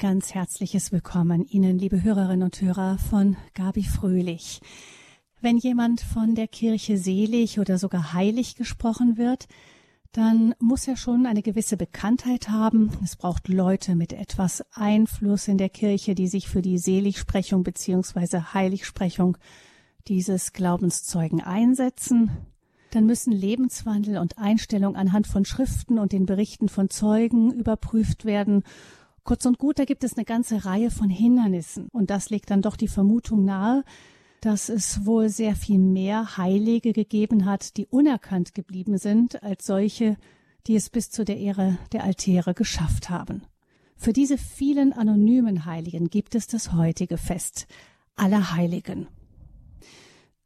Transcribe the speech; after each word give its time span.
Ganz 0.00 0.32
herzliches 0.32 0.92
Willkommen 0.92 1.44
Ihnen, 1.44 1.78
liebe 1.78 2.02
Hörerinnen 2.02 2.44
und 2.44 2.58
Hörer 2.58 2.96
von 2.96 3.36
Gabi 3.52 3.82
Fröhlich. 3.82 4.62
Wenn 5.42 5.58
jemand 5.58 6.00
von 6.00 6.34
der 6.34 6.48
Kirche 6.48 6.96
selig 6.96 7.58
oder 7.58 7.76
sogar 7.76 8.14
heilig 8.14 8.54
gesprochen 8.54 9.18
wird, 9.18 9.46
dann 10.12 10.54
muss 10.58 10.88
er 10.88 10.96
schon 10.96 11.26
eine 11.26 11.42
gewisse 11.42 11.76
Bekanntheit 11.76 12.48
haben. 12.48 12.90
Es 13.04 13.16
braucht 13.16 13.48
Leute 13.48 13.94
mit 13.94 14.14
etwas 14.14 14.64
Einfluss 14.72 15.48
in 15.48 15.58
der 15.58 15.68
Kirche, 15.68 16.14
die 16.14 16.28
sich 16.28 16.48
für 16.48 16.62
die 16.62 16.78
Seligsprechung 16.78 17.62
beziehungsweise 17.62 18.54
Heiligsprechung 18.54 19.36
dieses 20.08 20.54
Glaubenszeugen 20.54 21.42
einsetzen. 21.42 22.30
Dann 22.92 23.04
müssen 23.04 23.32
Lebenswandel 23.32 24.16
und 24.16 24.38
Einstellung 24.38 24.96
anhand 24.96 25.26
von 25.26 25.44
Schriften 25.44 25.98
und 25.98 26.12
den 26.12 26.24
Berichten 26.24 26.70
von 26.70 26.88
Zeugen 26.88 27.52
überprüft 27.52 28.24
werden 28.24 28.64
Kurz 29.24 29.46
und 29.46 29.58
gut, 29.58 29.78
da 29.78 29.84
gibt 29.84 30.04
es 30.04 30.16
eine 30.16 30.24
ganze 30.24 30.64
Reihe 30.64 30.90
von 30.90 31.10
Hindernissen. 31.10 31.88
Und 31.92 32.10
das 32.10 32.30
legt 32.30 32.50
dann 32.50 32.62
doch 32.62 32.76
die 32.76 32.88
Vermutung 32.88 33.44
nahe, 33.44 33.84
dass 34.40 34.68
es 34.68 35.04
wohl 35.04 35.28
sehr 35.28 35.54
viel 35.54 35.78
mehr 35.78 36.36
Heilige 36.36 36.92
gegeben 36.92 37.44
hat, 37.44 37.76
die 37.76 37.86
unerkannt 37.86 38.54
geblieben 38.54 38.96
sind, 38.98 39.42
als 39.42 39.66
solche, 39.66 40.16
die 40.66 40.76
es 40.76 40.88
bis 40.88 41.10
zu 41.10 41.24
der 41.24 41.38
Ehre 41.38 41.78
der 41.92 42.04
Altäre 42.04 42.54
geschafft 42.54 43.10
haben. 43.10 43.42
Für 43.96 44.14
diese 44.14 44.38
vielen 44.38 44.94
anonymen 44.94 45.66
Heiligen 45.66 46.08
gibt 46.08 46.34
es 46.34 46.46
das 46.46 46.72
heutige 46.72 47.18
Fest 47.18 47.66
aller 48.16 48.54
Heiligen. 48.54 49.08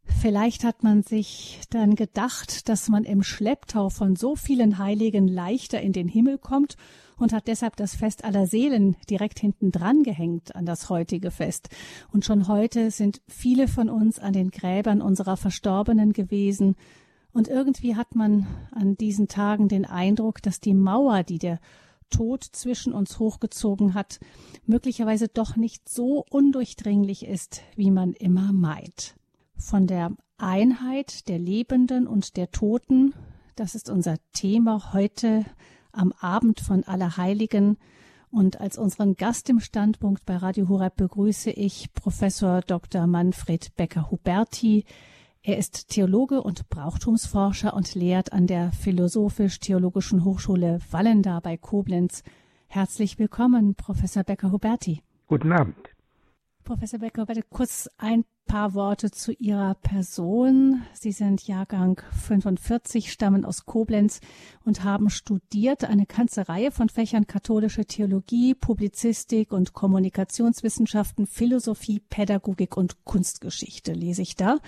Vielleicht 0.07 0.65
hat 0.65 0.83
man 0.83 1.03
sich 1.03 1.61
dann 1.71 1.95
gedacht, 1.95 2.69
dass 2.69 2.89
man 2.89 3.05
im 3.05 3.23
Schlepptau 3.23 3.89
von 3.89 4.17
so 4.17 4.37
vielen 4.37 4.79
Heiligen 4.79 5.29
leichter 5.29 5.81
in 5.81 5.93
den 5.93 6.09
Himmel 6.09 6.39
kommt 6.39 6.77
und 7.17 7.33
hat 7.33 7.49
deshalb 7.49 7.77
das 7.77 7.95
Fest 7.95 8.25
aller 8.25 8.47
Seelen 8.47 8.97
direkt 9.09 9.39
hinten 9.39 9.71
dran 9.71 10.03
gehängt 10.03 10.55
an 10.57 10.67
das 10.67 10.91
heutige 10.91 11.31
Fest. 11.31 11.69
Und 12.13 12.25
schon 12.25 12.49
heute 12.49 12.91
sind 12.91 13.23
viele 13.29 13.69
von 13.69 13.89
uns 13.89 14.19
an 14.19 14.33
den 14.33 14.51
Gräbern 14.51 15.01
unserer 15.01 15.37
Verstorbenen 15.37 16.13
gewesen. 16.13 16.77
Und 17.33 17.49
irgendwie 17.49 17.97
hat 17.97 18.15
man 18.15 18.47
an 18.73 18.97
diesen 18.97 19.29
Tagen 19.29 19.69
den 19.69 19.85
Eindruck, 19.85 20.43
dass 20.43 20.61
die 20.61 20.75
Mauer, 20.75 21.23
die 21.23 21.39
der 21.39 21.61
Tod 22.11 22.45
zwischen 22.45 22.93
uns 22.93 23.19
hochgezogen 23.19 23.95
hat, 23.95 24.21
möglicherweise 24.67 25.29
doch 25.29 25.57
nicht 25.57 25.89
so 25.89 26.25
undurchdringlich 26.31 27.27
ist, 27.27 27.63
wie 27.77 27.91
man 27.91 28.13
immer 28.13 28.53
meint. 28.53 29.17
Von 29.65 29.87
der 29.87 30.11
Einheit 30.37 31.27
der 31.27 31.39
Lebenden 31.39 32.07
und 32.07 32.37
der 32.37 32.51
Toten, 32.51 33.15
das 33.57 33.75
ist 33.75 33.89
unser 33.89 34.17
Thema 34.35 34.93
heute 34.93 35.47
am 35.91 36.13
Abend 36.21 36.61
von 36.61 36.85
Allerheiligen. 36.85 37.79
Und 38.31 38.61
als 38.61 38.77
unseren 38.77 39.17
Gast 39.17 39.49
im 39.49 39.61
Standpunkt 39.61 40.27
bei 40.27 40.37
Radio 40.37 40.69
Horeb 40.69 40.97
begrüße 40.97 41.51
ich 41.51 41.95
Professor 41.95 42.61
Dr. 42.61 43.07
Manfred 43.07 43.75
Becker-Huberti. 43.75 44.85
Er 45.43 45.57
ist 45.57 45.89
Theologe 45.89 46.43
und 46.43 46.69
Brauchtumsforscher 46.69 47.73
und 47.73 47.95
lehrt 47.95 48.35
an 48.35 48.47
der 48.47 48.71
Philosophisch-Theologischen 48.71 50.27
Hochschule 50.27 50.81
Wallenda 50.91 51.41
bei 51.41 51.57
Koblenz. 51.57 52.23
Herzlich 52.67 53.19
willkommen, 53.19 53.77
Professor 53.77 54.25
Becker-Huberti. 54.25 55.01
Guten 55.27 55.53
Abend. 55.53 55.95
Professor 56.65 56.99
Becker, 56.99 57.25
bitte 57.25 57.43
kurz 57.43 57.89
ein 57.97 58.25
paar 58.47 58.75
Worte 58.75 59.11
zu 59.11 59.33
Ihrer 59.33 59.75
Person. 59.75 60.83
Sie 60.93 61.13
sind 61.13 61.47
Jahrgang 61.47 62.01
45, 62.27 63.13
stammen 63.13 63.45
aus 63.45 63.67
Koblenz 63.67 64.21
und 64.65 64.85
haben 64.85 65.11
studiert 65.11 65.85
eine 65.85 66.07
ganze 66.07 66.49
Reihe 66.49 66.71
von 66.71 66.89
Fächern 66.89 67.27
katholische 67.27 67.85
Theologie, 67.85 68.55
Publizistik 68.55 69.53
und 69.53 69.73
Kommunikationswissenschaften, 69.73 71.27
Philosophie, 71.27 72.01
Pädagogik 72.01 72.77
und 72.77 73.05
Kunstgeschichte, 73.05 73.93
lese 73.93 74.23
ich 74.23 74.37
da. 74.37 74.59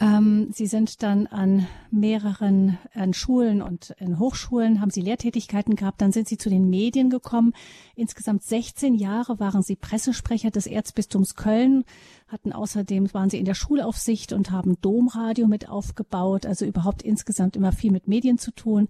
Ähm, 0.00 0.50
Sie 0.52 0.66
sind 0.66 1.02
dann 1.02 1.26
an 1.26 1.66
mehreren 1.90 2.78
an 2.94 3.14
Schulen 3.14 3.62
und 3.62 3.94
in 3.98 4.20
Hochschulen, 4.20 4.80
haben 4.80 4.90
Sie 4.90 5.00
Lehrtätigkeiten 5.00 5.74
gehabt, 5.74 6.00
dann 6.00 6.12
sind 6.12 6.28
Sie 6.28 6.38
zu 6.38 6.50
den 6.50 6.70
Medien 6.70 7.10
gekommen. 7.10 7.52
Insgesamt 7.96 8.44
16 8.44 8.94
Jahre 8.94 9.40
waren 9.40 9.62
Sie 9.62 9.74
Pressesprecher 9.74 10.50
des 10.50 10.68
Erzbistums 10.68 11.34
Köln, 11.34 11.84
hatten 12.28 12.52
außerdem, 12.52 13.12
waren 13.12 13.30
Sie 13.30 13.38
in 13.38 13.44
der 13.44 13.54
Schulaufsicht 13.54 14.32
und 14.32 14.52
haben 14.52 14.80
Domradio 14.80 15.48
mit 15.48 15.68
aufgebaut, 15.68 16.46
also 16.46 16.64
überhaupt 16.64 17.02
insgesamt 17.02 17.56
immer 17.56 17.72
viel 17.72 17.90
mit 17.90 18.06
Medien 18.06 18.38
zu 18.38 18.52
tun. 18.52 18.88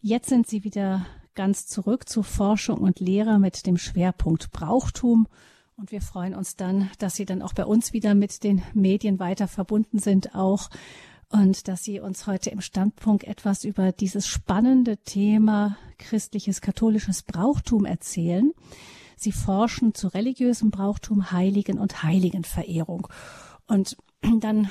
Jetzt 0.00 0.28
sind 0.28 0.46
Sie 0.46 0.62
wieder 0.62 1.06
ganz 1.34 1.66
zurück 1.66 2.08
zu 2.08 2.22
Forschung 2.22 2.78
und 2.78 3.00
Lehre 3.00 3.40
mit 3.40 3.66
dem 3.66 3.76
Schwerpunkt 3.76 4.52
Brauchtum 4.52 5.26
und 5.76 5.92
wir 5.92 6.00
freuen 6.00 6.34
uns 6.34 6.56
dann, 6.56 6.90
dass 6.98 7.16
Sie 7.16 7.26
dann 7.26 7.42
auch 7.42 7.52
bei 7.52 7.64
uns 7.64 7.92
wieder 7.92 8.14
mit 8.14 8.42
den 8.44 8.62
Medien 8.72 9.18
weiter 9.18 9.46
verbunden 9.46 9.98
sind 9.98 10.34
auch 10.34 10.70
und 11.28 11.68
dass 11.68 11.84
Sie 11.84 12.00
uns 12.00 12.26
heute 12.26 12.50
im 12.50 12.60
Standpunkt 12.60 13.24
etwas 13.24 13.64
über 13.64 13.92
dieses 13.92 14.26
spannende 14.26 14.96
Thema 14.98 15.76
christliches 15.98 16.60
katholisches 16.60 17.22
Brauchtum 17.22 17.84
erzählen. 17.84 18.52
Sie 19.16 19.32
forschen 19.32 19.94
zu 19.94 20.08
religiösem 20.08 20.70
Brauchtum, 20.70 21.30
Heiligen 21.30 21.78
und 21.78 22.02
Heiligenverehrung. 22.02 23.08
Und 23.66 23.96
dann 24.40 24.70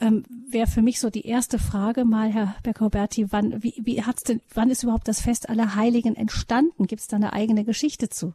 ähm, 0.00 0.24
wäre 0.48 0.66
für 0.66 0.82
mich 0.82 1.00
so 1.00 1.10
die 1.10 1.26
erste 1.26 1.58
Frage 1.58 2.04
mal, 2.04 2.32
Herr 2.32 2.54
Becker-Berti, 2.62 3.30
wann, 3.30 3.62
wie, 3.62 3.74
wie 3.82 4.02
hat's 4.02 4.22
denn, 4.22 4.40
wann 4.52 4.70
ist 4.70 4.82
überhaupt 4.82 5.06
das 5.06 5.20
Fest 5.20 5.48
aller 5.48 5.76
Heiligen 5.76 6.16
entstanden? 6.16 6.86
Gibt 6.86 7.02
es 7.02 7.08
da 7.08 7.16
eine 7.16 7.32
eigene 7.32 7.64
Geschichte 7.64 8.08
zu? 8.08 8.32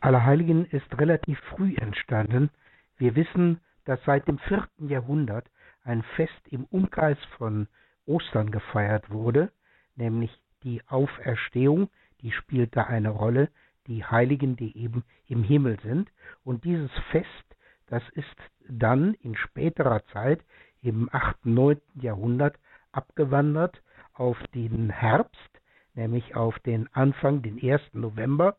Allerheiligen 0.00 0.64
ist 0.66 0.98
relativ 0.98 1.38
früh 1.50 1.74
entstanden. 1.76 2.50
Wir 2.96 3.16
wissen, 3.16 3.60
dass 3.84 4.02
seit 4.04 4.28
dem 4.28 4.38
vierten 4.38 4.88
Jahrhundert 4.88 5.50
ein 5.82 6.02
Fest 6.16 6.48
im 6.50 6.64
Umkreis 6.64 7.18
von 7.36 7.68
Ostern 8.06 8.50
gefeiert 8.50 9.10
wurde, 9.10 9.50
nämlich 9.96 10.30
die 10.62 10.82
Auferstehung, 10.88 11.88
die 12.20 12.32
spielt 12.32 12.76
da 12.76 12.84
eine 12.84 13.10
Rolle, 13.10 13.48
die 13.86 14.04
Heiligen, 14.04 14.56
die 14.56 14.76
eben 14.76 15.04
im 15.26 15.42
Himmel 15.42 15.78
sind. 15.82 16.10
Und 16.44 16.64
dieses 16.64 16.90
Fest, 17.10 17.56
das 17.86 18.02
ist 18.10 18.36
dann 18.68 19.14
in 19.14 19.34
späterer 19.34 20.04
Zeit, 20.12 20.44
im 20.82 21.08
8., 21.12 21.46
9. 21.46 21.80
Jahrhundert, 21.94 22.56
abgewandert 22.92 23.82
auf 24.12 24.36
den 24.54 24.90
Herbst, 24.90 25.60
nämlich 25.94 26.36
auf 26.36 26.58
den 26.60 26.88
Anfang, 26.94 27.42
den 27.42 27.58
1. 27.62 27.80
November, 27.94 28.56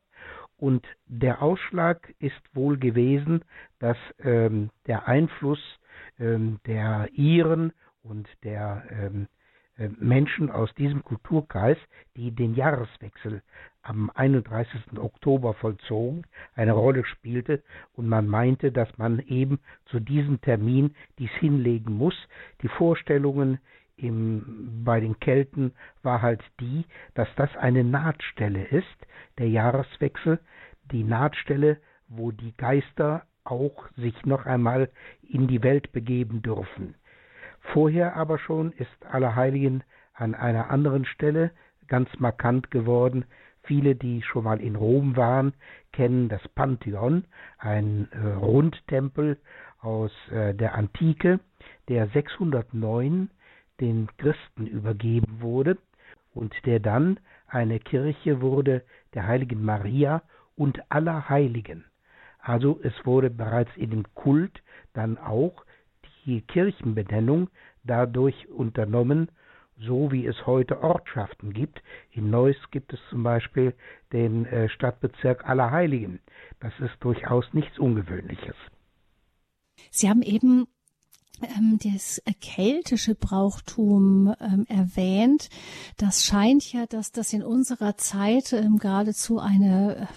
und 0.59 0.85
der 1.05 1.41
Ausschlag 1.41 2.13
ist 2.19 2.41
wohl 2.53 2.77
gewesen, 2.77 3.43
dass 3.79 3.97
ähm, 4.19 4.69
der 4.87 5.07
Einfluss 5.07 5.59
ähm, 6.19 6.59
der 6.65 7.09
Iren 7.13 7.71
und 8.03 8.27
der 8.43 8.83
ähm, 8.89 9.27
äh, 9.77 9.89
Menschen 9.97 10.51
aus 10.51 10.73
diesem 10.75 11.03
Kulturkreis, 11.03 11.77
die 12.17 12.31
den 12.31 12.55
Jahreswechsel 12.55 13.41
am 13.81 14.11
31. 14.13 14.97
Oktober 14.97 15.53
vollzogen, 15.53 16.23
eine 16.55 16.73
Rolle 16.73 17.05
spielte 17.05 17.63
und 17.93 18.07
man 18.09 18.27
meinte, 18.27 18.71
dass 18.71 18.89
man 18.97 19.19
eben 19.19 19.59
zu 19.85 19.99
diesem 20.01 20.41
Termin 20.41 20.93
dies 21.17 21.31
hinlegen 21.39 21.93
muss. 21.93 22.15
Die 22.61 22.67
Vorstellungen 22.67 23.59
im, 24.01 24.81
bei 24.83 24.99
den 24.99 25.19
Kelten 25.19 25.73
war 26.03 26.21
halt 26.21 26.41
die, 26.59 26.85
dass 27.13 27.27
das 27.35 27.55
eine 27.57 27.83
Nahtstelle 27.83 28.63
ist, 28.65 29.07
der 29.37 29.49
Jahreswechsel, 29.49 30.39
die 30.91 31.03
Nahtstelle, 31.03 31.77
wo 32.07 32.31
die 32.31 32.55
Geister 32.57 33.23
auch 33.43 33.88
sich 33.95 34.25
noch 34.25 34.45
einmal 34.45 34.89
in 35.27 35.47
die 35.47 35.63
Welt 35.63 35.91
begeben 35.91 36.41
dürfen. 36.41 36.95
Vorher 37.73 38.15
aber 38.15 38.39
schon 38.39 38.71
ist 38.73 39.05
Allerheiligen 39.11 39.83
an 40.13 40.35
einer 40.35 40.69
anderen 40.69 41.05
Stelle 41.05 41.51
ganz 41.88 42.09
markant 42.19 42.71
geworden. 42.71 43.25
Viele, 43.63 43.95
die 43.95 44.21
schon 44.21 44.45
mal 44.45 44.59
in 44.59 44.75
Rom 44.75 45.15
waren, 45.15 45.53
kennen 45.91 46.29
das 46.29 46.47
Pantheon, 46.49 47.25
ein 47.57 48.07
äh, 48.12 48.27
Rundtempel 48.33 49.38
aus 49.81 50.12
äh, 50.31 50.53
der 50.53 50.75
Antike, 50.75 51.39
der 51.88 52.07
609 52.07 53.29
den 53.79 54.07
Christen 54.17 54.67
übergeben 54.67 55.41
wurde 55.41 55.77
und 56.33 56.53
der 56.65 56.79
dann 56.79 57.19
eine 57.47 57.79
Kirche 57.79 58.41
wurde 58.41 58.83
der 59.13 59.27
heiligen 59.27 59.63
Maria 59.63 60.21
und 60.55 60.79
aller 60.89 61.29
Heiligen. 61.29 61.85
Also 62.39 62.79
es 62.83 62.93
wurde 63.05 63.29
bereits 63.29 63.71
in 63.75 63.89
dem 63.91 64.03
Kult 64.13 64.61
dann 64.93 65.17
auch 65.17 65.65
die 66.25 66.41
Kirchenbenennung 66.41 67.49
dadurch 67.83 68.49
unternommen, 68.49 69.29
so 69.77 70.11
wie 70.11 70.25
es 70.25 70.45
heute 70.45 70.81
Ortschaften 70.81 71.53
gibt. 71.53 71.81
In 72.11 72.29
Neuss 72.29 72.57
gibt 72.71 72.93
es 72.93 72.99
zum 73.09 73.23
Beispiel 73.23 73.73
den 74.11 74.45
äh, 74.45 74.69
Stadtbezirk 74.69 75.47
Allerheiligen. 75.47 76.19
Das 76.59 76.73
ist 76.79 76.95
durchaus 76.99 77.53
nichts 77.53 77.79
Ungewöhnliches. 77.79 78.55
Sie 79.91 80.09
haben 80.09 80.21
eben 80.21 80.67
das 81.83 82.21
keltische 82.41 83.15
Brauchtum 83.15 84.33
ähm, 84.39 84.65
erwähnt. 84.68 85.50
Das 85.97 86.25
scheint 86.25 86.71
ja, 86.71 86.86
dass 86.86 87.12
das 87.12 87.33
in 87.33 87.44
unserer 87.44 87.97
Zeit 87.97 88.53
ähm, 88.53 88.77
geradezu 88.77 89.39
eine 89.39 90.07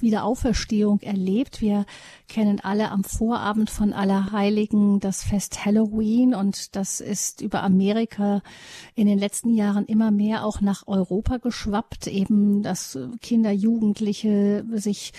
Wiederauferstehung 0.00 1.00
erlebt. 1.00 1.60
Wir 1.60 1.86
kennen 2.28 2.60
alle 2.60 2.90
am 2.90 3.04
Vorabend 3.04 3.70
von 3.70 3.92
Allerheiligen 3.92 5.00
das 5.00 5.22
Fest 5.22 5.64
Halloween 5.64 6.34
und 6.34 6.76
das 6.76 7.00
ist 7.00 7.40
über 7.40 7.62
Amerika 7.62 8.42
in 8.94 9.06
den 9.06 9.18
letzten 9.18 9.54
Jahren 9.54 9.86
immer 9.86 10.10
mehr 10.10 10.44
auch 10.44 10.60
nach 10.60 10.86
Europa 10.86 11.38
geschwappt, 11.38 12.06
eben 12.06 12.62
dass 12.62 12.98
Kinder, 13.20 13.50
Jugendliche 13.50 14.64
sich 14.74 15.12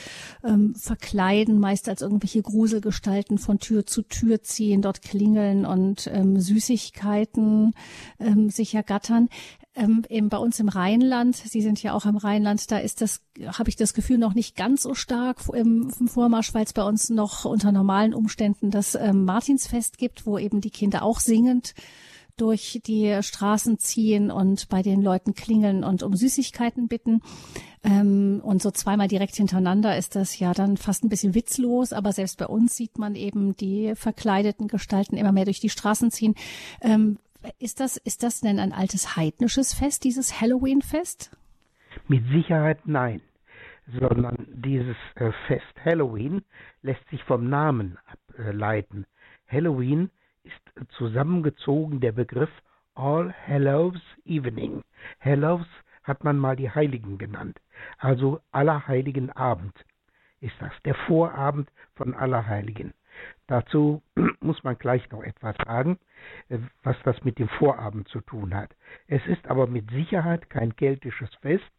ähm, 0.44 0.76
verkleiden, 0.76 1.60
meist 1.60 1.90
als 1.90 2.02
irgendwelche 2.02 2.42
Gruselgestalten 2.42 3.38
von 3.38 3.60
Tür 3.60 3.86
zu 3.86 4.02
Tür 4.04 4.42
ziehen, 4.42 4.82
dort 4.82 5.02
klingeln 5.02 5.66
und 5.66 6.10
ähm, 6.14 6.40
Süßigkeiten 6.40 7.74
ähm, 8.20 8.50
sich 8.50 8.76
ergattern 8.76 9.30
ähm, 9.76 10.04
eben 10.10 10.30
bei 10.30 10.38
uns 10.38 10.60
im 10.60 10.68
Rheinland, 10.68 11.36
Sie 11.36 11.62
sind 11.62 11.82
ja 11.82 11.94
auch 11.94 12.06
im 12.06 12.18
Rheinland, 12.18 12.70
da 12.72 12.78
ist 12.78 13.02
das, 13.02 13.22
habe 13.58 13.70
ich 13.70 13.78
das 13.78 13.94
Gefühl, 13.94 14.18
noch 14.18 14.34
nicht 14.34 14.56
ganz 14.58 14.84
so 14.84 14.94
stark 14.94 15.38
im, 15.54 15.92
im 16.00 16.08
Vormarsch, 16.08 16.54
weil 16.54 16.66
es 16.66 16.74
bei 16.74 16.84
uns 16.84 17.10
noch 17.10 17.46
unter 17.46 17.72
normalen 17.72 18.14
Umständen 18.14 18.70
das 18.70 18.96
ähm, 18.96 19.24
Martinsfest 19.24 19.98
gibt, 19.98 20.26
wo 20.26 20.38
eben 20.38 20.60
die 20.60 20.72
Kinder 20.72 21.04
auch 21.04 21.20
singend 21.20 21.74
durch 22.38 22.82
die 22.86 23.18
Straßen 23.22 23.78
ziehen 23.78 24.32
und 24.32 24.68
bei 24.68 24.82
den 24.82 25.02
Leuten 25.02 25.36
klingeln 25.36 25.84
und 25.84 26.02
um 26.02 26.16
Süßigkeiten 26.16 26.88
bitten. 26.88 27.22
Ähm, 27.84 28.42
und 28.44 28.62
so 28.62 28.72
zweimal 28.72 29.08
direkt 29.08 29.36
hintereinander 29.36 29.98
ist 29.98 30.16
das 30.16 30.38
ja 30.38 30.54
dann 30.54 30.78
fast 30.78 31.04
ein 31.04 31.10
bisschen 31.10 31.36
witzlos, 31.36 31.94
aber 31.94 32.14
selbst 32.14 32.38
bei 32.38 32.48
uns 32.48 32.76
sieht 32.76 32.98
man 32.98 33.16
eben 33.16 33.56
die 33.56 33.94
verkleideten 33.96 34.68
Gestalten 34.68 35.18
immer 35.18 35.32
mehr 35.32 35.46
durch 35.46 35.60
die 35.60 35.70
Straßen 35.70 36.12
ziehen. 36.12 36.36
Ähm, 36.82 37.18
ist 37.60 37.80
das, 37.80 37.98
ist 37.98 38.24
das 38.24 38.42
denn 38.42 38.60
ein 38.60 38.74
altes 38.74 39.16
heidnisches 39.16 39.74
Fest, 39.74 40.04
dieses 40.04 40.42
Halloween-Fest? 40.42 41.32
Mit 42.08 42.26
Sicherheit 42.28 42.80
nein, 42.86 43.22
sondern 44.00 44.48
dieses 44.50 44.96
äh, 45.16 45.32
Fest 45.48 45.74
Halloween 45.84 46.44
lässt 46.82 47.08
sich 47.10 47.24
vom 47.24 47.50
Namen 47.50 47.98
ableiten. 48.06 49.06
Halloween 49.48 50.10
ist 50.44 50.90
zusammengezogen 50.98 52.00
der 52.00 52.14
Begriff 52.14 52.50
All 52.96 53.34
Hallows 53.48 54.00
Evening. 54.26 54.84
Hallows 55.20 55.68
hat 56.04 56.24
man 56.24 56.38
mal 56.38 56.56
die 56.56 56.70
Heiligen 56.70 57.18
genannt, 57.18 57.60
also 57.98 58.40
Allerheiligen 58.52 59.32
Abend 59.32 59.74
ist 60.42 60.56
das, 60.60 60.74
der 60.84 60.96
Vorabend 60.96 61.72
von 61.96 62.14
Allerheiligen. 62.16 62.94
Dazu 63.52 64.02
muss 64.40 64.64
man 64.64 64.78
gleich 64.78 65.12
noch 65.12 65.24
etwas 65.24 65.58
sagen, 65.66 66.00
äh, 66.48 66.60
was 66.84 66.96
das 67.04 67.22
mit 67.26 67.38
dem 67.38 67.50
Vorabend 67.50 68.08
zu 68.08 68.22
tun 68.22 68.56
hat. 68.56 68.74
Es 69.08 69.22
ist 69.28 69.46
aber 69.46 69.68
mit 69.68 69.92
Sicherheit 69.92 70.50
kein 70.50 70.74
keltisches 70.78 71.30
Fest. 71.42 71.70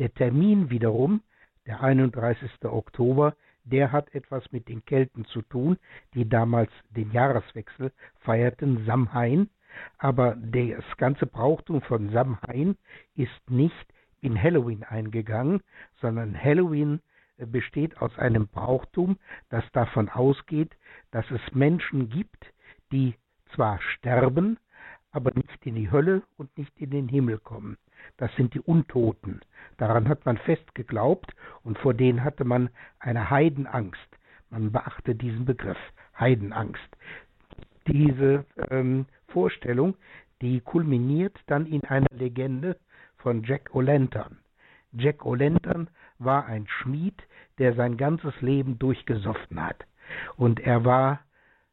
Der 0.00 0.12
Termin 0.12 0.70
wiederum, 0.70 1.22
der 1.66 1.82
31. 1.82 2.50
Oktober, 2.64 3.36
der 3.62 3.92
hat 3.92 4.12
etwas 4.12 4.50
mit 4.50 4.68
den 4.68 4.84
Kelten 4.84 5.24
zu 5.26 5.42
tun, 5.42 5.78
die 6.14 6.28
damals 6.28 6.72
den 6.96 7.12
Jahreswechsel 7.12 7.92
feierten, 8.18 8.84
Samhain. 8.84 9.50
Aber 9.98 10.34
das 10.34 10.96
ganze 10.96 11.26
Brauchtum 11.26 11.80
von 11.82 12.10
Samhain 12.10 12.76
ist 13.14 13.48
nicht 13.48 13.86
in 14.20 14.36
Halloween 14.42 14.82
eingegangen, 14.82 15.62
sondern 16.00 16.36
Halloween 16.36 17.00
besteht 17.46 18.00
aus 18.00 18.16
einem 18.18 18.48
Brauchtum, 18.48 19.18
das 19.48 19.64
davon 19.72 20.08
ausgeht, 20.08 20.76
dass 21.10 21.28
es 21.30 21.40
Menschen 21.54 22.08
gibt, 22.08 22.52
die 22.92 23.14
zwar 23.54 23.80
sterben, 23.80 24.58
aber 25.12 25.32
nicht 25.34 25.66
in 25.66 25.74
die 25.74 25.90
Hölle 25.90 26.22
und 26.36 26.56
nicht 26.56 26.72
in 26.78 26.90
den 26.90 27.08
Himmel 27.08 27.38
kommen. 27.38 27.76
Das 28.16 28.34
sind 28.36 28.54
die 28.54 28.60
Untoten. 28.60 29.40
Daran 29.76 30.08
hat 30.08 30.24
man 30.24 30.38
fest 30.38 30.74
geglaubt 30.74 31.34
und 31.62 31.78
vor 31.78 31.94
denen 31.94 32.24
hatte 32.24 32.44
man 32.44 32.70
eine 32.98 33.30
Heidenangst. 33.30 34.08
Man 34.50 34.72
beachte 34.72 35.14
diesen 35.14 35.44
Begriff, 35.44 35.78
Heidenangst. 36.18 36.96
Diese 37.86 38.44
ähm, 38.70 39.06
Vorstellung, 39.28 39.96
die 40.42 40.60
kulminiert 40.60 41.38
dann 41.46 41.66
in 41.66 41.84
einer 41.84 42.08
Legende 42.10 42.76
von 43.18 43.42
Jack 43.42 43.70
O'Lantern. 43.74 44.38
Jack 44.92 45.22
O'Lantern 45.22 45.88
war 46.20 46.46
ein 46.46 46.66
Schmied, 46.68 47.22
der 47.58 47.74
sein 47.74 47.96
ganzes 47.96 48.38
Leben 48.40 48.78
durchgesoffen 48.78 49.62
hat. 49.62 49.84
Und 50.36 50.60
er 50.60 50.84
war 50.84 51.20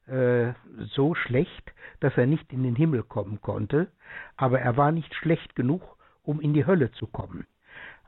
äh, 0.07 0.53
so 0.95 1.15
schlecht, 1.15 1.73
dass 1.99 2.17
er 2.17 2.27
nicht 2.27 2.51
in 2.53 2.63
den 2.63 2.75
Himmel 2.75 3.03
kommen 3.03 3.41
konnte, 3.41 3.91
aber 4.35 4.59
er 4.59 4.77
war 4.77 4.91
nicht 4.91 5.13
schlecht 5.15 5.55
genug, 5.55 5.97
um 6.23 6.39
in 6.39 6.53
die 6.53 6.65
Hölle 6.65 6.91
zu 6.91 7.07
kommen. 7.07 7.45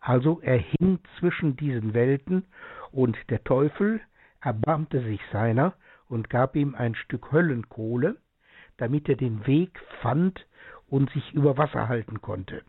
Also 0.02 0.40
er 0.42 0.58
hing 0.58 1.00
zwischen 1.20 1.58
diesen 1.58 1.94
Welten 1.94 2.46
und 2.92 3.18
der 3.30 3.44
Teufel 3.44 4.02
erbarmte 4.42 5.02
sich 5.04 5.20
seiner 5.32 5.74
und 6.08 6.30
gab 6.30 6.56
ihm 6.56 6.76
ein 6.76 6.96
Stück 6.96 7.32
Höllenkohle, 7.32 8.18
damit 8.78 9.10
er 9.10 9.16
den 9.16 9.46
Weg 9.46 9.80
fand 10.02 10.46
und 10.88 11.10
sich 11.12 11.34
über 11.34 11.58
Wasser 11.58 11.90
halten 11.90 12.22
konnte. 12.22 12.64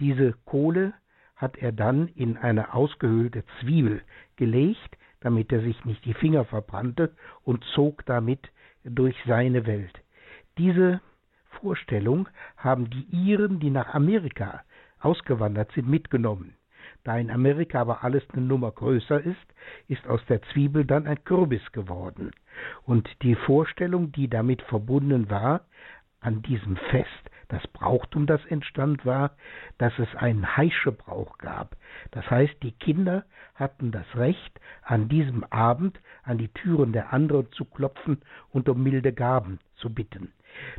Diese 0.00 0.32
Kohle 0.44 0.92
hat 1.36 1.58
er 1.58 1.72
dann 1.72 2.08
in 2.08 2.36
eine 2.36 2.74
ausgehöhlte 2.74 3.44
Zwiebel 3.60 4.02
gelegt, 4.36 4.96
damit 5.20 5.52
er 5.52 5.60
sich 5.60 5.84
nicht 5.84 6.04
die 6.04 6.14
Finger 6.14 6.44
verbrannte 6.44 7.14
und 7.44 7.64
zog 7.74 8.04
damit 8.06 8.40
durch 8.84 9.16
seine 9.26 9.66
Welt. 9.66 10.00
Diese 10.58 11.00
Vorstellung 11.60 12.28
haben 12.56 12.90
die 12.90 13.06
Iren, 13.10 13.60
die 13.60 13.70
nach 13.70 13.94
Amerika 13.94 14.62
ausgewandert 15.00 15.72
sind, 15.72 15.88
mitgenommen. 15.88 16.54
Da 17.04 17.18
in 17.18 17.30
Amerika 17.30 17.80
aber 17.80 18.02
alles 18.02 18.24
eine 18.32 18.42
Nummer 18.42 18.72
größer 18.72 19.20
ist, 19.20 19.54
ist 19.88 20.06
aus 20.08 20.20
der 20.28 20.42
Zwiebel 20.42 20.84
dann 20.84 21.06
ein 21.06 21.22
Kürbis 21.24 21.62
geworden. 21.72 22.32
Und 22.84 23.08
die 23.22 23.34
Vorstellung, 23.34 24.12
die 24.12 24.28
damit 24.28 24.62
verbunden 24.62 25.30
war, 25.30 25.60
an 26.20 26.42
diesem 26.42 26.76
Fest, 26.76 27.30
das 27.48 27.66
Brauchtum, 27.68 28.26
das 28.26 28.44
entstand, 28.46 29.06
war, 29.06 29.36
dass 29.78 29.96
es 29.98 30.12
einen 30.16 30.56
Heischebrauch 30.56 31.38
gab. 31.38 31.76
Das 32.10 32.28
heißt, 32.28 32.54
die 32.62 32.72
Kinder 32.72 33.24
hatten 33.54 33.92
das 33.92 34.06
Recht, 34.16 34.60
an 34.82 35.08
diesem 35.08 35.44
Abend 35.44 36.00
an 36.24 36.38
die 36.38 36.48
Türen 36.48 36.92
der 36.92 37.12
anderen 37.12 37.50
zu 37.52 37.64
klopfen 37.64 38.20
und 38.50 38.68
um 38.68 38.82
milde 38.82 39.12
Gaben 39.12 39.60
zu 39.76 39.92
bitten. 39.92 40.32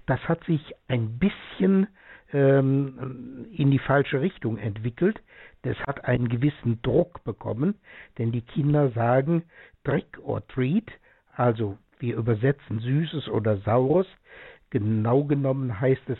Das 0.05 0.19
hat 0.27 0.43
sich 0.45 0.73
ein 0.87 1.19
bisschen 1.19 1.87
ähm, 2.33 3.47
in 3.53 3.71
die 3.71 3.79
falsche 3.79 4.21
Richtung 4.21 4.57
entwickelt. 4.57 5.21
Das 5.61 5.77
hat 5.85 6.05
einen 6.05 6.29
gewissen 6.29 6.81
Druck 6.81 7.23
bekommen, 7.23 7.75
denn 8.17 8.31
die 8.31 8.41
Kinder 8.41 8.89
sagen 8.91 9.43
Trick 9.83 10.19
or 10.23 10.45
Treat, 10.47 10.91
also 11.35 11.77
wir 11.99 12.17
übersetzen 12.17 12.79
Süßes 12.79 13.29
oder 13.29 13.57
Saures. 13.57 14.07
Genau 14.69 15.23
genommen 15.23 15.79
heißt 15.79 16.09
es 16.09 16.17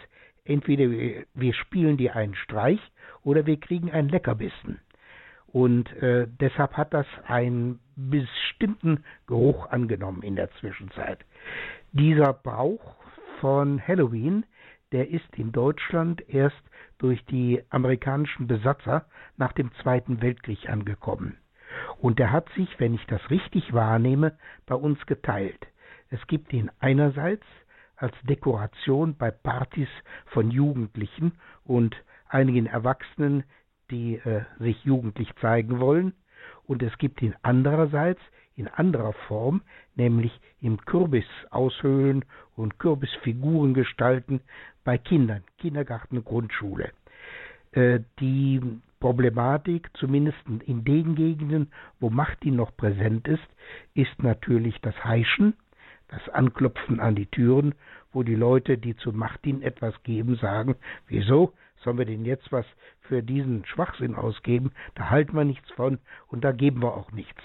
entweder 0.48 0.86
wir 1.34 1.54
spielen 1.54 1.98
dir 1.98 2.16
einen 2.16 2.36
Streich 2.36 2.80
oder 3.24 3.46
wir 3.46 3.60
kriegen 3.60 3.92
einen 3.92 4.10
Leckerbissen. 4.10 4.80
Und 5.48 5.92
äh, 6.02 6.28
deshalb 6.40 6.74
hat 6.74 6.94
das 6.94 7.08
einen 7.26 7.80
bestimmten 7.96 9.04
Geruch 9.28 9.70
angenommen 9.70 10.22
in 10.22 10.36
der 10.36 10.52
Zwischenzeit. 10.60 11.20
Dieser 11.94 12.34
Brauch 12.34 12.96
von 13.40 13.86
Halloween, 13.86 14.46
der 14.92 15.10
ist 15.10 15.36
in 15.36 15.52
Deutschland 15.52 16.28
erst 16.30 16.62
durch 16.98 17.24
die 17.26 17.62
amerikanischen 17.70 18.48
Besatzer 18.48 19.06
nach 19.38 19.54
dem 19.54 19.72
Zweiten 19.82 20.22
Weltkrieg 20.22 20.70
angekommen. 20.70 21.38
Und 22.00 22.20
der 22.20 22.32
hat 22.32 22.50
sich, 22.56 22.80
wenn 22.80 22.94
ich 22.94 23.06
das 23.08 23.30
richtig 23.30 23.74
wahrnehme, 23.74 24.38
bei 24.66 24.76
uns 24.76 25.06
geteilt. 25.06 25.68
Es 26.10 26.26
gibt 26.28 26.54
ihn 26.54 26.72
einerseits 26.80 27.46
als 27.98 28.14
Dekoration 28.24 29.16
bei 29.18 29.32
Partys 29.32 29.90
von 30.28 30.52
Jugendlichen 30.52 31.34
und 31.66 31.96
einigen 32.30 32.68
Erwachsenen, 32.68 33.44
die 33.92 34.16
äh, 34.16 34.44
sich 34.60 34.84
jugendlich 34.84 35.30
zeigen 35.42 35.80
wollen. 35.80 36.14
Und 36.66 36.84
es 36.84 36.98
gibt 36.98 37.22
ihn 37.22 37.36
andererseits 37.42 38.22
in 38.56 38.68
anderer 38.68 39.14
Form, 39.28 39.62
nämlich 39.96 40.40
im 40.62 40.78
Kürbis 40.78 41.26
aushöhlen 41.52 42.26
und 42.56 42.80
Kürbisfiguren 42.80 43.74
gestalten 43.74 44.42
bei 44.84 44.98
Kindern, 44.98 45.44
Kindergarten, 45.58 46.24
Grundschule. 46.24 46.92
Äh, 47.72 48.00
die 48.20 48.62
Problematik, 49.00 49.90
zumindest 49.98 50.40
in 50.66 50.84
den 50.84 51.16
Gegenden, 51.16 51.72
wo 52.00 52.10
Machtin 52.10 52.56
noch 52.56 52.76
präsent 52.76 53.28
ist, 53.28 53.48
ist 53.94 54.24
natürlich 54.24 54.80
das 54.82 54.96
Heischen 55.04 55.54
das 56.10 56.28
Anklopfen 56.30 57.00
an 57.00 57.16
die 57.16 57.26
Türen, 57.26 57.76
wo 58.14 58.24
die 58.24 58.36
Leute, 58.36 58.78
die 58.78 58.96
zu 58.96 59.12
Martin 59.12 59.62
etwas 59.62 60.02
geben, 60.04 60.36
sagen, 60.36 60.76
wieso 61.08 61.54
sollen 61.78 61.98
wir 61.98 62.06
denn 62.06 62.26
jetzt 62.26 62.52
was 62.52 62.66
für 63.02 63.22
diesen 63.22 63.66
Schwachsinn 63.66 64.16
ausgeben? 64.16 64.72
Da 64.96 65.10
halten 65.10 65.36
wir 65.36 65.44
nichts 65.44 65.70
von 65.72 66.00
und 66.28 66.44
da 66.44 66.52
geben 66.52 66.82
wir 66.82 66.96
auch 66.96 67.12
nichts. 67.12 67.42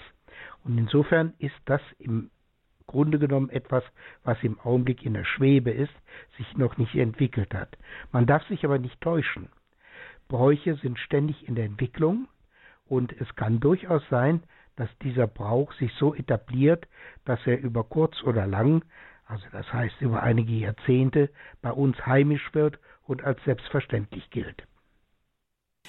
Und 0.63 0.77
insofern 0.77 1.33
ist 1.39 1.55
das 1.65 1.81
im 1.99 2.29
Grunde 2.87 3.19
genommen 3.19 3.49
etwas, 3.49 3.83
was 4.23 4.41
im 4.43 4.59
Augenblick 4.59 5.05
in 5.05 5.13
der 5.13 5.25
Schwebe 5.25 5.71
ist, 5.71 5.93
sich 6.37 6.57
noch 6.57 6.77
nicht 6.77 6.95
entwickelt 6.95 7.53
hat. 7.53 7.77
Man 8.11 8.25
darf 8.25 8.45
sich 8.47 8.65
aber 8.65 8.79
nicht 8.79 8.99
täuschen. 9.01 9.49
Bräuche 10.27 10.75
sind 10.75 10.99
ständig 10.99 11.47
in 11.47 11.55
der 11.55 11.65
Entwicklung 11.65 12.27
und 12.85 13.13
es 13.19 13.35
kann 13.35 13.59
durchaus 13.59 14.03
sein, 14.09 14.43
dass 14.75 14.89
dieser 14.99 15.27
Brauch 15.27 15.71
sich 15.73 15.93
so 15.93 16.15
etabliert, 16.15 16.87
dass 17.25 17.45
er 17.45 17.59
über 17.59 17.83
kurz 17.83 18.21
oder 18.23 18.47
lang, 18.47 18.83
also 19.25 19.45
das 19.51 19.71
heißt 19.71 20.01
über 20.01 20.23
einige 20.23 20.53
Jahrzehnte, 20.53 21.29
bei 21.61 21.71
uns 21.71 22.05
heimisch 22.05 22.53
wird 22.53 22.79
und 23.05 23.23
als 23.23 23.43
selbstverständlich 23.43 24.29
gilt. 24.29 24.63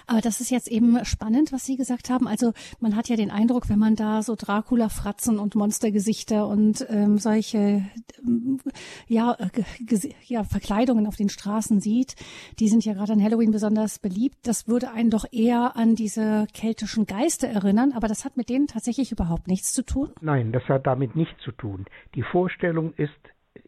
Aber 0.06 0.20
das 0.20 0.40
ist 0.40 0.50
jetzt 0.50 0.68
eben 0.68 1.02
spannend, 1.04 1.52
was 1.52 1.64
Sie 1.64 1.76
gesagt 1.76 2.10
haben. 2.10 2.28
Also 2.28 2.52
man 2.80 2.96
hat 2.96 3.08
ja 3.08 3.16
den 3.16 3.30
Eindruck, 3.30 3.68
wenn 3.68 3.78
man 3.78 3.96
da 3.96 4.22
so 4.22 4.34
Dracula-Fratzen 4.36 5.38
und 5.38 5.54
Monstergesichter 5.54 6.46
und 6.46 6.86
ähm, 6.90 7.18
solche 7.18 7.84
ähm, 8.22 8.60
ja, 9.06 9.36
äh, 9.38 10.08
ja, 10.26 10.44
Verkleidungen 10.44 11.06
auf 11.06 11.16
den 11.16 11.28
Straßen 11.28 11.80
sieht, 11.80 12.16
die 12.58 12.68
sind 12.68 12.84
ja 12.84 12.94
gerade 12.94 13.12
an 13.12 13.22
Halloween 13.22 13.50
besonders 13.50 13.98
beliebt. 13.98 14.36
Das 14.42 14.68
würde 14.68 14.90
einen 14.90 15.10
doch 15.10 15.24
eher 15.30 15.76
an 15.76 15.94
diese 15.94 16.46
keltischen 16.52 17.06
Geister 17.06 17.48
erinnern, 17.48 17.92
aber 17.92 18.08
das 18.08 18.24
hat 18.24 18.36
mit 18.36 18.48
denen 18.48 18.66
tatsächlich 18.66 19.12
überhaupt 19.12 19.48
nichts 19.48 19.72
zu 19.72 19.82
tun. 19.82 20.10
Nein, 20.20 20.52
das 20.52 20.64
hat 20.64 20.86
damit 20.86 21.16
nichts 21.16 21.42
zu 21.42 21.52
tun. 21.52 21.86
Die 22.14 22.22
Vorstellung 22.22 22.92
ist 22.94 23.12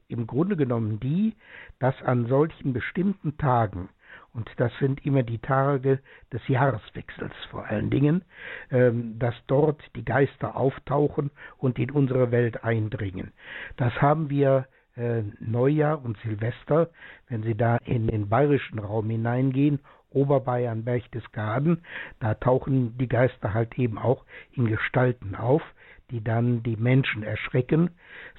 im 0.08 0.26
Grunde 0.26 0.56
genommen 0.56 1.00
die, 1.00 1.34
dass 1.78 1.94
an 2.02 2.26
solchen 2.26 2.72
bestimmten 2.72 3.36
Tagen 3.38 3.88
und 4.36 4.50
das 4.58 4.70
sind 4.78 5.04
immer 5.06 5.22
die 5.22 5.38
Tage 5.38 5.98
des 6.30 6.46
Jahreswechsels 6.46 7.32
vor 7.50 7.64
allen 7.64 7.88
Dingen, 7.88 8.22
ähm, 8.70 9.18
dass 9.18 9.34
dort 9.46 9.82
die 9.96 10.04
Geister 10.04 10.56
auftauchen 10.56 11.30
und 11.56 11.78
in 11.78 11.90
unsere 11.90 12.30
Welt 12.30 12.62
eindringen. 12.62 13.32
Das 13.78 13.94
haben 14.02 14.28
wir 14.28 14.66
äh, 14.96 15.22
Neujahr 15.40 16.04
und 16.04 16.18
Silvester, 16.18 16.90
wenn 17.28 17.42
Sie 17.44 17.54
da 17.54 17.78
in 17.78 18.08
den 18.08 18.28
bayerischen 18.28 18.78
Raum 18.78 19.08
hineingehen, 19.08 19.80
Oberbayern, 20.10 20.84
Berchtesgaden, 20.84 21.82
da 22.20 22.34
tauchen 22.34 22.96
die 22.98 23.08
Geister 23.08 23.54
halt 23.54 23.78
eben 23.78 23.98
auch 23.98 24.24
in 24.52 24.66
Gestalten 24.66 25.34
auf, 25.34 25.62
die 26.10 26.22
dann 26.22 26.62
die 26.62 26.76
Menschen 26.76 27.22
erschrecken. 27.22 27.90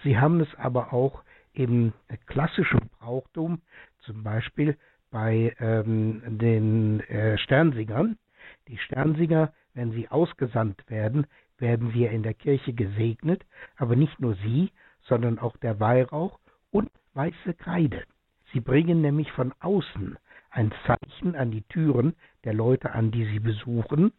Sie 0.04 0.18
haben 0.20 0.42
es 0.42 0.48
aber 0.58 0.94
auch 0.94 1.24
im 1.54 1.94
klassischen 2.28 2.90
Brauchtum, 3.00 3.62
zum 4.02 4.24
Beispiel 4.24 4.78
bei 5.18 5.56
ähm, 5.60 6.22
den 6.38 7.00
äh, 7.10 7.40
Sternsingern. 7.40 8.20
Die 8.68 8.78
Sternsinger, 8.78 9.52
wenn 9.74 9.92
sie 9.92 10.10
ausgesandt 10.10 10.88
werden, 10.92 11.26
werden 11.58 11.96
wir 11.96 12.12
in 12.12 12.22
der 12.22 12.36
Kirche 12.36 12.72
gesegnet, 12.72 13.44
aber 13.78 13.96
nicht 13.96 14.20
nur 14.20 14.36
sie, 14.36 14.72
sondern 15.02 15.40
auch 15.40 15.58
der 15.58 15.80
Weihrauch 15.80 16.40
und 16.70 16.92
weiße 17.16 17.56
Kreide. 17.58 18.04
Sie 18.54 18.60
bringen 18.60 19.02
nämlich 19.02 19.32
von 19.32 19.56
außen 19.60 20.20
ein 20.52 20.72
Zeichen 20.86 21.36
an 21.36 21.50
die 21.50 21.64
Türen 21.64 22.16
der 22.44 22.54
Leute 22.54 22.92
an, 22.92 23.10
die 23.10 23.26
sie 23.26 23.40
besuchen. 23.40 24.12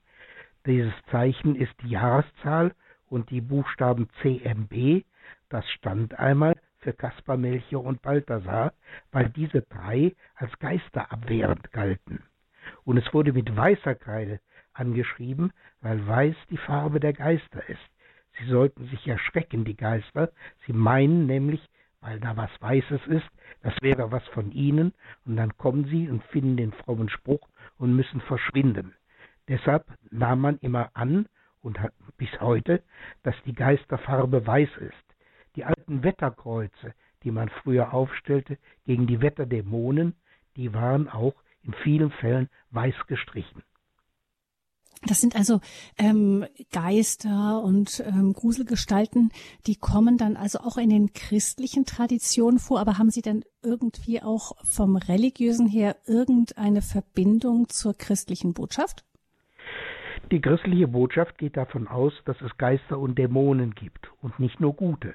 Dieses 0.66 0.94
Zeichen 1.12 1.54
ist 1.54 1.74
die 1.84 1.90
Jahreszahl 1.90 2.74
und 3.06 3.30
die 3.30 3.40
Buchstaben 3.40 4.08
CMB. 4.20 5.04
Das 5.48 5.64
stand 5.70 6.18
einmal 6.18 6.56
für 6.78 6.92
Kaspar, 6.92 7.36
Melchior 7.36 7.84
und 7.84 8.02
Balthasar, 8.02 8.72
weil 9.12 9.28
diese 9.30 9.62
drei 9.62 10.14
als 10.34 10.56
Geister 10.58 11.10
abwehrend 11.12 11.72
galten. 11.72 12.22
Und 12.84 12.96
es 12.96 13.12
wurde 13.14 13.32
mit 13.32 13.54
weißer 13.54 13.94
Kreide 13.94 14.40
angeschrieben, 14.72 15.52
weil 15.80 16.06
weiß 16.06 16.36
die 16.50 16.56
Farbe 16.56 17.00
der 17.00 17.12
Geister 17.12 17.68
ist. 17.68 17.90
Sie 18.38 18.46
sollten 18.46 18.86
sich 18.88 19.06
erschrecken, 19.06 19.64
die 19.64 19.76
Geister. 19.76 20.30
Sie 20.66 20.72
meinen 20.72 21.26
nämlich, 21.26 21.66
weil 22.00 22.20
da 22.20 22.36
was 22.36 22.50
Weißes 22.60 23.06
ist, 23.08 23.28
das 23.62 23.74
wäre 23.80 24.12
was 24.12 24.26
von 24.28 24.52
ihnen, 24.52 24.92
und 25.24 25.36
dann 25.36 25.56
kommen 25.56 25.86
sie 25.86 26.08
und 26.08 26.22
finden 26.24 26.56
den 26.56 26.72
frommen 26.72 27.08
Spruch 27.08 27.48
und 27.76 27.96
müssen 27.96 28.20
verschwinden. 28.20 28.94
Deshalb 29.48 29.86
nahm 30.10 30.40
man 30.40 30.58
immer 30.58 30.90
an, 30.94 31.26
und 31.60 31.80
hat 31.80 31.92
bis 32.16 32.30
heute, 32.40 32.82
dass 33.22 33.34
die 33.44 33.52
Geisterfarbe 33.52 34.46
weiß 34.46 34.70
ist. 34.78 35.07
Die 35.56 35.64
alten 35.64 36.02
Wetterkreuze, 36.02 36.94
die 37.22 37.30
man 37.30 37.48
früher 37.48 37.92
aufstellte 37.92 38.58
gegen 38.84 39.06
die 39.06 39.20
Wetterdämonen, 39.20 40.14
die 40.56 40.72
waren 40.72 41.08
auch 41.08 41.34
in 41.62 41.74
vielen 41.82 42.10
Fällen 42.10 42.48
weiß 42.70 42.94
gestrichen. 43.06 43.62
Das 45.06 45.20
sind 45.20 45.36
also 45.36 45.60
ähm, 45.96 46.44
Geister 46.72 47.62
und 47.62 48.02
ähm, 48.04 48.32
Gruselgestalten, 48.32 49.30
die 49.66 49.76
kommen 49.76 50.18
dann 50.18 50.36
also 50.36 50.58
auch 50.58 50.76
in 50.76 50.90
den 50.90 51.12
christlichen 51.12 51.84
Traditionen 51.84 52.58
vor. 52.58 52.80
Aber 52.80 52.98
haben 52.98 53.10
Sie 53.10 53.22
denn 53.22 53.44
irgendwie 53.62 54.20
auch 54.22 54.56
vom 54.64 54.96
religiösen 54.96 55.68
her 55.68 55.96
irgendeine 56.06 56.82
Verbindung 56.82 57.68
zur 57.68 57.94
christlichen 57.94 58.54
Botschaft? 58.54 59.04
Die 60.32 60.40
christliche 60.40 60.88
Botschaft 60.88 61.38
geht 61.38 61.56
davon 61.56 61.86
aus, 61.86 62.12
dass 62.24 62.40
es 62.40 62.56
Geister 62.58 62.98
und 62.98 63.18
Dämonen 63.18 63.74
gibt 63.76 64.10
und 64.20 64.40
nicht 64.40 64.58
nur 64.58 64.74
gute. 64.74 65.14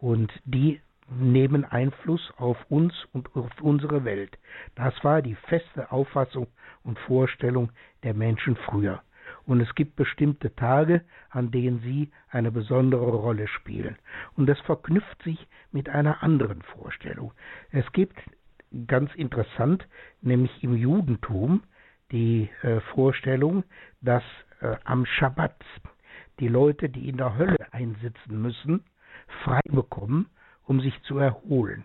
Und 0.00 0.32
die 0.44 0.80
nehmen 1.10 1.64
Einfluss 1.64 2.32
auf 2.36 2.56
uns 2.70 2.94
und 3.12 3.34
auf 3.34 3.50
unsere 3.60 4.04
Welt. 4.04 4.38
Das 4.76 4.94
war 5.02 5.22
die 5.22 5.34
feste 5.34 5.90
Auffassung 5.90 6.46
und 6.84 6.98
Vorstellung 7.00 7.70
der 8.02 8.14
Menschen 8.14 8.56
früher. 8.56 9.02
Und 9.44 9.60
es 9.60 9.74
gibt 9.74 9.96
bestimmte 9.96 10.54
Tage, 10.54 11.02
an 11.30 11.50
denen 11.50 11.80
sie 11.80 12.10
eine 12.30 12.50
besondere 12.50 13.10
Rolle 13.10 13.48
spielen. 13.48 13.96
Und 14.36 14.46
das 14.46 14.60
verknüpft 14.60 15.22
sich 15.22 15.46
mit 15.72 15.88
einer 15.88 16.22
anderen 16.22 16.62
Vorstellung. 16.62 17.32
Es 17.70 17.90
gibt 17.92 18.18
ganz 18.86 19.14
interessant, 19.14 19.86
nämlich 20.20 20.62
im 20.62 20.76
Judentum, 20.76 21.62
die 22.12 22.48
äh, 22.62 22.80
Vorstellung, 22.92 23.64
dass 24.00 24.22
äh, 24.60 24.76
am 24.84 25.06
Schabbat 25.06 25.56
die 26.38 26.48
Leute, 26.48 26.88
die 26.88 27.08
in 27.08 27.16
der 27.16 27.36
Hölle 27.36 27.72
einsitzen 27.72 28.40
müssen, 28.40 28.84
frei 29.44 29.60
bekommen, 29.64 30.28
um 30.64 30.80
sich 30.80 31.00
zu 31.02 31.18
erholen. 31.18 31.84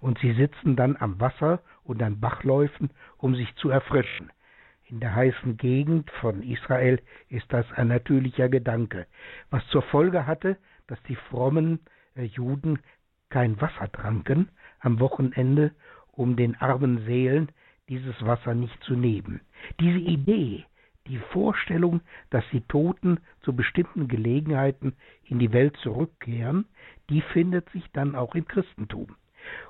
Und 0.00 0.18
sie 0.18 0.32
sitzen 0.32 0.76
dann 0.76 0.96
am 0.96 1.20
Wasser 1.20 1.60
und 1.84 2.02
an 2.02 2.20
Bachläufen, 2.20 2.90
um 3.18 3.34
sich 3.34 3.54
zu 3.56 3.70
erfrischen. 3.70 4.30
In 4.88 5.00
der 5.00 5.14
heißen 5.14 5.56
Gegend 5.56 6.10
von 6.20 6.42
Israel 6.42 7.00
ist 7.28 7.52
das 7.52 7.70
ein 7.72 7.88
natürlicher 7.88 8.48
Gedanke, 8.48 9.06
was 9.50 9.66
zur 9.68 9.82
Folge 9.82 10.26
hatte, 10.26 10.56
dass 10.86 11.02
die 11.04 11.16
frommen 11.16 11.80
äh, 12.14 12.24
Juden 12.24 12.78
kein 13.28 13.60
Wasser 13.60 13.90
tranken 13.90 14.48
am 14.78 15.00
Wochenende, 15.00 15.72
um 16.12 16.36
den 16.36 16.54
armen 16.56 17.04
Seelen 17.04 17.50
dieses 17.88 18.14
Wasser 18.24 18.54
nicht 18.54 18.80
zu 18.84 18.94
nehmen. 18.94 19.40
Diese 19.80 19.98
Idee, 19.98 20.64
die 21.08 21.18
Vorstellung, 21.18 22.00
dass 22.30 22.44
die 22.52 22.62
Toten 22.62 23.20
zu 23.42 23.54
bestimmten 23.54 24.08
Gelegenheiten 24.08 24.94
in 25.24 25.38
die 25.38 25.52
Welt 25.52 25.76
zurückkehren, 25.78 26.66
die 27.10 27.20
findet 27.20 27.68
sich 27.70 27.84
dann 27.92 28.14
auch 28.14 28.34
im 28.34 28.46
Christentum. 28.46 29.16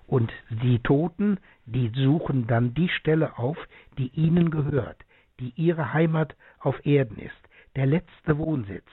Und 0.06 0.32
die 0.50 0.78
Toten, 0.80 1.38
die 1.66 1.90
suchen 1.94 2.46
dann 2.46 2.74
die 2.74 2.88
Stelle 2.88 3.38
auf, 3.38 3.58
die 3.98 4.08
ihnen 4.08 4.50
gehört, 4.50 5.04
die 5.40 5.52
ihre 5.56 5.92
Heimat 5.92 6.36
auf 6.58 6.84
Erden 6.86 7.18
ist, 7.18 7.48
der 7.74 7.86
letzte 7.86 8.38
Wohnsitz. 8.38 8.86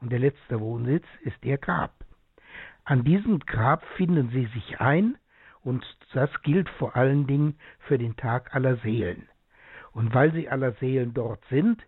Und 0.00 0.10
der 0.10 0.18
letzte 0.18 0.60
Wohnsitz 0.60 1.04
ist 1.22 1.44
ihr 1.44 1.58
Grab. 1.58 1.92
An 2.84 3.04
diesem 3.04 3.40
Grab 3.40 3.84
finden 3.96 4.30
sie 4.30 4.46
sich 4.46 4.80
ein, 4.80 5.16
und 5.60 5.84
das 6.12 6.30
gilt 6.42 6.68
vor 6.68 6.96
allen 6.96 7.28
Dingen 7.28 7.54
für 7.86 7.98
den 7.98 8.16
Tag 8.16 8.54
aller 8.54 8.76
Seelen. 8.78 9.28
Und 9.92 10.14
weil 10.14 10.32
sie 10.32 10.48
aller 10.48 10.72
Seelen 10.72 11.14
dort 11.14 11.44
sind, 11.50 11.82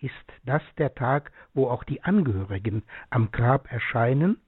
ist 0.00 0.14
das 0.44 0.62
der 0.78 0.94
Tag, 0.94 1.32
wo 1.52 1.68
auch 1.68 1.84
die 1.84 2.02
Angehörigen 2.02 2.82
am 3.10 3.30
Grab 3.30 3.70
erscheinen 3.70 4.40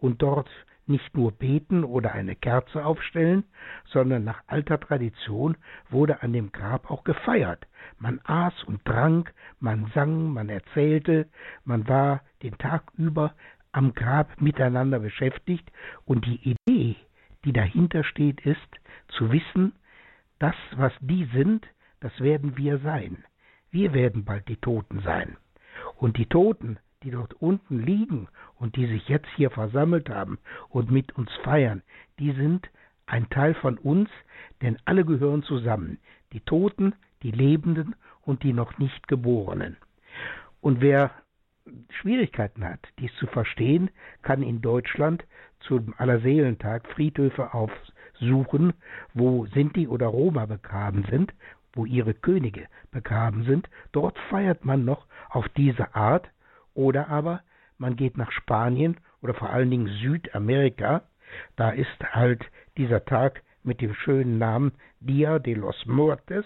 und 0.00 0.22
dort 0.22 0.50
nicht 0.88 1.16
nur 1.16 1.32
beten 1.32 1.84
oder 1.84 2.12
eine 2.12 2.34
Kerze 2.34 2.84
aufstellen, 2.84 3.44
sondern 3.86 4.24
nach 4.24 4.42
alter 4.46 4.80
Tradition 4.80 5.56
wurde 5.90 6.22
an 6.22 6.32
dem 6.32 6.50
Grab 6.50 6.90
auch 6.90 7.04
gefeiert. 7.04 7.66
Man 7.98 8.20
aß 8.24 8.64
und 8.64 8.84
trank, 8.84 9.32
man 9.60 9.90
sang, 9.94 10.32
man 10.32 10.48
erzählte, 10.48 11.28
man 11.64 11.86
war 11.88 12.22
den 12.42 12.56
Tag 12.58 12.84
über 12.96 13.34
am 13.72 13.92
Grab 13.94 14.40
miteinander 14.40 14.98
beschäftigt 14.98 15.70
und 16.06 16.24
die 16.24 16.56
Idee, 16.66 16.96
die 17.44 17.52
dahinter 17.52 18.02
steht, 18.02 18.40
ist 18.40 18.80
zu 19.08 19.30
wissen, 19.30 19.72
das, 20.38 20.54
was 20.76 20.92
die 21.00 21.28
sind, 21.34 21.66
das 22.00 22.18
werden 22.20 22.56
wir 22.56 22.78
sein. 22.78 23.24
Wir 23.70 23.92
werden 23.92 24.24
bald 24.24 24.48
die 24.48 24.56
Toten 24.56 25.00
sein. 25.00 25.36
Und 25.96 26.16
die 26.16 26.26
Toten, 26.26 26.78
die 27.02 27.10
dort 27.10 27.34
unten 27.34 27.80
liegen 27.80 28.28
und 28.56 28.76
die 28.76 28.86
sich 28.86 29.08
jetzt 29.08 29.28
hier 29.36 29.50
versammelt 29.50 30.08
haben 30.08 30.38
und 30.68 30.90
mit 30.90 31.16
uns 31.16 31.30
feiern, 31.44 31.82
die 32.18 32.32
sind 32.32 32.68
ein 33.06 33.28
Teil 33.30 33.54
von 33.54 33.78
uns, 33.78 34.10
denn 34.62 34.78
alle 34.84 35.04
gehören 35.04 35.42
zusammen. 35.42 35.98
Die 36.32 36.40
Toten, 36.40 36.94
die 37.22 37.30
Lebenden 37.30 37.94
und 38.22 38.42
die 38.42 38.52
noch 38.52 38.78
nicht 38.78 39.08
Geborenen. 39.08 39.76
Und 40.60 40.80
wer 40.80 41.10
Schwierigkeiten 42.00 42.64
hat, 42.64 42.80
dies 42.98 43.14
zu 43.16 43.26
verstehen, 43.26 43.90
kann 44.22 44.42
in 44.42 44.60
Deutschland 44.60 45.24
zum 45.60 45.94
Allerseelentag 45.96 46.88
Friedhöfe 46.88 47.52
aufsuchen, 47.52 48.72
wo 49.14 49.46
Sinti 49.46 49.86
oder 49.86 50.06
Roma 50.06 50.46
begraben 50.46 51.04
sind, 51.10 51.32
wo 51.78 51.86
ihre 51.86 52.12
Könige 52.12 52.66
begraben 52.90 53.44
sind. 53.44 53.70
Dort 53.92 54.18
feiert 54.30 54.64
man 54.64 54.84
noch 54.84 55.06
auf 55.30 55.48
diese 55.50 55.94
Art 55.94 56.28
oder 56.74 57.08
aber 57.08 57.42
man 57.78 57.94
geht 57.94 58.18
nach 58.18 58.32
Spanien 58.32 58.96
oder 59.22 59.32
vor 59.32 59.50
allen 59.50 59.70
Dingen 59.70 59.86
Südamerika, 59.86 61.02
da 61.54 61.70
ist 61.70 62.02
halt 62.02 62.44
dieser 62.76 63.04
Tag 63.04 63.42
mit 63.62 63.80
dem 63.80 63.94
schönen 63.94 64.38
Namen 64.38 64.72
Dia 64.98 65.38
de 65.38 65.54
los 65.54 65.86
Muertes, 65.86 66.44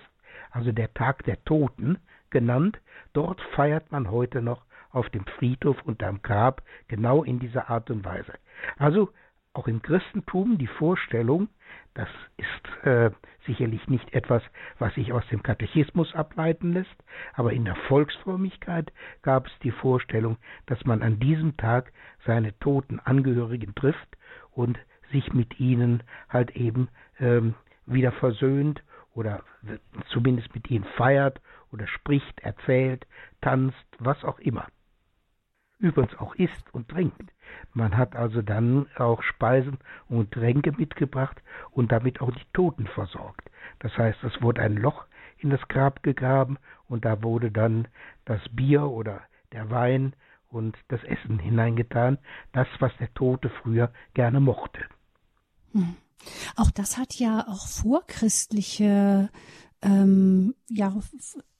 also 0.50 0.70
der 0.70 0.92
Tag 0.92 1.24
der 1.24 1.42
Toten, 1.44 1.98
genannt. 2.28 2.78
Dort 3.14 3.40
feiert 3.54 3.90
man 3.90 4.10
heute 4.10 4.42
noch 4.42 4.66
auf 4.90 5.08
dem 5.10 5.24
Friedhof 5.24 5.80
und 5.84 6.02
am 6.02 6.20
Grab 6.20 6.62
genau 6.88 7.24
in 7.24 7.38
dieser 7.38 7.70
Art 7.70 7.90
und 7.90 8.04
Weise. 8.04 8.34
Also 8.76 9.10
auch 9.54 9.66
im 9.68 9.80
Christentum 9.80 10.58
die 10.58 10.66
Vorstellung, 10.66 11.48
das 11.94 12.08
ist 12.36 12.86
äh, 12.86 13.10
sicherlich 13.46 13.86
nicht 13.88 14.14
etwas, 14.14 14.42
was 14.78 14.94
sich 14.94 15.12
aus 15.12 15.26
dem 15.28 15.42
Katechismus 15.42 16.14
ableiten 16.14 16.72
lässt, 16.72 16.96
aber 17.34 17.52
in 17.52 17.64
der 17.64 17.76
Volksfrömmigkeit 17.88 18.92
gab 19.22 19.46
es 19.46 19.52
die 19.62 19.70
Vorstellung, 19.72 20.38
dass 20.66 20.84
man 20.84 21.02
an 21.02 21.18
diesem 21.18 21.56
Tag 21.56 21.92
seine 22.24 22.58
toten 22.60 22.98
Angehörigen 23.00 23.74
trifft 23.74 24.16
und 24.52 24.78
sich 25.10 25.32
mit 25.32 25.60
ihnen 25.60 26.02
halt 26.28 26.52
eben 26.56 26.88
ähm, 27.20 27.54
wieder 27.84 28.12
versöhnt 28.12 28.82
oder 29.14 29.42
zumindest 30.08 30.54
mit 30.54 30.70
ihnen 30.70 30.84
feiert 30.96 31.40
oder 31.72 31.86
spricht, 31.86 32.40
erzählt, 32.40 33.06
tanzt, 33.40 33.86
was 33.98 34.24
auch 34.24 34.38
immer. 34.38 34.66
Übrigens 35.82 36.16
auch 36.18 36.36
isst 36.36 36.72
und 36.72 36.88
trinkt. 36.88 37.32
Man 37.74 37.96
hat 37.96 38.14
also 38.14 38.40
dann 38.40 38.86
auch 38.96 39.20
Speisen 39.22 39.78
und 40.08 40.30
Tränke 40.30 40.70
mitgebracht 40.70 41.42
und 41.72 41.90
damit 41.90 42.20
auch 42.20 42.30
die 42.30 42.46
Toten 42.52 42.86
versorgt. 42.86 43.50
Das 43.80 43.98
heißt, 43.98 44.22
es 44.22 44.40
wurde 44.40 44.62
ein 44.62 44.76
Loch 44.76 45.06
in 45.38 45.50
das 45.50 45.60
Grab 45.66 46.04
gegraben 46.04 46.56
und 46.88 47.04
da 47.04 47.20
wurde 47.24 47.50
dann 47.50 47.88
das 48.24 48.40
Bier 48.52 48.84
oder 48.84 49.22
der 49.50 49.70
Wein 49.70 50.14
und 50.48 50.78
das 50.86 51.02
Essen 51.02 51.40
hineingetan, 51.40 52.18
das, 52.52 52.68
was 52.78 52.96
der 52.98 53.12
Tote 53.14 53.50
früher 53.50 53.92
gerne 54.14 54.38
mochte. 54.38 54.82
Hm. 55.72 55.96
Auch 56.54 56.70
das 56.70 56.96
hat 56.96 57.14
ja 57.14 57.44
auch 57.48 57.66
vorchristliche 57.66 59.30
ähm, 59.82 60.54
ja, 60.68 60.94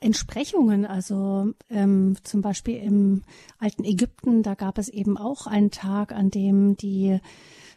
Entsprechungen. 0.01 0.87
Also 0.87 1.53
ähm, 1.69 2.17
zum 2.23 2.41
Beispiel 2.41 2.77
im 2.77 3.23
alten 3.59 3.85
Ägypten, 3.85 4.43
da 4.43 4.55
gab 4.55 4.79
es 4.79 4.89
eben 4.89 5.19
auch 5.19 5.47
einen 5.47 5.71
Tag, 5.71 6.13
an 6.13 6.31
dem 6.31 6.77
die 6.77 7.21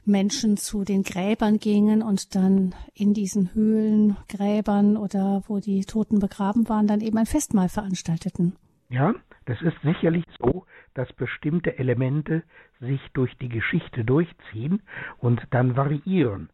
Menschen 0.06 0.56
zu 0.56 0.84
den 0.84 1.02
Gräbern 1.02 1.58
gingen 1.58 2.04
und 2.04 2.36
dann 2.36 2.76
in 2.94 3.14
diesen 3.14 3.54
Höhlengräbern 3.56 4.98
oder 4.98 5.44
wo 5.48 5.60
die 5.60 5.84
Toten 5.84 6.20
begraben 6.20 6.70
waren, 6.70 6.86
dann 6.86 7.02
eben 7.02 7.18
ein 7.18 7.26
Festmahl 7.26 7.70
veranstalteten. 7.70 8.56
Ja, 8.90 9.16
das 9.46 9.60
ist 9.64 9.78
sicherlich 9.84 10.26
so, 10.40 10.66
dass 10.94 11.12
bestimmte 11.14 11.80
Elemente 11.80 12.44
sich 12.80 13.02
durch 13.14 13.36
die 13.40 13.50
Geschichte 13.50 14.06
durchziehen 14.06 14.84
und 15.18 15.42
dann 15.50 15.76
variieren 15.76 16.50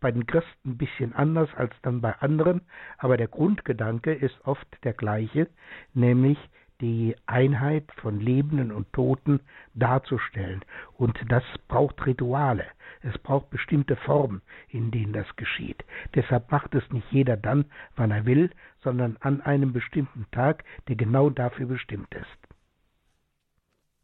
bei 0.00 0.10
den 0.10 0.26
Christen 0.26 0.70
ein 0.70 0.78
bisschen 0.78 1.14
anders 1.14 1.48
als 1.56 1.72
dann 1.82 2.00
bei 2.00 2.14
anderen, 2.18 2.62
aber 2.98 3.16
der 3.16 3.28
Grundgedanke 3.28 4.12
ist 4.12 4.36
oft 4.44 4.66
der 4.84 4.92
gleiche, 4.92 5.48
nämlich 5.94 6.38
die 6.80 7.14
Einheit 7.26 7.84
von 7.96 8.18
Lebenden 8.18 8.72
und 8.72 8.92
Toten 8.92 9.40
darzustellen. 9.74 10.64
Und 10.98 11.16
das 11.28 11.44
braucht 11.68 12.04
Rituale. 12.04 12.66
Es 13.02 13.16
braucht 13.18 13.50
bestimmte 13.50 13.94
Formen, 13.94 14.42
in 14.68 14.90
denen 14.90 15.12
das 15.12 15.36
geschieht. 15.36 15.84
Deshalb 16.14 16.50
macht 16.50 16.74
es 16.74 16.88
nicht 16.90 17.06
jeder 17.12 17.36
dann, 17.36 17.66
wann 17.94 18.10
er 18.10 18.26
will, 18.26 18.50
sondern 18.82 19.16
an 19.20 19.40
einem 19.40 19.72
bestimmten 19.72 20.26
Tag, 20.32 20.64
der 20.88 20.96
genau 20.96 21.30
dafür 21.30 21.66
bestimmt 21.66 22.12
ist. 22.14 22.41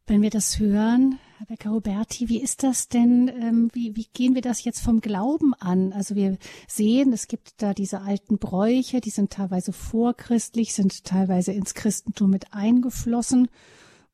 Wenn 0.09 0.23
wir 0.23 0.31
das 0.31 0.59
hören, 0.59 1.19
Herr 1.37 1.47
Becker-Huberti, 1.49 2.31
wie 2.31 2.41
ist 2.41 2.63
das 2.63 2.89
denn, 2.89 3.29
ähm, 3.29 3.69
wie, 3.75 3.95
wie 3.95 4.07
gehen 4.15 4.35
wir 4.35 4.41
das 4.41 4.65
jetzt 4.65 4.81
vom 4.81 5.03
Glauben 5.03 5.53
an? 5.53 5.93
Also 5.93 6.17
wir 6.17 6.39
sehen, 6.67 7.13
es 7.13 7.29
gibt 7.29 7.61
da 7.61 7.75
diese 7.75 8.01
alten 8.01 8.39
Bräuche, 8.39 9.03
die 9.03 9.11
sind 9.11 9.31
teilweise 9.31 9.75
vorchristlich, 9.75 10.73
sind 10.73 11.05
teilweise 11.05 11.53
ins 11.53 11.75
Christentum 11.75 12.31
mit 12.31 12.55
eingeflossen. 12.55 13.49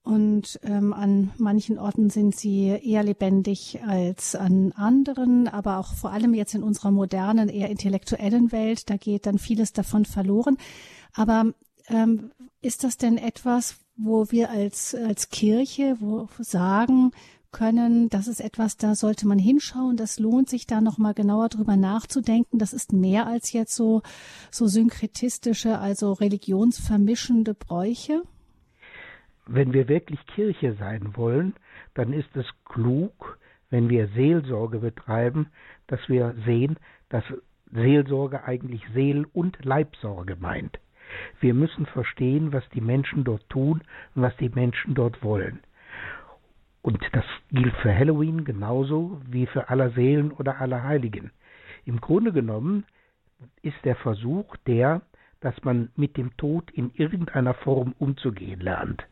Und 0.03 0.59
ähm, 0.65 0.93
an 0.93 1.31
manchen 1.39 1.79
Orten 1.79 2.11
sind 2.11 2.35
sie 2.35 2.67
eher 2.71 3.05
lebendig 3.05 3.79
als 3.87 4.35
an 4.35 4.73
anderen, 4.73 5.47
aber 5.47 5.79
auch 5.79 5.95
vor 5.95 6.11
allem 6.11 6.35
jetzt 6.35 6.57
in 6.57 6.65
unserer 6.65 6.91
modernen, 6.91 7.49
eher 7.49 7.71
intellektuellen 7.71 8.51
Welt, 8.51 8.91
da 8.91 8.97
geht 8.97 9.27
dann 9.27 9.39
vieles 9.39 9.73
davon 9.73 10.07
verloren. 10.07 10.59
Aber 11.13 11.53
ähm, 11.87 12.33
ist 12.61 12.83
das 12.83 12.97
denn 12.97 13.17
etwas, 13.17 13.77
wo 13.97 14.31
wir 14.31 14.51
als, 14.51 14.95
als 14.95 15.31
Kirche 15.31 15.97
wo 16.01 16.29
sagen 16.39 17.13
können, 17.55 18.09
das 18.09 18.27
ist 18.27 18.41
etwas, 18.41 18.77
da 18.77 18.95
sollte 18.95 19.27
man 19.27 19.39
hinschauen, 19.39 19.97
das 19.97 20.19
lohnt 20.19 20.51
sich 20.51 20.67
da 20.67 20.81
nochmal 20.81 21.15
genauer 21.15 21.49
drüber 21.49 21.77
nachzudenken. 21.77 22.59
Das 22.59 22.73
ist 22.73 22.93
mehr 22.93 23.27
als 23.27 23.53
jetzt 23.53 23.75
so, 23.75 24.03
so 24.51 24.67
synkretistische, 24.67 25.79
also 25.79 26.13
religionsvermischende 26.13 27.55
Bräuche? 27.55 28.23
Wenn 29.47 29.73
wir 29.73 29.89
wirklich 29.89 30.19
Kirche 30.27 30.75
sein 30.79 31.17
wollen, 31.17 31.55
dann 31.95 32.13
ist 32.13 32.35
es 32.35 32.47
klug, 32.65 33.39
wenn 33.71 33.89
wir 33.89 34.09
Seelsorge 34.09 34.81
betreiben, 34.81 35.49
dass 35.87 36.01
wir 36.09 36.35
sehen, 36.45 36.77
dass 37.09 37.25
Seelsorge 37.71 38.45
eigentlich 38.45 38.83
Seel- 38.95 39.27
und 39.33 39.65
Leibsorge 39.65 40.37
meint. 40.37 40.79
Wir 41.41 41.55
müssen 41.55 41.87
verstehen, 41.87 42.53
was 42.53 42.69
die 42.71 42.81
Menschen 42.81 43.25
dort 43.25 43.49
tun 43.49 43.83
und 44.15 44.23
was 44.23 44.37
die 44.37 44.49
Menschen 44.49 44.95
dort 44.95 45.23
wollen. 45.23 45.61
Und 46.83 47.03
das 47.13 47.25
gilt 47.51 47.75
für 47.77 47.97
Halloween 47.97 48.45
genauso 48.45 49.21
wie 49.27 49.47
für 49.47 49.71
Allerseelen 49.71 50.33
oder 50.33 50.61
Allerheiligen. 50.61 51.31
Im 51.87 52.01
Grunde 52.01 52.33
genommen 52.33 52.85
ist 53.63 53.77
der 53.85 53.97
Versuch 53.97 54.57
der, 54.67 55.03
dass 55.41 55.55
man 55.65 55.91
mit 55.97 56.17
dem 56.17 56.37
Tod 56.37 56.71
in 56.71 56.91
irgendeiner 56.95 57.55
Form 57.55 57.95
umzugehen 57.99 58.61
lernt, 58.61 59.07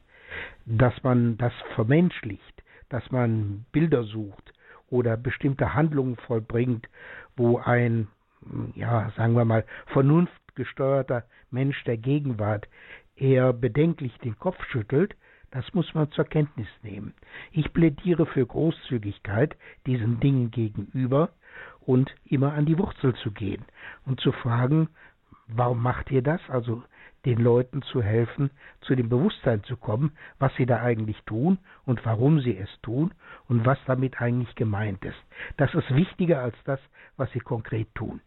dass 0.67 1.03
man 1.03 1.37
das 1.37 1.53
vermenschlicht, 1.75 2.63
dass 2.89 3.11
man 3.11 3.65
Bilder 3.73 4.05
sucht 4.05 4.53
oder 4.91 5.17
bestimmte 5.17 5.75
Handlungen 5.75 6.17
vollbringt, 6.17 6.89
wo 7.37 7.59
ein, 7.59 8.09
ja, 8.75 9.11
sagen 9.17 9.35
wir 9.35 9.45
mal, 9.45 9.65
Vernunft 9.87 10.33
gesteuerter 10.55 11.25
Mensch 11.53 11.83
der 11.85 11.97
Gegenwart 11.97 12.69
eher 13.17 13.53
bedenklich 13.53 14.17
den 14.19 14.39
Kopf 14.39 14.63
schüttelt, 14.67 15.15
das 15.51 15.73
muss 15.75 15.93
man 15.95 16.11
zur 16.13 16.25
Kenntnis 16.25 16.69
nehmen. 16.83 17.15
Ich 17.51 17.73
plädiere 17.73 18.27
für 18.27 18.45
Großzügigkeit 18.45 19.55
diesen 19.87 20.19
Dingen 20.19 20.51
gegenüber 20.51 21.31
und 21.81 22.15
immer 22.25 22.55
an 22.55 22.65
die 22.65 22.79
Wurzel 22.79 23.15
zu 23.17 23.31
gehen 23.31 23.65
und 24.07 24.21
zu 24.21 24.33
fragen, 24.33 24.89
warum 25.49 25.83
macht 25.83 26.11
ihr 26.11 26.23
das? 26.23 26.41
Also 26.49 26.83
den 27.27 27.39
Leuten 27.39 27.83
zu 27.83 28.03
helfen, 28.03 28.51
zu 28.81 28.97
dem 28.97 29.09
Bewusstsein 29.09 29.63
zu 29.65 29.77
kommen, 29.77 30.13
was 30.39 30.55
sie 30.57 30.67
da 30.67 30.81
eigentlich 30.81 31.23
tun 31.25 31.59
und 31.85 32.05
warum 32.05 32.41
sie 32.41 32.57
es 32.57 32.71
tun 32.81 33.13
und 33.47 33.65
was 33.67 33.79
damit 33.87 34.21
eigentlich 34.21 34.55
gemeint 34.55 35.05
ist. 35.05 35.23
Das 35.59 35.73
ist 35.75 35.95
wichtiger 35.95 36.41
als 36.41 36.57
das, 36.65 36.81
was 37.17 37.31
sie 37.33 37.41
konkret 37.41 37.95
tun 37.95 38.21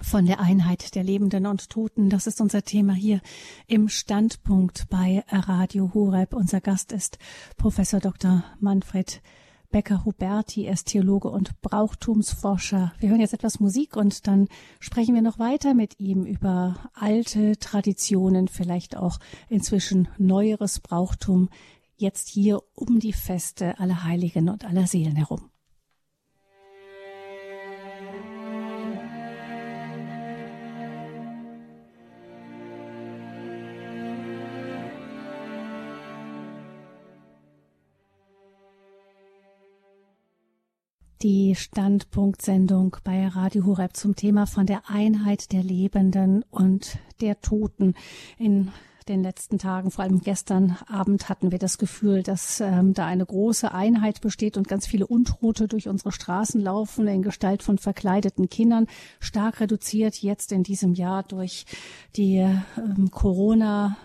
von 0.00 0.26
der 0.26 0.40
Einheit 0.40 0.94
der 0.94 1.04
Lebenden 1.04 1.46
und 1.46 1.70
Toten. 1.70 2.10
Das 2.10 2.26
ist 2.26 2.40
unser 2.40 2.62
Thema 2.62 2.92
hier 2.92 3.20
im 3.66 3.88
Standpunkt 3.88 4.88
bei 4.88 5.24
Radio 5.28 5.92
Horeb. 5.94 6.34
Unser 6.34 6.60
Gast 6.60 6.92
ist 6.92 7.18
Professor 7.56 8.00
Dr. 8.00 8.44
Manfred 8.60 9.22
Becker-Huberti. 9.70 10.64
Er 10.64 10.74
ist 10.74 10.88
Theologe 10.88 11.28
und 11.28 11.60
Brauchtumsforscher. 11.60 12.92
Wir 12.98 13.10
hören 13.10 13.20
jetzt 13.20 13.34
etwas 13.34 13.60
Musik 13.60 13.96
und 13.96 14.26
dann 14.26 14.48
sprechen 14.80 15.14
wir 15.14 15.22
noch 15.22 15.38
weiter 15.38 15.74
mit 15.74 15.98
ihm 15.98 16.24
über 16.24 16.76
alte 16.94 17.58
Traditionen, 17.58 18.48
vielleicht 18.48 18.96
auch 18.96 19.18
inzwischen 19.48 20.08
neueres 20.18 20.80
Brauchtum, 20.80 21.48
jetzt 21.96 22.28
hier 22.28 22.62
um 22.74 23.00
die 23.00 23.12
Feste 23.12 23.78
aller 23.78 24.04
Heiligen 24.04 24.48
und 24.48 24.64
aller 24.64 24.86
Seelen 24.86 25.16
herum. 25.16 25.50
Die 41.22 41.54
Standpunktsendung 41.54 42.96
bei 43.04 43.26
Radio 43.26 43.64
Horeb 43.64 43.96
zum 43.96 44.16
Thema 44.16 44.46
von 44.46 44.66
der 44.66 44.82
Einheit 44.88 45.52
der 45.52 45.62
Lebenden 45.62 46.44
und 46.50 46.98
der 47.20 47.40
Toten. 47.40 47.94
In 48.38 48.70
den 49.08 49.22
letzten 49.22 49.58
Tagen, 49.58 49.90
vor 49.90 50.04
allem 50.04 50.20
gestern 50.20 50.76
Abend, 50.88 51.28
hatten 51.28 51.52
wir 51.52 51.58
das 51.58 51.78
Gefühl, 51.78 52.22
dass 52.22 52.60
ähm, 52.60 52.92
da 52.92 53.06
eine 53.06 53.24
große 53.24 53.72
Einheit 53.72 54.20
besteht 54.20 54.56
und 54.56 54.68
ganz 54.68 54.86
viele 54.86 55.06
Untote 55.06 55.68
durch 55.68 55.88
unsere 55.88 56.12
Straßen 56.12 56.60
laufen 56.60 57.06
in 57.06 57.22
Gestalt 57.22 57.62
von 57.62 57.78
verkleideten 57.78 58.48
Kindern, 58.48 58.86
stark 59.20 59.60
reduziert 59.60 60.16
jetzt 60.16 60.50
in 60.50 60.64
diesem 60.64 60.94
Jahr 60.94 61.22
durch 61.22 61.66
die 62.16 62.36
ähm, 62.36 63.10
Corona 63.12 63.96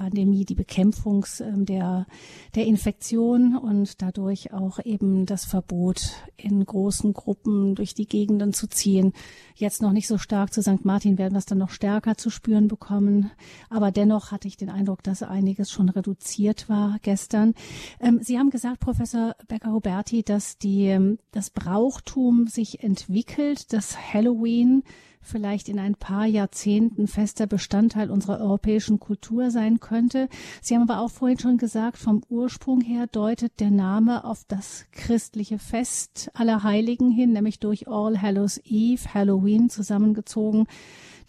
Pandemie, 0.00 0.46
die 0.46 0.54
Bekämpfung 0.54 1.26
ähm, 1.40 1.66
der, 1.66 2.06
der 2.54 2.64
Infektion 2.64 3.54
und 3.54 4.00
dadurch 4.00 4.50
auch 4.50 4.78
eben 4.82 5.26
das 5.26 5.44
Verbot, 5.44 6.14
in 6.38 6.64
großen 6.64 7.12
Gruppen 7.12 7.74
durch 7.74 7.92
die 7.92 8.06
Gegenden 8.06 8.54
zu 8.54 8.66
ziehen. 8.66 9.12
Jetzt 9.54 9.82
noch 9.82 9.92
nicht 9.92 10.06
so 10.06 10.16
stark 10.16 10.54
zu 10.54 10.62
St. 10.62 10.86
Martin 10.86 11.18
werden 11.18 11.34
wir 11.34 11.38
es 11.38 11.44
dann 11.44 11.58
noch 11.58 11.68
stärker 11.68 12.16
zu 12.16 12.30
spüren 12.30 12.66
bekommen. 12.66 13.30
Aber 13.68 13.90
dennoch 13.90 14.32
hatte 14.32 14.48
ich 14.48 14.56
den 14.56 14.70
Eindruck, 14.70 15.02
dass 15.02 15.22
einiges 15.22 15.70
schon 15.70 15.90
reduziert 15.90 16.70
war 16.70 16.96
gestern. 17.02 17.52
Ähm, 18.00 18.20
Sie 18.22 18.38
haben 18.38 18.48
gesagt, 18.48 18.80
Professor 18.80 19.36
Becker-Huberti, 19.48 20.22
dass 20.22 20.56
die, 20.56 20.86
ähm, 20.86 21.18
das 21.30 21.50
Brauchtum 21.50 22.46
sich 22.46 22.82
entwickelt, 22.82 23.74
dass 23.74 23.98
Halloween 24.14 24.82
vielleicht 25.20 25.68
in 25.68 25.78
ein 25.78 25.94
paar 25.94 26.26
Jahrzehnten 26.26 27.06
fester 27.06 27.46
Bestandteil 27.46 28.10
unserer 28.10 28.40
europäischen 28.40 28.98
Kultur 28.98 29.50
sein 29.50 29.80
könnte. 29.80 30.28
Sie 30.62 30.74
haben 30.74 30.88
aber 30.88 31.00
auch 31.00 31.10
vorhin 31.10 31.38
schon 31.38 31.58
gesagt, 31.58 31.98
vom 31.98 32.22
Ursprung 32.28 32.80
her 32.80 33.06
deutet 33.06 33.60
der 33.60 33.70
Name 33.70 34.24
auf 34.24 34.44
das 34.48 34.86
christliche 34.92 35.58
Fest 35.58 36.30
aller 36.34 36.62
Heiligen 36.62 37.10
hin, 37.10 37.32
nämlich 37.32 37.60
durch 37.60 37.88
All 37.88 38.20
Hallows 38.20 38.60
Eve, 38.64 39.14
Halloween 39.14 39.70
zusammengezogen 39.70 40.66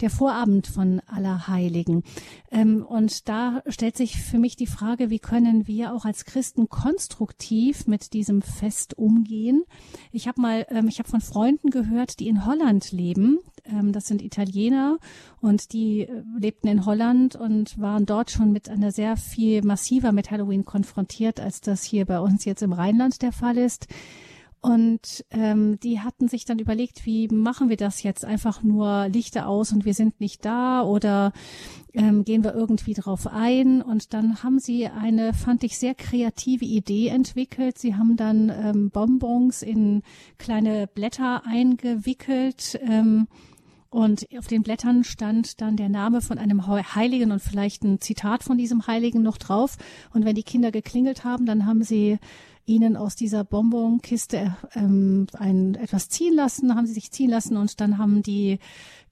der 0.01 0.09
Vorabend 0.09 0.67
von 0.67 1.01
Allerheiligen. 1.07 2.03
Ähm, 2.51 2.85
und 2.85 3.29
da 3.29 3.61
stellt 3.67 3.97
sich 3.97 4.17
für 4.17 4.39
mich 4.39 4.55
die 4.55 4.67
Frage, 4.67 5.09
wie 5.09 5.19
können 5.19 5.67
wir 5.67 5.93
auch 5.93 6.05
als 6.05 6.25
Christen 6.25 6.69
konstruktiv 6.69 7.87
mit 7.87 8.13
diesem 8.13 8.41
Fest 8.41 8.97
umgehen? 8.97 9.63
Ich 10.11 10.27
habe 10.27 10.41
mal, 10.41 10.65
ähm, 10.69 10.87
ich 10.87 10.99
habe 10.99 11.09
von 11.09 11.21
Freunden 11.21 11.69
gehört, 11.69 12.19
die 12.19 12.27
in 12.27 12.45
Holland 12.45 12.91
leben. 12.91 13.39
Ähm, 13.65 13.91
das 13.91 14.07
sind 14.07 14.21
Italiener 14.21 14.97
und 15.39 15.73
die 15.73 16.01
äh, 16.01 16.23
lebten 16.37 16.67
in 16.67 16.85
Holland 16.85 17.35
und 17.35 17.79
waren 17.79 18.05
dort 18.05 18.31
schon 18.31 18.51
mit 18.51 18.69
einer 18.69 18.91
sehr 18.91 19.17
viel 19.17 19.63
massiver 19.63 20.11
mit 20.11 20.31
Halloween 20.31 20.65
konfrontiert, 20.65 21.39
als 21.39 21.61
das 21.61 21.83
hier 21.83 22.05
bei 22.05 22.19
uns 22.19 22.45
jetzt 22.45 22.61
im 22.61 22.73
Rheinland 22.73 23.21
der 23.21 23.31
Fall 23.31 23.57
ist. 23.57 23.87
Und 24.61 25.25
ähm, 25.31 25.79
die 25.79 26.01
hatten 26.01 26.27
sich 26.27 26.45
dann 26.45 26.59
überlegt, 26.59 27.07
wie 27.07 27.27
machen 27.27 27.69
wir 27.69 27.77
das 27.77 28.03
jetzt? 28.03 28.23
Einfach 28.23 28.61
nur 28.61 29.07
Lichter 29.07 29.47
aus 29.47 29.73
und 29.73 29.85
wir 29.85 29.95
sind 29.95 30.21
nicht 30.21 30.45
da 30.45 30.83
oder 30.83 31.33
ähm, 31.93 32.23
gehen 32.23 32.43
wir 32.43 32.53
irgendwie 32.53 32.93
drauf 32.93 33.25
ein? 33.25 33.81
Und 33.81 34.13
dann 34.13 34.43
haben 34.43 34.59
sie 34.59 34.85
eine, 34.85 35.33
fand 35.33 35.63
ich, 35.63 35.79
sehr 35.79 35.95
kreative 35.95 36.65
Idee 36.65 37.07
entwickelt. 37.07 37.79
Sie 37.79 37.95
haben 37.95 38.17
dann 38.17 38.49
ähm, 38.49 38.91
Bonbons 38.91 39.63
in 39.63 40.03
kleine 40.37 40.85
Blätter 40.85 41.41
eingewickelt. 41.43 42.79
Ähm, 42.83 43.27
und 43.89 44.27
auf 44.37 44.47
den 44.47 44.61
Blättern 44.63 45.03
stand 45.03 45.59
dann 45.59 45.75
der 45.75 45.89
Name 45.89 46.21
von 46.21 46.37
einem 46.37 46.65
Heiligen 46.67 47.31
und 47.31 47.41
vielleicht 47.41 47.83
ein 47.83 47.99
Zitat 47.99 48.43
von 48.43 48.57
diesem 48.57 48.87
Heiligen 48.87 49.21
noch 49.23 49.37
drauf. 49.37 49.77
Und 50.13 50.23
wenn 50.23 50.35
die 50.35 50.43
Kinder 50.43 50.71
geklingelt 50.71 51.25
haben, 51.25 51.45
dann 51.45 51.65
haben 51.65 51.83
sie 51.83 52.19
ihnen 52.65 52.95
aus 52.97 53.15
dieser 53.15 53.43
Bonbonkiste 53.43 54.55
ähm, 54.75 55.27
ein 55.37 55.75
etwas 55.75 56.09
ziehen 56.09 56.35
lassen, 56.35 56.75
haben 56.75 56.87
sie 56.87 56.93
sich 56.93 57.11
ziehen 57.11 57.29
lassen 57.29 57.57
und 57.57 57.81
dann 57.81 57.97
haben 57.97 58.23
die 58.23 58.59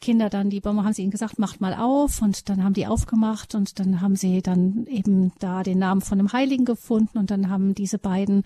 Kinder 0.02 0.30
dann 0.30 0.50
die 0.50 0.62
Bonbon, 0.62 0.86
haben 0.86 0.94
sie 0.94 1.02
ihnen 1.02 1.12
gesagt, 1.12 1.40
macht 1.40 1.60
mal 1.60 1.74
auf 1.74 2.22
und 2.22 2.48
dann 2.48 2.64
haben 2.64 2.74
die 2.74 2.88
aufgemacht 2.88 3.54
und 3.54 3.80
dann 3.80 4.00
haben 4.00 4.16
sie 4.16 4.42
dann 4.42 4.86
eben 4.88 5.34
da 5.40 5.62
den 5.62 5.80
Namen 5.80 6.02
von 6.02 6.20
einem 6.20 6.32
Heiligen 6.32 6.64
gefunden 6.64 7.18
und 7.18 7.32
dann 7.32 7.50
haben 7.50 7.76
diese 7.76 8.00
beiden 8.00 8.44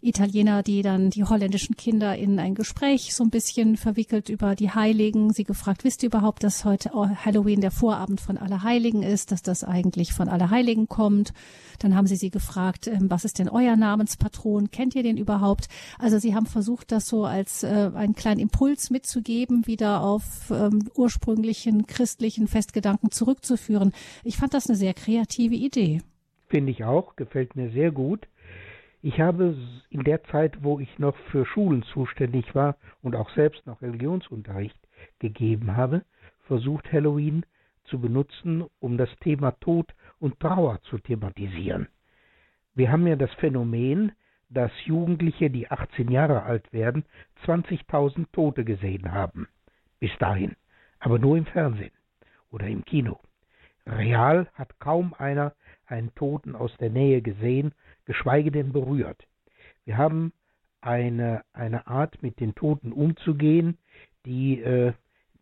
Italiener, 0.00 0.64
die 0.64 0.82
dann 0.82 1.10
die 1.10 1.22
holländischen 1.22 1.76
Kinder 1.76 2.16
in 2.16 2.40
ein 2.40 2.56
Gespräch 2.56 3.14
so 3.14 3.22
ein 3.22 3.30
bisschen 3.30 3.76
verwickelt 3.76 4.28
über 4.28 4.56
die 4.56 4.70
Heiligen, 4.70 5.32
sie 5.32 5.44
gefragt, 5.44 5.84
wisst 5.84 6.02
ihr 6.02 6.08
überhaupt, 6.08 6.42
dass 6.42 6.64
heute 6.64 6.90
Halloween 6.92 7.60
der 7.60 7.70
Vorabend 7.70 8.20
von 8.20 8.36
Allerheiligen 8.36 9.04
ist, 9.04 9.30
dass 9.30 9.42
das 9.42 9.62
eigentlich 9.62 10.12
von 10.12 10.28
Allerheiligen 10.28 10.88
kommt? 10.88 11.32
Dann 11.78 11.94
haben 11.94 12.06
sie 12.06 12.16
sie 12.16 12.30
gefragt, 12.30 12.86
ähm, 12.86 13.10
was 13.10 13.24
ist 13.24 13.38
denn 13.38 13.48
euer 13.48 13.76
Namenspatron? 13.76 14.70
Kennt 14.70 14.94
ihr 14.94 15.02
den 15.02 15.16
überhaupt? 15.16 15.68
Also 15.98 16.18
sie 16.18 16.34
haben 16.34 16.46
versucht, 16.46 16.92
das 16.92 17.06
so 17.06 17.24
als 17.24 17.62
äh, 17.62 17.90
einen 17.94 18.14
kleinen 18.14 18.40
Impuls 18.40 18.90
mitzugeben, 18.90 19.66
wieder 19.66 20.02
auf 20.02 20.50
ähm, 20.50 20.88
ursprünglichen 20.94 21.86
christlichen 21.86 22.48
Festgedanken 22.48 23.10
zurückzuführen. 23.10 23.92
Ich 24.24 24.36
fand 24.36 24.54
das 24.54 24.68
eine 24.68 24.76
sehr 24.76 24.94
kreative 24.94 25.54
Idee. 25.54 26.02
Finde 26.48 26.72
ich 26.72 26.84
auch, 26.84 27.16
gefällt 27.16 27.56
mir 27.56 27.70
sehr 27.70 27.90
gut. 27.90 28.26
Ich 29.00 29.20
habe 29.20 29.56
in 29.90 30.02
der 30.02 30.24
Zeit, 30.24 30.64
wo 30.64 30.80
ich 30.80 30.98
noch 30.98 31.16
für 31.30 31.46
Schulen 31.46 31.84
zuständig 31.92 32.54
war 32.54 32.76
und 33.02 33.14
auch 33.14 33.30
selbst 33.34 33.64
noch 33.66 33.80
Religionsunterricht 33.80 34.78
gegeben 35.20 35.76
habe, 35.76 36.02
versucht 36.46 36.92
Halloween 36.92 37.44
zu 37.84 38.00
benutzen, 38.00 38.64
um 38.80 38.98
das 38.98 39.10
Thema 39.20 39.52
Tod 39.52 39.94
und 40.18 40.38
Trauer 40.40 40.80
zu 40.82 40.98
thematisieren. 40.98 41.88
Wir 42.74 42.90
haben 42.92 43.06
ja 43.06 43.16
das 43.16 43.32
Phänomen, 43.34 44.12
dass 44.50 44.70
Jugendliche, 44.84 45.50
die 45.50 45.70
18 45.70 46.10
Jahre 46.10 46.42
alt 46.44 46.72
werden, 46.72 47.04
20.000 47.44 48.26
Tote 48.32 48.64
gesehen 48.64 49.12
haben. 49.12 49.48
Bis 50.00 50.10
dahin 50.18 50.56
aber 50.98 51.18
nur 51.18 51.36
im 51.36 51.46
Fernsehen 51.46 51.92
oder 52.50 52.66
im 52.66 52.84
Kino. 52.84 53.20
Real 53.86 54.48
hat 54.54 54.78
kaum 54.80 55.14
einer 55.14 55.54
einen 55.86 56.14
Toten 56.14 56.54
aus 56.54 56.76
der 56.78 56.90
Nähe 56.90 57.22
gesehen, 57.22 57.72
geschweige 58.04 58.50
denn 58.50 58.72
berührt. 58.72 59.26
Wir 59.84 59.96
haben 59.96 60.32
eine, 60.80 61.42
eine 61.52 61.86
Art, 61.86 62.22
mit 62.22 62.40
den 62.40 62.54
Toten 62.54 62.92
umzugehen, 62.92 63.78
die 64.26 64.60
äh, 64.60 64.92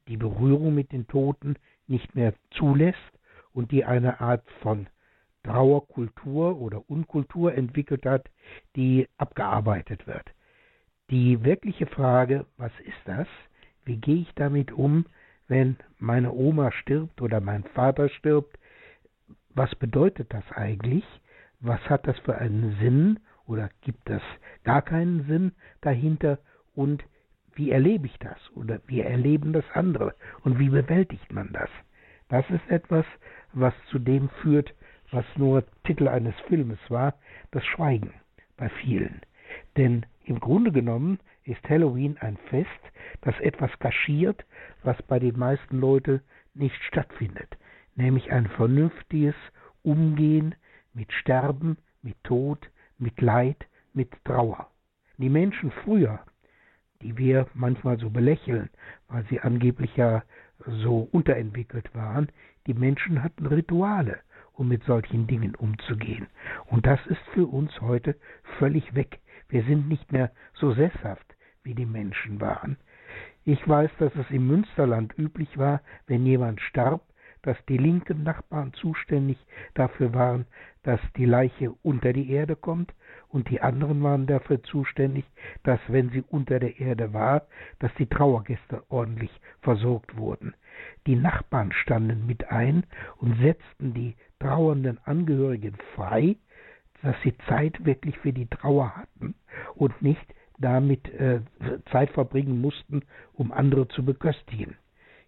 die 0.09 0.17
Berührung 0.17 0.75
mit 0.75 0.93
den 0.93 1.09
Toten 1.09 1.57
nicht 1.89 2.15
mehr 2.15 2.33
zulässt 2.53 2.99
und 3.57 3.73
die 3.73 3.85
eine 3.85 4.21
Art 4.21 4.49
von 4.63 4.87
Trauerkultur 5.43 6.61
oder 6.61 6.89
Unkultur 6.89 7.55
entwickelt 7.55 8.07
hat, 8.07 8.29
die 8.77 9.09
abgearbeitet 9.17 10.07
wird. 10.07 10.27
Die 11.11 11.43
wirkliche 11.43 11.87
Frage, 11.87 12.47
was 12.57 12.73
ist 12.85 13.03
das? 13.05 13.27
Wie 13.85 13.97
gehe 13.97 14.23
ich 14.23 14.35
damit 14.35 14.71
um? 14.71 15.07
wenn 15.49 15.77
meine 15.99 16.33
Oma 16.33 16.73
stirbt 16.73 17.21
oder 17.23 17.41
mein 17.41 17.65
Vater 17.65 18.09
stirbt, 18.09 18.59
was 19.51 19.75
bedeutet 19.77 20.33
das 20.33 20.45
eigentlich? 20.53 21.05
Was 21.61 21.81
hat 21.89 22.07
das 22.07 22.19
für 22.21 22.37
einen 22.37 22.77
Sinn 22.81 23.21
oder 23.47 23.71
gibt 23.81 24.11
es 24.11 24.23
gar 24.65 24.83
keinen 24.83 25.25
Sinn 25.27 25.53
dahinter? 25.81 26.39
Und 26.75 27.05
wie 27.55 27.71
erlebe 27.71 28.07
ich 28.07 28.19
das 28.19 28.39
oder 28.55 28.81
wie 28.87 29.01
erleben 29.01 29.53
das 29.53 29.65
andere 29.73 30.15
und 30.43 30.59
wie 30.59 30.69
bewältigt 30.69 31.33
man 31.33 31.53
das? 31.53 31.71
Das 32.29 32.45
ist 32.51 32.69
etwas, 32.69 33.07
was 33.57 33.75
zu 33.91 33.99
dem 33.99 34.29
führt, 34.43 34.75
was 35.11 35.25
nur 35.37 35.65
Titel 35.85 36.09
eines 36.09 36.35
Filmes 36.47 36.79
war, 36.89 37.15
das 37.51 37.65
Schweigen 37.65 38.13
bei 38.57 38.69
vielen. 38.69 39.21
Denn 39.77 40.05
im 40.25 40.41
Grunde 40.41 40.73
genommen 40.73 41.19
ist 41.45 41.69
Halloween 41.69 42.19
ein 42.19 42.37
Fest, 42.49 42.69
das 43.23 43.39
etwas 43.41 43.71
kaschiert, 43.79 44.45
was 44.83 45.01
bei 45.03 45.19
den 45.19 45.39
meisten 45.39 45.79
Leuten 45.79 46.21
nicht 46.55 46.83
stattfindet, 46.85 47.57
nämlich 47.95 48.31
ein 48.33 48.47
vernünftiges 48.49 49.35
Umgehen 49.83 50.55
mit 50.93 51.13
Sterben, 51.13 51.79
mit 52.03 52.23
Tod, 52.25 52.71
mit 52.99 53.21
Leid, 53.21 53.67
mit 53.93 54.13
Trauer. 54.25 54.71
Die 55.19 55.29
Menschen 55.29 55.71
früher, 55.71 56.21
die 57.03 57.17
wir 57.17 57.47
manchmal 57.55 57.99
so 57.99 58.11
belächeln, 58.11 58.69
weil 59.09 59.25
sie 59.31 59.41
angeblich 59.41 59.97
ja 59.97 60.25
so 60.67 61.09
unterentwickelt 61.13 61.95
waren, 61.95 62.29
die 62.67 62.75
Menschen 62.75 63.23
hatten 63.23 63.47
Rituale, 63.47 64.21
um 64.53 64.69
mit 64.69 64.85
solchen 64.85 65.27
Dingen 65.27 65.55
umzugehen. 65.55 66.27
Und 66.67 66.87
das 66.87 67.05
ist 67.07 67.23
für 67.33 67.47
uns 67.47 67.81
heute 67.81 68.17
völlig 68.59 68.95
weg. 68.95 69.21
Wir 69.49 69.63
sind 69.65 69.89
nicht 69.89 70.13
mehr 70.13 70.33
so 70.55 70.73
sesshaft, 70.73 71.37
wie 71.63 71.75
die 71.75 71.87
Menschen 71.87 72.41
waren. 72.41 72.77
Ich 73.45 73.67
weiß, 73.69 73.91
dass 73.99 74.15
es 74.17 74.31
im 74.31 74.47
Münsterland 74.49 75.17
üblich 75.17 75.57
war, 75.57 75.81
wenn 76.07 76.27
jemand 76.27 76.61
starb, 76.61 77.03
dass 77.43 77.57
die 77.69 77.79
linken 77.79 78.25
Nachbarn 78.25 78.73
zuständig 78.73 79.39
dafür 79.75 80.13
waren, 80.13 80.47
dass 80.83 81.01
die 81.17 81.27
Leiche 81.27 81.73
unter 81.83 82.13
die 82.13 82.31
Erde 82.31 82.57
kommt, 82.57 82.93
und 83.29 83.51
die 83.51 83.61
anderen 83.61 84.03
waren 84.03 84.27
dafür 84.27 84.63
zuständig, 84.63 85.25
dass, 85.63 85.79
wenn 85.89 86.11
sie 86.11 86.25
unter 86.29 86.59
der 86.59 86.81
Erde 86.81 87.13
war, 87.13 87.43
dass 87.79 87.93
die 87.99 88.07
Trauergäste 88.07 88.83
ordentlich 88.89 89.31
versorgt 89.61 90.17
wurden. 90.17 90.55
Die 91.07 91.17
Nachbarn 91.17 91.73
standen 91.73 92.27
mit 92.27 92.51
ein 92.51 92.85
und 93.19 93.39
setzten 93.41 93.95
die 93.95 94.17
trauernden 94.41 94.99
Angehörigen 95.05 95.77
frei, 95.95 96.37
dass 97.03 97.15
sie 97.23 97.37
Zeit 97.49 97.85
wirklich 97.85 98.19
für 98.19 98.33
die 98.33 98.47
Trauer 98.47 98.97
hatten 98.97 99.35
und 99.75 100.03
nicht 100.03 100.27
damit 100.59 101.09
äh, 101.15 101.41
Zeit 101.93 102.11
verbringen 102.11 102.61
mussten, 102.61 103.03
um 103.35 103.53
andere 103.53 103.87
zu 103.89 104.05
beköstigen. 104.05 104.77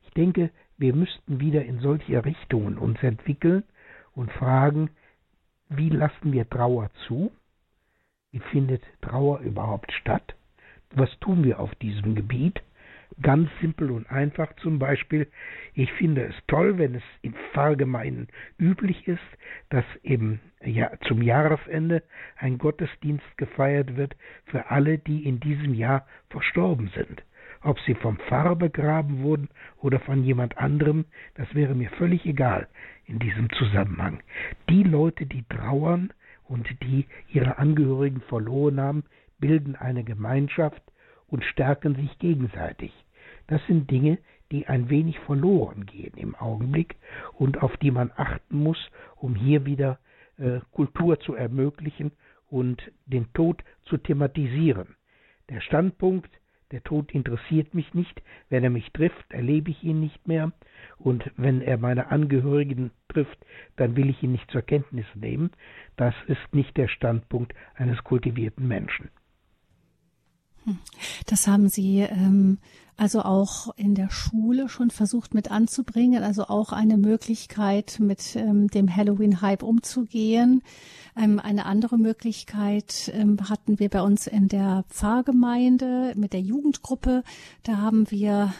Ich 0.03 0.11
denke, 0.15 0.51
wir 0.79 0.95
müssten 0.95 1.41
wieder 1.41 1.65
in 1.65 1.81
solche 1.81 2.25
Richtungen 2.25 2.79
uns 2.79 3.03
entwickeln 3.03 3.63
und 4.15 4.33
fragen, 4.33 4.91
wie 5.69 5.91
lassen 5.91 6.33
wir 6.33 6.49
Trauer 6.49 6.91
zu? 7.07 7.31
Wie 8.31 8.41
findet 8.41 8.83
Trauer 9.03 9.41
überhaupt 9.41 9.93
statt? 9.93 10.35
Was 10.91 11.11
tun 11.21 11.45
wir 11.45 11.61
auf 11.61 11.75
diesem 11.77 12.15
Gebiet? 12.15 12.63
Ganz 13.21 13.51
simpel 13.61 13.91
und 13.91 14.09
einfach 14.11 14.55
zum 14.57 14.79
Beispiel. 14.79 15.27
Ich 15.75 15.93
finde 15.95 16.25
es 16.25 16.35
toll, 16.47 16.79
wenn 16.79 16.95
es 16.95 17.03
im 17.23 17.35
Pfarrgemeinden 17.53 18.29
üblich 18.59 19.09
ist, 19.09 19.19
dass 19.71 19.85
im, 20.03 20.39
ja, 20.65 20.91
zum 21.07 21.23
Jahresende 21.23 22.03
ein 22.37 22.59
Gottesdienst 22.59 23.37
gefeiert 23.37 23.97
wird 23.97 24.15
für 24.47 24.71
alle, 24.71 24.99
die 24.99 25.25
in 25.25 25.41
diesem 25.41 25.75
Jahr 25.75 26.07
verstorben 26.31 26.91
sind. 26.95 27.25
Ob 27.63 27.81
sie 27.81 27.95
vom 27.95 28.19
Pfarrer 28.19 28.55
begraben 28.55 29.23
wurden 29.23 29.49
oder 29.79 29.99
von 29.99 30.23
jemand 30.23 30.57
anderem, 30.59 31.05
das 31.35 31.53
wäre 31.55 31.75
mir 31.75 31.91
völlig 31.91 32.25
egal 32.25 32.69
in 33.07 33.19
diesem 33.19 33.51
Zusammenhang. 33.51 34.23
Die 34.69 34.85
Leute, 34.85 35.27
die 35.27 35.43
trauern 35.49 36.13
und 36.45 36.69
die 36.83 37.07
ihre 37.29 37.59
Angehörigen 37.59 38.21
verloren 38.21 38.81
haben, 38.81 39.05
bilden 39.41 39.75
eine 39.75 40.05
Gemeinschaft 40.05 40.83
und 41.27 41.45
stärken 41.45 41.97
sich 41.97 42.19
gegenseitig. 42.19 42.93
Das 43.49 43.61
sind 43.67 43.91
Dinge, 43.91 44.19
die 44.53 44.67
ein 44.67 44.89
wenig 44.89 45.19
verloren 45.21 45.87
gehen 45.87 46.13
im 46.17 46.35
Augenblick 46.35 46.97
und 47.33 47.63
auf 47.63 47.77
die 47.79 47.91
man 47.91 48.13
achten 48.17 48.63
muss, 48.63 48.79
um 49.17 49.35
hier 49.35 49.67
wieder 49.67 49.99
äh, 50.39 50.61
Kultur 50.71 51.19
zu 51.21 51.35
ermöglichen 51.35 52.13
und 52.49 52.81
den 53.07 53.33
Tod 53.33 53.63
zu 53.85 53.97
thematisieren. 53.97 54.97
Der 55.49 55.61
Standpunkt, 55.61 56.31
der 56.71 56.83
Tod 56.83 57.13
interessiert 57.13 57.75
mich 57.75 57.95
nicht, 57.95 58.23
wenn 58.51 58.65
er 58.65 58.71
mich 58.71 58.93
trifft, 58.93 59.33
erlebe 59.33 59.71
ich 59.71 59.83
ihn 59.83 60.01
nicht 60.01 60.29
mehr, 60.29 60.53
und 60.99 61.31
wenn 61.37 61.63
er 61.63 61.79
meine 61.79 62.11
Angehörigen 62.11 62.91
trifft, 63.09 63.39
dann 63.77 63.97
will 63.97 64.11
ich 64.11 64.23
ihn 64.23 64.33
nicht 64.33 64.51
zur 64.51 64.63
Kenntnis 64.63 65.07
nehmen. 65.15 65.51
Das 65.97 66.15
ist 66.27 66.55
nicht 66.55 66.77
der 66.77 66.89
Standpunkt 66.89 67.55
eines 67.75 68.05
kultivierten 68.05 68.69
Menschen. 68.69 69.09
Das 71.27 71.47
haben 71.47 71.69
Sie 71.69 72.01
ähm, 72.01 72.59
also 72.99 73.23
auch 73.23 73.73
in 73.77 73.95
der 73.95 74.11
Schule 74.11 74.69
schon 74.69 74.91
versucht 74.91 75.33
mit 75.33 75.53
anzubringen, 75.53 76.25
also 76.25 76.49
auch 76.49 76.73
eine 76.73 76.99
Möglichkeit, 76.99 77.99
mit 78.01 78.35
ähm, 78.35 78.67
dem 78.69 78.95
Halloween-Hype 78.95 79.63
umzugehen. 79.63 80.63
Ähm, 81.17 81.39
eine 81.39 81.65
andere 81.65 81.97
Möglichkeit 81.97 83.13
ähm, 83.15 83.39
hatten 83.49 83.79
wir 83.79 83.89
bei 83.89 84.03
uns 84.03 84.27
in 84.27 84.49
der 84.49 84.85
Pfarrgemeinde 84.89 86.15
mit 86.17 86.33
der 86.33 86.41
Jugendgruppe. 86.41 87.23
Da 87.63 87.77
haben 87.77 88.11
wir 88.11 88.53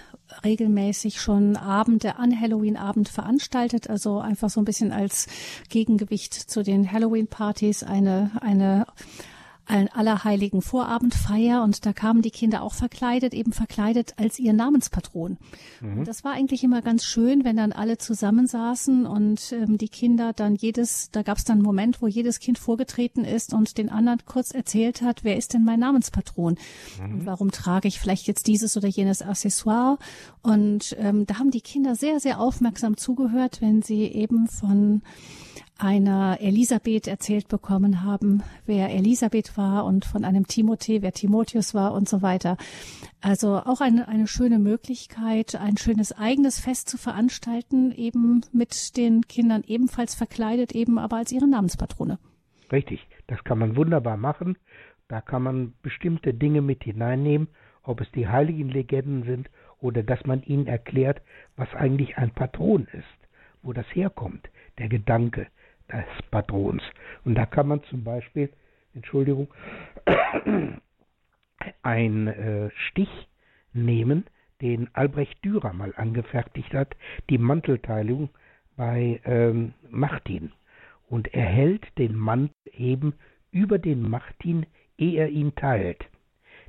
regelmäßig 0.45 1.21
schon 1.21 1.57
Abende 1.57 2.17
an 2.17 2.41
Halloween-Abend 2.41 3.09
veranstaltet, 3.09 3.91
also 3.91 4.21
einfach 4.21 4.51
so 4.51 4.61
ein 4.61 4.65
bisschen 4.65 4.93
als 4.93 5.27
Gegengewicht 5.69 6.35
zu 6.35 6.63
den 6.63 6.93
Halloween-Partys 6.93 7.83
eine, 7.83 8.31
eine 8.41 8.87
ein 8.87 8.87
allerheiligen 9.69 10.63
Vorabendfeier 10.63 11.63
und 11.63 11.85
da 11.85 11.93
kamen 11.93 12.23
die 12.23 12.31
Kinder 12.31 12.63
auch 12.63 12.75
verkleidet, 12.75 13.35
eben 13.35 13.53
verkleidet 13.53 14.15
als 14.17 14.39
ihr 14.39 14.53
Namenspatron. 14.53 15.37
Mhm. 15.81 16.05
das 16.05 16.25
war 16.25 16.33
eigentlich 16.33 16.65
immer 16.65 16.83
ganz 16.83 17.05
schön, 17.05 17.45
wenn 17.45 17.57
dann 17.57 17.73
alle 17.73 17.99
zusammensaßen 17.99 19.07
und 19.07 19.53
ähm, 19.53 19.79
die 19.79 19.89
Kinder 19.89 20.33
dann 20.33 20.55
jedes, 20.55 21.11
da 21.11 21.23
gab 21.23 21.39
es 21.39 21.45
dann 21.45 21.59
einen 21.59 21.65
Moment, 21.65 22.01
wo 22.01 22.07
jedes 22.07 22.41
Kind 22.41 22.59
vorgetreten 22.59 23.25
ist 23.25 23.53
und 23.53 23.79
den 23.79 23.91
anderen 23.91 24.21
kurz 24.25 24.53
erzählt 24.53 25.03
hat, 25.03 25.25
wer 25.25 25.37
ist 25.37 25.55
denn 25.55 25.65
mein 25.65 25.81
Namenspatron 25.81 26.57
mhm. 26.99 27.15
und 27.15 27.27
warum 27.27 27.51
trage 27.51 27.89
ich 27.89 28.01
vielleicht 28.01 28.27
jetzt 28.27 28.47
dieses 28.47 28.77
oder 28.77 28.89
jenes 28.89 29.23
Accessoire. 29.23 29.99
Und 30.43 30.97
ähm, 30.99 31.27
da 31.27 31.39
haben 31.39 31.51
die 31.51 31.61
Kinder 31.61 31.95
sehr, 31.95 32.21
sehr 32.21 32.41
aufmerksam 32.41 32.97
zugehört, 32.97 33.61
wenn 33.61 33.83
sie 33.83 34.05
eben 34.05 34.49
von 34.49 35.03
einer 35.79 36.39
Elisabeth 36.41 37.07
erzählt 37.07 37.49
bekommen 37.49 38.03
haben, 38.03 38.43
wer 38.67 38.91
Elisabeth 38.91 39.57
war 39.57 39.85
und 39.85 40.05
von 40.05 40.25
einem 40.25 40.45
Timothée, 40.45 41.03
wer 41.03 41.13
Timotheus 41.13 41.73
war 41.73 41.95
und 41.95 42.09
so 42.09 42.21
weiter. 42.21 42.57
Also 43.21 43.57
auch 43.57 43.81
eine, 43.81 44.09
eine 44.09 44.27
schöne 44.27 44.59
Möglichkeit, 44.59 45.55
ein 45.55 45.77
schönes 45.77 46.13
eigenes 46.13 46.59
Fest 46.59 46.89
zu 46.89 46.99
veranstalten, 46.99 47.93
eben 47.93 48.43
mit 48.53 48.97
den 48.97 49.23
Kindern 49.23 49.63
ebenfalls 49.67 50.17
verkleidet, 50.17 50.73
eben 50.73 50.99
aber 50.99 51.17
als 51.17 51.31
ihre 51.31 51.49
Namenspatrone. 51.49 52.19
Richtig, 52.73 53.07
das 53.29 53.43
kann 53.45 53.59
man 53.59 53.77
wunderbar 53.77 54.17
machen. 54.17 54.59
Da 55.07 55.21
kann 55.21 55.43
man 55.43 55.75
bestimmte 55.83 56.35
Dinge 56.35 56.61
mit 56.61 56.85
hineinnehmen, 56.85 57.49
ob 57.83 58.01
es 58.01 58.11
die 58.11 58.29
heiligen 58.29 58.69
Legenden 58.69 59.23
sind 59.23 59.49
oder 59.81 60.03
dass 60.03 60.27
man 60.27 60.43
ihnen 60.43 60.67
erklärt, 60.67 61.23
was 61.57 61.73
eigentlich 61.73 62.19
ein 62.19 62.33
Patron 62.33 62.89
ist, 62.93 63.29
wo 63.63 63.73
das 63.73 63.87
herkommt, 63.95 64.51
der 64.79 64.89
Gedanke 64.89 65.47
des 65.93 66.23
Patrons. 66.31 66.83
Und 67.25 67.35
da 67.35 67.47
kann 67.47 67.69
man 67.69 67.83
zum 67.85 68.05
Beispiel, 68.05 68.51
Entschuldigung, 68.95 69.49
ein 71.83 72.27
äh, 72.29 72.71
Stich 72.89 73.29
nehmen, 73.73 74.25
den 74.61 74.89
Albrecht 74.95 75.45
Dürer 75.45 75.73
mal 75.73 75.95
angefertigt 75.97 76.75
hat, 76.75 76.97
die 77.31 77.39
Mantelteilung 77.39 78.31
bei 78.77 79.21
ähm, 79.25 79.75
Martin. 79.89 80.53
Und 81.09 81.33
er 81.33 81.47
hält 81.47 81.87
den 81.99 82.15
Mantel 82.17 82.55
eben 82.73 83.15
über 83.51 83.79
den 83.79 84.09
Martin, 84.09 84.67
ehe 84.99 85.21
er 85.21 85.29
ihn 85.29 85.55
teilt. 85.55 86.05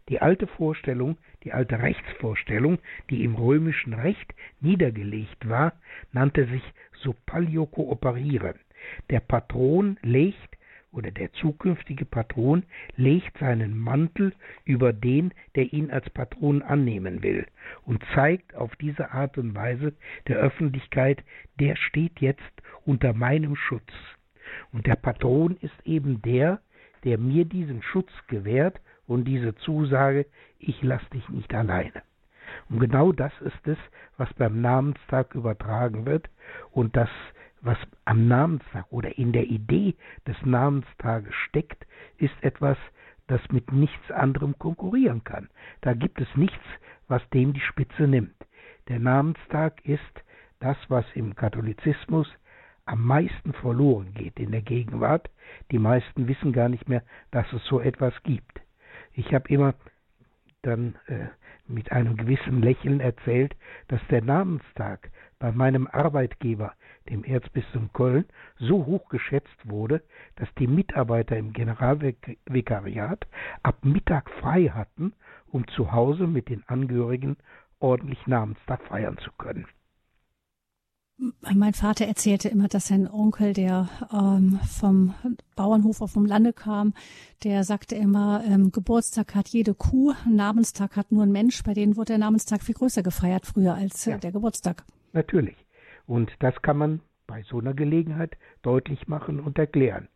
Die 0.07 0.21
alte 0.21 0.47
Vorstellung, 0.47 1.17
die 1.43 1.53
alte 1.53 1.79
Rechtsvorstellung, 1.79 2.79
die 3.09 3.23
im 3.23 3.35
römischen 3.35 3.93
Recht 3.93 4.33
niedergelegt 4.59 5.47
war, 5.47 5.73
nannte 6.11 6.47
sich 6.47 6.63
Sopaglio 7.03 7.67
kooperieren. 7.67 8.55
Der 9.09 9.19
Patron 9.19 9.97
legt 10.01 10.57
oder 10.91 11.11
der 11.11 11.31
zukünftige 11.33 12.05
Patron 12.05 12.63
legt 12.95 13.37
seinen 13.37 13.77
Mantel 13.77 14.33
über 14.65 14.91
den, 14.91 15.33
der 15.55 15.71
ihn 15.71 15.91
als 15.91 16.09
Patron 16.09 16.61
annehmen 16.61 17.21
will 17.21 17.45
und 17.85 18.03
zeigt 18.15 18.55
auf 18.55 18.75
diese 18.77 19.11
Art 19.11 19.37
und 19.37 19.55
Weise 19.55 19.93
der 20.27 20.37
Öffentlichkeit, 20.37 21.23
der 21.59 21.75
steht 21.75 22.19
jetzt 22.19 22.41
unter 22.85 23.13
meinem 23.13 23.55
Schutz. 23.55 23.91
Und 24.71 24.87
der 24.87 24.95
Patron 24.95 25.57
ist 25.61 25.75
eben 25.85 26.21
der, 26.21 26.59
der 27.03 27.17
mir 27.17 27.45
diesen 27.45 27.81
Schutz 27.83 28.11
gewährt 28.27 28.81
und 29.05 29.25
diese 29.25 29.55
Zusage, 29.55 30.25
ich 30.57 30.81
lass 30.81 31.07
dich 31.09 31.27
nicht 31.29 31.53
alleine. 31.53 32.01
Und 32.69 32.79
genau 32.79 33.11
das 33.11 33.31
ist 33.41 33.67
es, 33.67 33.77
was 34.17 34.33
beim 34.33 34.61
Namenstag 34.61 35.35
übertragen 35.35 36.05
wird 36.05 36.29
und 36.71 36.95
das 36.97 37.09
was 37.61 37.77
am 38.05 38.27
Namenstag 38.27 38.85
oder 38.89 39.17
in 39.17 39.31
der 39.31 39.45
Idee 39.45 39.95
des 40.25 40.37
Namenstages 40.45 41.33
steckt, 41.47 41.85
ist 42.17 42.33
etwas, 42.41 42.77
das 43.27 43.41
mit 43.51 43.71
nichts 43.71 44.11
anderem 44.11 44.57
konkurrieren 44.57 45.23
kann. 45.23 45.49
Da 45.81 45.93
gibt 45.93 46.19
es 46.19 46.27
nichts, 46.35 46.63
was 47.07 47.27
dem 47.29 47.53
die 47.53 47.59
Spitze 47.59 48.07
nimmt. 48.07 48.35
Der 48.87 48.99
Namenstag 48.99 49.85
ist 49.85 50.23
das, 50.59 50.77
was 50.87 51.05
im 51.13 51.35
Katholizismus 51.35 52.27
am 52.85 53.05
meisten 53.05 53.53
verloren 53.53 54.13
geht 54.15 54.39
in 54.39 54.51
der 54.51 54.61
Gegenwart. 54.61 55.29
Die 55.71 55.77
meisten 55.77 56.27
wissen 56.27 56.53
gar 56.53 56.69
nicht 56.69 56.89
mehr, 56.89 57.03
dass 57.31 57.51
es 57.53 57.63
so 57.65 57.79
etwas 57.79 58.13
gibt. 58.23 58.61
Ich 59.13 59.33
habe 59.33 59.47
immer 59.49 59.75
dann 60.63 60.95
äh, 61.07 61.27
mit 61.67 61.91
einem 61.91 62.17
gewissen 62.17 62.61
Lächeln 62.61 62.99
erzählt, 62.99 63.55
dass 63.87 64.01
der 64.09 64.23
Namenstag 64.23 65.11
bei 65.39 65.51
meinem 65.51 65.87
Arbeitgeber, 65.87 66.73
dem 67.09 67.23
Erzbistum 67.23 67.91
Köln, 67.93 68.25
so 68.59 68.85
hoch 68.85 69.09
geschätzt 69.09 69.57
wurde, 69.63 70.03
dass 70.35 70.49
die 70.59 70.67
Mitarbeiter 70.67 71.37
im 71.37 71.53
Generalvikariat 71.53 73.25
ab 73.63 73.83
Mittag 73.83 74.29
frei 74.41 74.65
hatten, 74.67 75.13
um 75.47 75.67
zu 75.69 75.91
Hause 75.91 76.27
mit 76.27 76.49
den 76.49 76.63
Angehörigen 76.67 77.37
ordentlich 77.79 78.27
Namenstag 78.27 78.83
feiern 78.83 79.17
zu 79.17 79.31
können. 79.37 79.65
Mein 81.41 81.73
Vater 81.73 82.05
erzählte 82.05 82.47
immer, 82.47 82.69
dass 82.69 82.87
sein 82.87 83.09
Onkel, 83.09 83.51
der 83.51 83.89
ähm, 84.13 84.57
vom 84.65 85.13
Bauernhof 85.57 86.01
auf 86.01 86.13
dem 86.13 86.25
Lande 86.25 86.53
kam, 86.53 86.93
der 87.43 87.65
sagte 87.65 87.95
immer, 87.95 88.41
ähm, 88.45 88.71
Geburtstag 88.71 89.35
hat 89.35 89.49
jede 89.49 89.73
Kuh, 89.73 90.13
Namenstag 90.29 90.95
hat 90.95 91.11
nur 91.11 91.23
ein 91.23 91.31
Mensch. 91.33 91.61
Bei 91.63 91.73
denen 91.73 91.97
wurde 91.97 92.13
der 92.13 92.19
Namenstag 92.19 92.63
viel 92.63 92.75
größer 92.75 93.03
gefeiert 93.03 93.45
früher 93.45 93.75
als 93.75 94.07
äh, 94.07 94.11
ja. 94.11 94.17
der 94.17 94.31
Geburtstag. 94.31 94.85
Natürlich. 95.13 95.57
Und 96.05 96.31
das 96.39 96.59
kann 96.61 96.77
man 96.77 97.01
bei 97.27 97.43
so 97.43 97.59
einer 97.59 97.73
Gelegenheit 97.73 98.37
deutlich 98.63 99.07
machen 99.07 99.39
und 99.39 99.57
erklären. 99.57 100.07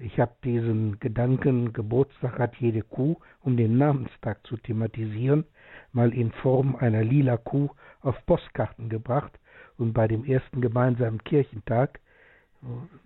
Ich 0.00 0.20
habe 0.20 0.34
diesen 0.44 1.00
Gedanken, 1.00 1.72
Geburtstag 1.72 2.38
hat 2.38 2.54
jede 2.56 2.82
Kuh, 2.82 3.16
um 3.40 3.56
den 3.56 3.78
Namenstag 3.78 4.46
zu 4.46 4.56
thematisieren, 4.56 5.44
mal 5.92 6.14
in 6.14 6.30
Form 6.30 6.76
einer 6.76 7.02
lila 7.02 7.36
Kuh 7.36 7.70
auf 8.00 8.14
Postkarten 8.26 8.88
gebracht 8.88 9.38
und 9.76 9.92
bei 9.92 10.06
dem 10.06 10.24
ersten 10.24 10.60
gemeinsamen 10.60 11.22
Kirchentag, 11.24 12.00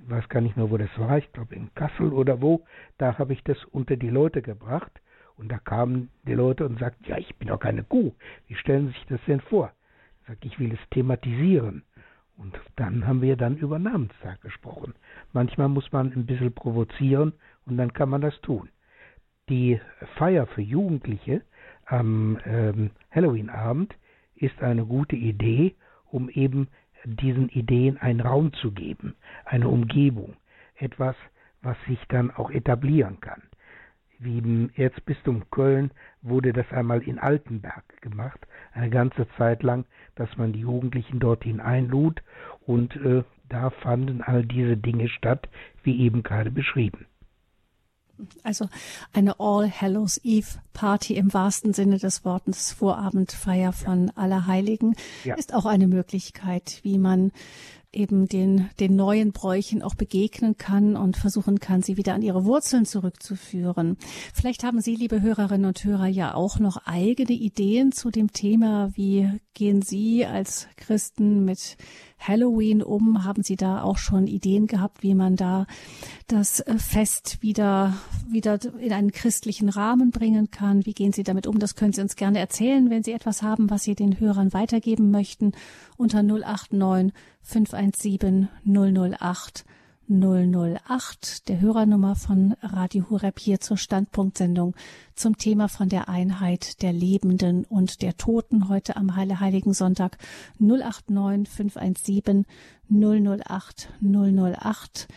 weiß 0.07 0.29
gar 0.29 0.43
nicht 0.43 0.57
mehr, 0.57 0.71
wo 0.71 0.77
das 0.77 0.91
war, 0.99 1.17
ich 1.17 1.33
glaube 1.33 1.55
in 1.55 1.73
Kassel 1.75 2.13
oder 2.13 2.43
wo, 2.43 2.65
da 2.99 3.17
habe 3.19 3.33
ich 3.33 3.43
das 3.45 3.63
unter 3.67 3.97
die 3.97 4.11
Leute 4.11 4.43
gebracht 4.43 5.01
und 5.37 5.51
da 5.51 5.59
kamen 5.59 6.11
die 6.25 6.35
Leute 6.35 6.67
und 6.67 6.79
sagten, 6.79 7.05
ja, 7.07 7.17
ich 7.17 7.35
bin 7.37 7.49
doch 7.49 7.61
keine 7.61 7.85
Kuh, 7.85 8.13
wie 8.49 8.55
stellen 8.55 8.89
Sie 8.89 8.93
sich 8.93 9.07
das 9.07 9.21
denn 9.27 9.41
vor? 9.41 9.73
Sag, 10.27 10.45
ich 10.45 10.59
will 10.59 10.73
es 10.73 10.91
thematisieren. 10.91 11.83
Und 12.37 12.59
dann 12.77 13.07
haben 13.07 13.23
wir 13.23 13.37
dann 13.37 13.57
über 13.57 13.79
Namenstag 13.79 14.41
gesprochen. 14.41 14.95
Manchmal 15.33 15.69
muss 15.69 15.91
man 15.93 16.13
ein 16.13 16.27
bisschen 16.27 16.53
provozieren 16.53 17.35
und 17.67 17.77
dann 17.77 17.93
kann 17.93 18.09
man 18.09 18.21
das 18.21 18.41
tun. 18.41 18.69
Die 19.49 19.81
Feier 20.17 20.47
für 20.47 20.63
Jugendliche 20.63 21.43
am 21.87 22.39
ähm, 22.47 22.91
Halloween-Abend 23.11 23.95
ist 24.35 24.63
eine 24.63 24.87
gute 24.87 25.17
Idee, 25.17 25.75
um 26.11 26.29
eben 26.31 26.69
diesen 27.05 27.49
Ideen 27.49 27.99
einen 27.99 28.21
Raum 28.21 28.53
zu 28.55 28.73
geben, 28.73 29.15
eine 29.45 29.69
Umgebung, 29.69 30.37
etwas, 30.77 31.17
was 31.61 31.77
sich 31.87 31.99
dann 32.09 32.31
auch 32.31 32.51
etablieren 32.51 33.21
kann. 33.21 33.43
Wie 34.25 34.39
im 34.39 34.71
Erzbistum 34.77 35.51
Köln 35.51 35.91
wurde 36.23 36.53
das 36.53 36.71
einmal 36.71 37.03
in 37.03 37.19
Altenberg 37.19 38.01
gemacht, 38.01 38.39
eine 38.73 38.89
ganze 38.89 39.27
Zeit 39.37 39.65
lang, 39.65 39.85
dass 40.15 40.29
man 40.37 40.53
die 40.53 40.61
Jugendlichen 40.61 41.19
dorthin 41.19 41.59
einlud 41.61 42.23
und 42.65 42.95
äh, 42.97 43.25
da 43.49 43.71
fanden 43.71 44.23
all 44.23 44.45
diese 44.45 44.77
Dinge 44.77 45.09
statt, 45.09 45.49
wie 45.83 46.01
eben 46.01 46.23
gerade 46.23 46.53
beschrieben. 46.53 47.07
Also 48.45 48.69
eine 49.13 49.41
All 49.41 49.69
Hallows 49.69 50.21
Eve 50.23 50.61
Party 50.73 51.15
im 51.17 51.35
wahrsten 51.35 51.73
Sinne 51.73 51.99
des 51.99 52.25
Wortes, 52.25 52.73
Vorabendfeier 52.73 53.73
von 53.73 54.11
Allerheiligen, 54.11 54.95
ja. 55.25 55.35
ist 55.35 55.53
auch 55.53 55.67
eine 55.67 55.89
Möglichkeit, 55.89 56.79
wie 56.83 56.99
man 56.99 57.33
eben 57.93 58.27
den, 58.27 58.71
den 58.81 58.97
neuen 58.97 59.33
Bräuchen 59.33 59.83
auch 59.83 59.95
begegnen 59.95 60.57
kann 60.57 60.97
und 60.97 61.17
versuchen 61.17 61.61
kann, 61.61 61.83
sie 61.83 61.97
wieder 61.97 62.15
an 62.15 62.23
ihre 62.23 62.45
Wurzeln 62.45 62.87
zurückzuführen. 62.87 63.97
Vielleicht 64.35 64.65
haben 64.65 64.81
Sie, 64.81 64.97
liebe 64.97 65.21
Hörerinnen 65.21 65.67
und 65.67 65.85
Hörer, 65.85 66.07
ja 66.07 66.35
auch 66.35 66.59
noch 66.59 66.79
eigene 66.87 67.33
Ideen 67.33 67.93
zu 67.93 68.11
dem 68.11 68.33
Thema. 68.33 68.91
Wie 68.95 69.29
gehen 69.55 69.83
Sie 69.83 70.25
als 70.27 70.67
Christen 70.77 71.45
mit 71.45 71.77
Halloween 72.19 72.83
um? 72.83 73.25
Haben 73.25 73.43
Sie 73.43 73.57
da 73.57 73.83
auch 73.83 73.99
schon 73.99 74.27
Ideen 74.27 74.67
gehabt, 74.67 75.03
wie 75.03 75.15
man 75.15 75.37
da 75.37 75.67
das 76.29 76.61
äh, 76.61 76.79
Fest 76.79 77.39
wieder, 77.41 77.95
wieder 78.31 78.59
in 78.79 78.93
einen 78.93 79.13
christlichen 79.13 79.69
Rahmen 79.69 80.11
bringen 80.11 80.51
kann? 80.51 80.87
Wie 80.87 80.95
gehen 80.95 81.13
Sie 81.13 81.23
damit 81.23 81.47
um? 81.47 81.59
Das 81.59 81.75
können 81.75 81.93
Sie 81.93 82.01
uns 82.01 82.17
gerne 82.17 82.39
erzählen, 82.39 82.91
wenn 82.91 83.03
Sie 83.03 83.13
etwas 83.13 83.43
haben, 83.43 83.71
was 83.71 83.83
Sie 83.83 83.95
den 83.95 84.21
Hörern 84.21 84.53
weitergeben 84.53 85.11
möchten 85.11 85.53
unter 85.97 86.23
089 86.23 87.13
517 87.43 88.49
008 88.65 89.65
008, 90.09 91.49
der 91.49 91.61
Hörernummer 91.61 92.17
von 92.17 92.55
Radio 92.61 93.09
Hureb 93.09 93.39
hier 93.39 93.61
zur 93.61 93.77
Standpunktsendung 93.77 94.75
zum 95.15 95.37
Thema 95.37 95.69
von 95.69 95.89
der 95.89 96.09
Einheit 96.09 96.83
der 96.83 96.93
Lebenden 96.93 97.65
und 97.65 98.03
der 98.03 98.17
Toten 98.17 98.69
heute 98.69 98.97
am 98.97 99.17
Heile 99.17 99.41
Heiligen 99.41 99.75
Sonntag 99.75 100.19
089 100.59 101.49
517 101.49 102.47
008 102.91 103.89
008. 104.01 105.09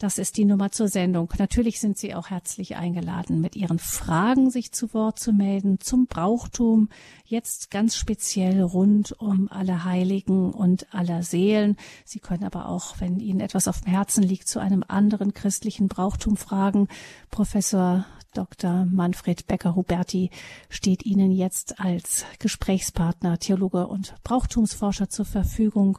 Das 0.00 0.16
ist 0.16 0.38
die 0.38 0.46
Nummer 0.46 0.72
zur 0.72 0.88
Sendung. 0.88 1.28
Natürlich 1.36 1.78
sind 1.78 1.98
Sie 1.98 2.14
auch 2.14 2.30
herzlich 2.30 2.74
eingeladen, 2.76 3.42
mit 3.42 3.54
Ihren 3.54 3.78
Fragen 3.78 4.50
sich 4.50 4.72
zu 4.72 4.94
Wort 4.94 5.18
zu 5.18 5.30
melden 5.30 5.78
zum 5.78 6.06
Brauchtum, 6.06 6.88
jetzt 7.26 7.70
ganz 7.70 7.96
speziell 7.96 8.62
rund 8.62 9.12
um 9.20 9.50
alle 9.50 9.84
Heiligen 9.84 10.54
und 10.54 10.86
aller 10.94 11.22
Seelen. 11.22 11.76
Sie 12.06 12.18
können 12.18 12.44
aber 12.44 12.70
auch, 12.70 12.94
wenn 12.98 13.20
Ihnen 13.20 13.40
etwas 13.40 13.68
auf 13.68 13.82
dem 13.82 13.92
Herzen 13.92 14.22
liegt, 14.22 14.48
zu 14.48 14.58
einem 14.58 14.82
anderen 14.88 15.34
christlichen 15.34 15.88
Brauchtum 15.88 16.38
fragen. 16.38 16.88
Professor 17.30 18.06
Dr. 18.32 18.86
Manfred 18.86 19.46
Becker-Huberti 19.48 20.30
steht 20.70 21.04
Ihnen 21.04 21.30
jetzt 21.30 21.78
als 21.78 22.24
Gesprächspartner, 22.38 23.38
Theologe 23.38 23.86
und 23.86 24.14
Brauchtumsforscher 24.24 25.10
zur 25.10 25.26
Verfügung 25.26 25.98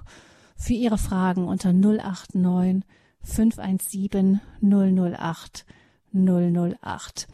für 0.55 0.73
Ihre 0.73 0.97
Fragen 0.97 1.47
unter 1.47 1.71
089 1.71 2.83
517 3.23 4.41
008 4.61 5.65
008. 6.13 7.27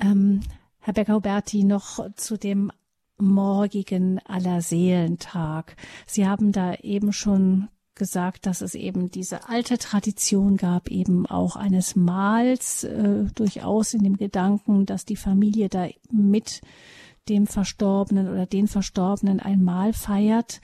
Ähm, 0.00 0.40
Herr 0.80 0.94
Becker-Huberti, 0.94 1.64
noch 1.64 2.06
zu 2.16 2.36
dem 2.36 2.70
morgigen 3.18 4.18
Allerseelentag. 4.26 5.76
Sie 6.06 6.26
haben 6.26 6.52
da 6.52 6.74
eben 6.74 7.12
schon 7.12 7.68
gesagt, 7.94 8.46
dass 8.46 8.60
es 8.60 8.74
eben 8.74 9.10
diese 9.10 9.48
alte 9.48 9.78
Tradition 9.78 10.56
gab, 10.56 10.88
eben 10.88 11.26
auch 11.26 11.54
eines 11.56 11.94
Mahls, 11.94 12.84
äh, 12.84 13.24
durchaus 13.34 13.94
in 13.94 14.02
dem 14.02 14.16
Gedanken, 14.16 14.84
dass 14.84 15.04
die 15.04 15.16
Familie 15.16 15.68
da 15.68 15.88
mit 16.10 16.60
dem 17.28 17.46
Verstorbenen 17.46 18.28
oder 18.28 18.46
den 18.46 18.66
Verstorbenen 18.66 19.40
ein 19.40 19.62
Mahl 19.62 19.92
feiert 19.92 20.60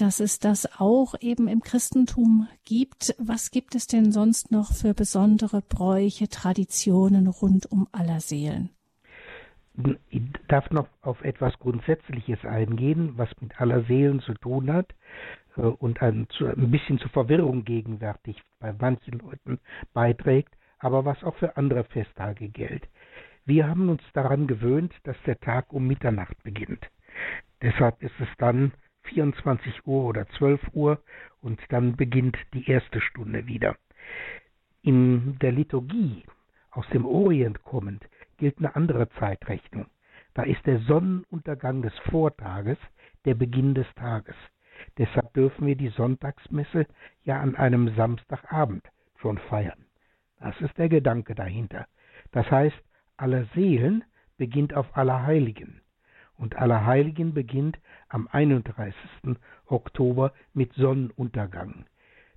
dass 0.00 0.20
es 0.20 0.38
das 0.38 0.80
auch 0.80 1.14
eben 1.20 1.46
im 1.48 1.60
Christentum 1.60 2.48
gibt. 2.64 3.14
Was 3.18 3.50
gibt 3.50 3.74
es 3.74 3.86
denn 3.86 4.12
sonst 4.12 4.50
noch 4.50 4.72
für 4.72 4.94
besondere 4.94 5.60
Bräuche, 5.60 6.28
Traditionen 6.28 7.26
rund 7.26 7.70
um 7.70 7.86
Allerseelen? 7.92 8.70
Ich 10.08 10.22
darf 10.48 10.70
noch 10.70 10.88
auf 11.02 11.22
etwas 11.22 11.58
Grundsätzliches 11.58 12.44
eingehen, 12.44 13.12
was 13.16 13.28
mit 13.40 13.60
Allerseelen 13.60 14.20
zu 14.20 14.34
tun 14.34 14.72
hat 14.72 14.94
äh, 15.56 15.62
und 15.62 16.02
ein 16.02 16.26
bisschen 16.70 16.98
zur 16.98 17.10
Verwirrung 17.10 17.64
gegenwärtig 17.64 18.42
bei 18.58 18.72
manchen 18.72 19.18
Leuten 19.18 19.58
beiträgt, 19.92 20.54
aber 20.78 21.04
was 21.04 21.22
auch 21.22 21.36
für 21.36 21.56
andere 21.56 21.84
Festtage 21.84 22.48
gilt. 22.48 22.88
Wir 23.44 23.68
haben 23.68 23.88
uns 23.88 24.02
daran 24.12 24.46
gewöhnt, 24.46 24.92
dass 25.04 25.16
der 25.26 25.38
Tag 25.40 25.72
um 25.72 25.86
Mitternacht 25.86 26.42
beginnt. 26.42 26.86
Deshalb 27.62 28.02
ist 28.02 28.18
es 28.20 28.28
dann 28.38 28.72
24 29.04 29.86
Uhr 29.86 30.04
oder 30.04 30.26
12 30.38 30.60
Uhr 30.72 31.02
und 31.42 31.60
dann 31.70 31.96
beginnt 31.96 32.36
die 32.54 32.70
erste 32.70 33.00
Stunde 33.00 33.46
wieder. 33.46 33.76
In 34.82 35.38
der 35.40 35.52
Liturgie, 35.52 36.24
aus 36.70 36.86
dem 36.92 37.04
Orient 37.04 37.62
kommend, 37.64 38.04
gilt 38.38 38.58
eine 38.58 38.74
andere 38.76 39.08
Zeitrechnung. 39.10 39.86
Da 40.34 40.42
ist 40.44 40.64
der 40.66 40.78
Sonnenuntergang 40.80 41.82
des 41.82 41.96
Vortages 42.10 42.78
der 43.24 43.34
Beginn 43.34 43.74
des 43.74 43.86
Tages. 43.96 44.36
Deshalb 44.96 45.34
dürfen 45.34 45.66
wir 45.66 45.76
die 45.76 45.88
Sonntagsmesse 45.88 46.86
ja 47.22 47.40
an 47.40 47.56
einem 47.56 47.94
Samstagabend 47.96 48.84
schon 49.20 49.38
feiern. 49.38 49.84
Das 50.38 50.58
ist 50.60 50.78
der 50.78 50.88
Gedanke 50.88 51.34
dahinter. 51.34 51.86
Das 52.32 52.50
heißt, 52.50 52.80
aller 53.16 53.44
Seelen 53.54 54.04
beginnt 54.38 54.72
auf 54.72 54.96
Allerheiligen 54.96 55.82
und 56.40 56.56
Allerheiligen 56.56 57.34
beginnt 57.34 57.78
am 58.08 58.26
31. 58.32 58.94
Oktober 59.66 60.32
mit 60.54 60.72
Sonnenuntergang. 60.72 61.84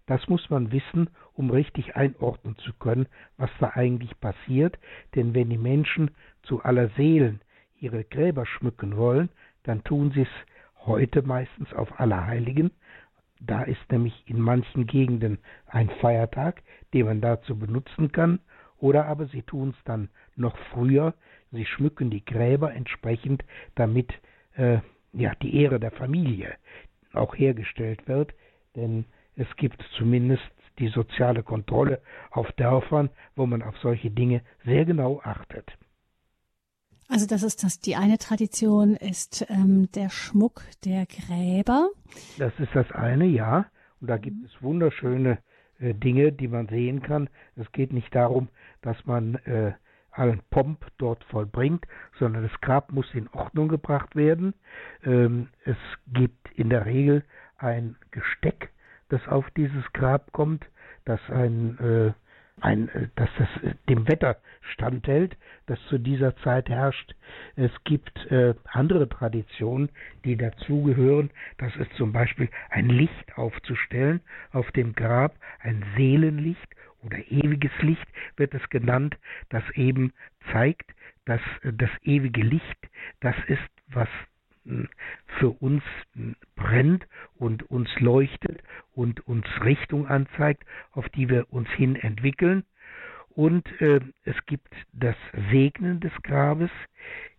Das 0.05 0.27
muss 0.27 0.49
man 0.49 0.73
wissen, 0.73 1.09
um 1.33 1.49
richtig 1.49 1.95
einordnen 1.95 2.57
zu 2.57 2.73
können, 2.73 3.07
was 3.37 3.49
da 3.59 3.71
eigentlich 3.73 4.19
passiert, 4.19 4.77
denn 5.15 5.33
wenn 5.33 5.49
die 5.49 5.57
Menschen 5.57 6.11
zu 6.43 6.61
aller 6.61 6.89
Seelen 6.89 7.39
ihre 7.79 8.03
Gräber 8.03 8.45
schmücken 8.45 8.97
wollen, 8.97 9.29
dann 9.63 9.85
tun 9.85 10.11
sie 10.11 10.23
es 10.23 10.85
heute 10.85 11.21
meistens 11.21 11.73
auf 11.73 11.99
Allerheiligen. 11.99 12.71
Da 13.39 13.63
ist 13.63 13.89
nämlich 13.89 14.23
in 14.25 14.39
manchen 14.39 14.85
Gegenden 14.85 15.37
ein 15.67 15.89
Feiertag, 16.01 16.61
den 16.93 17.05
man 17.05 17.21
dazu 17.21 17.57
benutzen 17.57 18.11
kann, 18.11 18.39
oder 18.79 19.05
aber 19.05 19.27
sie 19.27 19.43
tun 19.43 19.69
es 19.69 19.83
dann 19.85 20.09
noch 20.35 20.57
früher, 20.71 21.13
Sie 21.53 21.65
schmücken 21.65 22.09
die 22.09 22.25
Gräber 22.25 22.73
entsprechend, 22.73 23.45
damit 23.75 24.11
äh, 24.55 24.79
ja, 25.13 25.33
die 25.35 25.55
Ehre 25.61 25.79
der 25.79 25.91
Familie 25.91 26.55
auch 27.13 27.35
hergestellt 27.35 28.07
wird, 28.07 28.33
denn 28.75 29.05
es 29.35 29.47
gibt 29.55 29.81
zumindest 29.97 30.43
die 30.79 30.87
soziale 30.87 31.43
Kontrolle 31.43 32.01
auf 32.31 32.51
Dörfern, 32.53 33.11
wo 33.35 33.45
man 33.45 33.61
auf 33.61 33.77
solche 33.77 34.09
Dinge 34.09 34.41
sehr 34.65 34.85
genau 34.85 35.21
achtet. 35.23 35.71
Also 37.07 37.27
das 37.27 37.43
ist 37.43 37.63
das. 37.63 37.79
Die 37.79 37.95
eine 37.95 38.17
Tradition 38.17 38.95
ist 38.95 39.45
ähm, 39.49 39.89
der 39.93 40.09
Schmuck 40.09 40.63
der 40.83 41.05
Gräber. 41.05 41.89
Das 42.39 42.53
ist 42.57 42.73
das 42.73 42.91
eine, 42.91 43.25
ja. 43.25 43.67
Und 44.01 44.07
da 44.07 44.17
gibt 44.17 44.43
es 44.43 44.63
wunderschöne 44.63 45.37
äh, 45.79 45.93
Dinge, 45.93 46.31
die 46.31 46.47
man 46.47 46.67
sehen 46.67 47.03
kann. 47.03 47.29
Es 47.55 47.71
geht 47.71 47.93
nicht 47.93 48.15
darum, 48.15 48.47
dass 48.81 49.05
man 49.05 49.35
äh, 49.35 49.73
allen 50.13 50.41
Pomp 50.49 50.85
dort 50.97 51.23
vollbringt, 51.25 51.85
sondern 52.19 52.43
das 52.43 52.61
Grab 52.61 52.91
muss 52.91 53.13
in 53.13 53.27
Ordnung 53.29 53.67
gebracht 53.67 54.15
werden. 54.15 54.53
Ähm, 55.03 55.49
es 55.65 55.77
gibt 56.07 56.51
in 56.55 56.69
der 56.69 56.85
Regel 56.85 57.23
ein 57.57 57.95
Gesteck, 58.11 58.69
das 59.09 59.27
auf 59.27 59.49
dieses 59.51 59.83
Grab 59.93 60.31
kommt, 60.31 60.65
das 61.05 61.19
ein, 61.29 61.77
äh, 61.79 62.13
ein 62.61 62.89
äh, 62.89 63.07
dass 63.15 63.29
das 63.37 63.63
äh, 63.63 63.75
dem 63.89 64.07
Wetter 64.07 64.37
standhält, 64.73 65.35
das 65.65 65.79
zu 65.89 65.97
dieser 65.97 66.35
Zeit 66.37 66.69
herrscht. 66.69 67.15
Es 67.55 67.71
gibt 67.83 68.25
äh, 68.31 68.53
andere 68.65 69.09
Traditionen, 69.09 69.89
die 70.23 70.37
dazugehören. 70.37 71.31
Das 71.57 71.75
ist 71.75 71.93
zum 71.95 72.13
Beispiel 72.13 72.49
ein 72.69 72.89
Licht 72.89 73.37
aufzustellen 73.37 74.21
auf 74.51 74.71
dem 74.71 74.93
Grab, 74.93 75.35
ein 75.59 75.83
Seelenlicht 75.95 76.69
oder 77.03 77.17
ewiges 77.31 77.71
Licht 77.81 78.07
wird 78.37 78.53
es 78.53 78.67
genannt, 78.69 79.17
das 79.49 79.63
eben 79.75 80.13
zeigt, 80.51 80.93
dass 81.25 81.41
äh, 81.63 81.73
das 81.73 81.89
ewige 82.01 82.41
Licht 82.41 82.89
das 83.19 83.35
ist, 83.47 83.61
was 83.87 84.09
hm, 84.65 84.87
für 85.39 85.49
uns 85.49 85.83
hm, 86.13 86.35
brennt 86.55 87.07
und 87.35 87.63
uns 87.69 87.89
leuchtet 87.99 88.63
und 88.93 89.25
uns 89.27 89.45
Richtung 89.63 90.07
anzeigt, 90.07 90.65
auf 90.91 91.07
die 91.09 91.29
wir 91.29 91.51
uns 91.51 91.69
hin 91.71 91.95
entwickeln. 91.95 92.63
Und 93.29 93.67
äh, 93.81 93.99
es 94.25 94.35
gibt 94.45 94.73
das 94.91 95.15
Segnen 95.51 95.99
des 95.99 96.13
Grabes. 96.21 96.69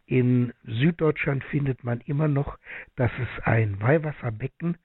In 0.07 0.53
Süddeutschland 0.65 1.45
findet 1.45 1.85
man 1.85 2.01
immer 2.01 2.29
noch, 2.29 2.59
dass 2.97 3.13
es 3.19 3.45
ein 3.45 3.81
Weihwasserbecken 3.81 4.77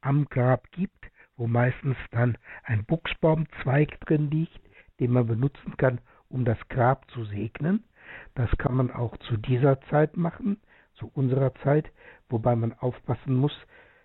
am 0.00 0.26
Grab 0.26 0.70
gibt, 0.70 1.10
wo 1.38 1.46
meistens 1.46 1.96
dann 2.10 2.36
ein 2.64 2.84
Buchsbaumzweig 2.84 3.98
drin 4.00 4.30
liegt, 4.30 4.60
den 5.00 5.12
man 5.12 5.26
benutzen 5.26 5.76
kann, 5.78 6.00
um 6.28 6.44
das 6.44 6.58
Grab 6.68 7.10
zu 7.12 7.24
segnen. 7.24 7.84
Das 8.34 8.50
kann 8.58 8.74
man 8.74 8.90
auch 8.90 9.16
zu 9.18 9.38
dieser 9.38 9.80
Zeit 9.82 10.16
machen, 10.16 10.58
zu 10.94 11.10
unserer 11.14 11.54
Zeit, 11.62 11.90
wobei 12.28 12.56
man 12.56 12.74
aufpassen 12.74 13.34
muss, 13.34 13.54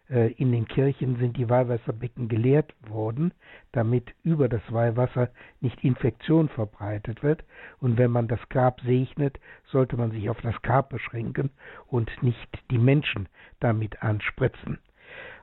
äh, 0.09 0.31
in 0.33 0.51
den 0.51 0.67
Kirchen 0.67 1.17
sind 1.17 1.37
die 1.37 1.49
Weihwasserbecken 1.49 2.27
geleert 2.27 2.73
worden, 2.81 3.33
damit 3.71 4.13
über 4.23 4.49
das 4.49 4.61
Weihwasser 4.69 5.29
nicht 5.61 5.83
Infektion 5.83 6.49
verbreitet 6.49 7.23
wird. 7.23 7.43
Und 7.79 7.97
wenn 7.97 8.11
man 8.11 8.27
das 8.27 8.39
Grab 8.49 8.81
segnet, 8.81 9.39
sollte 9.65 9.97
man 9.97 10.11
sich 10.11 10.29
auf 10.29 10.39
das 10.41 10.61
Grab 10.61 10.89
beschränken 10.89 11.49
und 11.87 12.11
nicht 12.21 12.63
die 12.69 12.77
Menschen 12.77 13.27
damit 13.59 14.03
anspritzen. 14.03 14.79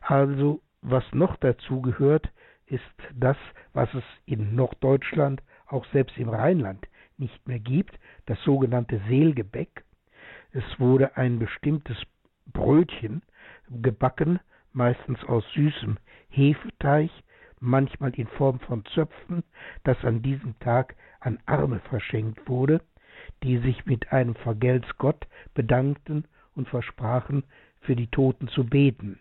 Also, 0.01 0.61
was 0.83 1.05
noch 1.13 1.37
dazu 1.37 1.81
gehört, 1.83 2.31
ist 2.67 2.83
das, 3.15 3.37
was 3.73 3.93
es 3.95 4.05
in 4.27 4.55
Norddeutschland, 4.55 5.43
auch 5.67 5.85
selbst 5.87 6.17
im 6.19 6.29
Rheinland, 6.29 6.87
nicht 7.19 7.47
mehr 7.47 7.59
gibt, 7.59 7.99
das 8.27 8.43
sogenannte 8.43 9.01
Seelgebäck. 9.09 9.85
Es 10.53 10.65
wurde 10.79 11.17
ein 11.17 11.39
bestimmtes 11.39 11.97
Brötchen 12.47 13.23
gebacken, 13.69 14.41
meistens 14.73 15.23
aus 15.25 15.45
süßem 15.53 15.99
Hefeteig, 16.29 17.11
manchmal 17.61 18.15
in 18.15 18.27
Form 18.27 18.59
von 18.61 18.85
Zöpfen, 18.87 19.45
das 19.85 20.03
an 20.05 20.23
diesem 20.23 20.59
Tag 20.61 20.97
an 21.21 21.39
Arme 21.47 21.81
verschenkt 21.81 22.49
wurde, 22.49 22.81
die 23.43 23.59
sich 23.59 23.85
mit 23.87 24.13
einem 24.13 24.35
Vergelt's 24.35 24.89
Gott 24.97 25.27
bedankten 25.55 26.25
und 26.55 26.69
versprachen, 26.69 27.45
für 27.81 27.97
die 27.97 28.09
Toten 28.09 28.49
zu 28.49 28.65
beten. 28.65 29.21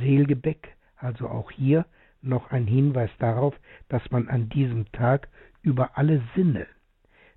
Seelgebäck, 0.00 0.73
also 1.04 1.28
auch 1.28 1.50
hier 1.50 1.86
noch 2.22 2.50
ein 2.50 2.66
Hinweis 2.66 3.10
darauf, 3.18 3.54
dass 3.88 4.10
man 4.10 4.28
an 4.28 4.48
diesem 4.48 4.90
Tag 4.92 5.28
über 5.62 5.96
alle 5.98 6.22
Sinne 6.34 6.66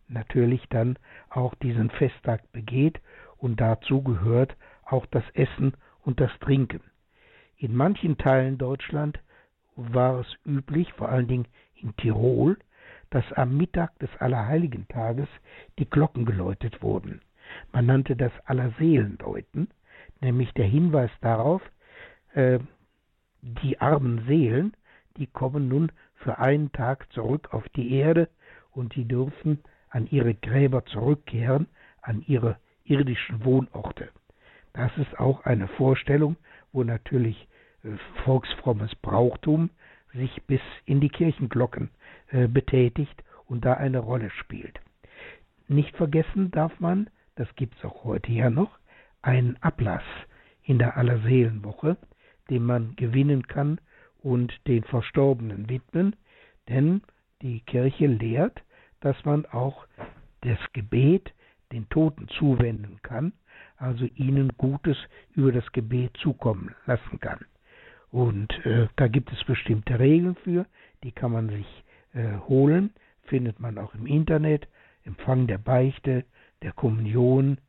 natürlich 0.07 0.67
dann 0.69 0.97
auch 1.29 1.53
diesen 1.55 1.89
Festtag 1.89 2.51
begeht 2.53 3.01
und 3.37 3.59
dazu 3.59 4.01
gehört 4.01 4.55
auch 4.85 5.05
das 5.07 5.23
Essen 5.33 5.73
und 6.03 6.19
das 6.21 6.31
Trinken. 6.39 6.81
In 7.57 7.75
manchen 7.75 8.17
Teilen 8.17 8.57
Deutschland 8.57 9.19
war 9.75 10.19
es 10.21 10.27
üblich, 10.45 10.93
vor 10.93 11.09
allen 11.09 11.27
Dingen 11.27 11.47
in 11.75 11.95
Tirol, 11.97 12.57
dass 13.09 13.31
am 13.33 13.57
Mittag 13.57 13.97
des 13.99 14.09
Allerheiligentages 14.19 15.27
die 15.77 15.89
Glocken 15.89 16.25
geläutet 16.25 16.81
wurden. 16.81 17.21
Man 17.71 17.85
nannte 17.85 18.15
das 18.15 18.31
Allerseelendeuten, 18.45 19.69
nämlich 20.21 20.53
der 20.53 20.65
Hinweis 20.65 21.11
darauf, 21.21 21.61
äh, 22.33 22.59
die 23.63 23.79
armen 23.79 24.25
Seelen, 24.27 24.75
die 25.17 25.27
kommen 25.27 25.67
nun 25.67 25.91
für 26.15 26.39
einen 26.39 26.71
Tag 26.71 27.11
zurück 27.13 27.53
auf 27.53 27.67
die 27.69 27.93
Erde 27.93 28.29
und 28.71 28.95
die 28.95 29.05
dürfen 29.05 29.59
an 29.89 30.07
ihre 30.07 30.35
Gräber 30.35 30.85
zurückkehren, 30.85 31.67
an 32.01 32.23
ihre 32.27 32.57
irdischen 32.83 33.43
Wohnorte. 33.43 34.09
Das 34.73 34.95
ist 34.97 35.19
auch 35.19 35.45
eine 35.45 35.67
Vorstellung, 35.67 36.35
wo 36.71 36.83
natürlich 36.83 37.47
äh, 37.83 37.89
volksfrommes 38.23 38.93
Brauchtum 38.95 39.69
sich 40.13 40.43
bis 40.45 40.61
in 40.85 40.99
die 40.99 41.09
Kirchenglocken 41.09 41.89
äh, 42.29 42.47
betätigt 42.47 43.23
und 43.45 43.65
da 43.65 43.73
eine 43.73 43.99
Rolle 43.99 44.29
spielt. 44.29 44.79
Nicht 45.67 45.95
vergessen 45.95 46.51
darf 46.51 46.79
man, 46.79 47.09
das 47.35 47.47
gibt 47.55 47.77
es 47.77 47.85
auch 47.85 48.03
heute 48.03 48.31
ja 48.31 48.49
noch, 48.49 48.77
einen 49.21 49.57
Ablass 49.61 50.03
in 50.63 50.79
der 50.79 50.97
Allerseelenwoche, 50.97 51.97
den 52.49 52.63
man 52.63 52.95
gewinnen 52.95 53.47
kann 53.47 53.79
und 54.21 54.53
den 54.67 54.83
Verstorbenen 54.83 55.69
widmen, 55.69 56.15
denn 56.69 57.01
die 57.41 57.61
Kirche 57.61 58.07
lehrt, 58.07 58.61
dass 58.99 59.23
man 59.25 59.45
auch 59.45 59.85
das 60.41 60.59
Gebet 60.73 61.33
den 61.71 61.87
Toten 61.89 62.27
zuwenden 62.29 62.99
kann, 63.03 63.33
also 63.77 64.05
ihnen 64.15 64.53
Gutes 64.57 64.97
über 65.35 65.51
das 65.51 65.71
Gebet 65.71 66.15
zukommen 66.17 66.73
lassen 66.85 67.19
kann. 67.19 67.39
Und 68.09 68.53
äh, 68.65 68.87
da 68.95 69.07
gibt 69.07 69.31
es 69.31 69.43
bestimmte 69.43 69.99
Regeln 69.99 70.35
für, 70.43 70.65
die 71.03 71.11
kann 71.11 71.31
man 71.31 71.49
sich 71.49 71.83
äh, 72.13 72.37
holen, 72.47 72.91
findet 73.23 73.59
man 73.59 73.77
auch 73.77 73.93
im 73.93 74.07
Internet, 74.07 74.67
Empfang 75.03 75.47
der 75.47 75.57
Beichte, 75.57 76.25
der 76.61 76.71
Kommunion 76.71 77.59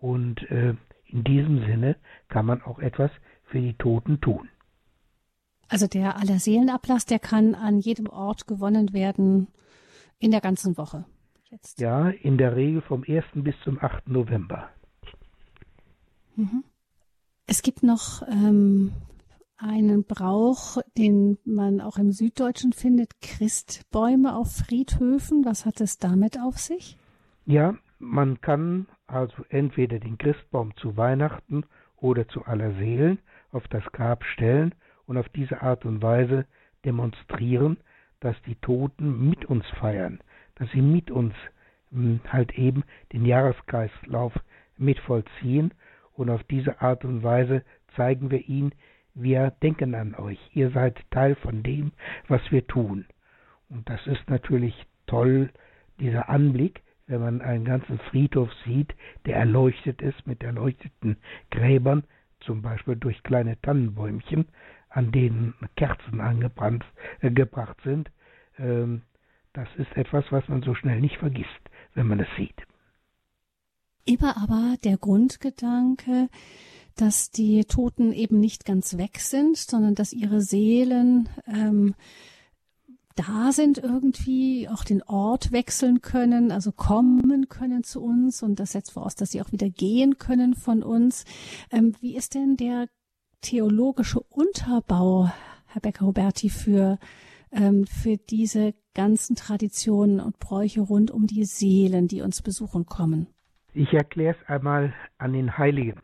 und 0.00 0.42
äh, 0.50 0.74
in 1.06 1.24
diesem 1.24 1.60
Sinne 1.66 1.96
kann 2.28 2.46
man 2.46 2.62
auch 2.62 2.78
etwas 2.78 3.10
für 3.52 3.60
die 3.60 3.74
Toten 3.74 4.20
tun. 4.20 4.48
Also 5.68 5.86
der 5.86 6.16
Allerseelenablass, 6.16 7.06
der 7.06 7.18
kann 7.18 7.54
an 7.54 7.78
jedem 7.78 8.08
Ort 8.08 8.46
gewonnen 8.46 8.92
werden 8.92 9.48
in 10.18 10.30
der 10.30 10.40
ganzen 10.40 10.76
Woche. 10.76 11.04
Jetzt. 11.50 11.80
Ja, 11.80 12.08
in 12.08 12.38
der 12.38 12.56
Regel 12.56 12.80
vom 12.80 13.04
1. 13.06 13.24
bis 13.34 13.54
zum 13.62 13.78
8. 13.78 14.08
November. 14.08 14.70
Mhm. 16.36 16.64
Es 17.46 17.62
gibt 17.62 17.82
noch 17.82 18.22
ähm, 18.26 18.92
einen 19.58 20.04
Brauch, 20.04 20.78
den 20.96 21.38
man 21.44 21.80
auch 21.80 21.98
im 21.98 22.12
Süddeutschen 22.12 22.72
findet, 22.72 23.20
Christbäume 23.20 24.34
auf 24.34 24.50
Friedhöfen. 24.52 25.44
Was 25.44 25.66
hat 25.66 25.80
es 25.80 25.98
damit 25.98 26.38
auf 26.40 26.58
sich? 26.58 26.96
Ja, 27.44 27.76
man 27.98 28.40
kann 28.40 28.86
also 29.06 29.44
entweder 29.50 29.98
den 29.98 30.16
Christbaum 30.16 30.74
zu 30.76 30.96
Weihnachten 30.96 31.64
oder 31.96 32.26
zu 32.28 32.44
Allerseelen 32.44 33.18
auf 33.52 33.68
das 33.68 33.84
Grab 33.92 34.24
stellen 34.24 34.74
und 35.06 35.16
auf 35.16 35.28
diese 35.30 35.62
Art 35.62 35.84
und 35.84 36.02
Weise 36.02 36.46
demonstrieren, 36.84 37.76
dass 38.20 38.40
die 38.42 38.56
Toten 38.56 39.28
mit 39.28 39.44
uns 39.44 39.66
feiern, 39.78 40.20
dass 40.56 40.70
sie 40.70 40.82
mit 40.82 41.10
uns 41.10 41.34
hm, 41.90 42.20
halt 42.28 42.58
eben 42.58 42.84
den 43.12 43.24
Jahreskreislauf 43.24 44.32
mit 44.76 44.98
vollziehen 45.00 45.74
und 46.14 46.30
auf 46.30 46.42
diese 46.44 46.80
Art 46.80 47.04
und 47.04 47.22
Weise 47.22 47.62
zeigen 47.96 48.30
wir 48.30 48.48
ihnen, 48.48 48.72
wir 49.14 49.52
denken 49.62 49.94
an 49.94 50.14
euch, 50.14 50.38
ihr 50.54 50.70
seid 50.70 50.98
Teil 51.10 51.34
von 51.36 51.62
dem, 51.62 51.92
was 52.28 52.40
wir 52.50 52.66
tun. 52.66 53.04
Und 53.68 53.88
das 53.88 54.06
ist 54.06 54.28
natürlich 54.30 54.74
toll, 55.06 55.50
dieser 56.00 56.28
Anblick, 56.28 56.82
wenn 57.06 57.20
man 57.20 57.42
einen 57.42 57.64
ganzen 57.64 57.98
Friedhof 58.10 58.50
sieht, 58.64 58.94
der 59.26 59.36
erleuchtet 59.36 60.00
ist 60.00 60.26
mit 60.26 60.42
erleuchteten 60.42 61.16
Gräbern, 61.50 62.04
zum 62.44 62.62
Beispiel 62.62 62.96
durch 62.96 63.22
kleine 63.22 63.60
Tannenbäumchen, 63.60 64.46
an 64.88 65.12
denen 65.12 65.54
Kerzen 65.76 66.20
angebracht 66.20 67.76
äh, 67.80 67.84
sind. 67.84 68.10
Ähm, 68.58 69.02
das 69.52 69.68
ist 69.76 69.94
etwas, 69.96 70.24
was 70.30 70.48
man 70.48 70.62
so 70.62 70.74
schnell 70.74 71.00
nicht 71.00 71.18
vergisst, 71.18 71.48
wenn 71.94 72.06
man 72.06 72.20
es 72.20 72.28
sieht. 72.36 72.62
Immer 74.04 74.36
aber 74.36 74.76
der 74.82 74.96
Grundgedanke, 74.96 76.28
dass 76.96 77.30
die 77.30 77.64
Toten 77.64 78.12
eben 78.12 78.40
nicht 78.40 78.64
ganz 78.64 78.98
weg 78.98 79.18
sind, 79.18 79.56
sondern 79.56 79.94
dass 79.94 80.12
ihre 80.12 80.40
Seelen 80.40 81.28
ähm, 81.46 81.94
da 83.14 83.52
sind 83.52 83.78
irgendwie, 83.78 84.68
auch 84.68 84.84
den 84.84 85.02
Ort 85.02 85.52
wechseln 85.52 86.00
können, 86.00 86.50
also 86.50 86.72
kommen 86.72 87.48
können 87.48 87.84
zu 87.84 88.02
uns 88.02 88.42
und 88.42 88.60
das 88.60 88.72
setzt 88.72 88.92
voraus, 88.92 89.14
dass 89.14 89.32
sie 89.32 89.42
auch 89.42 89.52
wieder 89.52 89.68
gehen 89.68 90.18
können 90.18 90.54
von 90.54 90.82
uns. 90.82 91.24
Ähm, 91.70 91.94
wie 92.00 92.16
ist 92.16 92.34
denn 92.34 92.56
der 92.56 92.86
theologische 93.40 94.20
Unterbau, 94.20 95.30
Herr 95.66 95.80
Becker-Huberti, 95.80 96.50
für, 96.50 96.98
ähm, 97.50 97.86
für 97.86 98.16
diese 98.16 98.74
ganzen 98.94 99.36
Traditionen 99.36 100.20
und 100.20 100.38
Bräuche 100.38 100.80
rund 100.80 101.10
um 101.10 101.26
die 101.26 101.44
Seelen, 101.44 102.08
die 102.08 102.22
uns 102.22 102.42
besuchen 102.42 102.86
kommen? 102.86 103.26
Ich 103.74 103.92
erkläre 103.92 104.36
es 104.40 104.48
einmal 104.48 104.94
an 105.18 105.32
den 105.32 105.56
Heiligen, 105.58 106.00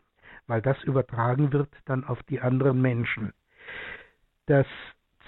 weil 0.47 0.61
das 0.61 0.77
übertragen 0.83 1.53
wird 1.53 1.69
dann 1.85 2.03
auf 2.03 2.21
die 2.23 2.39
anderen 2.41 2.81
Menschen. 2.81 3.33
Das 4.47 4.65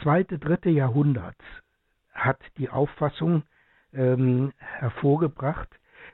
zweite, 0.02 0.40
dritte 0.40 0.70
Jahrhundert 0.70 1.38
hat 2.14 2.40
die 2.58 2.70
Auffassung 2.70 3.44
ähm, 3.94 4.54
hervorgebracht, 4.58 5.70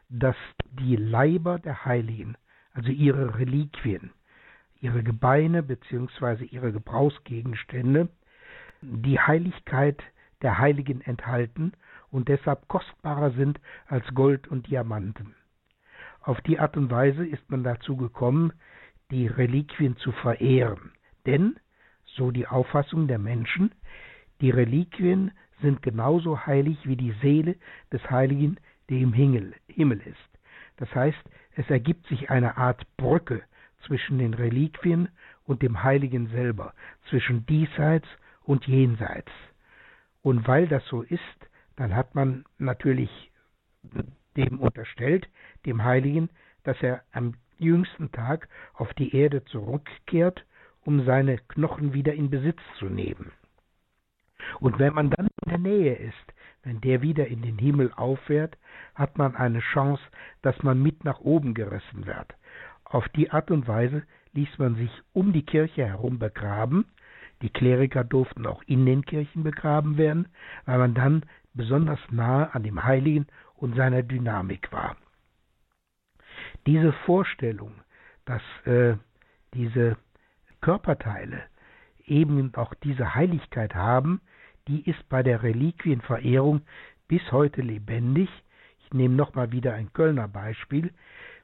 dass 0.10 0.36
die 0.72 0.96
Leiber 0.96 1.60
der 1.60 1.86
Heiligen, 1.86 2.38
also 2.74 2.90
ihre 2.90 3.38
Reliquien, 3.38 4.12
ihre 4.80 5.04
Gebeine 5.04 5.64
bzw. 5.64 6.46
ihre 6.46 6.72
Gebrauchsgegenstände, 6.72 8.10
die 8.82 9.20
Heiligkeit 9.20 10.02
der 10.42 10.60
Heiligen 10.60 11.02
enthalten 11.02 11.74
und 12.12 12.28
deshalb 12.28 12.68
kostbarer 12.68 13.32
sind 13.32 13.60
als 13.88 14.06
Gold 14.14 14.48
und 14.48 14.68
Diamanten. 14.68 15.36
Auf 16.22 16.42
die 16.42 16.60
Art 16.60 16.78
und 16.78 16.92
Weise 16.92 17.26
ist 17.26 17.50
man 17.50 17.64
dazu 17.64 17.98
gekommen, 17.98 18.54
die 19.12 19.28
Reliquien 19.28 19.98
zu 19.98 20.12
verehren. 20.12 20.92
Denn, 21.26 21.58
so 22.06 22.32
die 22.32 22.48
Auffassung 22.48 23.08
der 23.08 23.20
Menschen, 23.20 23.72
die 24.42 24.50
Reliquien 24.50 25.32
sind 25.62 25.82
genauso 25.82 26.46
heilig 26.46 26.78
wie 26.84 26.96
die 26.96 27.14
Seele 27.22 27.56
des 27.92 28.10
Heiligen, 28.10 28.58
die 28.90 29.02
im 29.02 29.14
Himmel 29.14 29.54
ist. 30.06 30.40
Das 30.78 30.94
heißt, 30.94 31.18
Es 31.58 31.68
ergibt 31.72 32.06
sich 32.06 32.30
eine 32.30 32.56
Art 32.58 32.86
Brücke 32.98 33.42
zwischen 33.88 34.20
den 34.20 34.36
Reliquien 34.36 35.10
und 35.44 35.64
dem 35.64 35.82
Heiligen 35.82 36.28
selber, 36.28 36.74
zwischen 37.10 37.48
diesseits 37.48 38.08
und 38.44 38.68
jenseits. 38.68 39.32
Und 40.22 40.48
weil 40.48 40.68
das 40.68 40.86
so 40.86 41.02
ist, 41.02 41.20
dann 41.76 41.96
hat 41.96 42.14
man 42.14 42.46
natürlich 42.60 43.32
dem 44.36 44.60
unterstellt, 44.60 45.28
dem 45.66 45.84
Heiligen, 45.84 46.30
dass 46.64 46.80
er 46.84 47.02
am 47.12 47.34
jüngsten 47.58 48.12
Tag 48.12 48.48
auf 48.76 48.94
die 48.94 49.16
Erde 49.16 49.44
zurückkehrt, 49.46 50.46
um 50.86 51.06
seine 51.06 51.40
Knochen 51.40 51.94
wieder 51.94 52.14
in 52.14 52.30
Besitz 52.30 52.60
zu 52.78 52.86
nehmen. 52.86 53.32
Und 54.60 54.80
wenn 54.80 54.94
man 54.94 55.10
dann 55.10 55.28
in 55.46 55.50
der 55.50 55.60
Nähe 55.60 55.96
ist, 55.96 56.34
wenn 56.64 56.82
der 56.82 57.02
wieder 57.02 57.28
in 57.28 57.42
den 57.42 57.58
Himmel 57.58 57.92
auffährt, 57.94 58.58
hat 58.96 59.18
man 59.18 59.36
eine 59.36 59.60
Chance, 59.60 60.04
dass 60.42 60.62
man 60.64 60.82
mit 60.82 61.04
nach 61.06 61.20
oben 61.20 61.54
gerissen 61.54 62.06
wird. 62.06 62.34
Auf 62.84 63.08
die 63.10 63.32
Art 63.32 63.52
und 63.52 63.68
Weise 63.68 64.04
ließ 64.34 64.58
man 64.58 64.76
sich 64.76 64.92
um 65.14 65.34
die 65.34 65.46
Kirche 65.46 65.86
herum 65.86 66.20
begraben. 66.20 66.86
Die 67.42 67.50
Kleriker 67.50 68.04
durften 68.04 68.46
auch 68.46 68.64
in 68.64 68.86
den 68.86 69.06
Kirchen 69.06 69.44
begraben 69.44 69.98
werden, 69.98 70.28
weil 70.66 70.78
man 70.78 70.94
dann 70.94 71.24
besonders 71.54 72.00
nahe 72.12 72.54
an 72.54 72.64
dem 72.64 72.84
Heiligen 72.84 73.28
und 73.56 73.76
seiner 73.76 74.04
Dynamik 74.04 74.72
war. 74.72 74.96
Diese 76.66 76.94
Vorstellung, 77.06 77.74
dass 78.26 78.42
äh, 78.66 78.96
diese 79.54 79.98
Körperteile 80.62 81.44
eben 82.06 82.54
auch 82.56 82.74
diese 82.76 83.16
Heiligkeit 83.16 83.76
haben, 83.76 84.22
die 84.68 84.88
ist 84.90 85.08
bei 85.10 85.24
der 85.24 85.44
Reliquienverehrung 85.44 86.62
bis 87.08 87.22
heute 87.32 87.62
lebendig. 87.62 88.30
Ich 88.80 88.94
nehme 88.94 89.16
nochmal 89.16 89.52
wieder 89.52 89.74
ein 89.74 89.92
Kölner 89.94 90.28
Beispiel. 90.28 90.92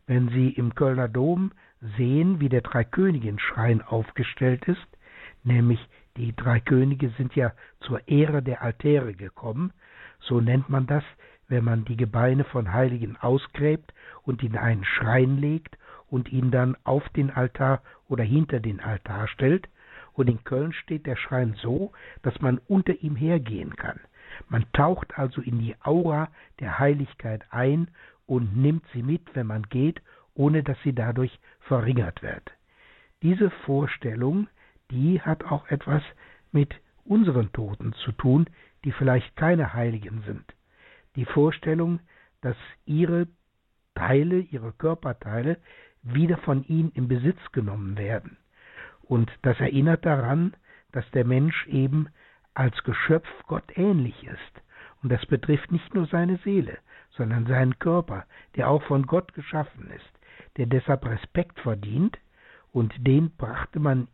Wenn 0.08 0.30
Sie 0.30 0.50
im 0.50 0.76
Kölner 0.76 1.08
Dom 1.08 1.52
sehen, 1.98 2.40
wie 2.40 2.50
der 2.50 2.62
Dreikönigenschrein 2.62 3.82
aufgestellt 3.82 4.66
ist, 4.66 4.88
nämlich 5.44 5.80
die 6.18 6.36
drei 6.36 6.60
Könige 6.60 7.10
sind 7.18 7.36
ja 7.36 7.54
zur 7.80 8.08
Ehre 8.08 8.44
der 8.44 8.62
Altäre 8.62 9.14
gekommen, 9.14 9.72
so 10.20 10.40
nennt 10.40 10.70
man 10.70 10.86
das, 10.88 11.04
wenn 11.48 11.64
man 11.64 11.86
die 11.86 11.98
Gebeine 11.98 12.44
von 12.44 12.72
Heiligen 12.72 13.18
ausgräbt 13.18 13.94
und 14.24 14.44
in 14.44 14.58
einen 14.58 14.86
Schrein 14.86 15.38
legt 15.38 15.78
und 16.08 16.32
ihn 16.32 16.52
dann 16.52 16.78
auf 16.84 17.08
den 17.10 17.30
Altar 17.30 17.82
oder 18.08 18.24
hinter 18.24 18.60
den 18.60 18.80
Altar 18.80 19.28
stellt. 19.28 19.68
Und 20.14 20.30
in 20.30 20.44
Köln 20.44 20.74
steht 20.74 21.06
der 21.06 21.16
Schrein 21.16 21.56
so, 21.62 21.92
dass 22.22 22.40
man 22.42 22.60
unter 22.68 22.94
ihm 23.02 23.16
hergehen 23.16 23.76
kann. 23.76 24.00
Man 24.50 24.66
taucht 24.74 25.18
also 25.18 25.42
in 25.42 25.60
die 25.60 25.76
Aura 25.82 26.30
der 26.60 26.80
Heiligkeit 26.80 27.44
ein 27.52 27.90
und 28.26 28.56
nimmt 28.56 28.84
sie 28.94 29.04
mit, 29.04 29.36
wenn 29.36 29.48
man 29.48 29.64
geht, 29.64 30.02
ohne 30.34 30.64
dass 30.64 30.78
sie 30.84 30.94
dadurch 30.94 31.40
verringert 31.62 32.22
wird. 32.22 32.52
Diese 33.22 33.50
Vorstellung, 33.66 34.48
die 34.92 35.22
hat 35.22 35.44
auch 35.46 35.68
etwas 35.68 36.04
mit 36.52 36.74
unseren 37.06 37.52
Toten 37.52 37.94
zu 37.94 38.12
tun, 38.12 38.48
die 38.84 38.92
vielleicht 38.92 39.36
keine 39.36 39.74
Heiligen 39.74 40.24
sind. 40.26 40.54
Die 41.16 41.26
Vorstellung, 41.26 42.00
dass 42.42 42.58
ihre 42.86 43.28
Teile, 43.96 44.40
ihre 44.40 44.74
Körperteile 44.74 45.58
wieder 46.02 46.38
von 46.38 46.64
ihnen 46.66 46.92
in 46.92 47.08
Besitz 47.08 47.40
genommen 47.52 47.98
werden. 47.98 48.38
Und 49.04 49.32
das 49.42 49.60
erinnert 49.60 50.06
daran, 50.06 50.56
dass 50.92 51.10
der 51.12 51.26
Mensch 51.26 51.68
eben 51.68 52.08
als 52.54 52.84
Geschöpf 52.84 53.28
Gott 53.48 53.78
ähnlich 53.78 54.24
ist. 54.26 54.64
Und 55.02 55.12
das 55.12 55.26
betrifft 55.26 55.72
nicht 55.72 55.94
nur 55.94 56.06
seine 56.08 56.38
Seele, 56.38 56.78
sondern 57.12 57.46
seinen 57.46 57.78
Körper, 57.80 58.26
der 58.56 58.70
auch 58.70 58.84
von 58.84 59.06
Gott 59.06 59.34
geschaffen 59.34 59.92
ist, 59.92 60.20
der 60.58 60.66
deshalb 60.66 61.06
Respekt 61.06 61.60
verdient, 61.60 62.18
und 62.72 62.94
den 63.06 63.36
brachte 63.36 63.80
man 63.80 64.08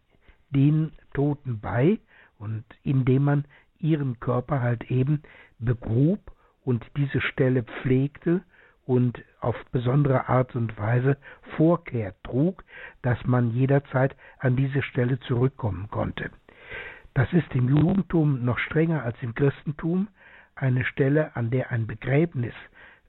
den 0.50 0.92
Toten 1.14 1.60
bei, 1.60 2.00
und 2.40 2.64
indem 2.84 3.24
man 3.26 3.46
ihren 3.78 4.20
Körper 4.20 4.62
halt 4.62 4.90
eben 4.90 5.22
begrub 5.60 6.20
und 6.64 6.86
diese 6.98 7.22
Stelle 7.22 7.64
pflegte 7.64 8.42
und 8.90 9.24
auf 9.40 9.56
besondere 9.72 10.30
Art 10.30 10.56
und 10.56 10.76
Weise 10.80 11.16
Vorkehr 11.56 12.16
trug, 12.24 12.64
dass 13.04 13.24
man 13.24 13.52
jederzeit 13.52 14.16
an 14.40 14.56
diese 14.56 14.82
Stelle 14.82 15.20
zurückkommen 15.20 15.90
konnte. 15.92 16.32
Das 17.14 17.32
ist 17.32 17.54
im 17.54 17.70
Judentum 17.70 18.44
noch 18.44 18.58
strenger 18.58 19.04
als 19.04 19.16
im 19.22 19.36
Christentum. 19.36 20.08
Eine 20.56 20.86
Stelle, 20.86 21.36
an 21.36 21.52
der 21.52 21.72
ein 21.72 21.86
Begräbnis 21.86 22.56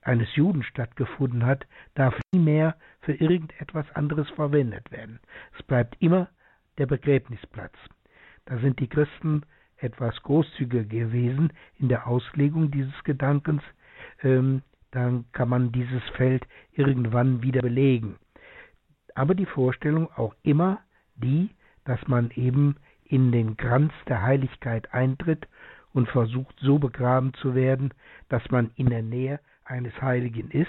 eines 0.02 0.28
Juden 0.36 0.64
stattgefunden 0.64 1.46
hat, 1.46 1.66
darf 1.94 2.14
nie 2.34 2.40
mehr 2.40 2.76
für 3.00 3.14
irgendetwas 3.14 3.86
anderes 3.94 4.28
verwendet 4.28 4.92
werden. 4.92 5.18
Es 5.56 5.62
bleibt 5.62 5.96
immer 6.00 6.28
der 6.76 6.88
Begräbnisplatz. 6.88 7.74
Da 8.44 8.58
sind 8.58 8.80
die 8.80 8.88
Christen 8.88 9.46
etwas 9.78 10.22
großzügiger 10.24 10.84
gewesen 10.84 11.54
in 11.78 11.88
der 11.88 12.06
Auslegung 12.06 12.70
dieses 12.70 13.02
Gedankens. 13.04 13.62
Ähm, 14.22 14.60
dann 14.90 15.24
kann 15.32 15.48
man 15.48 15.72
dieses 15.72 16.02
Feld 16.16 16.46
irgendwann 16.72 17.42
wieder 17.42 17.62
belegen. 17.62 18.16
Aber 19.14 19.34
die 19.34 19.46
Vorstellung 19.46 20.10
auch 20.12 20.34
immer 20.42 20.80
die, 21.16 21.50
dass 21.84 22.06
man 22.06 22.30
eben 22.34 22.76
in 23.04 23.32
den 23.32 23.56
Kranz 23.56 23.92
der 24.08 24.22
Heiligkeit 24.22 24.92
eintritt 24.94 25.48
und 25.92 26.08
versucht 26.08 26.56
so 26.60 26.78
begraben 26.78 27.34
zu 27.34 27.54
werden, 27.54 27.92
dass 28.28 28.48
man 28.50 28.70
in 28.76 28.88
der 28.90 29.02
Nähe 29.02 29.40
eines 29.64 30.00
Heiligen 30.00 30.50
ist, 30.50 30.68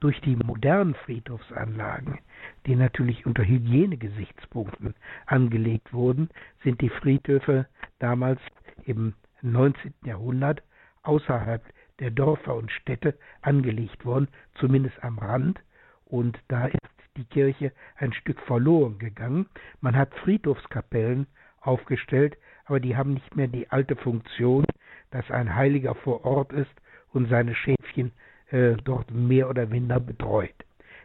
durch 0.00 0.20
die 0.20 0.36
modernen 0.36 0.94
Friedhofsanlagen, 0.94 2.18
die 2.66 2.76
natürlich 2.76 3.24
unter 3.24 3.44
Hygienegesichtspunkten 3.44 4.94
angelegt 5.26 5.92
wurden, 5.92 6.28
sind 6.62 6.80
die 6.80 6.90
Friedhöfe 6.90 7.66
damals 7.98 8.40
im 8.84 9.14
19. 9.42 9.94
Jahrhundert 10.04 10.62
außerhalb 11.02 11.62
der 12.00 12.10
Dörfer 12.10 12.54
und 12.54 12.70
Städte 12.70 13.14
angelegt 13.42 14.04
worden, 14.04 14.28
zumindest 14.58 15.02
am 15.02 15.18
Rand. 15.18 15.60
Und 16.04 16.38
da 16.48 16.66
ist 16.66 16.78
die 17.16 17.24
Kirche 17.24 17.72
ein 17.96 18.12
Stück 18.12 18.40
verloren 18.40 18.98
gegangen. 18.98 19.46
Man 19.80 19.96
hat 19.96 20.14
Friedhofskapellen 20.16 21.26
aufgestellt, 21.60 22.36
aber 22.66 22.80
die 22.80 22.96
haben 22.96 23.14
nicht 23.14 23.34
mehr 23.36 23.48
die 23.48 23.70
alte 23.70 23.96
Funktion, 23.96 24.64
dass 25.10 25.30
ein 25.30 25.54
Heiliger 25.54 25.94
vor 25.94 26.24
Ort 26.24 26.52
ist 26.52 26.70
und 27.12 27.28
seine 27.28 27.54
Schäfchen 27.54 28.12
äh, 28.50 28.74
dort 28.84 29.10
mehr 29.10 29.48
oder 29.48 29.66
minder 29.66 30.00
betreut. 30.00 30.54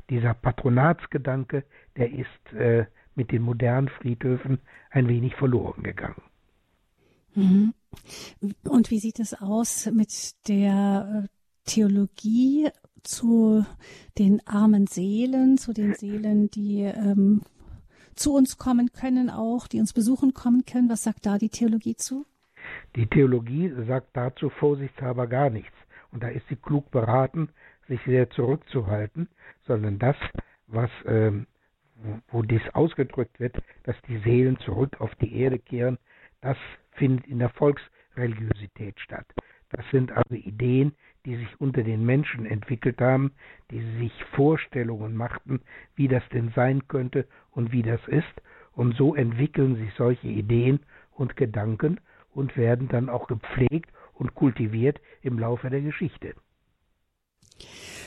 Dieser 0.09 0.33
Patronatsgedanke, 0.33 1.63
der 1.95 2.11
ist 2.11 2.53
äh, 2.53 2.85
mit 3.15 3.31
den 3.31 3.41
modernen 3.41 3.87
Friedhöfen 3.87 4.59
ein 4.89 5.07
wenig 5.07 5.35
verloren 5.35 5.83
gegangen. 5.83 6.21
Mhm. 7.35 7.73
Und 8.67 8.91
wie 8.91 8.99
sieht 8.99 9.19
es 9.19 9.33
aus 9.33 9.89
mit 9.91 10.47
der 10.47 11.25
äh, 11.25 11.27
Theologie 11.65 12.69
zu 13.03 13.65
den 14.17 14.45
armen 14.47 14.87
Seelen, 14.87 15.57
zu 15.57 15.73
den 15.73 15.93
Seelen, 15.95 16.49
die 16.51 16.81
ähm, 16.81 17.41
zu 18.15 18.33
uns 18.33 18.57
kommen 18.57 18.91
können, 18.93 19.29
auch 19.29 19.67
die 19.67 19.79
uns 19.79 19.93
besuchen 19.93 20.33
kommen 20.33 20.65
können? 20.65 20.89
Was 20.89 21.03
sagt 21.03 21.25
da 21.25 21.37
die 21.37 21.49
Theologie 21.49 21.95
zu? 21.95 22.25
Die 22.95 23.07
Theologie 23.07 23.73
sagt 23.87 24.09
dazu 24.13 24.49
vorsichtshalber 24.49 25.27
gar 25.27 25.49
nichts. 25.49 25.75
Und 26.11 26.23
da 26.23 26.27
ist 26.27 26.47
sie 26.49 26.55
klug 26.55 26.91
beraten, 26.91 27.49
sich 27.87 27.99
sehr 28.05 28.29
zurückzuhalten, 28.29 29.27
sondern 29.65 29.97
das, 29.97 30.15
was 30.67 30.89
ähm, 31.05 31.47
wo 32.29 32.41
dies 32.41 32.61
ausgedrückt 32.73 33.39
wird, 33.39 33.55
dass 33.83 33.95
die 34.07 34.17
Seelen 34.19 34.57
zurück 34.59 34.99
auf 34.99 35.13
die 35.15 35.35
Erde 35.35 35.59
kehren, 35.59 35.97
das 36.41 36.57
findet 36.91 37.27
in 37.27 37.39
der 37.39 37.49
Volksreligiosität 37.49 38.99
statt. 38.99 39.25
Das 39.69 39.85
sind 39.91 40.11
also 40.11 40.35
Ideen, 40.35 40.93
die 41.25 41.37
sich 41.37 41.59
unter 41.59 41.83
den 41.83 42.05
Menschen 42.05 42.45
entwickelt 42.45 42.99
haben, 42.99 43.31
die 43.69 43.81
sich 43.99 44.11
Vorstellungen 44.35 45.15
machten, 45.15 45.61
wie 45.95 46.07
das 46.07 46.23
denn 46.29 46.51
sein 46.55 46.87
könnte 46.87 47.27
und 47.51 47.71
wie 47.71 47.83
das 47.83 48.01
ist. 48.07 48.41
Und 48.73 48.95
so 48.95 49.15
entwickeln 49.15 49.75
sich 49.75 49.93
solche 49.95 50.27
Ideen 50.27 50.79
und 51.11 51.37
Gedanken 51.37 51.99
und 52.33 52.57
werden 52.57 52.87
dann 52.87 53.09
auch 53.09 53.27
gepflegt 53.27 53.91
und 54.13 54.35
kultiviert 54.35 54.99
im 55.21 55.39
Laufe 55.39 55.69
der 55.69 55.81
Geschichte 55.81 56.35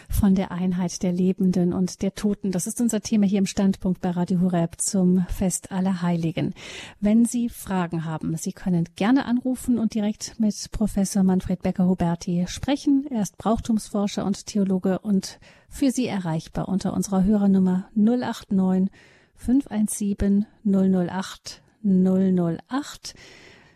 von 0.08 0.34
der 0.34 0.50
Einheit 0.50 1.02
der 1.02 1.12
Lebenden 1.12 1.72
und 1.72 2.02
der 2.02 2.14
Toten. 2.14 2.52
Das 2.52 2.66
ist 2.66 2.80
unser 2.80 3.00
Thema 3.00 3.26
hier 3.26 3.38
im 3.38 3.46
Standpunkt 3.46 4.00
bei 4.00 4.10
Radio 4.10 4.40
Hureb 4.40 4.80
zum 4.80 5.24
Fest 5.28 5.72
aller 5.72 6.02
Heiligen. 6.02 6.54
Wenn 7.00 7.24
Sie 7.24 7.48
Fragen 7.48 8.04
haben, 8.04 8.36
Sie 8.36 8.52
können 8.52 8.88
gerne 8.96 9.26
anrufen 9.26 9.78
und 9.78 9.94
direkt 9.94 10.38
mit 10.38 10.70
Professor 10.72 11.22
Manfred 11.22 11.62
Becker-Huberti 11.62 12.46
sprechen. 12.48 13.06
Er 13.10 13.22
ist 13.22 13.38
Brauchtumsforscher 13.38 14.24
und 14.24 14.46
Theologe 14.46 14.98
und 14.98 15.38
für 15.68 15.90
Sie 15.90 16.06
erreichbar 16.06 16.68
unter 16.68 16.94
unserer 16.94 17.24
Hörernummer 17.24 17.88
089 17.94 18.90
517 19.36 20.46
008 20.64 21.62
008. 21.82 23.14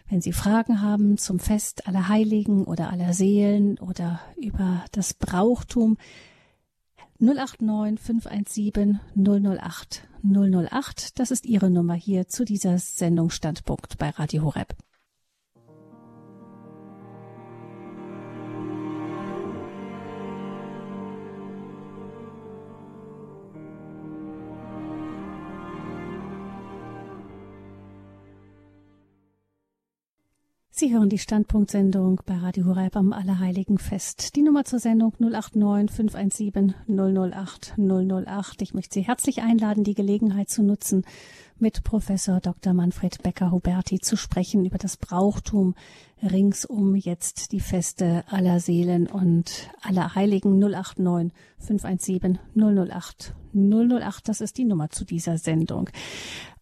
Wenn 0.09 0.23
Sie 0.23 0.33
Fragen 0.33 0.81
haben 0.81 1.19
zum 1.19 1.39
Fest 1.39 1.87
aller 1.87 2.09
Heiligen 2.09 2.65
oder 2.65 2.91
aller 2.91 3.13
Seelen 3.13 3.79
oder 3.79 4.21
über 4.37 4.85
das 4.93 5.13
Brauchtum, 5.13 5.99
089 7.19 8.01
517 8.01 9.01
008 9.15 10.09
008. 10.23 11.19
Das 11.19 11.31
ist 11.31 11.45
Ihre 11.45 11.69
Nummer 11.69 11.95
hier 11.95 12.27
zu 12.27 12.45
dieser 12.45 12.79
Sendung 12.79 13.29
Standpunkt 13.29 13.99
bei 13.99 14.09
Radio 14.11 14.45
Horeb. 14.45 14.75
Sie 30.79 30.95
hören 30.95 31.09
die 31.09 31.19
Standpunktsendung 31.19 32.21
bei 32.25 32.37
Radio 32.37 32.67
Horeb 32.67 32.95
am 32.95 33.13
Allerheiligenfest. 33.13 34.37
Die 34.37 34.43
Nummer 34.43 34.65
zur 34.65 34.79
Sendung 34.79 35.13
089 35.19 35.91
517 35.91 36.73
008 36.87 37.75
008. 37.77 38.63
Ich 38.63 38.75
möchte 38.75 38.95
Sie 38.95 39.05
herzlich 39.05 39.43
einladen, 39.43 39.83
die 39.83 39.95
Gelegenheit 39.95 40.51
zu 40.51 40.63
nutzen, 40.63 41.05
mit 41.59 41.83
Professor 41.83 42.39
Dr. 42.39 42.75
Manfred 42.75 43.25
Becker-Huberti 43.25 43.99
zu 43.99 44.17
sprechen 44.17 44.65
über 44.65 44.79
das 44.79 44.97
Brauchtum 44.97 45.75
ringsum 46.23 46.95
jetzt 46.95 47.51
die 47.51 47.59
Feste 47.59 48.23
aller 48.29 48.61
Seelen 48.61 49.09
und 49.09 49.71
aller 49.83 50.15
Heiligen 50.15 50.61
089 50.61 51.37
517 51.59 52.39
008 52.55 53.35
008. 53.53 54.29
Das 54.29 54.41
ist 54.41 54.57
die 54.57 54.65
Nummer 54.65 54.91
zu 54.91 55.05
dieser 55.05 55.39
Sendung. 55.39 55.91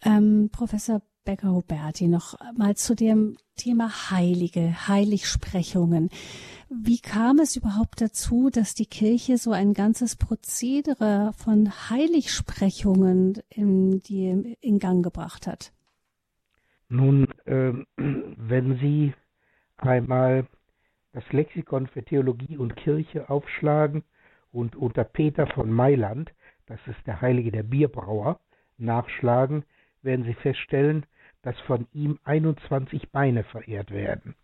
Ähm, 0.03 0.49
Professor 0.51 1.03
Becker-Huberti, 1.27 2.09
noch 2.09 2.39
mal 2.57 2.75
zu 2.77 2.95
dem 2.95 3.37
Thema 3.57 4.11
Heilige, 4.11 4.89
Heiligsprechungen. 4.89 6.09
Wie 6.71 7.01
kam 7.01 7.39
es 7.39 7.57
überhaupt 7.57 8.01
dazu, 8.01 8.49
dass 8.51 8.75
die 8.75 8.87
Kirche 8.87 9.37
so 9.37 9.53
ein 9.53 9.75
ganzes 9.75 10.17
Prozedere 10.17 11.33
von 11.37 11.71
Heiligsprechungen 11.91 13.43
in, 13.51 14.01
die, 14.03 14.57
in 14.61 14.79
Gang 14.79 15.05
gebracht 15.05 15.47
hat? 15.47 15.73
Nun, 16.89 17.27
äh, 17.45 17.73
wenn 17.97 18.79
Sie 18.79 19.13
einmal 19.77 20.47
das 21.13 21.25
Lexikon 21.33 21.89
für 21.89 22.05
Theologie 22.05 22.57
und 22.57 22.77
Kirche 22.77 23.29
aufschlagen 23.29 24.05
und 24.53 24.77
unter 24.77 25.05
Peter 25.05 25.47
von 25.47 25.71
Mailand, 25.71 26.33
das 26.67 26.79
ist 26.87 27.07
der 27.07 27.21
Heilige 27.21 27.51
der 27.51 27.63
Bierbrauer, 27.63 28.39
nachschlagen, 28.79 29.65
werden 30.03 30.25
Sie 30.25 30.35
feststellen, 30.35 31.07
dass 31.47 31.61
von 31.61 31.87
ihm 31.93 32.19
21 32.25 33.13
Beine 33.13 33.45
verehrt 33.45 33.93
werden. 33.93 34.35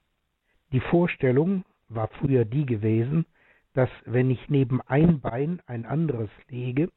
Die 0.71 0.79
Vorstellung 0.79 1.65
war 1.89 2.07
früher 2.07 2.45
die 2.45 2.65
gewesen, 2.65 3.27
dass 3.75 3.91
wenn 4.05 4.31
ich 4.31 4.49
neben 4.49 4.81
ein 4.83 5.19
Bein 5.21 5.61
ein 5.67 5.85
anderes 5.85 6.31
lege, 6.49 6.91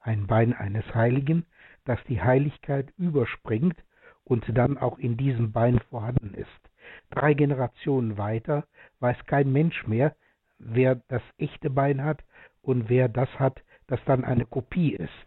ein 0.00 0.26
Bein 0.26 0.54
eines 0.54 0.94
Heiligen, 0.94 1.44
dass 1.84 2.02
die 2.04 2.22
Heiligkeit 2.22 2.90
überspringt 2.96 3.76
und 4.24 4.46
dann 4.56 4.78
auch 4.78 4.98
in 4.98 5.18
diesem 5.18 5.52
Bein 5.52 5.78
vorhanden 5.90 6.32
ist. 6.32 6.70
Drei 7.10 7.34
Generationen 7.34 8.16
weiter 8.16 8.64
weiß 9.00 9.26
kein 9.26 9.52
Mensch 9.52 9.86
mehr, 9.86 10.16
wer 10.58 11.02
das 11.08 11.22
echte 11.36 11.68
Bein 11.68 12.02
hat 12.02 12.24
und 12.62 12.88
wer 12.88 13.10
das 13.10 13.28
hat, 13.38 13.62
das 13.88 14.00
dann 14.06 14.24
eine 14.24 14.46
Kopie 14.46 14.94
ist. 14.94 15.26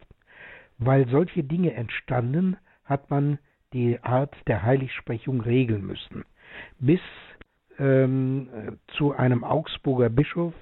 Weil 0.80 1.08
solche 1.10 1.44
Dinge 1.44 1.76
entstanden, 1.76 2.58
hat 2.84 3.12
man 3.12 3.38
die 3.74 4.02
Art 4.04 4.36
der 4.48 4.64
Heiligsprechung 4.64 5.42
regeln 5.42 5.86
müssen. 5.86 6.24
Bis 6.80 7.02
ähm, 7.80 8.78
zu 8.98 9.14
einem 9.14 9.44
Augsburger 9.44 10.10
Bischof 10.10 10.54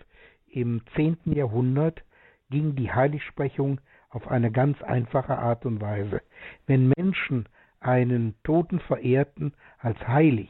im 0.48 0.82
10. 0.96 1.18
Jahrhundert 1.26 2.04
ging 2.50 2.76
die 2.76 2.92
Heiligsprechung 2.92 3.80
auf 4.10 4.28
eine 4.28 4.52
ganz 4.52 4.82
einfache 4.82 5.38
Art 5.38 5.66
und 5.66 5.82
Weise. 5.82 6.22
Wenn 6.68 6.92
Menschen 6.98 7.48
einen 7.80 8.36
Toten 8.44 8.80
verehrten 8.80 9.54
als 9.80 9.98
heilig 10.08 10.50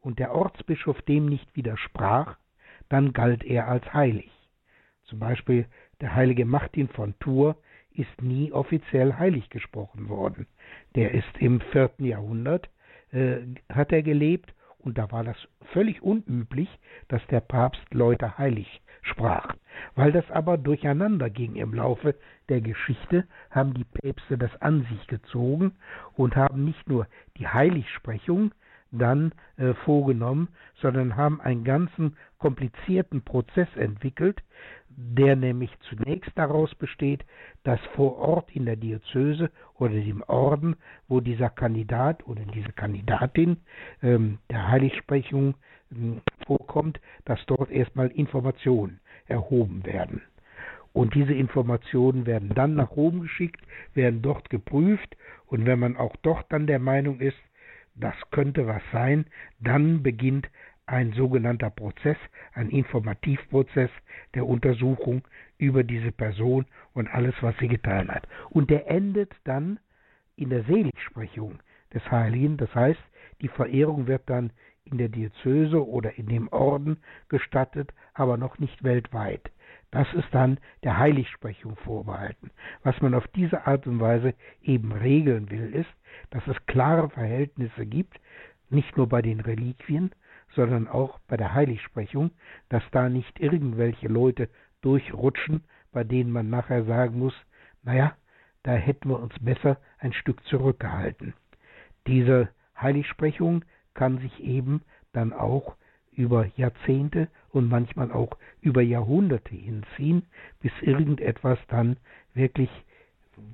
und 0.00 0.18
der 0.18 0.34
Ortsbischof 0.34 1.00
dem 1.02 1.26
nicht 1.26 1.54
widersprach, 1.56 2.36
dann 2.88 3.12
galt 3.12 3.44
er 3.44 3.68
als 3.68 3.92
heilig. 3.92 4.30
Zum 5.04 5.18
Beispiel 5.18 5.66
der 6.00 6.14
heilige 6.14 6.44
Martin 6.44 6.88
von 6.88 7.18
Tours 7.18 7.56
ist 7.90 8.22
nie 8.22 8.52
offiziell 8.52 9.14
heilig 9.14 9.50
gesprochen 9.50 10.08
worden. 10.08 10.46
Der 10.94 11.12
ist 11.12 11.38
im 11.38 11.60
vierten 11.60 12.04
Jahrhundert, 12.04 12.68
äh, 13.12 13.38
hat 13.72 13.92
er 13.92 14.02
gelebt 14.02 14.54
und 14.78 14.98
da 14.98 15.10
war 15.10 15.24
das 15.24 15.36
völlig 15.72 16.02
unüblich, 16.02 16.68
dass 17.08 17.26
der 17.28 17.40
Papst 17.40 17.82
Leute 17.92 18.36
heilig 18.38 18.82
sprach. 19.02 19.54
Weil 19.94 20.12
das 20.12 20.30
aber 20.30 20.58
durcheinander 20.58 21.30
ging 21.30 21.56
im 21.56 21.74
Laufe 21.74 22.14
der 22.48 22.60
Geschichte, 22.60 23.26
haben 23.50 23.74
die 23.74 23.84
Päpste 23.84 24.38
das 24.38 24.54
an 24.60 24.86
sich 24.90 25.06
gezogen 25.06 25.72
und 26.14 26.36
haben 26.36 26.64
nicht 26.64 26.88
nur 26.88 27.06
die 27.38 27.48
Heiligsprechung 27.48 28.52
dann 28.98 29.32
äh, 29.56 29.74
vorgenommen, 29.84 30.48
sondern 30.80 31.16
haben 31.16 31.40
einen 31.40 31.64
ganzen 31.64 32.16
komplizierten 32.38 33.22
Prozess 33.22 33.68
entwickelt, 33.76 34.42
der 34.96 35.36
nämlich 35.36 35.70
zunächst 35.88 36.30
daraus 36.36 36.74
besteht, 36.74 37.24
dass 37.64 37.80
vor 37.96 38.18
Ort 38.18 38.54
in 38.54 38.64
der 38.64 38.76
Diözese 38.76 39.50
oder 39.74 39.94
dem 39.94 40.22
Orden, 40.26 40.76
wo 41.08 41.20
dieser 41.20 41.50
Kandidat 41.50 42.26
oder 42.26 42.42
diese 42.54 42.72
Kandidatin 42.72 43.58
ähm, 44.02 44.38
der 44.50 44.68
Heiligsprechung 44.68 45.54
ähm, 45.90 46.20
vorkommt, 46.46 47.00
dass 47.24 47.44
dort 47.46 47.70
erstmal 47.70 48.08
Informationen 48.08 49.00
erhoben 49.26 49.84
werden. 49.84 50.22
Und 50.92 51.14
diese 51.14 51.34
Informationen 51.34 52.24
werden 52.24 52.50
dann 52.54 52.76
nach 52.76 52.92
Rom 52.92 53.20
geschickt, 53.20 53.60
werden 53.94 54.22
dort 54.22 54.48
geprüft 54.48 55.16
und 55.46 55.66
wenn 55.66 55.80
man 55.80 55.96
auch 55.96 56.14
dort 56.22 56.46
dann 56.52 56.68
der 56.68 56.78
Meinung 56.78 57.18
ist, 57.18 57.36
das 57.94 58.14
könnte 58.30 58.66
was 58.66 58.82
sein, 58.92 59.26
dann 59.60 60.02
beginnt 60.02 60.48
ein 60.86 61.12
sogenannter 61.12 61.70
Prozess, 61.70 62.18
ein 62.52 62.68
Informativprozess 62.68 63.90
der 64.34 64.46
Untersuchung 64.46 65.22
über 65.58 65.82
diese 65.82 66.12
Person 66.12 66.66
und 66.92 67.08
alles, 67.08 67.34
was 67.40 67.56
sie 67.58 67.68
getan 67.68 68.08
hat. 68.08 68.28
Und 68.50 68.70
der 68.70 68.90
endet 68.90 69.32
dann 69.44 69.78
in 70.36 70.50
der 70.50 70.64
Seligsprechung 70.64 71.60
des 71.92 72.02
Heiligen, 72.10 72.56
das 72.56 72.74
heißt, 72.74 73.00
die 73.40 73.48
Verehrung 73.48 74.06
wird 74.06 74.28
dann 74.28 74.50
in 74.84 74.98
der 74.98 75.08
Diözese 75.08 75.86
oder 75.86 76.18
in 76.18 76.26
dem 76.26 76.48
Orden 76.48 76.98
gestattet, 77.28 77.94
aber 78.12 78.36
noch 78.36 78.58
nicht 78.58 78.84
weltweit. 78.84 79.50
Das 79.90 80.12
ist 80.12 80.28
dann 80.32 80.58
der 80.82 80.98
Heiligsprechung 80.98 81.76
vorbehalten. 81.76 82.50
Was 82.82 83.00
man 83.00 83.14
auf 83.14 83.26
diese 83.28 83.66
Art 83.66 83.86
und 83.86 84.00
Weise 84.00 84.34
eben 84.60 84.92
regeln 84.92 85.50
will, 85.50 85.72
ist, 85.72 85.88
dass 86.34 86.46
es 86.48 86.66
klare 86.66 87.08
Verhältnisse 87.10 87.86
gibt, 87.86 88.20
nicht 88.68 88.96
nur 88.96 89.08
bei 89.08 89.22
den 89.22 89.38
Reliquien, 89.38 90.10
sondern 90.56 90.88
auch 90.88 91.20
bei 91.28 91.36
der 91.36 91.54
Heiligsprechung, 91.54 92.32
dass 92.68 92.82
da 92.90 93.08
nicht 93.08 93.38
irgendwelche 93.38 94.08
Leute 94.08 94.48
durchrutschen, 94.82 95.62
bei 95.92 96.02
denen 96.02 96.32
man 96.32 96.50
nachher 96.50 96.84
sagen 96.86 97.20
muss, 97.20 97.34
naja, 97.84 98.16
da 98.64 98.72
hätten 98.72 99.10
wir 99.10 99.20
uns 99.20 99.34
besser 99.38 99.78
ein 99.98 100.12
Stück 100.12 100.44
zurückgehalten. 100.46 101.34
Diese 102.08 102.48
Heiligsprechung 102.76 103.64
kann 103.94 104.18
sich 104.18 104.42
eben 104.42 104.82
dann 105.12 105.32
auch 105.32 105.76
über 106.10 106.50
Jahrzehnte 106.56 107.28
und 107.50 107.68
manchmal 107.68 108.10
auch 108.10 108.36
über 108.60 108.82
Jahrhunderte 108.82 109.54
hinziehen, 109.54 110.26
bis 110.60 110.72
irgendetwas 110.80 111.60
dann 111.68 111.96
wirklich, 112.34 112.70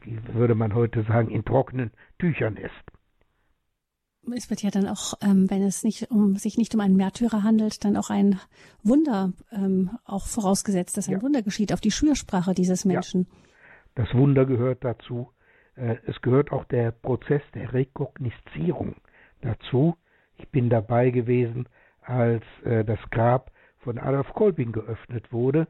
wie 0.00 0.18
würde 0.32 0.54
man 0.54 0.74
heute 0.74 1.02
sagen, 1.02 1.30
in 1.30 1.44
trockenen 1.44 1.90
Tüchern 2.20 2.56
ist 2.56 2.70
es 4.36 4.50
wird 4.50 4.62
ja 4.62 4.70
dann 4.70 4.86
auch, 4.86 5.14
ähm, 5.22 5.50
wenn 5.50 5.62
es 5.62 5.82
nicht 5.82 6.10
um 6.10 6.36
sich 6.36 6.58
nicht 6.58 6.74
um 6.74 6.80
einen 6.80 6.96
Märtyrer 6.96 7.42
handelt, 7.42 7.84
dann 7.84 7.96
auch 7.96 8.10
ein 8.10 8.38
Wunder 8.82 9.32
ähm, 9.52 9.90
auch 10.04 10.26
vorausgesetzt, 10.26 10.96
dass 10.96 11.08
ein 11.08 11.14
ja. 11.14 11.22
Wunder 11.22 11.42
geschieht 11.42 11.72
auf 11.72 11.80
die 11.80 11.90
Schürsprache 11.90 12.54
dieses 12.54 12.84
Menschen. 12.84 13.26
Ja. 13.28 14.04
Das 14.04 14.14
Wunder 14.14 14.46
gehört 14.46 14.84
dazu. 14.84 15.30
Äh, 15.74 15.96
es 16.06 16.20
gehört 16.22 16.52
auch 16.52 16.64
der 16.64 16.92
Prozess 16.92 17.42
der 17.54 17.72
Rekogniszierung 17.72 18.96
dazu. 19.40 19.96
Ich 20.36 20.48
bin 20.50 20.70
dabei 20.70 21.10
gewesen, 21.10 21.68
als 22.02 22.44
äh, 22.64 22.84
das 22.84 23.00
Grab 23.10 23.50
von 23.78 23.98
Adolf 23.98 24.28
Kolping 24.34 24.72
geöffnet 24.72 25.32
wurde 25.32 25.66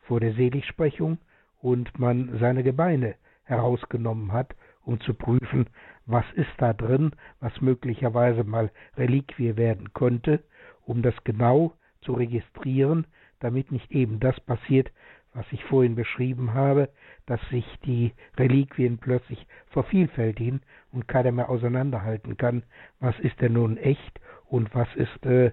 vor 0.00 0.20
der 0.20 0.34
Seligsprechung 0.34 1.18
und 1.60 1.98
man 1.98 2.38
seine 2.40 2.62
Gebeine 2.64 3.14
herausgenommen 3.44 4.32
hat, 4.32 4.54
um 4.84 5.00
zu 5.00 5.14
prüfen, 5.14 5.66
was 6.06 6.24
ist 6.34 6.50
da 6.58 6.72
drin, 6.72 7.12
was 7.40 7.60
möglicherweise 7.60 8.44
mal 8.44 8.70
Reliquie 8.96 9.56
werden 9.56 9.92
könnte, 9.92 10.42
um 10.84 11.02
das 11.02 11.14
genau 11.24 11.74
zu 12.00 12.12
registrieren, 12.12 13.06
damit 13.40 13.70
nicht 13.72 13.90
eben 13.92 14.20
das 14.20 14.38
passiert, 14.40 14.90
was 15.34 15.46
ich 15.50 15.64
vorhin 15.64 15.94
beschrieben 15.94 16.52
habe, 16.52 16.90
dass 17.26 17.40
sich 17.48 17.64
die 17.86 18.12
Reliquien 18.36 18.98
plötzlich 18.98 19.46
vervielfältigen 19.68 20.60
und 20.92 21.08
keiner 21.08 21.32
mehr 21.32 21.48
auseinanderhalten 21.48 22.36
kann, 22.36 22.64
was 23.00 23.18
ist 23.20 23.40
denn 23.40 23.54
nun 23.54 23.76
echt 23.78 24.20
und 24.46 24.74
was 24.74 24.88
ist 24.96 25.24
äh, 25.24 25.52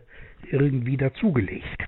irgendwie 0.51 0.97
dazugelegt. 0.97 1.87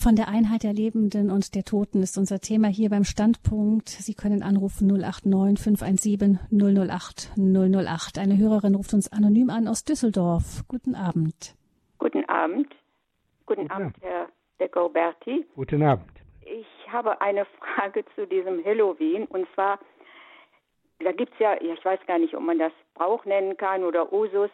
Von 0.00 0.14
der 0.14 0.28
Einheit 0.28 0.62
der 0.62 0.72
Lebenden 0.72 1.28
und 1.28 1.56
der 1.56 1.64
Toten 1.64 2.04
ist 2.04 2.18
unser 2.18 2.38
Thema 2.38 2.68
hier 2.68 2.88
beim 2.88 3.02
Standpunkt. 3.02 3.88
Sie 3.88 4.14
können 4.14 4.44
anrufen 4.44 4.86
089 4.86 5.58
517 5.58 6.38
008 6.52 7.32
008. 7.36 8.18
Eine 8.18 8.38
Hörerin 8.38 8.76
ruft 8.76 8.94
uns 8.94 9.12
anonym 9.12 9.50
an 9.50 9.66
aus 9.66 9.84
Düsseldorf. 9.84 10.62
Guten 10.68 10.94
Abend. 10.94 11.56
Guten 11.98 12.24
Abend. 12.28 12.68
Guten, 13.44 13.62
Guten 13.62 13.72
Abend, 13.72 13.96
Herr 14.00 14.28
De 14.60 14.68
Gauberti. 14.68 15.44
Guten 15.56 15.82
Abend. 15.82 16.12
Ich 16.42 16.92
habe 16.92 17.20
eine 17.20 17.44
Frage 17.58 18.04
zu 18.14 18.24
diesem 18.28 18.64
Halloween 18.64 19.24
und 19.24 19.48
zwar, 19.54 19.80
da 21.00 21.10
gibt 21.10 21.32
es 21.32 21.40
ja, 21.40 21.60
ich 21.60 21.84
weiß 21.84 21.98
gar 22.06 22.20
nicht, 22.20 22.36
ob 22.36 22.44
man 22.44 22.60
das 22.60 22.72
Brauch 22.94 23.24
nennen 23.24 23.56
kann 23.56 23.82
oder 23.82 24.12
Usus 24.12 24.50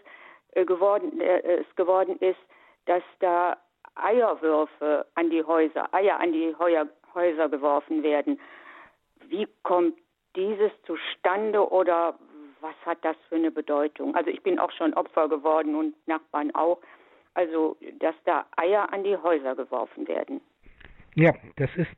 äh, 0.52 0.64
geworden, 0.64 1.20
äh, 1.20 1.60
es 1.60 1.76
geworden 1.76 2.16
ist, 2.20 2.40
dass 2.86 3.02
da 3.20 3.58
Eierwürfe 3.96 5.06
an 5.14 5.30
die 5.30 5.42
Häuser, 5.42 5.92
Eier 5.94 6.20
an 6.20 6.32
die 6.32 6.54
Heuer, 6.58 6.86
Häuser 7.14 7.48
geworfen 7.48 8.02
werden. 8.02 8.40
Wie 9.28 9.46
kommt 9.62 9.94
dieses 10.36 10.72
zustande 10.82 11.68
oder 11.70 12.18
was 12.60 12.74
hat 12.84 13.04
das 13.04 13.16
für 13.28 13.36
eine 13.36 13.50
Bedeutung? 13.50 14.14
Also 14.14 14.30
ich 14.30 14.42
bin 14.42 14.58
auch 14.58 14.72
schon 14.72 14.94
Opfer 14.94 15.28
geworden 15.28 15.74
und 15.74 15.94
Nachbarn 16.06 16.54
auch. 16.54 16.80
Also, 17.34 17.76
dass 17.98 18.14
da 18.24 18.46
Eier 18.56 18.92
an 18.92 19.02
die 19.02 19.16
Häuser 19.16 19.56
geworfen 19.56 20.06
werden. 20.06 20.40
Ja, 21.14 21.32
das 21.56 21.70
ist 21.76 21.90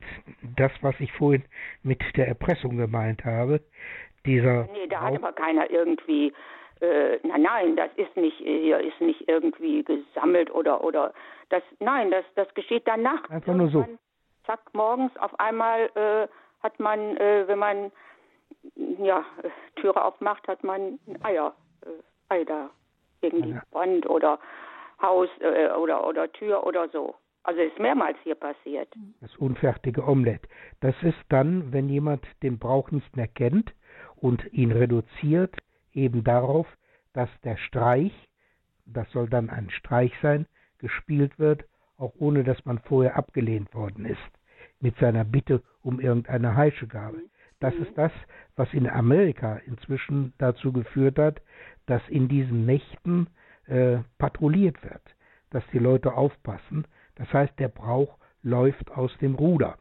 das, 0.55 0.71
was 0.81 0.95
ich 0.99 1.11
vorhin 1.13 1.43
mit 1.83 2.01
der 2.15 2.27
Erpressung 2.27 2.77
gemeint 2.77 3.23
habe. 3.23 3.61
Dieser 4.25 4.67
nee, 4.73 4.87
da 4.87 5.01
hat 5.01 5.15
aber 5.15 5.31
keiner 5.31 5.69
irgendwie 5.69 6.33
äh, 6.81 7.19
nein, 7.23 7.41
nein, 7.41 7.75
das 7.75 7.89
ist 7.95 8.15
nicht 8.15 8.37
hier 8.37 8.79
ist 8.79 8.99
nicht 9.01 9.27
irgendwie 9.27 9.83
gesammelt 9.83 10.53
oder 10.53 10.83
oder 10.83 11.13
das 11.49 11.63
nein, 11.79 12.11
das 12.11 12.25
das 12.35 12.53
geschieht 12.53 12.87
dann 12.87 13.01
nachts. 13.01 13.29
Einfach 13.29 13.53
nur 13.53 13.69
so. 13.69 13.85
Zack, 14.45 14.61
morgens 14.73 15.15
auf 15.17 15.37
einmal 15.39 15.89
äh, 15.95 16.27
hat 16.63 16.79
man, 16.79 17.17
äh, 17.17 17.47
wenn 17.47 17.59
man 17.59 17.91
ja 18.99 19.25
Türe 19.75 20.03
aufmacht, 20.03 20.47
hat 20.47 20.63
man 20.63 20.99
ein 21.07 21.23
Eier, 21.23 21.53
äh, 21.85 21.89
Ei 22.29 22.43
da 22.43 22.69
gegen 23.21 23.41
die 23.41 23.57
Wand 23.71 24.09
oder 24.09 24.39
Haus 25.01 25.29
äh, 25.39 25.69
oder 25.71 26.07
oder 26.07 26.31
Tür 26.31 26.65
oder 26.65 26.89
so. 26.89 27.15
Also 27.43 27.61
ist 27.61 27.79
mehrmals 27.79 28.17
hier 28.23 28.35
passiert. 28.35 28.89
Das 29.21 29.33
unfertige 29.37 30.05
Omelett. 30.05 30.41
Das 30.81 30.95
ist 31.01 31.17
dann, 31.29 31.71
wenn 31.71 31.87
jemand 31.87 32.25
den 32.43 32.59
Brauch 32.59 32.91
nicht 32.91 33.15
mehr 33.15 33.27
kennt 33.27 33.73
und 34.17 34.51
ihn 34.51 34.73
reduziert 34.73 35.55
eben 35.97 36.23
darauf, 36.23 36.67
dass 37.13 37.29
der 37.43 37.57
Streich, 37.57 38.13
das 38.85 39.11
soll 39.11 39.27
dann 39.27 39.49
ein 39.49 39.69
Streich 39.69 40.13
sein, 40.21 40.45
gespielt 40.77 41.37
wird, 41.39 41.65
auch 41.97 42.13
ohne 42.19 42.43
dass 42.43 42.63
man 42.65 42.79
vorher 42.79 43.17
abgelehnt 43.17 43.73
worden 43.73 44.05
ist, 44.05 44.19
mit 44.79 44.95
seiner 44.99 45.25
Bitte 45.25 45.63
um 45.81 45.99
irgendeine 45.99 46.55
Heischegabe. 46.55 47.23
Das 47.59 47.73
mhm. 47.73 47.83
ist 47.83 47.97
das, 47.97 48.11
was 48.55 48.71
in 48.73 48.87
Amerika 48.87 49.57
inzwischen 49.65 50.33
dazu 50.37 50.71
geführt 50.71 51.17
hat, 51.17 51.41
dass 51.87 52.07
in 52.07 52.27
diesen 52.27 52.65
Nächten 52.65 53.27
äh, 53.65 53.97
patrouilliert 54.19 54.81
wird, 54.83 55.01
dass 55.49 55.63
die 55.73 55.79
Leute 55.79 56.13
aufpassen. 56.13 56.85
Das 57.15 57.31
heißt, 57.33 57.57
der 57.57 57.69
Brauch 57.69 58.17
läuft 58.43 58.91
aus 58.91 59.17
dem 59.17 59.35
Ruder. 59.35 59.79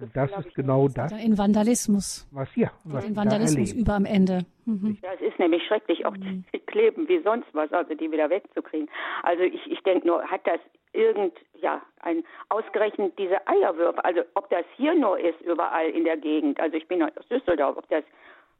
Ja, 0.00 0.26
das, 0.26 0.46
ist 0.46 0.54
genau 0.54 0.88
das. 0.88 1.12
In 1.12 1.36
Vandalismus. 1.36 2.28
Was 2.32 2.50
hier? 2.52 2.70
Was 2.84 3.04
in 3.04 3.16
Vandalismus 3.16 3.72
über 3.72 3.94
am 3.94 4.04
Ende. 4.04 4.46
Mhm. 4.64 4.98
Ja, 5.02 5.10
es 5.14 5.20
ist 5.20 5.38
nämlich 5.38 5.62
schrecklich, 5.66 6.06
auch 6.06 6.16
mhm. 6.16 6.44
die 6.52 6.58
kleben 6.66 7.08
wie 7.08 7.20
sonst 7.22 7.48
was, 7.52 7.72
also 7.72 7.94
die 7.94 8.10
wieder 8.10 8.30
wegzukriegen. 8.30 8.88
Also 9.22 9.42
ich, 9.42 9.70
ich 9.70 9.80
denke 9.82 10.06
nur, 10.06 10.22
hat 10.22 10.46
das 10.46 10.60
irgend, 10.92 11.34
ja, 11.60 11.82
ein 12.00 12.24
ausgerechnet 12.48 13.18
diese 13.18 13.46
Eierwürfe, 13.46 14.04
also 14.04 14.22
ob 14.34 14.48
das 14.50 14.64
hier 14.76 14.94
nur 14.94 15.18
ist, 15.18 15.40
überall 15.42 15.90
in 15.90 16.04
der 16.04 16.16
Gegend, 16.16 16.58
also 16.60 16.76
ich 16.76 16.88
bin 16.88 17.02
aus 17.02 17.10
Düsseldorf, 17.28 17.76
ob 17.76 17.88
das 17.88 18.04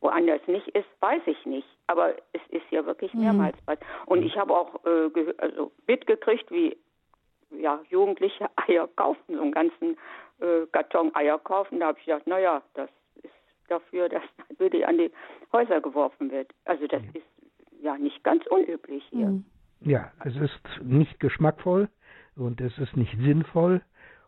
woanders 0.01 0.41
nicht 0.47 0.69
ist, 0.69 0.89
weiß 1.01 1.23
ich 1.27 1.47
nicht. 1.47 1.69
Aber 1.87 2.15
es 2.33 2.41
ist 2.51 2.71
ja 2.71 2.85
wirklich 2.87 3.13
mhm. 3.15 3.21
mehrmals 3.21 3.57
was. 3.67 3.79
Und 4.07 4.23
ich 4.23 4.37
habe 4.37 4.55
auch 4.55 4.81
äh, 4.85 5.35
also 5.39 5.73
mitgekriegt, 5.87 6.51
wie 6.51 6.77
ja, 7.51 7.81
Jugendliche 7.89 8.49
Eier 8.57 8.89
kaufen, 8.97 9.35
so 9.35 9.41
einen 9.41 9.53
ganzen 9.53 9.97
äh, 10.41 10.67
Karton 10.73 11.15
Eier 11.15 11.39
kaufen. 11.39 11.81
Da 11.81 11.89
habe 11.89 11.99
ich 11.99 12.07
gedacht, 12.07 12.27
naja, 12.27 12.63
das 12.75 12.91
ist 13.23 13.33
dafür, 13.69 14.09
dass 14.09 14.23
würde 14.59 14.87
an 14.87 14.99
die 14.99 15.11
Häuser 15.53 15.81
geworfen 15.81 16.31
wird. 16.31 16.53
Also 16.65 16.87
das 16.87 17.03
ja. 17.03 17.09
ist 17.15 17.83
ja 17.83 17.99
nicht 17.99 18.23
ganz 18.23 18.47
unüblich 18.47 19.03
hier. 19.11 19.27
Mhm. 19.27 19.45
Ja, 19.81 20.13
es 20.25 20.37
ist 20.37 20.83
nicht 20.83 21.19
geschmackvoll 21.21 21.89
und 22.37 22.61
es 22.61 22.77
ist 22.79 22.97
nicht 22.97 23.17
sinnvoll 23.19 23.81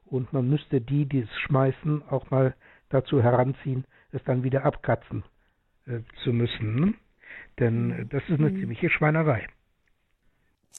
und 0.07 0.33
man 0.33 0.49
müsste 0.49 0.81
die, 0.81 1.07
die 1.07 1.21
es 1.21 1.39
schmeißen, 1.41 2.09
auch 2.09 2.31
mal 2.31 2.55
dazu 2.89 3.23
heranziehen, 3.23 3.85
es 4.13 4.23
dann 4.25 4.43
wieder 4.43 4.65
abkratzen 4.65 5.25
äh, 5.87 6.01
zu 6.25 6.33
müssen. 6.33 6.75
Ne? 6.75 6.95
Denn 7.59 7.89
mhm. 7.89 8.09
das 8.09 8.23
ist 8.25 8.39
eine 8.39 8.51
mhm. 8.51 8.61
ziemliche 8.61 8.91
Schweinerei. 8.91 9.47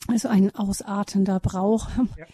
Also 0.07 0.27
ein 0.27 0.51
ausartender 0.55 1.39
Brauch. 1.39 1.87
Ja. 2.17 2.25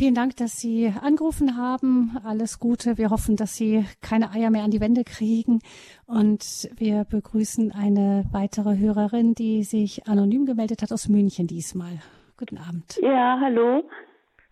Vielen 0.00 0.14
Dank, 0.14 0.34
dass 0.36 0.58
Sie 0.58 0.90
angerufen 1.02 1.58
haben. 1.58 2.16
Alles 2.24 2.58
Gute. 2.58 2.96
Wir 2.96 3.10
hoffen, 3.10 3.36
dass 3.36 3.54
Sie 3.54 3.84
keine 4.00 4.30
Eier 4.30 4.48
mehr 4.48 4.62
an 4.62 4.70
die 4.70 4.80
Wände 4.80 5.04
kriegen. 5.04 5.58
Und 6.06 6.70
wir 6.78 7.04
begrüßen 7.04 7.70
eine 7.70 8.24
weitere 8.32 8.78
Hörerin, 8.78 9.34
die 9.34 9.62
sich 9.62 10.08
anonym 10.08 10.46
gemeldet 10.46 10.80
hat 10.80 10.90
aus 10.90 11.10
München 11.10 11.48
diesmal. 11.48 12.00
Guten 12.38 12.56
Abend. 12.56 12.98
Ja, 13.02 13.38
hallo. 13.42 13.84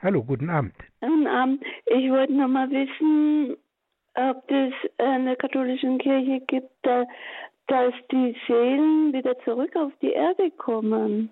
Hallo, 0.02 0.22
guten 0.22 0.50
Abend. 0.50 0.74
Guten 1.00 1.26
Abend. 1.26 1.64
Ich 1.86 2.10
wollte 2.10 2.34
noch 2.34 2.48
mal 2.48 2.68
wissen, 2.68 3.56
ob 4.16 4.50
es 4.50 4.74
in 4.98 5.24
der 5.24 5.36
katholischen 5.36 5.96
Kirche 5.96 6.42
gibt, 6.46 6.76
dass 6.82 7.94
die 8.12 8.36
Seelen 8.46 9.14
wieder 9.14 9.34
zurück 9.46 9.74
auf 9.76 9.92
die 10.02 10.12
Erde 10.12 10.50
kommen. 10.58 11.30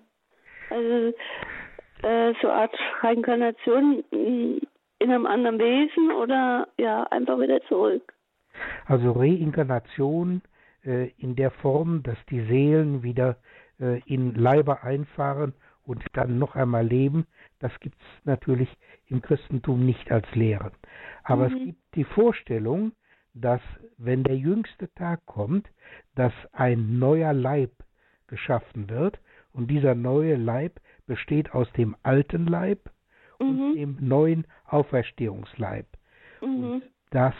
Also 0.71 1.13
äh, 2.03 2.33
so 2.41 2.47
eine 2.47 2.61
Art 2.61 2.75
Reinkarnation 3.01 4.03
in 4.11 4.61
einem 4.99 5.25
anderen 5.25 5.59
Wesen 5.59 6.11
oder 6.11 6.67
ja, 6.77 7.03
einfach 7.03 7.39
wieder 7.39 7.61
zurück. 7.67 8.13
Also 8.85 9.11
Reinkarnation 9.11 10.41
äh, 10.83 11.09
in 11.17 11.35
der 11.35 11.51
Form, 11.51 12.03
dass 12.03 12.17
die 12.29 12.41
Seelen 12.41 13.03
wieder 13.03 13.37
äh, 13.79 14.01
in 14.05 14.33
Leiber 14.33 14.83
einfahren 14.83 15.53
und 15.83 16.03
dann 16.13 16.37
noch 16.39 16.55
einmal 16.55 16.85
leben, 16.85 17.27
das 17.59 17.71
gibt 17.79 18.01
es 18.01 18.25
natürlich 18.25 18.69
im 19.07 19.21
Christentum 19.21 19.85
nicht 19.85 20.11
als 20.11 20.27
Lehre. 20.33 20.71
Aber 21.23 21.49
mhm. 21.49 21.55
es 21.55 21.63
gibt 21.65 21.95
die 21.95 22.03
Vorstellung, 22.03 22.91
dass 23.33 23.61
wenn 23.97 24.23
der 24.23 24.35
jüngste 24.35 24.93
Tag 24.95 25.25
kommt, 25.25 25.67
dass 26.15 26.33
ein 26.51 26.99
neuer 26.99 27.33
Leib 27.33 27.71
geschaffen 28.27 28.89
wird 28.89 29.19
und 29.53 29.69
dieser 29.69 29.95
neue 29.95 30.35
Leib 30.35 30.79
besteht 31.07 31.53
aus 31.53 31.71
dem 31.73 31.95
alten 32.03 32.45
Leib 32.45 32.91
mhm. 33.39 33.47
und 33.47 33.75
dem 33.75 33.97
neuen 33.99 34.45
Auferstehungsleib. 34.65 35.87
Mhm. 36.41 36.63
Und 36.63 36.83
dass 37.09 37.35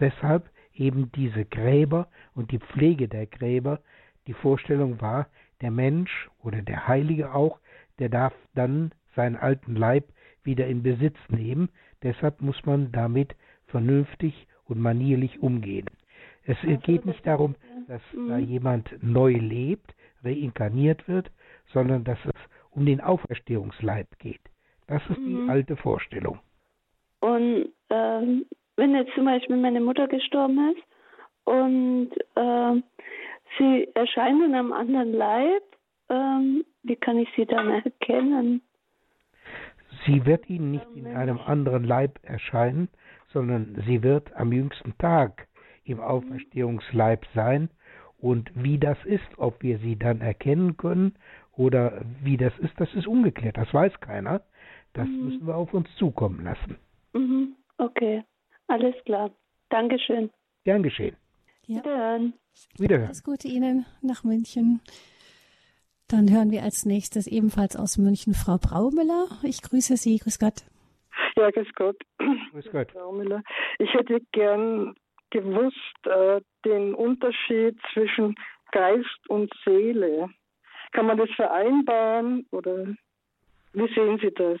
deshalb 0.00 0.50
eben 0.74 1.10
diese 1.12 1.44
Gräber 1.44 2.08
und 2.34 2.50
die 2.50 2.58
Pflege 2.58 3.08
der 3.08 3.26
Gräber 3.26 3.80
die 4.26 4.34
Vorstellung 4.34 5.00
war, 5.00 5.28
der 5.60 5.70
Mensch 5.70 6.28
oder 6.42 6.62
der 6.62 6.88
Heilige 6.88 7.34
auch, 7.34 7.60
der 7.98 8.08
darf 8.08 8.34
dann 8.54 8.92
seinen 9.14 9.36
alten 9.36 9.76
Leib 9.76 10.08
wieder 10.42 10.66
in 10.66 10.82
Besitz 10.82 11.16
nehmen. 11.28 11.68
Deshalb 12.02 12.40
muss 12.40 12.64
man 12.64 12.90
damit 12.92 13.34
vernünftig 13.66 14.46
und 14.64 14.80
manierlich 14.80 15.40
umgehen. 15.40 15.86
Es 16.44 16.56
geht 16.82 17.06
nicht 17.06 17.24
darum, 17.26 17.54
dass 17.86 18.02
da 18.12 18.38
mhm. 18.38 18.44
jemand 18.44 19.02
neu 19.02 19.32
lebt, 19.32 19.94
reinkarniert 20.24 21.06
wird, 21.06 21.30
sondern 21.72 22.04
dass 22.04 22.18
es 22.24 22.34
um 22.72 22.86
den 22.86 23.00
Auferstehungsleib 23.00 24.18
geht. 24.18 24.40
Das 24.86 25.02
ist 25.08 25.18
mhm. 25.18 25.44
die 25.44 25.50
alte 25.50 25.76
Vorstellung. 25.76 26.40
Und 27.20 27.68
ähm, 27.90 28.46
wenn 28.76 28.94
jetzt 28.94 29.14
zum 29.14 29.26
Beispiel 29.26 29.56
meine 29.56 29.80
Mutter 29.80 30.08
gestorben 30.08 30.74
ist 30.74 30.82
und 31.44 32.10
äh, 32.34 32.82
sie 33.58 33.88
erscheint 33.94 34.42
in 34.42 34.54
einem 34.54 34.72
anderen 34.72 35.12
Leib, 35.12 35.62
ähm, 36.08 36.64
wie 36.82 36.96
kann 36.96 37.18
ich 37.18 37.28
sie 37.36 37.46
dann 37.46 37.70
erkennen? 37.70 38.62
Sie 40.06 40.26
wird 40.26 40.48
Ihnen 40.50 40.72
nicht 40.72 40.86
in 40.94 41.06
einem 41.06 41.38
anderen 41.38 41.84
Leib 41.84 42.18
erscheinen, 42.22 42.88
sondern 43.32 43.82
sie 43.86 44.02
wird 44.02 44.34
am 44.34 44.52
jüngsten 44.52 44.96
Tag 44.98 45.46
im 45.84 45.98
mhm. 45.98 46.04
Auferstehungsleib 46.04 47.24
sein. 47.34 47.70
Und 48.18 48.50
wie 48.54 48.78
das 48.78 48.98
ist, 49.04 49.26
ob 49.36 49.62
wir 49.62 49.78
sie 49.78 49.96
dann 49.96 50.20
erkennen 50.20 50.76
können 50.76 51.14
oder 51.56 52.02
wie 52.22 52.36
das 52.36 52.52
ist, 52.58 52.72
das 52.78 52.92
ist 52.94 53.06
ungeklärt. 53.06 53.56
Das 53.56 53.72
weiß 53.72 54.00
keiner. 54.00 54.42
Das 54.94 55.06
mhm. 55.06 55.24
müssen 55.24 55.46
wir 55.46 55.56
auf 55.56 55.72
uns 55.74 55.88
zukommen 55.96 56.44
lassen. 56.44 56.76
Mhm. 57.12 57.56
Okay, 57.78 58.22
alles 58.68 58.94
klar. 59.04 59.30
Dankeschön. 59.70 60.30
Gern 60.64 60.82
geschehen. 60.82 61.16
Ja. 61.66 61.78
Wiederhören. 61.78 62.34
Wiederhören. 62.78 63.06
Alles 63.06 63.24
Gute 63.24 63.48
Ihnen 63.48 63.86
nach 64.02 64.24
München. 64.24 64.80
Dann 66.08 66.30
hören 66.30 66.50
wir 66.50 66.62
als 66.62 66.84
nächstes 66.84 67.26
ebenfalls 67.26 67.74
aus 67.76 67.96
München 67.96 68.34
Frau 68.34 68.58
Braumüller. 68.58 69.28
Ich 69.42 69.62
grüße 69.62 69.96
Sie. 69.96 70.18
Grüß 70.18 70.38
Gott. 70.38 70.62
Ja, 71.36 71.50
grüß 71.50 71.72
Gott. 71.74 71.96
Grüß 72.50 72.70
Gott. 72.70 72.92
Frau 72.92 73.12
Müller. 73.12 73.42
Ich 73.78 73.92
hätte 73.94 74.20
gern 74.32 74.94
gewusst, 75.30 76.06
äh, 76.06 76.40
den 76.64 76.94
Unterschied 76.94 77.78
zwischen 77.92 78.34
Geist 78.72 79.28
und 79.28 79.50
Seele. 79.64 80.28
Kann 80.92 81.06
man 81.06 81.18
das 81.18 81.30
vereinbaren 81.30 82.46
oder 82.50 82.86
wie 83.72 83.94
sehen 83.94 84.18
Sie 84.20 84.32
das? 84.34 84.60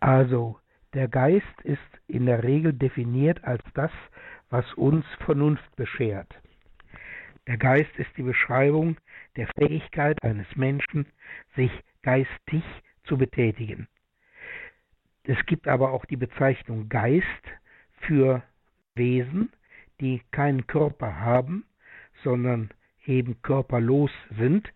Also, 0.00 0.58
der 0.94 1.08
Geist 1.08 1.60
ist 1.64 1.78
in 2.06 2.26
der 2.26 2.44
Regel 2.44 2.72
definiert 2.72 3.42
als 3.44 3.62
das, 3.74 3.90
was 4.50 4.72
uns 4.74 5.04
Vernunft 5.24 5.74
beschert. 5.76 6.28
Der 7.46 7.56
Geist 7.56 7.90
ist 7.96 8.10
die 8.16 8.22
Beschreibung 8.22 8.98
der 9.36 9.48
Fähigkeit 9.48 10.22
eines 10.22 10.46
Menschen, 10.54 11.06
sich 11.56 11.72
geistig 12.02 12.62
zu 13.04 13.16
betätigen. 13.16 13.88
Es 15.24 15.44
gibt 15.46 15.68
aber 15.68 15.92
auch 15.92 16.04
die 16.04 16.16
Bezeichnung 16.16 16.88
Geist 16.88 17.24
für 18.00 18.42
Wesen, 18.94 19.52
die 20.00 20.22
keinen 20.30 20.66
Körper 20.66 21.20
haben, 21.20 21.64
sondern 22.22 22.70
eben 23.06 23.40
körperlos 23.42 24.10
sind. 24.38 24.68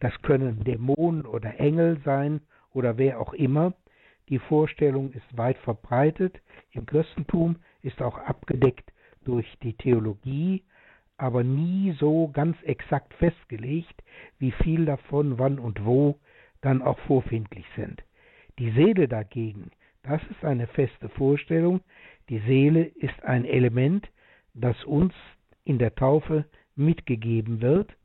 Das 0.00 0.12
können 0.22 0.64
Dämonen 0.64 1.26
oder 1.26 1.58
Engel 1.60 2.00
sein 2.04 2.40
oder 2.72 2.98
wer 2.98 3.20
auch 3.20 3.32
immer. 3.32 3.74
Die 4.28 4.38
Vorstellung 4.38 5.12
ist 5.12 5.36
weit 5.36 5.58
verbreitet. 5.58 6.40
Im 6.72 6.86
Christentum 6.86 7.56
ist 7.82 8.00
auch 8.02 8.18
abgedeckt 8.18 8.92
durch 9.24 9.46
die 9.62 9.74
Theologie, 9.74 10.62
aber 11.16 11.44
nie 11.44 11.92
so 11.98 12.28
ganz 12.28 12.56
exakt 12.62 13.14
festgelegt, 13.14 14.02
wie 14.38 14.50
viel 14.50 14.86
davon 14.86 15.38
wann 15.38 15.58
und 15.58 15.84
wo 15.84 16.18
dann 16.60 16.82
auch 16.82 16.98
vorfindlich 17.00 17.66
sind. 17.76 18.02
Die 18.58 18.70
Seele 18.70 19.08
dagegen 19.08 19.70
das 20.04 20.20
ist 20.30 20.44
eine 20.44 20.66
feste 20.66 21.08
Vorstellung. 21.08 21.80
Die 22.28 22.38
Seele 22.40 22.84
ist 22.84 23.24
ein 23.24 23.46
Element, 23.46 24.08
das 24.52 24.84
uns 24.84 25.14
in 25.64 25.78
der 25.78 25.94
Taufe 25.94 26.44
mitgegeben 26.76 27.60
wird 27.62 27.96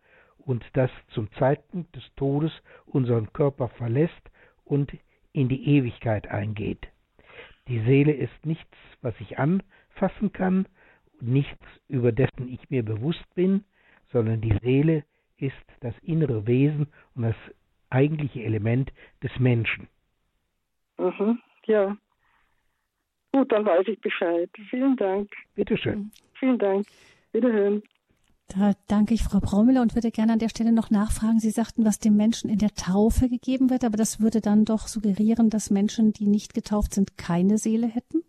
und 0.50 0.66
das 0.74 0.90
zum 1.10 1.32
Zeitpunkt 1.34 1.96
des 1.96 2.04
Todes 2.16 2.52
unseren 2.88 3.32
Körper 3.34 3.68
verlässt 3.68 4.32
und 4.66 4.92
in 5.32 5.48
die 5.48 5.78
Ewigkeit 5.78 6.28
eingeht. 6.28 6.88
Die 7.68 7.80
Seele 7.82 8.14
ist 8.14 8.48
nichts, 8.48 8.76
was 9.04 9.14
ich 9.20 9.38
anfassen 9.38 10.34
kann, 10.34 10.68
nichts, 11.22 11.64
über 11.88 12.12
dessen 12.12 12.52
ich 12.52 12.68
mir 12.72 12.84
bewusst 12.84 13.24
bin, 13.36 13.64
sondern 14.12 14.42
die 14.42 14.58
Seele 14.64 15.04
ist 15.38 15.54
das 15.82 15.94
innere 16.00 16.48
Wesen 16.48 16.88
und 17.14 17.24
das 17.24 17.36
eigentliche 17.92 18.44
Element 18.44 18.92
des 19.22 19.38
Menschen. 19.38 19.88
Mhm. 20.98 21.40
Ja. 21.68 21.96
Gut, 23.34 23.52
dann 23.52 23.66
weiß 23.66 23.88
ich 23.88 24.02
Bescheid. 24.02 24.50
Vielen 24.72 24.96
Dank. 24.96 25.32
Bitteschön. 25.54 26.10
Vielen 26.40 26.58
Dank. 26.58 26.88
Wiederhören. 27.34 27.84
Da 28.58 28.74
danke 28.88 29.14
ich 29.14 29.24
Frau 29.24 29.40
Braumüller 29.40 29.84
und 29.84 29.94
würde 29.94 30.10
gerne 30.10 30.34
an 30.34 30.40
der 30.40 30.50
Stelle 30.50 30.72
noch 30.72 30.90
nachfragen. 30.90 31.40
Sie 31.40 31.52
sagten, 31.52 31.86
was 31.86 32.00
dem 32.00 32.18
Menschen 32.18 32.50
in 32.50 32.58
der 32.58 32.74
Taufe 32.74 33.30
gegeben 33.30 33.70
wird, 33.70 33.84
aber 33.84 33.96
das 33.96 34.22
würde 34.22 34.42
dann 34.42 34.66
doch 34.66 34.88
suggerieren, 34.88 35.52
dass 35.52 35.70
Menschen, 35.70 36.14
die 36.14 36.28
nicht 36.28 36.56
getauft 36.56 36.96
sind, 36.96 37.16
keine 37.16 37.60
Seele 37.60 37.88
hätten? 37.88 38.24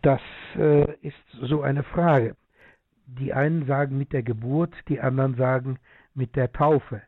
Das 0.00 0.20
äh, 0.56 0.90
ist 1.02 1.14
so 1.42 1.60
eine 1.60 1.82
Frage. 1.82 2.36
Die 3.06 3.34
einen 3.34 3.66
sagen 3.66 3.98
mit 3.98 4.14
der 4.14 4.22
Geburt, 4.22 4.74
die 4.88 5.00
anderen 5.00 5.34
sagen 5.34 5.78
mit 6.14 6.34
der 6.34 6.50
Taufe. 6.50 7.02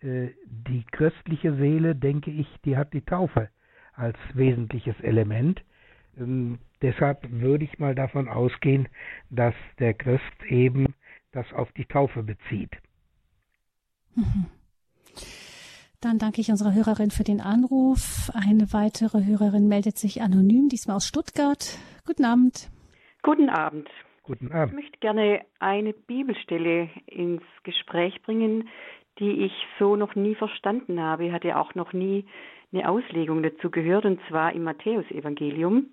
Äh, 0.00 0.28
die 0.44 0.84
christliche 0.92 1.56
Seele, 1.56 1.94
denke 1.94 2.30
ich, 2.30 2.46
die 2.66 2.76
hat 2.76 2.92
die 2.92 3.02
Taufe 3.02 3.48
als 3.94 4.16
wesentliches 4.34 5.00
Element. 5.00 5.62
Ähm, 6.18 6.58
deshalb 6.82 7.30
würde 7.30 7.64
ich 7.64 7.78
mal 7.78 7.94
davon 7.94 8.28
ausgehen, 8.28 8.88
dass 9.30 9.54
der 9.78 9.94
Christ 9.94 10.22
eben 10.48 10.94
das 11.32 11.52
auf 11.52 11.70
die 11.72 11.84
Taufe 11.84 12.22
bezieht. 12.22 12.70
Mhm. 14.14 14.46
Dann 16.00 16.18
danke 16.18 16.40
ich 16.40 16.50
unserer 16.50 16.74
Hörerin 16.74 17.10
für 17.10 17.24
den 17.24 17.40
Anruf. 17.40 18.30
Eine 18.32 18.72
weitere 18.72 19.24
Hörerin 19.26 19.66
meldet 19.66 19.98
sich 19.98 20.22
anonym, 20.22 20.68
diesmal 20.68 20.96
aus 20.96 21.08
Stuttgart. 21.08 21.76
Guten 22.06 22.24
Abend. 22.24 22.70
Guten 23.22 23.48
Abend. 23.48 23.88
Guten 24.22 24.52
Abend. 24.52 24.74
Ich 24.74 24.84
möchte 24.84 24.98
gerne 25.00 25.40
eine 25.58 25.92
Bibelstelle 25.92 26.88
ins 27.06 27.42
Gespräch 27.64 28.22
bringen, 28.22 28.68
die 29.18 29.44
ich 29.46 29.52
so 29.80 29.96
noch 29.96 30.14
nie 30.14 30.36
verstanden 30.36 31.00
habe. 31.00 31.26
Ich 31.26 31.32
hatte 31.32 31.56
auch 31.56 31.74
noch 31.74 31.92
nie 31.92 32.26
eine 32.72 32.88
Auslegung 32.88 33.42
dazu 33.42 33.70
gehört, 33.70 34.04
und 34.04 34.20
zwar 34.28 34.52
im 34.52 34.64
Matthäusevangelium. 34.64 35.86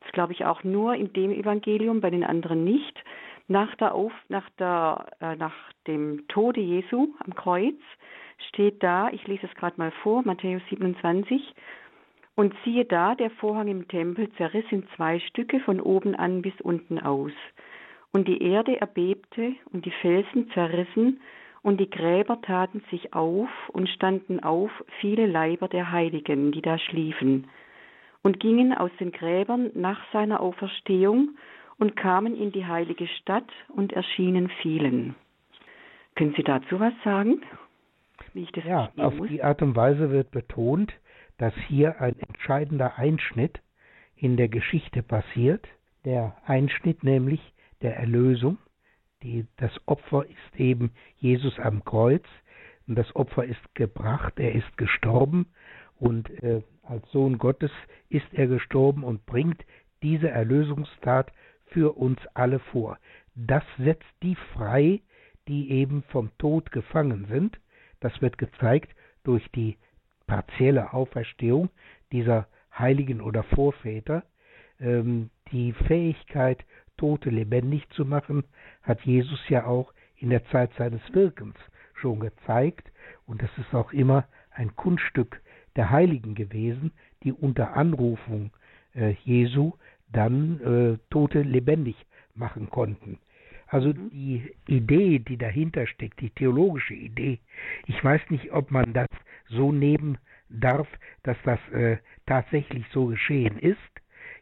Das 0.00 0.12
glaube 0.12 0.32
ich 0.32 0.44
auch 0.44 0.62
nur 0.64 0.94
in 0.94 1.12
dem 1.12 1.30
Evangelium, 1.30 2.00
bei 2.00 2.10
den 2.10 2.24
anderen 2.24 2.64
nicht. 2.64 3.02
Nach, 3.48 3.74
der 3.76 3.94
Auf, 3.94 4.12
nach, 4.28 4.48
der, 4.58 5.06
äh, 5.20 5.36
nach 5.36 5.54
dem 5.86 6.28
Tode 6.28 6.60
Jesu 6.60 7.08
am 7.24 7.34
Kreuz 7.34 7.76
steht 8.48 8.82
da, 8.82 9.08
ich 9.10 9.26
lese 9.26 9.46
es 9.46 9.54
gerade 9.54 9.78
mal 9.78 9.90
vor, 10.02 10.22
Matthäus 10.22 10.62
27, 10.68 11.54
und 12.34 12.54
siehe 12.64 12.84
da, 12.84 13.14
der 13.14 13.30
Vorhang 13.30 13.66
im 13.66 13.88
Tempel 13.88 14.30
zerriss 14.34 14.66
in 14.70 14.86
zwei 14.94 15.18
Stücke 15.18 15.60
von 15.60 15.80
oben 15.80 16.14
an 16.14 16.42
bis 16.42 16.54
unten 16.60 17.00
aus. 17.00 17.32
Und 18.12 18.28
die 18.28 18.42
Erde 18.42 18.80
erbebte 18.80 19.54
und 19.72 19.84
die 19.84 19.90
Felsen 19.90 20.50
zerrissen 20.52 21.20
und 21.62 21.78
die 21.80 21.90
Gräber 21.90 22.40
taten 22.42 22.82
sich 22.90 23.14
auf 23.14 23.48
und 23.72 23.88
standen 23.88 24.40
auf 24.40 24.70
viele 25.00 25.26
Leiber 25.26 25.68
der 25.68 25.90
Heiligen, 25.90 26.52
die 26.52 26.62
da 26.62 26.78
schliefen, 26.78 27.48
und 28.22 28.40
gingen 28.40 28.76
aus 28.76 28.90
den 28.98 29.12
Gräbern 29.12 29.70
nach 29.74 30.00
seiner 30.12 30.40
Auferstehung 30.40 31.36
und 31.78 31.96
kamen 31.96 32.36
in 32.36 32.52
die 32.52 32.66
heilige 32.66 33.06
Stadt 33.06 33.48
und 33.68 33.92
erschienen 33.92 34.50
vielen. 34.60 35.14
Können 36.16 36.34
Sie 36.36 36.42
dazu 36.42 36.80
was 36.80 36.92
sagen? 37.04 37.42
Wie 38.34 38.42
ich 38.42 38.52
das 38.52 38.64
ja, 38.64 38.90
auf 38.96 39.14
muss? 39.14 39.28
die 39.28 39.42
Art 39.42 39.62
und 39.62 39.76
Weise 39.76 40.10
wird 40.10 40.30
betont, 40.32 40.92
dass 41.38 41.54
hier 41.68 42.00
ein 42.00 42.18
entscheidender 42.18 42.98
Einschnitt 42.98 43.60
in 44.16 44.36
der 44.36 44.48
Geschichte 44.48 45.02
passiert, 45.02 45.68
der 46.04 46.36
Einschnitt 46.44 47.04
nämlich 47.04 47.40
der 47.82 47.96
Erlösung, 47.96 48.58
die, 49.22 49.46
das 49.56 49.72
Opfer 49.86 50.24
ist 50.26 50.60
eben 50.60 50.92
Jesus 51.16 51.58
am 51.58 51.84
Kreuz. 51.84 52.24
Und 52.86 52.96
das 52.96 53.14
Opfer 53.14 53.44
ist 53.44 53.74
gebracht, 53.74 54.34
er 54.38 54.54
ist 54.54 54.76
gestorben 54.76 55.46
und 55.96 56.30
äh, 56.42 56.62
als 56.82 57.10
Sohn 57.10 57.36
Gottes 57.36 57.70
ist 58.08 58.26
er 58.32 58.46
gestorben 58.46 59.04
und 59.04 59.26
bringt 59.26 59.62
diese 60.02 60.30
Erlösungstat 60.30 61.32
für 61.66 61.96
uns 61.98 62.18
alle 62.34 62.60
vor. 62.60 62.98
Das 63.34 63.62
setzt 63.78 64.06
die 64.22 64.36
frei, 64.54 65.02
die 65.48 65.70
eben 65.70 66.02
vom 66.04 66.30
Tod 66.38 66.72
gefangen 66.72 67.26
sind. 67.28 67.58
Das 68.00 68.22
wird 68.22 68.38
gezeigt 68.38 68.94
durch 69.24 69.46
die 69.52 69.76
partielle 70.26 70.92
Auferstehung 70.92 71.68
dieser 72.12 72.46
Heiligen 72.76 73.20
oder 73.20 73.42
Vorväter. 73.42 74.22
Ähm, 74.80 75.30
die 75.52 75.72
Fähigkeit 75.72 76.64
Tote 76.96 77.30
lebendig 77.30 77.88
zu 77.90 78.04
machen, 78.04 78.44
hat 78.88 79.02
Jesus 79.02 79.40
ja 79.48 79.66
auch 79.66 79.92
in 80.16 80.30
der 80.30 80.44
Zeit 80.46 80.70
seines 80.78 81.02
Wirkens 81.12 81.54
schon 81.94 82.20
gezeigt. 82.20 82.90
Und 83.26 83.42
es 83.42 83.50
ist 83.58 83.74
auch 83.74 83.92
immer 83.92 84.26
ein 84.50 84.74
Kunststück 84.74 85.40
der 85.76 85.90
Heiligen 85.90 86.34
gewesen, 86.34 86.92
die 87.22 87.32
unter 87.32 87.76
Anrufung 87.76 88.50
äh, 88.94 89.14
Jesu 89.24 89.74
dann 90.10 90.60
äh, 90.60 90.98
Tote 91.10 91.42
lebendig 91.42 91.96
machen 92.34 92.70
konnten. 92.70 93.18
Also 93.66 93.88
mhm. 93.88 94.10
die 94.10 94.54
Idee, 94.66 95.18
die 95.18 95.36
dahinter 95.36 95.86
steckt, 95.86 96.20
die 96.20 96.30
theologische 96.30 96.94
Idee, 96.94 97.38
ich 97.86 98.02
weiß 98.02 98.22
nicht, 98.30 98.52
ob 98.52 98.70
man 98.70 98.94
das 98.94 99.08
so 99.48 99.70
nehmen 99.70 100.18
darf, 100.48 100.88
dass 101.22 101.36
das 101.44 101.60
äh, 101.72 101.98
tatsächlich 102.26 102.86
so 102.92 103.06
geschehen 103.06 103.58
ist. 103.58 103.76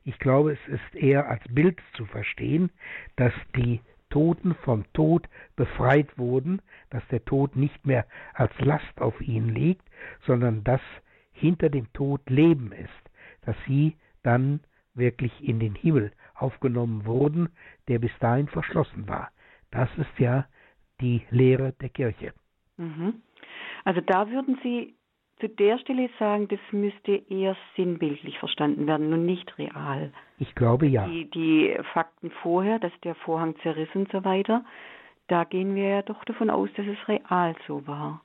Ich 0.04 0.20
glaube, 0.20 0.52
es 0.52 0.68
ist 0.68 0.94
eher 0.94 1.28
als 1.28 1.42
Bild 1.50 1.80
zu 1.94 2.06
verstehen, 2.06 2.70
dass 3.16 3.32
die 3.56 3.80
Toten 4.16 4.54
vom 4.64 4.90
Tod 4.94 5.28
befreit 5.56 6.16
wurden, 6.16 6.62
dass 6.88 7.06
der 7.08 7.22
Tod 7.26 7.54
nicht 7.54 7.84
mehr 7.84 8.06
als 8.32 8.50
Last 8.60 8.98
auf 8.98 9.20
ihnen 9.20 9.50
liegt, 9.50 9.86
sondern 10.26 10.64
dass 10.64 10.80
hinter 11.32 11.68
dem 11.68 11.92
Tod 11.92 12.22
Leben 12.30 12.72
ist, 12.72 13.10
dass 13.42 13.54
sie 13.66 13.94
dann 14.22 14.60
wirklich 14.94 15.46
in 15.46 15.60
den 15.60 15.74
Himmel 15.74 16.12
aufgenommen 16.34 17.04
wurden, 17.04 17.50
der 17.88 17.98
bis 17.98 18.10
dahin 18.18 18.48
verschlossen 18.48 19.06
war. 19.06 19.32
Das 19.70 19.90
ist 19.98 20.18
ja 20.18 20.46
die 21.02 21.20
Lehre 21.28 21.74
der 21.82 21.90
Kirche. 21.90 22.32
Mhm. 22.78 23.20
Also 23.84 24.00
da 24.00 24.30
würden 24.30 24.58
Sie 24.62 24.95
zu 25.40 25.48
der 25.48 25.78
Stelle 25.78 26.08
sagen, 26.18 26.48
das 26.48 26.60
müsste 26.72 27.22
eher 27.28 27.56
sinnbildlich 27.76 28.38
verstanden 28.38 28.86
werden 28.86 29.12
und 29.12 29.26
nicht 29.26 29.58
real. 29.58 30.12
Ich 30.38 30.54
glaube 30.54 30.86
ja. 30.86 31.06
Die, 31.06 31.30
die 31.30 31.76
Fakten 31.92 32.30
vorher, 32.42 32.78
dass 32.78 32.92
der 33.02 33.14
Vorhang 33.14 33.54
zerriss 33.62 33.88
und 33.94 34.10
so 34.10 34.24
weiter, 34.24 34.64
da 35.28 35.44
gehen 35.44 35.74
wir 35.74 35.88
ja 35.88 36.02
doch 36.02 36.24
davon 36.24 36.50
aus, 36.50 36.70
dass 36.76 36.86
es 36.86 37.08
real 37.08 37.54
so 37.66 37.86
war. 37.86 38.22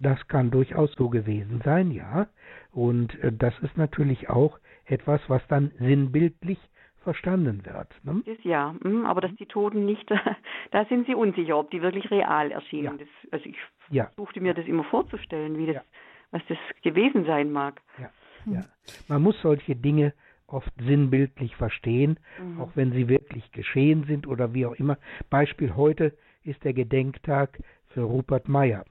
Das 0.00 0.28
kann 0.28 0.50
durchaus 0.50 0.92
so 0.94 1.08
gewesen 1.10 1.60
sein, 1.64 1.90
ja. 1.90 2.26
Und 2.72 3.18
äh, 3.22 3.32
das 3.32 3.58
ist 3.60 3.76
natürlich 3.76 4.30
auch 4.30 4.58
etwas, 4.86 5.20
was 5.28 5.46
dann 5.48 5.72
sinnbildlich 5.78 6.58
verstanden 7.02 7.64
wird. 7.64 7.88
Ne? 8.04 8.22
Das 8.26 8.42
ja, 8.44 8.74
hm, 8.82 9.06
aber 9.06 9.20
dass 9.20 9.34
die 9.36 9.46
Toten 9.46 9.86
nicht, 9.86 10.10
da 10.70 10.84
sind 10.86 11.06
Sie 11.06 11.14
unsicher, 11.14 11.58
ob 11.58 11.70
die 11.70 11.82
wirklich 11.82 12.10
real 12.10 12.50
erschienen. 12.50 12.98
Ja. 12.98 13.04
Das, 13.04 13.32
also 13.32 13.46
ich 13.46 13.56
ja. 13.90 14.06
versuchte 14.06 14.40
mir 14.40 14.54
das 14.54 14.66
immer 14.66 14.84
vorzustellen, 14.84 15.56
wie 15.56 15.66
das, 15.66 15.76
ja. 15.76 15.82
Was 16.30 16.42
das 16.48 16.58
gewesen 16.82 17.24
sein 17.24 17.50
mag. 17.50 17.80
Ja. 17.98 18.10
ja. 18.46 18.64
Man 19.08 19.22
muss 19.22 19.40
solche 19.40 19.76
Dinge 19.76 20.12
oft 20.46 20.72
sinnbildlich 20.80 21.56
verstehen, 21.56 22.18
mhm. 22.40 22.60
auch 22.60 22.70
wenn 22.74 22.92
sie 22.92 23.08
wirklich 23.08 23.52
geschehen 23.52 24.04
sind 24.04 24.26
oder 24.26 24.52
wie 24.54 24.66
auch 24.66 24.74
immer. 24.74 24.98
Beispiel 25.28 25.76
heute 25.76 26.16
ist 26.42 26.64
der 26.64 26.72
Gedenktag 26.72 27.60
für 27.88 28.02
Rupert 28.02 28.48
Meyer, 28.48 28.84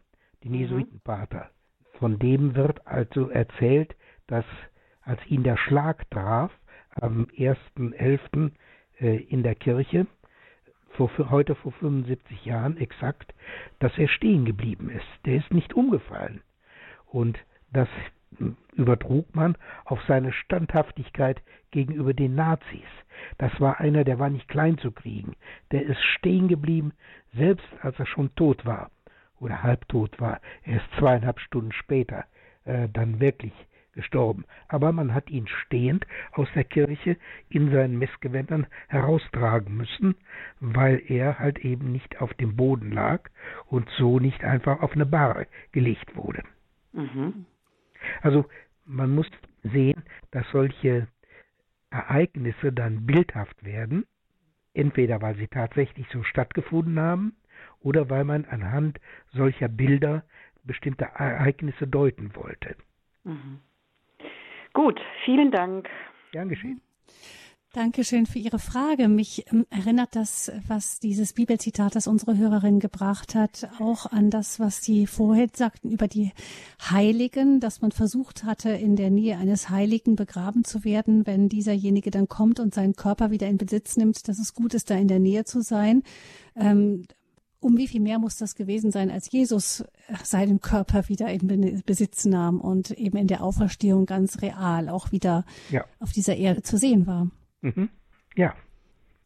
den 0.43 0.51
mhm. 0.53 0.59
Jesuitenpater. 0.59 1.49
Von 1.93 2.19
dem 2.19 2.55
wird 2.55 2.85
also 2.87 3.29
erzählt, 3.29 3.95
dass 4.27 4.45
als 5.01 5.19
ihn 5.27 5.43
der 5.43 5.57
Schlag 5.57 6.09
traf, 6.11 6.51
am 6.91 7.27
1.11. 7.37 8.51
Äh, 8.99 9.17
in 9.23 9.43
der 9.43 9.55
Kirche, 9.55 10.07
vor, 10.91 11.09
heute 11.29 11.55
vor 11.55 11.71
75 11.73 12.45
Jahren 12.45 12.77
exakt, 12.77 13.33
dass 13.79 13.97
er 13.97 14.07
stehen 14.07 14.45
geblieben 14.45 14.89
ist. 14.89 15.07
Der 15.25 15.37
ist 15.37 15.53
nicht 15.53 15.73
umgefallen. 15.73 16.41
Und 17.11 17.39
das 17.71 17.87
übertrug 18.73 19.35
man 19.35 19.57
auf 19.85 19.99
seine 20.07 20.31
Standhaftigkeit 20.31 21.41
gegenüber 21.71 22.13
den 22.13 22.35
Nazis. 22.35 22.87
Das 23.37 23.51
war 23.59 23.79
einer, 23.79 24.03
der 24.03 24.19
war 24.19 24.29
nicht 24.29 24.47
klein 24.47 24.77
zu 24.77 24.91
kriegen. 24.91 25.35
Der 25.71 25.83
ist 25.83 26.01
stehen 26.17 26.47
geblieben, 26.47 26.93
selbst 27.33 27.67
als 27.81 27.99
er 27.99 28.05
schon 28.05 28.33
tot 28.35 28.65
war 28.65 28.91
oder 29.39 29.63
halbtot 29.63 30.19
war. 30.19 30.39
Er 30.63 30.77
ist 30.77 30.91
zweieinhalb 30.97 31.39
Stunden 31.39 31.71
später 31.71 32.25
äh, 32.65 32.87
dann 32.89 33.19
wirklich 33.19 33.53
gestorben. 33.93 34.45
Aber 34.67 34.91
man 34.91 35.13
hat 35.13 35.29
ihn 35.29 35.47
stehend 35.47 36.05
aus 36.31 36.47
der 36.55 36.63
Kirche 36.63 37.17
in 37.49 37.71
seinen 37.71 37.97
Messgewändern 37.97 38.67
heraustragen 38.87 39.75
müssen, 39.75 40.15
weil 40.59 41.01
er 41.07 41.39
halt 41.39 41.59
eben 41.59 41.91
nicht 41.91 42.21
auf 42.21 42.33
dem 42.35 42.55
Boden 42.55 42.91
lag 42.91 43.29
und 43.65 43.89
so 43.97 44.19
nicht 44.19 44.43
einfach 44.43 44.81
auf 44.81 44.93
eine 44.93 45.05
Bahre 45.05 45.47
gelegt 45.71 46.15
wurde. 46.15 46.43
Mhm. 46.93 47.45
Also 48.21 48.45
man 48.85 49.13
muss 49.13 49.29
sehen, 49.63 50.03
dass 50.31 50.49
solche 50.51 51.07
Ereignisse 51.89 52.71
dann 52.71 53.05
bildhaft 53.05 53.63
werden, 53.63 54.05
entweder 54.73 55.21
weil 55.21 55.35
sie 55.35 55.47
tatsächlich 55.47 56.07
so 56.11 56.23
stattgefunden 56.23 56.99
haben 56.99 57.35
oder 57.79 58.09
weil 58.09 58.23
man 58.23 58.45
anhand 58.45 58.99
solcher 59.31 59.67
Bilder 59.67 60.23
bestimmte 60.63 61.05
Ereignisse 61.05 61.87
deuten 61.87 62.35
wollte. 62.35 62.75
Mhm. 63.23 63.59
Gut, 64.73 64.99
vielen 65.25 65.51
Dank. 65.51 65.89
Gern 66.31 66.49
geschehen. 66.49 66.81
Dankeschön 67.73 68.25
für 68.25 68.39
Ihre 68.39 68.57
Frage. 68.57 69.07
Mich 69.07 69.45
ähm, 69.51 69.67
erinnert 69.69 70.15
das, 70.15 70.51
was 70.67 70.99
dieses 70.99 71.33
Bibelzitat, 71.33 71.95
das 71.95 72.07
unsere 72.07 72.35
Hörerin 72.35 72.79
gebracht 72.79 73.35
hat, 73.35 73.69
auch 73.79 74.07
an 74.07 74.31
das, 74.31 74.59
was 74.59 74.81
Sie 74.81 75.05
vorhin 75.05 75.51
sagten 75.53 75.91
über 75.91 76.07
die 76.07 76.31
Heiligen, 76.81 77.59
dass 77.59 77.81
man 77.81 77.91
versucht 77.91 78.43
hatte, 78.43 78.71
in 78.71 78.95
der 78.95 79.11
Nähe 79.11 79.37
eines 79.37 79.69
Heiligen 79.69 80.15
begraben 80.15 80.63
zu 80.63 80.83
werden, 80.83 81.27
wenn 81.27 81.47
dieserjenige 81.47 82.09
dann 82.09 82.27
kommt 82.27 82.59
und 82.59 82.73
seinen 82.73 82.95
Körper 82.95 83.29
wieder 83.29 83.47
in 83.47 83.59
Besitz 83.59 83.97
nimmt, 83.97 84.27
dass 84.27 84.39
es 84.39 84.55
gut 84.55 84.73
ist, 84.73 84.89
da 84.89 84.95
in 84.95 85.07
der 85.07 85.19
Nähe 85.19 85.45
zu 85.45 85.61
sein. 85.61 86.01
Ähm, 86.55 87.05
um 87.59 87.77
wie 87.77 87.87
viel 87.87 88.01
mehr 88.01 88.17
muss 88.17 88.37
das 88.37 88.55
gewesen 88.55 88.89
sein, 88.89 89.11
als 89.11 89.29
Jesus 89.29 89.83
seinen 90.23 90.59
Körper 90.59 91.07
wieder 91.07 91.27
in 91.27 91.83
Besitz 91.85 92.25
nahm 92.25 92.59
und 92.59 92.89
eben 92.91 93.17
in 93.17 93.27
der 93.27 93.43
Auferstehung 93.43 94.07
ganz 94.07 94.41
real 94.41 94.89
auch 94.89 95.11
wieder 95.11 95.45
ja. 95.69 95.85
auf 95.99 96.13
dieser 96.13 96.35
Erde 96.35 96.63
zu 96.63 96.77
sehen 96.77 97.05
war? 97.05 97.29
Mhm. 97.61 97.89
Ja. 98.35 98.53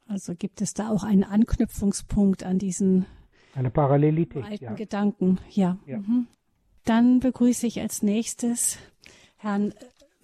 Also 0.07 0.35
gibt 0.35 0.61
es 0.61 0.73
da 0.73 0.89
auch 0.89 1.03
einen 1.03 1.23
Anknüpfungspunkt 1.23 2.43
an 2.43 2.59
diesen 2.59 3.05
eine 3.55 3.69
Parallelität, 3.69 4.43
alten 4.43 4.63
ja. 4.63 4.73
Gedanken. 4.73 5.39
Ja. 5.49 5.77
ja. 5.85 5.97
Mhm. 5.97 6.27
Dann 6.85 7.19
begrüße 7.19 7.67
ich 7.67 7.79
als 7.79 8.01
nächstes 8.01 8.79
Herrn 9.37 9.73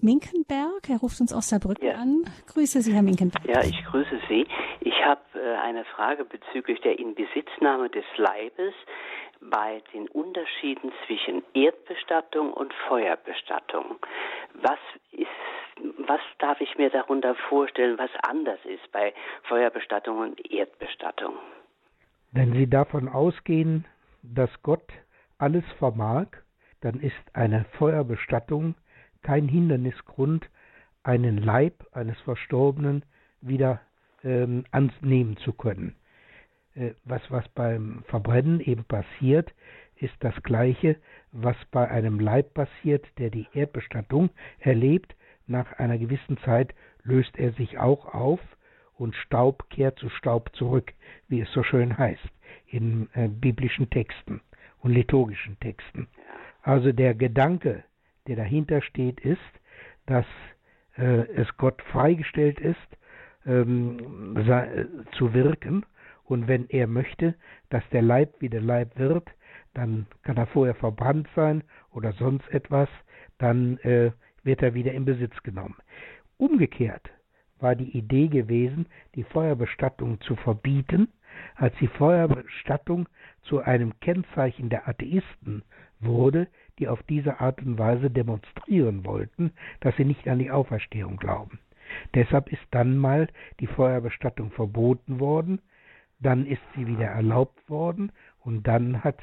Minkenberg. 0.01 0.89
Er 0.89 0.97
ruft 0.97 1.22
uns 1.22 1.34
aus 1.34 1.49
Saarbrücken 1.49 1.86
ja. 1.86 1.95
an. 1.95 2.24
Grüße 2.47 2.82
Sie, 2.82 2.93
Herr 2.93 3.03
Minkenberg. 3.03 3.45
Ja, 3.45 3.62
ich 3.64 3.84
grüße 3.86 4.20
Sie. 4.28 4.47
Ich 4.82 4.95
habe 5.05 5.22
äh, 5.36 5.55
eine 5.57 5.86
Frage 5.86 6.26
bezüglich 6.26 6.82
der 6.82 6.97
Inbesitznahme 6.97 7.89
des 7.89 8.05
Leibes 8.18 8.74
bei 9.41 9.82
den 9.93 10.07
Unterschieden 10.10 10.91
zwischen 11.05 11.43
Erdbestattung 11.53 12.51
und 12.53 12.74
Feuerbestattung. 12.88 13.97
Was 14.55 14.80
ist 15.12 15.28
was 15.98 16.20
darf 16.40 16.60
ich 16.62 16.78
mir 16.78 16.90
darunter 16.90 17.36
vorstellen, 17.48 17.98
was 17.98 18.10
anders 18.24 18.60
ist 18.66 18.92
bei 18.92 19.14
Feuerbestattung 19.44 20.20
und 20.20 20.52
Erdbestattung? 20.52 21.36
Wenn 22.32 22.54
Sie 22.54 22.70
davon 22.70 23.08
ausgehen, 23.08 23.86
dass 24.22 24.50
Gott 24.62 24.92
alles 25.38 25.64
vermag, 25.78 26.28
dann 26.82 27.00
ist 27.00 27.16
eine 27.34 27.66
Feuerbestattung 27.78 28.76
kein 29.22 29.48
Hindernisgrund, 29.48 30.50
einen 31.04 31.38
Leib 31.38 31.86
eines 31.92 32.20
Verstorbenen 32.22 33.04
wieder 33.42 33.82
ähm, 34.24 34.66
annehmen 34.72 35.38
zu 35.38 35.54
können. 35.54 35.96
Äh, 36.76 36.92
was, 37.04 37.22
was 37.30 37.48
beim 37.50 38.04
Verbrennen 38.08 38.60
eben 38.60 38.84
passiert, 38.86 39.54
ist 39.96 40.16
das 40.22 40.36
gleiche, 40.44 40.98
was 41.32 41.58
bei 41.72 41.90
einem 41.90 42.20
Leib 42.20 42.54
passiert, 42.54 43.06
der 43.18 43.30
die 43.30 43.48
Erdbestattung 43.54 44.30
erlebt, 44.60 45.16
nach 45.50 45.74
einer 45.74 45.97
gewissen 45.97 46.38
Zeit 46.39 46.74
löst 47.04 47.38
er 47.38 47.52
sich 47.54 47.78
auch 47.78 48.14
auf 48.14 48.39
und 48.95 49.16
Staub 49.16 49.70
kehrt 49.70 49.97
zu 49.97 50.10
Staub 50.10 50.54
zurück, 50.56 50.93
wie 51.28 51.41
es 51.41 51.52
so 51.52 51.64
schön 51.64 51.97
heißt 51.97 52.30
in 52.68 53.10
äh, 53.14 53.28
biblischen 53.28 53.89
Texten 53.89 54.41
und 54.80 54.91
liturgischen 54.91 55.60
Texten. 55.60 56.08
Also 56.62 56.91
der 56.91 57.16
Gedanke, 57.16 57.84
der 58.28 58.36
dahinter 58.36 58.82
steht, 58.82 59.20
ist, 59.22 59.39
dass 60.06 60.26
äh, 60.97 61.26
es 61.36 61.47
Gott 61.58 61.82
freigestellt 61.84 62.60
ist, 62.60 62.78
ähm, 63.45 64.36
äh, 64.38 64.86
zu 65.18 65.34
wirken 65.34 65.86
und 66.26 66.47
wenn 66.47 66.68
er 66.70 66.88
möchte, 66.88 67.36
dass 67.70 67.84
der 67.91 68.02
Leib 68.02 68.41
wieder 68.41 68.62
Leib 68.62 68.97
wird, 69.00 69.28
dann 69.74 70.08
kann 70.24 70.38
er 70.38 70.47
vorher 70.47 70.76
verbrannt 70.76 71.28
sein 71.36 71.64
oder 71.91 72.12
sonst 72.14 72.47
etwas, 72.50 72.89
dann 73.38 73.78
äh, 73.80 74.12
wird 74.44 74.62
er 74.62 74.74
wieder 74.74 74.94
in 74.94 75.06
Besitz 75.06 75.42
genommen. 75.44 75.76
Umgekehrt 76.38 77.10
war 77.60 77.76
die 77.76 77.98
Idee 77.98 78.28
gewesen, 78.28 78.88
die 79.16 79.24
Feuerbestattung 79.24 80.22
zu 80.22 80.36
verbieten, 80.36 81.10
als 81.56 81.76
die 81.80 81.88
Feuerbestattung 81.88 83.08
zu 83.44 83.62
einem 83.62 84.00
Kennzeichen 84.00 84.70
der 84.70 84.88
Atheisten 84.88 85.64
wurde, 86.00 86.48
die 86.80 86.88
auf 86.88 87.04
diese 87.04 87.40
Art 87.40 87.62
und 87.62 87.78
Weise 87.78 88.10
demonstrieren 88.10 89.06
wollten, 89.06 89.52
dass 89.82 89.96
sie 89.98 90.06
nicht 90.06 90.28
an 90.28 90.40
die 90.40 90.52
Auferstehung 90.52 91.18
glauben. 91.18 91.60
Deshalb 92.14 92.52
ist 92.52 92.66
dann 92.72 92.98
mal 92.98 93.28
die 93.60 93.68
Feuerbestattung 93.68 94.52
verboten 94.52 95.20
worden, 95.20 95.62
dann 96.20 96.46
ist 96.46 96.62
sie 96.76 96.88
wieder 96.88 97.08
erlaubt 97.08 97.70
worden 97.70 98.12
und 98.40 98.68
dann 98.68 99.04
hat 99.04 99.20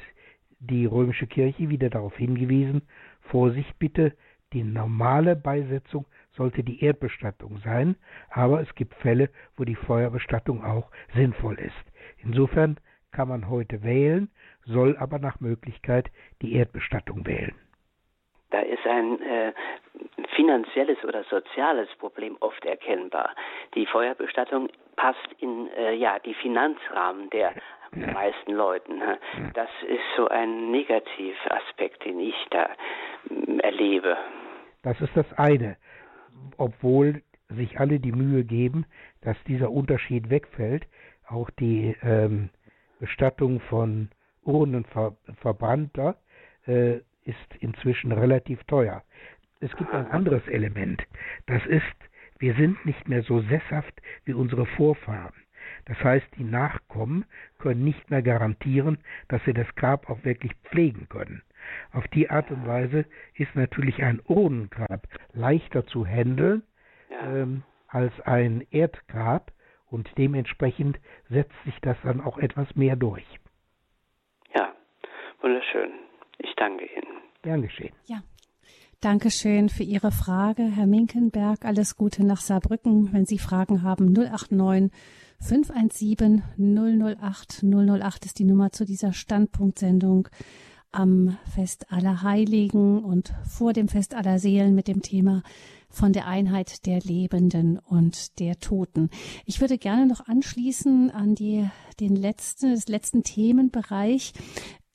die 0.59 0.85
römische 0.85 1.27
Kirche 1.27 1.69
wieder 1.69 1.89
darauf 1.89 2.15
hingewiesen, 2.17 2.81
Vorsicht 3.21 3.77
bitte, 3.79 4.13
die 4.53 4.63
normale 4.63 5.35
Beisetzung 5.35 6.05
sollte 6.31 6.63
die 6.63 6.83
Erdbestattung 6.83 7.59
sein, 7.59 7.95
aber 8.29 8.61
es 8.61 8.73
gibt 8.75 8.93
Fälle, 8.95 9.29
wo 9.55 9.65
die 9.65 9.75
Feuerbestattung 9.75 10.63
auch 10.63 10.89
sinnvoll 11.13 11.59
ist. 11.59 11.73
Insofern 12.17 12.79
kann 13.11 13.27
man 13.27 13.49
heute 13.49 13.83
wählen, 13.83 14.29
soll 14.65 14.95
aber 14.97 15.19
nach 15.19 15.39
Möglichkeit 15.39 16.11
die 16.41 16.53
Erdbestattung 16.53 17.25
wählen. 17.25 17.55
Da 18.49 18.59
ist 18.59 18.85
ein 18.87 19.21
äh, 19.21 19.53
finanzielles 20.35 21.03
oder 21.03 21.23
soziales 21.25 21.89
Problem 21.99 22.37
oft 22.39 22.63
erkennbar. 22.65 23.31
Die 23.75 23.85
Feuerbestattung 23.85 24.69
passt 24.95 25.27
in 25.39 25.69
äh, 25.77 25.93
ja 25.93 26.19
die 26.19 26.33
Finanzrahmen 26.33 27.29
der 27.31 27.53
meisten 27.91 28.53
Leuten. 28.53 28.97
Ne? 28.97 29.17
Das 29.53 29.69
ist 29.87 30.03
so 30.15 30.27
ein 30.27 30.71
Negativaspekt, 30.71 32.05
den 32.05 32.19
ich 32.19 32.35
da 32.51 32.69
mm, 33.29 33.59
erlebe. 33.59 34.17
Das 34.83 34.99
ist 35.01 35.15
das 35.15 35.31
eine. 35.37 35.77
Obwohl 36.57 37.21
sich 37.49 37.79
alle 37.79 37.99
die 37.99 38.11
Mühe 38.11 38.43
geben, 38.43 38.85
dass 39.21 39.37
dieser 39.45 39.71
Unterschied 39.71 40.29
wegfällt, 40.29 40.85
auch 41.29 41.49
die 41.49 41.95
ähm, 42.03 42.49
Bestattung 42.99 43.59
von 43.61 44.09
Urnenverbrannter 44.43 46.15
äh, 46.65 46.99
ist 47.27 47.55
inzwischen 47.59 48.11
relativ 48.11 48.63
teuer. 48.63 49.03
Es 49.59 49.75
gibt 49.75 49.93
ein 49.93 50.07
anderes 50.07 50.47
Element. 50.47 51.03
Das 51.47 51.65
ist, 51.65 51.83
wir 52.39 52.53
sind 52.55 52.85
nicht 52.85 53.07
mehr 53.07 53.23
so 53.23 53.41
sesshaft 53.41 54.01
wie 54.25 54.33
unsere 54.33 54.65
Vorfahren. 54.65 55.33
Das 55.85 56.01
heißt, 56.03 56.27
die 56.37 56.43
Nachkommen 56.43 57.25
können 57.59 57.83
nicht 57.83 58.09
mehr 58.09 58.21
garantieren, 58.21 58.99
dass 59.27 59.43
sie 59.45 59.53
das 59.53 59.67
Grab 59.75 60.09
auch 60.09 60.23
wirklich 60.23 60.53
pflegen 60.63 61.07
können. 61.09 61.41
Auf 61.91 62.07
die 62.09 62.29
Art 62.29 62.49
und 62.51 62.65
Weise 62.65 63.05
ist 63.33 63.55
natürlich 63.55 64.01
ein 64.03 64.21
Urnengrab 64.25 65.07
leichter 65.33 65.85
zu 65.85 66.05
handeln, 66.05 66.63
ähm, 67.09 67.63
als 67.87 68.13
ein 68.21 68.65
Erdgrab 68.71 69.51
und 69.89 70.09
dementsprechend 70.17 70.99
setzt 71.29 71.55
sich 71.65 71.79
das 71.81 71.97
dann 72.03 72.21
auch 72.21 72.37
etwas 72.37 72.75
mehr 72.75 72.95
durch. 72.95 73.25
Ja, 74.55 74.73
wunderschön. 75.41 75.91
Ich 76.39 76.53
danke 76.55 76.85
Ihnen. 76.85 77.21
Gern 77.41 77.61
geschehen. 77.61 77.93
Ja. 78.05 78.23
Dankeschön 78.99 79.69
für 79.69 79.83
Ihre 79.83 80.11
Frage, 80.11 80.63
Herr 80.63 80.87
Minkenberg. 80.87 81.65
Alles 81.65 81.95
Gute 81.95 82.25
nach 82.25 82.41
Saarbrücken. 82.41 83.13
Wenn 83.13 83.25
Sie 83.25 83.37
Fragen 83.37 83.83
haben, 83.83 84.11
089 84.11 84.91
517 85.39 86.41
008 86.57 87.63
008 87.63 88.25
ist 88.25 88.39
die 88.39 88.43
Nummer 88.43 88.71
zu 88.71 88.85
dieser 88.85 89.13
Standpunktsendung 89.13 90.27
am 90.91 91.37
Fest 91.53 91.91
aller 91.91 92.23
Heiligen 92.23 93.03
und 93.03 93.33
vor 93.47 93.73
dem 93.73 93.87
Fest 93.87 94.15
aller 94.15 94.39
Seelen 94.39 94.73
mit 94.73 94.87
dem 94.87 95.01
Thema 95.03 95.43
von 95.89 96.11
der 96.11 96.27
Einheit 96.27 96.85
der 96.85 96.99
Lebenden 96.99 97.77
und 97.77 98.39
der 98.39 98.59
Toten. 98.59 99.09
Ich 99.45 99.61
würde 99.61 99.77
gerne 99.77 100.07
noch 100.07 100.27
anschließen 100.27 101.11
an 101.11 101.35
die, 101.35 101.67
den 101.99 102.15
letzten, 102.15 102.71
das 102.73 102.87
letzten 102.87 103.23
Themenbereich. 103.23 104.33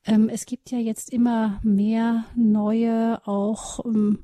Ähm, 0.04 0.28
es 0.28 0.46
gibt 0.46 0.70
ja 0.70 0.78
jetzt 0.78 1.10
immer 1.10 1.60
mehr 1.62 2.24
neue, 2.34 3.26
auch 3.26 3.84
ähm, 3.84 4.18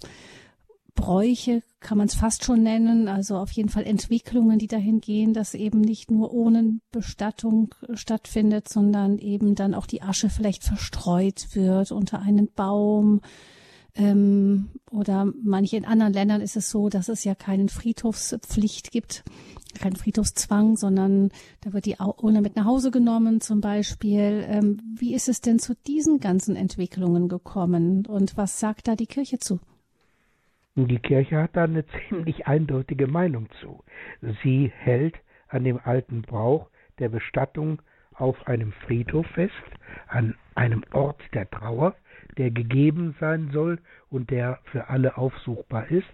Bräuche, 0.95 1.63
kann 1.79 1.97
man 1.97 2.09
es 2.09 2.15
fast 2.15 2.45
schon 2.45 2.65
nennen, 2.65 3.07
also 3.07 3.37
auf 3.37 3.53
jeden 3.53 3.69
Fall 3.69 3.85
Entwicklungen, 3.85 4.59
die 4.59 4.67
dahin 4.67 5.01
gehen, 5.01 5.33
dass 5.33 5.55
eben 5.55 5.81
nicht 5.81 6.11
nur 6.11 6.35
ohne 6.35 6.81
Bestattung 6.91 7.73
stattfindet, 7.95 8.69
sondern 8.69 9.19
eben 9.19 9.55
dann 9.55 9.75
auch 9.75 9.87
die 9.87 10.03
Asche 10.03 10.29
vielleicht 10.29 10.65
verstreut 10.65 11.55
wird 11.55 11.93
unter 11.93 12.21
einen 12.21 12.49
Baum. 12.53 13.21
Ähm, 13.95 14.71
oder 14.91 15.33
manche 15.43 15.77
in 15.77 15.85
anderen 15.85 16.13
Ländern 16.13 16.41
ist 16.41 16.57
es 16.57 16.69
so, 16.69 16.89
dass 16.89 17.09
es 17.09 17.23
ja 17.23 17.37
keinen 17.37 17.69
Friedhofspflicht 17.69 18.91
gibt, 18.91 19.23
keinen 19.81 19.97
Friedhofszwang, 19.97 20.77
sondern 20.77 21.31
da 21.61 21.73
wird 21.73 21.87
die 21.87 21.97
Urne 21.99 22.41
mit 22.41 22.57
nach 22.57 22.65
Hause 22.65 22.91
genommen 22.91 23.41
zum 23.41 23.61
Beispiel. 23.61 24.45
Ähm, 24.49 24.81
wie 24.99 25.15
ist 25.15 25.29
es 25.29 25.41
denn 25.41 25.59
zu 25.59 25.75
diesen 25.87 26.21
ganzen 26.21 26.57
Entwicklungen 26.57 27.29
gekommen 27.29 28.07
und 28.07 28.37
was 28.37 28.61
sagt 28.61 28.89
da 28.89 28.97
die 28.97 29.07
Kirche 29.07 29.39
zu? 29.39 29.61
Die 30.75 30.99
Kirche 30.99 31.43
hat 31.43 31.57
da 31.57 31.65
eine 31.65 31.85
ziemlich 32.09 32.47
eindeutige 32.47 33.07
Meinung 33.07 33.49
zu. 33.61 33.83
Sie 34.43 34.73
hält 34.75 35.17
an 35.49 35.65
dem 35.65 35.81
alten 35.83 36.23
Brauch 36.23 36.69
der 36.99 37.09
Bestattung 37.09 37.83
auf 38.15 38.47
einem 38.47 38.73
Friedhof 38.87 39.27
fest, 39.29 39.53
an 40.09 40.35
einem 40.55 40.85
Ort 40.93 41.21
der 41.35 41.49
Trauer, 41.51 41.95
der 42.37 42.51
gegeben 42.51 43.15
sein 43.21 43.51
soll 43.53 43.81
und 44.11 44.31
der 44.31 44.59
für 44.71 44.89
alle 44.89 45.17
aufsuchbar 45.17 45.91
ist. 45.91 46.09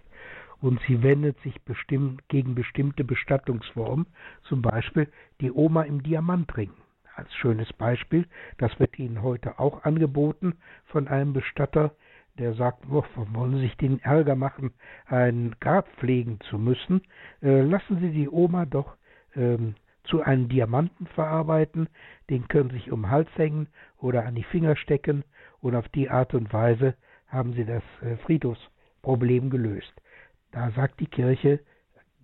Und 0.65 0.81
sie 0.87 1.03
wendet 1.03 1.39
sich 1.41 1.61
bestimmt 1.61 2.27
gegen 2.27 2.55
bestimmte 2.55 3.03
Bestattungsformen, 3.03 4.07
zum 4.41 4.63
Beispiel 4.63 5.07
die 5.39 5.51
Oma 5.51 5.83
im 5.83 6.01
Diamantring. 6.01 6.71
Als 7.15 7.31
schönes 7.35 7.71
Beispiel, 7.73 8.25
das 8.57 8.79
wird 8.79 8.97
Ihnen 8.97 9.21
heute 9.21 9.59
auch 9.59 9.83
angeboten 9.83 10.55
von 10.85 11.07
einem 11.07 11.33
Bestatter, 11.33 11.91
der 12.39 12.55
sagt, 12.55 12.85
oh, 12.89 13.03
wollen 13.15 13.57
Sie 13.57 13.59
sich 13.59 13.77
den 13.77 13.99
Ärger 13.99 14.35
machen, 14.35 14.73
ein 15.05 15.55
Grab 15.59 15.87
pflegen 15.97 16.39
zu 16.49 16.57
müssen, 16.57 17.01
äh, 17.43 17.61
lassen 17.61 17.99
Sie 17.99 18.09
die 18.09 18.27
Oma 18.27 18.65
doch 18.65 18.97
ähm, 19.35 19.75
zu 20.05 20.23
einem 20.23 20.49
Diamanten 20.49 21.05
verarbeiten, 21.05 21.89
den 22.31 22.47
können 22.47 22.71
Sie 22.71 22.77
sich 22.77 22.91
um 22.91 23.03
den 23.03 23.11
Hals 23.11 23.29
hängen 23.35 23.67
oder 23.99 24.25
an 24.25 24.33
die 24.33 24.41
Finger 24.41 24.75
stecken 24.77 25.25
und 25.61 25.75
auf 25.75 25.87
die 25.89 26.09
Art 26.09 26.33
und 26.33 26.51
Weise 26.51 26.95
haben 27.27 27.53
Sie 27.53 27.65
das 27.65 27.83
äh, 28.01 28.17
Friedhofsproblem 28.17 29.51
gelöst. 29.51 29.93
Da 30.55 30.71
sagt 30.71 31.01
die 31.01 31.07
Kirche 31.07 31.59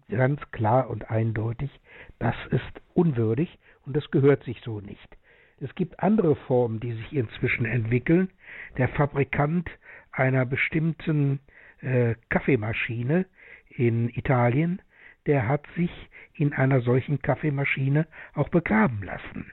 ganz 0.07 0.39
klar 0.51 0.89
und 0.89 1.11
eindeutig, 1.11 1.69
das 2.17 2.36
ist 2.51 2.82
unwürdig 2.93 3.59
und 3.86 3.93
das 3.93 4.09
gehört 4.09 4.45
sich 4.45 4.61
so 4.61 4.79
nicht. 4.79 5.17
Es 5.59 5.75
gibt 5.75 5.99
andere 5.99 6.38
Formen, 6.38 6.79
die 6.79 6.93
sich 6.93 7.11
inzwischen 7.11 7.65
entwickeln. 7.65 8.29
Der 8.77 8.88
Fabrikant 8.88 9.69
einer 10.13 10.45
bestimmten 10.45 11.41
äh, 11.82 12.15
Kaffeemaschine 12.29 13.25
in 13.67 14.07
Italien, 14.07 14.82
der 15.25 15.49
hat 15.49 15.67
sich 15.75 15.91
in 16.34 16.53
einer 16.53 16.79
solchen 16.79 17.21
Kaffeemaschine 17.21 18.07
auch 18.34 18.47
begraben 18.47 19.03
lassen. 19.03 19.51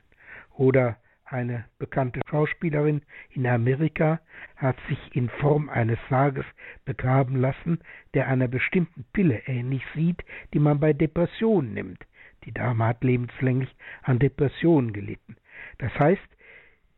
Oder 0.55 0.99
eine 1.31 1.65
bekannte 1.79 2.21
Schauspielerin 2.29 3.03
in 3.31 3.47
Amerika 3.47 4.21
hat 4.57 4.77
sich 4.89 4.99
in 5.15 5.29
Form 5.29 5.69
eines 5.69 5.99
Sarges 6.09 6.45
begraben 6.85 7.37
lassen, 7.37 7.81
der 8.15 8.29
einer 8.29 8.49
bestimmten 8.49 9.05
Pille 9.13 9.43
ähnlich 9.47 9.83
sieht, 9.95 10.25
die 10.53 10.59
man 10.59 10.81
bei 10.81 10.93
Depressionen 10.93 11.75
nimmt. 11.75 12.05
Die 12.45 12.53
Dame 12.53 12.87
hat 12.87 13.05
lebenslänglich 13.05 13.75
an 14.03 14.19
Depressionen 14.19 14.93
gelitten. 14.93 15.37
Das 15.79 15.93
heißt, 15.99 16.29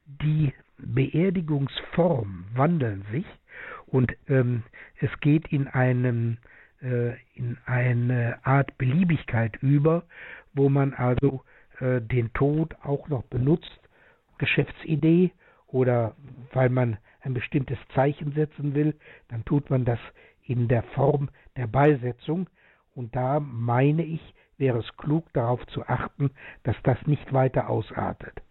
die 0.07 0.53
Beerdigungsformen 0.78 2.47
wandeln 2.55 3.05
sich 3.12 3.26
und 3.87 4.16
ähm, 4.28 4.62
es 5.01 5.11
geht 5.20 5.49
in 5.49 5.66
einem 5.68 6.39
äh, 6.83 7.14
in 7.35 7.59
eine 7.66 8.39
Art 8.45 8.78
Beliebigkeit 8.78 9.57
über, 9.62 10.05
wo 10.55 10.68
man 10.68 10.95
also 10.95 11.45
äh, 11.81 12.01
den 12.01 12.33
Tod 12.33 12.74
auch 12.83 13.09
noch 13.09 13.24
benutzt, 13.24 13.81
Geschäftsidee 14.41 15.32
oder 15.66 16.16
weil 16.53 16.70
man 16.70 16.97
ein 17.20 17.34
bestimmtes 17.34 17.78
Zeichen 17.95 18.32
setzen 18.32 18.74
will, 18.74 18.97
dann 19.28 19.45
tut 19.45 19.68
man 19.70 19.84
das 19.84 20.01
in 20.43 20.66
der 20.66 20.82
Form 20.82 21.28
der 21.57 21.66
Beisetzung 21.66 22.49
und 22.95 23.14
da 23.14 23.38
meine 23.38 24.03
ich, 24.03 24.34
wäre 24.57 24.78
es 24.78 24.97
klug 24.97 25.30
darauf 25.34 25.64
zu 25.68 25.86
achten, 25.86 26.30
dass 26.64 26.76
das 26.82 26.99
nicht 27.07 27.32
weiter 27.32 27.68
ausartet. 27.68 28.43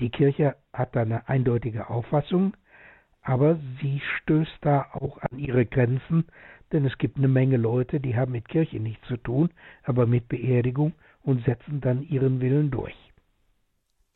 Die 0.00 0.10
Kirche 0.10 0.56
hat 0.72 0.96
da 0.96 1.02
eine 1.02 1.28
eindeutige 1.28 1.88
Auffassung, 1.88 2.56
aber 3.22 3.58
sie 3.80 4.00
stößt 4.00 4.58
da 4.62 4.86
auch 4.92 5.18
an 5.18 5.38
ihre 5.38 5.64
Grenzen, 5.64 6.26
denn 6.72 6.84
es 6.84 6.98
gibt 6.98 7.16
eine 7.16 7.28
Menge 7.28 7.56
Leute, 7.56 8.00
die 8.00 8.16
haben 8.16 8.32
mit 8.32 8.48
Kirche 8.48 8.80
nichts 8.80 9.06
zu 9.06 9.16
tun, 9.16 9.50
aber 9.84 10.06
mit 10.06 10.28
Beerdigung 10.28 10.92
und 11.22 11.44
setzen 11.44 11.80
dann 11.80 12.02
ihren 12.02 12.40
Willen 12.40 12.70
durch. 12.72 12.96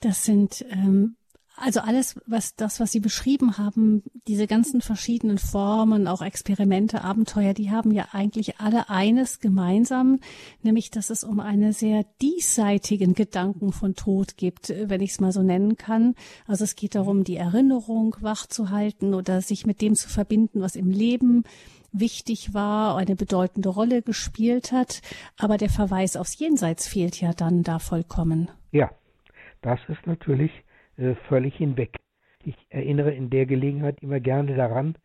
Das 0.01 0.25
sind 0.25 0.65
ähm, 0.71 1.17
also 1.61 1.81
alles, 1.81 2.21
was 2.27 2.55
das, 2.55 2.79
was 2.79 2.93
Sie 2.93 3.01
beschrieben 3.01 3.59
haben, 3.59 4.03
diese 4.29 4.47
ganzen 4.47 4.81
verschiedenen 4.81 5.39
Formen, 5.39 6.07
auch 6.07 6.23
Experimente, 6.23 7.03
Abenteuer, 7.03 7.53
die 7.53 7.71
haben 7.71 7.91
ja 7.91 8.09
eigentlich 8.13 8.61
alle 8.61 8.89
eines 8.91 9.41
gemeinsam, 9.41 10.21
nämlich 10.63 10.91
dass 10.91 11.11
es 11.11 11.25
um 11.25 11.41
einen 11.41 11.73
sehr 11.73 12.05
diesseitigen 12.23 13.15
Gedanken 13.15 13.73
von 13.73 13.95
Tod 13.95 14.37
gibt, 14.37 14.69
wenn 14.71 15.01
ich 15.01 15.13
es 15.13 15.21
mal 15.21 15.33
so 15.33 15.43
nennen 15.43 15.77
kann. 15.77 16.15
Also 16.47 16.65
es 16.65 16.77
geht 16.77 16.95
darum, 16.95 17.25
die 17.25 17.37
Erinnerung 17.37 18.17
wachzuhalten 18.21 19.15
oder 19.15 19.43
sich 19.43 19.67
mit 19.67 19.81
dem 19.81 19.97
zu 19.97 20.09
verbinden, 20.09 20.61
was 20.61 20.77
im 20.77 20.91
Leben 20.91 21.43
wichtig 21.91 22.55
war, 22.55 22.97
eine 22.97 23.17
bedeutende 23.17 23.71
Rolle 23.71 24.03
gespielt 24.03 24.71
hat. 24.71 25.01
Aber 25.37 25.57
der 25.57 25.71
Verweis 25.71 26.17
aufs 26.17 26.39
Jenseits 26.39 26.87
fehlt 26.87 27.21
ja 27.21 27.33
dann 27.33 27.63
da 27.63 27.79
vollkommen. 27.79 28.51
Ja, 28.71 28.91
das 29.63 29.81
ist 29.89 30.07
natürlich 30.07 30.53
äh, 30.97 31.15
völlig 31.29 31.57
hinweg. 31.57 31.97
Ich 32.45 32.57
erinnere 32.71 33.13
in 33.13 33.31
der 33.31 33.47
Gelegenheit 33.47 34.03
immer 34.03 34.21
gerne 34.21 34.55
daran, 34.55 34.97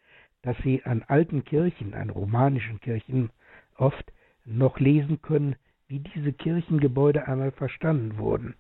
dass 0.43 0.57
Sie 0.63 0.83
an 0.83 1.03
alten 1.07 1.43
Kirchen, 1.43 1.93
an 1.93 2.09
romanischen 2.09 2.79
Kirchen 2.79 3.31
oft 3.77 4.11
noch 4.45 4.79
lesen 4.79 5.21
können, 5.21 5.55
wie 5.87 5.99
diese 5.99 6.33
Kirchengebäude 6.33 7.27
einmal 7.27 7.51
verstanden 7.51 8.17
wurden. 8.17 8.55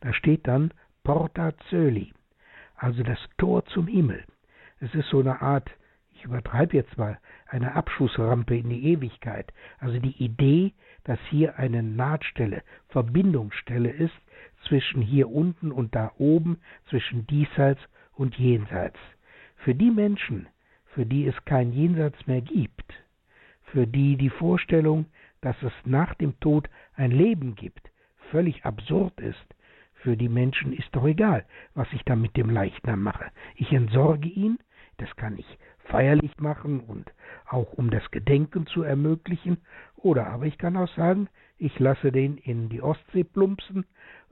Da 0.00 0.12
steht 0.12 0.46
dann 0.46 0.72
Porta 1.04 1.52
Zöli, 1.70 2.12
also 2.76 3.02
das 3.02 3.18
Tor 3.38 3.64
zum 3.66 3.86
Himmel. 3.86 4.24
Es 4.80 4.94
ist 4.94 5.08
so 5.08 5.20
eine 5.20 5.40
Art, 5.40 5.70
ich 6.12 6.24
übertreibe 6.24 6.76
jetzt 6.76 6.96
mal, 6.98 7.18
eine 7.46 7.74
Abschussrampe 7.74 8.56
in 8.56 8.68
die 8.68 8.84
Ewigkeit. 8.92 9.52
Also 9.78 9.98
die 9.98 10.22
Idee, 10.22 10.72
dass 11.04 11.18
hier 11.30 11.58
eine 11.58 11.82
Nahtstelle, 11.82 12.62
Verbindungsstelle 12.88 13.90
ist 13.90 14.14
zwischen 14.68 15.02
hier 15.02 15.30
unten 15.30 15.72
und 15.72 15.94
da 15.94 16.12
oben, 16.18 16.58
zwischen 16.88 17.26
diesseits 17.26 17.80
und 18.14 18.36
jenseits. 18.36 18.98
Für 19.56 19.74
die 19.74 19.90
Menschen, 19.90 20.46
für 20.86 21.06
die 21.06 21.26
es 21.26 21.44
kein 21.44 21.72
Jenseits 21.72 22.26
mehr 22.26 22.40
gibt, 22.40 22.92
für 23.72 23.86
die 23.86 24.16
die 24.16 24.30
Vorstellung, 24.30 25.06
dass 25.40 25.56
es 25.62 25.72
nach 25.84 26.14
dem 26.14 26.38
Tod 26.40 26.68
ein 26.94 27.10
Leben 27.10 27.54
gibt, 27.54 27.90
völlig 28.30 28.64
absurd 28.64 29.18
ist, 29.20 29.54
für 29.94 30.16
die 30.16 30.28
Menschen 30.28 30.72
ist 30.72 30.88
doch 30.92 31.06
egal, 31.06 31.44
was 31.74 31.88
ich 31.92 32.04
da 32.04 32.14
mit 32.14 32.36
dem 32.36 32.50
Leichnam 32.50 33.02
mache. 33.02 33.26
Ich 33.56 33.72
entsorge 33.72 34.28
ihn, 34.28 34.58
das 34.98 35.14
kann 35.16 35.36
ich 35.38 35.58
feierlich 35.88 36.38
machen 36.38 36.80
und 36.80 37.12
auch 37.46 37.72
um 37.72 37.90
das 37.90 38.10
Gedenken 38.10 38.66
zu 38.66 38.82
ermöglichen, 38.82 39.58
oder 39.96 40.26
aber 40.28 40.46
ich 40.46 40.58
kann 40.58 40.76
auch 40.76 40.92
sagen, 40.94 41.28
ich 41.56 41.78
lasse 41.78 42.12
den 42.12 42.36
in 42.38 42.68
die 42.68 42.82
Ostsee 42.82 43.24
plumpsen 43.24 43.84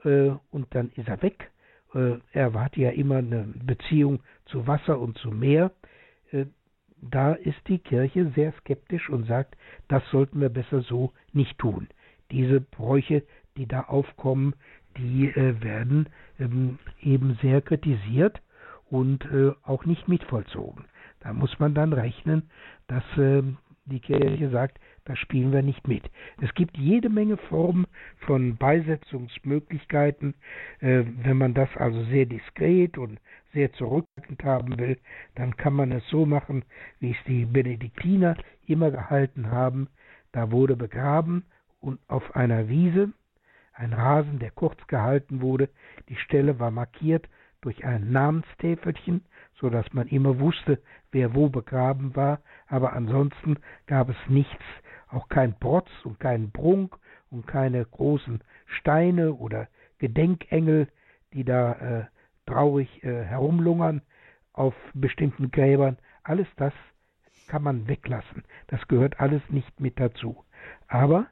äh, 0.05 0.31
und 0.51 0.74
dann 0.74 0.90
ist 0.97 1.09
er 1.09 1.23
weg. 1.23 1.51
Äh, 1.94 2.18
er 2.32 2.52
hatte 2.55 2.81
ja 2.81 2.90
immer 2.90 3.16
eine 3.16 3.44
Beziehung 3.64 4.20
zu 4.47 4.66
Wasser 4.66 4.98
und 4.98 5.18
zu 5.18 5.31
Meer. 5.31 5.73
Äh, 6.31 6.47
da 7.01 7.32
ist 7.32 7.60
die 7.68 7.78
Kirche 7.78 8.32
sehr 8.35 8.52
skeptisch 8.60 9.10
und 9.10 9.27
sagt, 9.27 9.56
das 9.89 10.02
sollten 10.10 10.40
wir 10.40 10.48
besser 10.48 10.81
so 10.82 11.12
nicht 11.32 11.59
tun. 11.59 11.89
Diese 12.31 12.60
Bräuche, 12.60 13.23
die 13.56 13.66
da 13.66 13.82
aufkommen, 13.82 14.55
die 14.97 15.28
äh, 15.28 15.62
werden 15.62 16.09
ähm, 16.39 16.78
eben 17.01 17.39
sehr 17.43 17.60
kritisiert 17.60 18.40
und 18.89 19.24
äh, 19.27 19.52
auch 19.62 19.85
nicht 19.85 20.09
mitvollzogen. 20.09 20.85
Da 21.20 21.32
muss 21.32 21.59
man 21.59 21.74
dann 21.74 21.93
rechnen, 21.93 22.51
dass 22.86 23.05
äh, 23.18 23.43
die 23.85 24.01
Kirche 24.01 24.51
sagt, 24.51 24.78
da 25.06 25.14
spielen 25.14 25.52
wir 25.52 25.62
nicht 25.62 25.86
mit. 25.86 26.02
Es 26.42 26.52
gibt 26.54 26.76
jede 26.76 27.08
Menge 27.08 27.36
Formen 27.36 27.86
von 28.18 28.56
Beisetzungsmöglichkeiten. 28.56 30.34
Äh, 30.80 31.04
wenn 31.22 31.38
man 31.38 31.54
das 31.54 31.68
also 31.76 32.02
sehr 32.04 32.26
diskret 32.26 32.98
und 32.98 33.20
sehr 33.52 33.72
zurückhaltend 33.72 34.42
haben 34.44 34.78
will, 34.78 34.98
dann 35.36 35.56
kann 35.56 35.74
man 35.74 35.92
es 35.92 36.06
so 36.08 36.26
machen, 36.26 36.64
wie 36.98 37.12
es 37.12 37.24
die 37.26 37.44
Benediktiner 37.44 38.36
immer 38.66 38.90
gehalten 38.90 39.50
haben. 39.50 39.88
Da 40.32 40.50
wurde 40.50 40.76
begraben 40.76 41.44
und 41.80 42.00
auf 42.08 42.34
einer 42.34 42.68
Wiese 42.68 43.12
ein 43.72 43.92
Rasen, 43.92 44.38
der 44.40 44.50
kurz 44.50 44.86
gehalten 44.88 45.40
wurde. 45.40 45.68
Die 46.08 46.16
Stelle 46.16 46.58
war 46.58 46.70
markiert 46.70 47.28
durch 47.60 47.84
ein 47.84 48.10
Namenstäfelchen, 48.10 49.24
so 49.60 49.70
dass 49.70 49.92
man 49.92 50.08
immer 50.08 50.40
wusste, 50.40 50.80
wer 51.12 51.34
wo 51.34 51.48
begraben 51.48 52.16
war. 52.16 52.40
Aber 52.66 52.92
ansonsten 52.92 53.58
gab 53.86 54.08
es 54.08 54.16
nichts, 54.28 54.64
auch 55.16 55.28
kein 55.28 55.59
Protz 55.59 55.88
und 56.05 56.20
keinen 56.20 56.52
Prunk 56.52 56.97
und 57.30 57.47
keine 57.47 57.84
großen 57.84 58.43
Steine 58.66 59.32
oder 59.32 59.68
Gedenkengel, 59.98 60.88
die 61.32 61.44
da 61.44 61.72
äh, 61.72 62.05
traurig 62.44 63.02
äh, 63.02 63.24
herumlungern 63.24 64.02
auf 64.52 64.74
bestimmten 64.94 65.51
Gräbern. 65.51 65.97
Alles 66.22 66.47
das 66.56 66.72
kann 67.48 67.62
man 67.62 67.88
weglassen. 67.88 68.44
Das 68.66 68.86
gehört 68.88 69.18
alles 69.20 69.43
nicht 69.48 69.80
mit 69.80 69.98
dazu. 69.98 70.44
Aber 70.88 71.26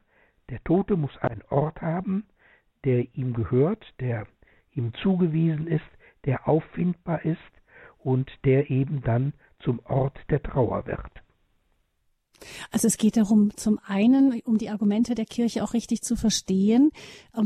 der 0.49 0.63
Tote 0.63 0.95
muss 0.95 1.17
einen 1.17 1.43
Ort 1.49 1.81
haben, 1.81 2.25
der 2.85 3.05
ihm 3.15 3.33
gehört, 3.33 3.93
der 3.99 4.27
ihm 4.71 4.93
zugewiesen 4.95 5.67
ist, 5.67 5.85
der 6.25 6.47
auffindbar 6.47 7.23
ist 7.23 7.39
und 7.99 8.31
der 8.45 8.69
eben 8.69 9.01
dann 9.01 9.33
zum 9.59 9.79
Ort 9.85 10.19
der 10.29 10.41
Trauer 10.41 10.85
wird. 10.85 11.24
Also 12.71 12.87
es 12.87 12.97
geht 12.97 13.17
darum, 13.17 13.55
zum 13.55 13.79
einen, 13.85 14.41
um 14.45 14.57
die 14.57 14.69
Argumente 14.69 15.15
der 15.15 15.25
Kirche 15.25 15.63
auch 15.63 15.73
richtig 15.73 16.01
zu 16.01 16.15
verstehen. 16.15 16.91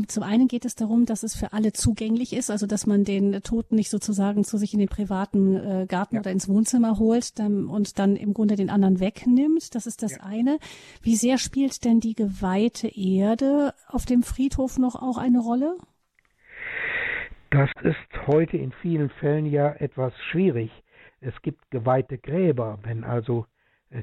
Zum 0.08 0.22
einen 0.22 0.48
geht 0.48 0.64
es 0.64 0.74
darum, 0.74 1.06
dass 1.06 1.22
es 1.22 1.34
für 1.34 1.52
alle 1.52 1.72
zugänglich 1.72 2.32
ist, 2.32 2.50
also 2.50 2.66
dass 2.66 2.86
man 2.86 3.04
den 3.04 3.42
Toten 3.42 3.76
nicht 3.76 3.90
sozusagen 3.90 4.44
zu 4.44 4.58
sich 4.58 4.72
in 4.72 4.80
den 4.80 4.88
privaten 4.88 5.56
äh, 5.56 5.86
Garten 5.88 6.16
ja. 6.16 6.20
oder 6.20 6.30
ins 6.30 6.48
Wohnzimmer 6.48 6.98
holt 6.98 7.32
und 7.38 7.98
dann 7.98 8.16
im 8.16 8.34
Grunde 8.34 8.56
den 8.56 8.70
anderen 8.70 9.00
wegnimmt. 9.00 9.74
Das 9.74 9.86
ist 9.86 10.02
das 10.02 10.12
ja. 10.12 10.22
eine. 10.22 10.58
Wie 11.02 11.16
sehr 11.16 11.38
spielt 11.38 11.84
denn 11.84 12.00
die 12.00 12.14
geweihte 12.14 12.88
Erde 12.88 13.74
auf 13.88 14.04
dem 14.04 14.22
Friedhof 14.22 14.78
noch 14.78 14.96
auch 14.96 15.18
eine 15.18 15.40
Rolle? 15.40 15.76
Das 17.50 17.68
ist 17.82 18.26
heute 18.26 18.56
in 18.56 18.72
vielen 18.80 19.10
Fällen 19.10 19.44
ja 19.44 19.72
etwas 19.72 20.12
schwierig. 20.30 20.70
Es 21.20 21.34
gibt 21.42 21.70
geweihte 21.70 22.16
Gräber, 22.16 22.78
wenn 22.82 23.02
also 23.02 23.46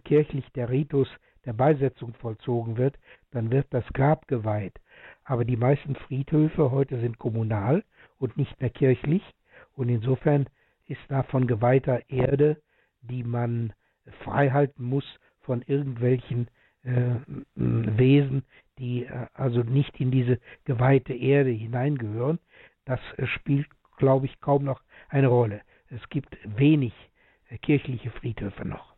kirchlich 0.03 0.45
der 0.53 0.69
Ritus 0.69 1.09
der 1.45 1.53
Beisetzung 1.53 2.14
vollzogen 2.15 2.77
wird, 2.77 2.99
dann 3.31 3.51
wird 3.51 3.68
das 3.69 3.85
Grab 3.93 4.27
geweiht. 4.27 4.80
Aber 5.23 5.45
die 5.45 5.55
meisten 5.55 5.95
Friedhöfe 5.95 6.72
heute 6.72 6.99
sind 6.99 7.19
kommunal 7.19 7.84
und 8.19 8.38
nicht 8.38 8.59
mehr 8.59 8.69
kirchlich 8.69 9.23
und 9.73 9.89
insofern 9.89 10.47
ist 10.88 11.01
da 11.07 11.23
von 11.23 11.47
geweihter 11.47 12.09
Erde, 12.09 12.61
die 13.01 13.23
man 13.23 13.73
freihalten 14.23 14.84
muss 14.84 15.05
von 15.41 15.61
irgendwelchen 15.61 16.49
äh, 16.84 17.15
Wesen, 17.55 18.43
die 18.77 19.05
äh, 19.05 19.27
also 19.34 19.61
nicht 19.61 19.99
in 19.99 20.11
diese 20.11 20.39
geweihte 20.65 21.14
Erde 21.14 21.49
hineingehören, 21.49 22.39
das 22.85 22.99
äh, 23.18 23.26
spielt, 23.27 23.68
glaube 23.97 24.26
ich, 24.26 24.39
kaum 24.39 24.64
noch 24.64 24.81
eine 25.09 25.27
Rolle. 25.27 25.61
Es 25.89 26.07
gibt 26.09 26.38
wenig 26.43 26.93
äh, 27.49 27.57
kirchliche 27.57 28.11
Friedhöfe 28.11 28.68
noch. 28.68 28.96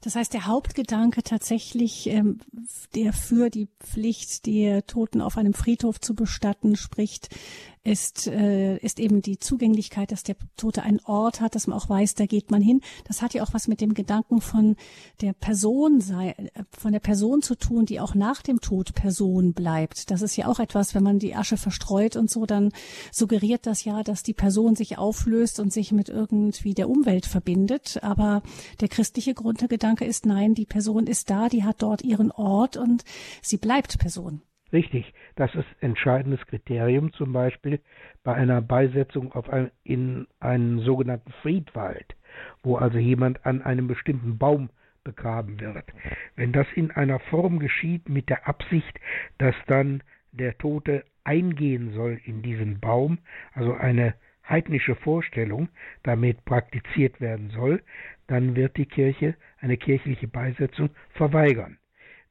Das 0.00 0.16
heißt, 0.16 0.32
der 0.32 0.46
Hauptgedanke 0.46 1.22
tatsächlich, 1.22 2.08
ähm, 2.08 2.40
der 2.94 3.12
für 3.12 3.50
die 3.50 3.68
Pflicht, 3.80 4.46
die 4.46 4.80
Toten 4.86 5.20
auf 5.20 5.36
einem 5.36 5.54
Friedhof 5.54 6.00
zu 6.00 6.14
bestatten, 6.14 6.76
spricht, 6.76 7.28
ist, 7.84 8.26
äh, 8.26 8.78
ist 8.78 8.98
eben 8.98 9.20
die 9.20 9.38
Zugänglichkeit, 9.38 10.10
dass 10.10 10.22
der 10.22 10.36
Tote 10.56 10.82
einen 10.82 11.00
Ort 11.04 11.42
hat, 11.42 11.54
dass 11.54 11.66
man 11.66 11.78
auch 11.78 11.88
weiß, 11.88 12.14
da 12.14 12.24
geht 12.24 12.50
man 12.50 12.62
hin. 12.62 12.80
Das 13.06 13.20
hat 13.20 13.34
ja 13.34 13.42
auch 13.42 13.52
was 13.52 13.68
mit 13.68 13.82
dem 13.82 13.92
Gedanken 13.92 14.40
von 14.40 14.76
der 15.20 15.34
Person 15.34 16.00
sei, 16.00 16.30
äh, 16.30 16.64
von 16.72 16.92
der 16.92 17.00
Person 17.00 17.42
zu 17.42 17.54
tun, 17.54 17.84
die 17.84 18.00
auch 18.00 18.14
nach 18.14 18.40
dem 18.40 18.60
Tod 18.60 18.94
Person 18.94 19.52
bleibt. 19.52 20.10
Das 20.10 20.22
ist 20.22 20.36
ja 20.36 20.48
auch 20.48 20.60
etwas, 20.60 20.94
wenn 20.94 21.02
man 21.02 21.18
die 21.18 21.34
Asche 21.34 21.58
verstreut 21.58 22.16
und 22.16 22.30
so, 22.30 22.46
dann 22.46 22.72
suggeriert 23.12 23.66
das 23.66 23.84
ja, 23.84 24.02
dass 24.02 24.22
die 24.22 24.34
Person 24.34 24.76
sich 24.76 24.96
auflöst 24.96 25.60
und 25.60 25.70
sich 25.70 25.92
mit 25.92 26.08
irgendwie 26.08 26.72
der 26.72 26.88
Umwelt 26.88 27.26
verbindet. 27.26 27.98
Aber 28.02 28.42
der 28.80 28.88
christliche 28.88 29.34
Grundgedanke 29.34 30.06
ist, 30.06 30.24
nein, 30.24 30.54
die 30.54 30.66
Person 30.66 31.06
ist 31.06 31.28
da, 31.28 31.50
die 31.50 31.64
hat 31.64 31.82
dort 31.82 32.02
ihren 32.02 32.30
Ort 32.30 32.78
und 32.78 33.04
sie 33.42 33.58
bleibt 33.58 33.98
Person. 33.98 34.40
Richtig, 34.72 35.12
das 35.36 35.54
ist 35.54 35.66
entscheidendes 35.80 36.44
Kriterium 36.46 37.12
zum 37.12 37.32
Beispiel 37.32 37.80
bei 38.22 38.34
einer 38.34 38.60
Beisetzung 38.60 39.32
ein, 39.48 39.70
in 39.82 40.26
einen 40.40 40.80
sogenannten 40.80 41.32
Friedwald, 41.42 42.14
wo 42.62 42.76
also 42.76 42.98
jemand 42.98 43.44
an 43.44 43.62
einem 43.62 43.88
bestimmten 43.88 44.38
Baum 44.38 44.70
begraben 45.02 45.60
wird. 45.60 45.84
Wenn 46.36 46.52
das 46.52 46.66
in 46.74 46.90
einer 46.90 47.18
Form 47.18 47.58
geschieht 47.58 48.08
mit 48.08 48.28
der 48.28 48.48
Absicht, 48.48 48.98
dass 49.38 49.54
dann 49.66 50.02
der 50.32 50.56
Tote 50.58 51.04
eingehen 51.24 51.92
soll 51.92 52.20
in 52.24 52.42
diesen 52.42 52.80
Baum, 52.80 53.18
also 53.52 53.74
eine 53.74 54.14
heidnische 54.48 54.94
Vorstellung 54.94 55.68
damit 56.02 56.44
praktiziert 56.44 57.20
werden 57.20 57.50
soll, 57.50 57.82
dann 58.26 58.56
wird 58.56 58.76
die 58.76 58.86
Kirche 58.86 59.34
eine 59.58 59.76
kirchliche 59.76 60.28
Beisetzung 60.28 60.90
verweigern. 61.10 61.78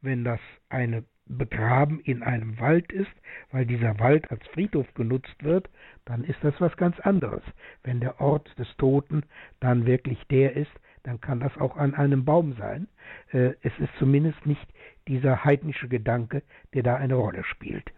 Wenn 0.01 0.23
das 0.23 0.39
eine 0.69 1.03
begraben 1.25 1.99
in 2.01 2.21
einem 2.23 2.59
Wald 2.59 2.91
ist, 2.91 3.11
weil 3.51 3.65
dieser 3.65 3.99
Wald 3.99 4.29
als 4.31 4.45
Friedhof 4.47 4.91
genutzt 4.93 5.43
wird, 5.43 5.69
dann 6.05 6.23
ist 6.23 6.39
das 6.43 6.53
was 6.59 6.75
ganz 6.77 6.99
anderes. 6.99 7.43
Wenn 7.83 7.99
der 7.99 8.19
Ort 8.19 8.57
des 8.59 8.67
Toten 8.77 9.23
dann 9.59 9.85
wirklich 9.85 10.21
der 10.27 10.55
ist, 10.55 10.71
dann 11.03 11.19
kann 11.21 11.39
das 11.39 11.57
auch 11.57 11.77
an 11.77 11.93
einem 11.95 12.25
Baum 12.25 12.53
sein. 12.53 12.87
Äh, 13.31 13.53
es 13.61 13.77
ist 13.79 13.93
zumindest 13.99 14.45
nicht 14.45 14.65
dieser 15.07 15.43
heidnische 15.43 15.87
Gedanke, 15.87 16.43
der 16.73 16.83
da 16.83 16.95
eine 16.95 17.15
Rolle 17.15 17.43
spielt. 17.43 17.91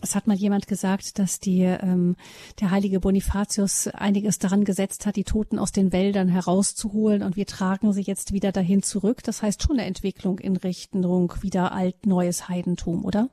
Es 0.00 0.14
hat 0.14 0.26
mal 0.26 0.36
jemand 0.36 0.66
gesagt, 0.66 1.18
dass 1.18 1.40
die, 1.40 1.62
ähm, 1.62 2.16
der 2.60 2.70
heilige 2.70 3.00
Bonifatius 3.00 3.88
einiges 3.88 4.38
daran 4.38 4.64
gesetzt 4.64 5.06
hat, 5.06 5.16
die 5.16 5.24
Toten 5.24 5.58
aus 5.58 5.72
den 5.72 5.92
Wäldern 5.92 6.28
herauszuholen 6.28 7.22
und 7.22 7.36
wir 7.36 7.46
tragen 7.46 7.92
sie 7.92 8.02
jetzt 8.02 8.32
wieder 8.32 8.52
dahin 8.52 8.82
zurück. 8.82 9.22
Das 9.24 9.42
heißt 9.42 9.62
schon 9.62 9.78
eine 9.78 9.86
Entwicklung 9.86 10.38
in 10.38 10.56
Richtung 10.56 11.32
wieder 11.40 11.72
alt-neues 11.72 12.48
Heidentum, 12.48 13.04
oder? 13.04 13.28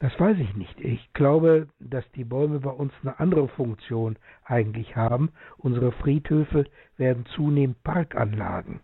Das 0.00 0.12
weiß 0.18 0.38
ich 0.38 0.54
nicht. 0.54 0.78
Ich 0.80 1.12
glaube, 1.12 1.68
dass 1.80 2.04
die 2.12 2.24
Bäume 2.24 2.60
bei 2.60 2.70
uns 2.70 2.92
eine 3.02 3.18
andere 3.18 3.48
Funktion 3.48 4.16
eigentlich 4.44 4.94
haben. 4.94 5.30
Unsere 5.56 5.90
Friedhöfe 5.90 6.66
werden 6.96 7.26
zunehmend 7.34 7.82
Parkanlagen. 7.82 8.80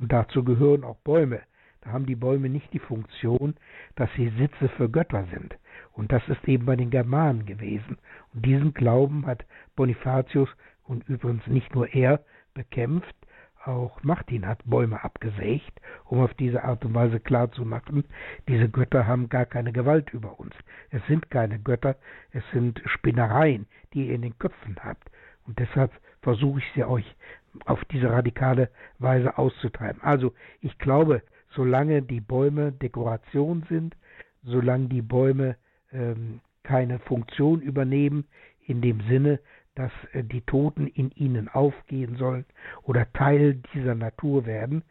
Und 0.00 0.12
dazu 0.12 0.42
gehören 0.42 0.82
auch 0.82 0.96
Bäume. 0.98 1.42
Da 1.82 1.92
haben 1.92 2.06
die 2.06 2.16
Bäume 2.16 2.48
nicht 2.48 2.72
die 2.72 2.80
Funktion, 2.80 3.54
dass 3.94 4.10
sie 4.16 4.32
Sitze 4.36 4.68
für 4.76 4.90
Götter 4.90 5.26
sind. 5.32 5.56
Und 5.98 6.12
das 6.12 6.22
ist 6.28 6.46
eben 6.46 6.64
bei 6.64 6.76
den 6.76 6.90
Germanen 6.90 7.44
gewesen. 7.44 7.98
Und 8.32 8.46
diesen 8.46 8.72
Glauben 8.72 9.26
hat 9.26 9.44
Bonifatius 9.74 10.48
und 10.84 11.08
übrigens 11.08 11.44
nicht 11.48 11.74
nur 11.74 11.92
er 11.92 12.20
bekämpft, 12.54 13.16
auch 13.64 14.00
Martin 14.04 14.46
hat 14.46 14.60
Bäume 14.64 15.02
abgesägt, 15.02 15.80
um 16.04 16.20
auf 16.20 16.32
diese 16.34 16.62
Art 16.62 16.84
und 16.84 16.94
Weise 16.94 17.18
klarzumachen, 17.18 18.04
diese 18.46 18.68
Götter 18.68 19.08
haben 19.08 19.28
gar 19.28 19.44
keine 19.44 19.72
Gewalt 19.72 20.14
über 20.14 20.38
uns. 20.38 20.54
Es 20.90 21.04
sind 21.08 21.32
keine 21.32 21.58
Götter, 21.58 21.96
es 22.30 22.44
sind 22.52 22.80
Spinnereien, 22.86 23.66
die 23.92 24.06
ihr 24.06 24.14
in 24.14 24.22
den 24.22 24.38
Köpfen 24.38 24.76
habt. 24.80 25.10
Und 25.48 25.58
deshalb 25.58 25.90
versuche 26.22 26.60
ich 26.60 26.66
sie 26.76 26.84
euch 26.84 27.16
auf 27.64 27.84
diese 27.86 28.08
radikale 28.08 28.70
Weise 29.00 29.36
auszutreiben. 29.36 30.00
Also 30.00 30.32
ich 30.60 30.78
glaube, 30.78 31.22
solange 31.50 32.02
die 32.02 32.20
Bäume 32.20 32.70
Dekoration 32.70 33.66
sind, 33.68 33.96
solange 34.44 34.86
die 34.86 35.02
Bäume 35.02 35.56
ähm, 35.92 36.40
keine 36.62 36.98
Funktion 36.98 37.60
übernehmen, 37.60 38.26
in 38.66 38.82
dem 38.82 39.00
Sinne, 39.08 39.40
dass 39.74 39.92
äh, 40.12 40.22
die 40.24 40.42
Toten 40.42 40.86
in 40.86 41.10
ihnen 41.12 41.48
aufgehen 41.48 42.16
sollen 42.16 42.44
oder 42.82 43.10
Teil 43.12 43.62
dieser 43.74 43.94
Natur 43.94 44.46
werden, 44.46 44.82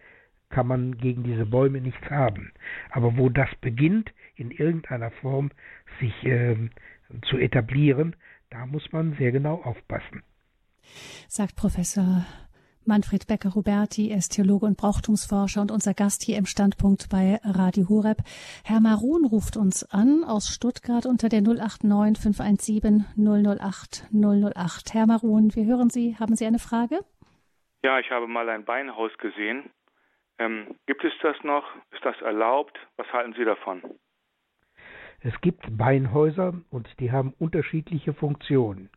kann 0.49 0.68
man 0.68 0.98
gegen 0.98 1.24
diese 1.24 1.45
Bäume 1.45 1.82
nichts 1.82 2.10
haben. 2.10 2.52
Aber 2.90 3.18
wo 3.18 3.30
das 3.30 3.49
beginnt, 3.61 4.11
in 4.36 4.52
irgendeiner 4.52 5.11
Form 5.11 5.52
sich 5.99 6.14
ähm, 6.24 6.72
zu 7.24 7.38
etablieren, 7.38 8.15
da 8.49 8.65
muss 8.65 8.91
man 8.91 9.15
sehr 9.18 9.32
genau 9.32 9.56
aufpassen. 9.61 10.24
Sagt 11.28 11.56
Professor 11.56 12.26
Manfred 12.88 13.28
Becker-Huberti 13.28 14.14
ist 14.14 14.30
Theologe 14.30 14.66
und 14.66 14.78
Brauchtumsforscher 14.78 15.60
und 15.60 15.72
unser 15.72 15.94
Gast 15.94 16.24
hier 16.24 16.38
im 16.38 16.46
Standpunkt 16.46 17.10
bei 17.12 17.38
Radio 17.44 17.90
Horeb. 17.90 18.20
Herr 18.64 18.80
Marun 18.80 19.26
ruft 19.26 19.58
uns 19.58 19.84
an 19.92 20.24
aus 20.24 20.48
Stuttgart 20.48 21.06
unter 21.06 21.28
der 21.28 21.42
089 21.42 22.24
517 22.24 23.06
008 23.18 24.08
008. 24.14 24.94
Herr 24.94 25.06
Marun, 25.06 25.54
wir 25.54 25.66
hören 25.66 25.90
Sie. 25.90 26.16
Haben 26.18 26.38
Sie 26.38 26.46
eine 26.46 26.60
Frage? 26.60 27.02
Ja, 27.84 28.00
ich 28.00 28.10
habe 28.10 28.26
mal 28.26 28.48
ein 28.48 28.64
Beinhaus 28.64 29.12
gesehen. 29.18 29.70
Ähm, 30.40 30.76
gibt 30.86 31.04
es 31.04 31.14
das 31.22 31.36
noch? 31.44 31.66
Ist 31.92 32.06
das 32.06 32.16
erlaubt? 32.22 32.80
Was 32.96 33.12
halten 33.12 33.34
Sie 33.38 33.44
davon? 33.44 33.82
Es 35.20 35.34
gibt 35.42 35.66
Beinhäuser 35.78 36.54
und 36.70 36.88
die 37.02 37.12
haben 37.12 37.34
unterschiedliche 37.38 38.14
Funktionen. 38.14 38.90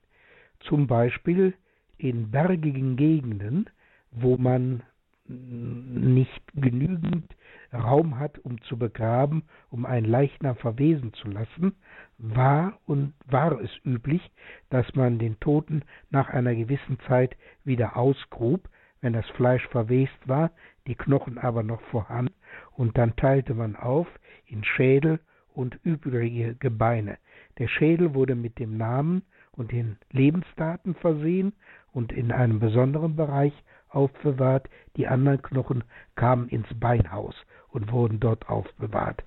Zum 0.61 0.87
Beispiel 0.87 1.55
in 1.99 2.31
bergigen 2.31 2.97
Gegenden 2.97 3.69
wo 4.11 4.37
man 4.37 4.83
nicht 5.27 6.43
genügend 6.55 7.37
Raum 7.73 8.19
hat, 8.19 8.39
um 8.41 8.61
zu 8.63 8.77
begraben, 8.77 9.45
um 9.71 9.87
einen 9.87 10.07
Leichnam 10.07 10.57
verwesen 10.57 11.13
zu 11.13 11.29
lassen, 11.29 11.77
war 12.19 12.79
und 12.87 13.15
war 13.27 13.61
es 13.61 13.71
üblich, 13.85 14.31
dass 14.71 14.93
man 14.95 15.19
den 15.19 15.39
Toten 15.39 15.83
nach 16.11 16.31
einer 16.31 16.55
gewissen 16.55 16.99
Zeit 17.07 17.37
wieder 17.65 17.97
ausgrub, 17.97 18.69
wenn 19.01 19.13
das 19.13 19.27
Fleisch 19.31 19.67
verwest 19.69 20.19
war, 20.27 20.51
die 20.87 20.97
Knochen 20.97 21.39
aber 21.39 21.63
noch 21.63 21.81
vorhanden, 21.83 22.35
und 22.73 22.99
dann 22.99 23.15
teilte 23.17 23.55
man 23.55 23.77
auf 23.77 24.09
in 24.47 24.65
Schädel 24.65 25.21
und 25.55 25.79
übrige 25.85 26.55
Gebeine. 26.57 27.19
Der 27.59 27.69
Schädel 27.69 28.15
wurde 28.15 28.35
mit 28.35 28.59
dem 28.59 28.77
Namen 28.77 29.23
und 29.53 29.73
den 29.73 29.97
Lebensdaten 30.11 30.95
versehen 30.95 31.53
und 31.93 32.13
in 32.13 32.33
einem 32.33 32.61
besonderen 32.61 33.17
Bereich 33.17 33.53
aufbewahrt, 33.91 34.69
die 34.97 35.07
anderen 35.07 35.43
Knochen 35.43 35.85
kamen 36.17 36.49
ins 36.49 36.69
Beinhaus 36.79 37.35
und 37.69 37.93
wurden 37.93 38.21
dort 38.21 38.49
aufbewahrt. 38.49 39.25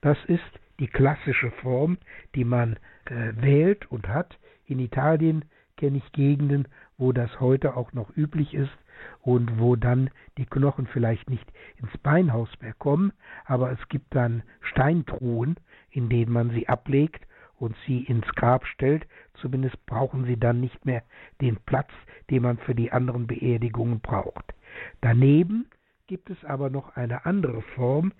Das 0.00 0.18
ist 0.26 0.42
die 0.78 0.88
klassische 0.88 1.50
Form, 1.50 1.98
die 2.34 2.44
man 2.44 2.76
äh, 3.06 3.32
wählt 3.36 3.90
und 3.90 4.08
hat. 4.08 4.38
In 4.66 4.78
Italien 4.78 5.44
kenne 5.76 5.98
ich 5.98 6.12
Gegenden, 6.12 6.68
wo 6.98 7.12
das 7.12 7.40
heute 7.40 7.76
auch 7.76 7.92
noch 7.92 8.16
üblich 8.16 8.54
ist 8.54 8.76
und 9.22 9.58
wo 9.58 9.76
dann 9.76 10.10
die 10.38 10.46
Knochen 10.46 10.86
vielleicht 10.86 11.30
nicht 11.30 11.50
ins 11.76 11.96
Beinhaus 11.98 12.48
mehr 12.60 12.74
kommen, 12.74 13.12
aber 13.46 13.72
es 13.72 13.88
gibt 13.88 14.14
dann 14.14 14.42
Steintruhen, 14.60 15.56
in 15.90 16.08
denen 16.08 16.32
man 16.32 16.50
sie 16.50 16.68
ablegt 16.68 17.26
und 17.60 17.76
sie 17.86 18.02
ins 18.04 18.26
Grab 18.34 18.66
stellt, 18.66 19.06
zumindest 19.34 19.84
brauchen 19.86 20.24
sie 20.24 20.38
dann 20.38 20.60
nicht 20.60 20.84
mehr 20.84 21.02
den 21.40 21.56
Platz, 21.66 21.90
den 22.30 22.42
man 22.42 22.58
für 22.58 22.74
die 22.74 22.90
anderen 22.90 23.26
Beerdigungen 23.26 24.00
braucht. 24.00 24.54
Daneben 25.00 25.66
gibt 26.06 26.30
es 26.30 26.44
aber 26.44 26.70
noch 26.70 26.96
eine 26.96 27.24
andere 27.26 27.62
Form, 27.62 28.12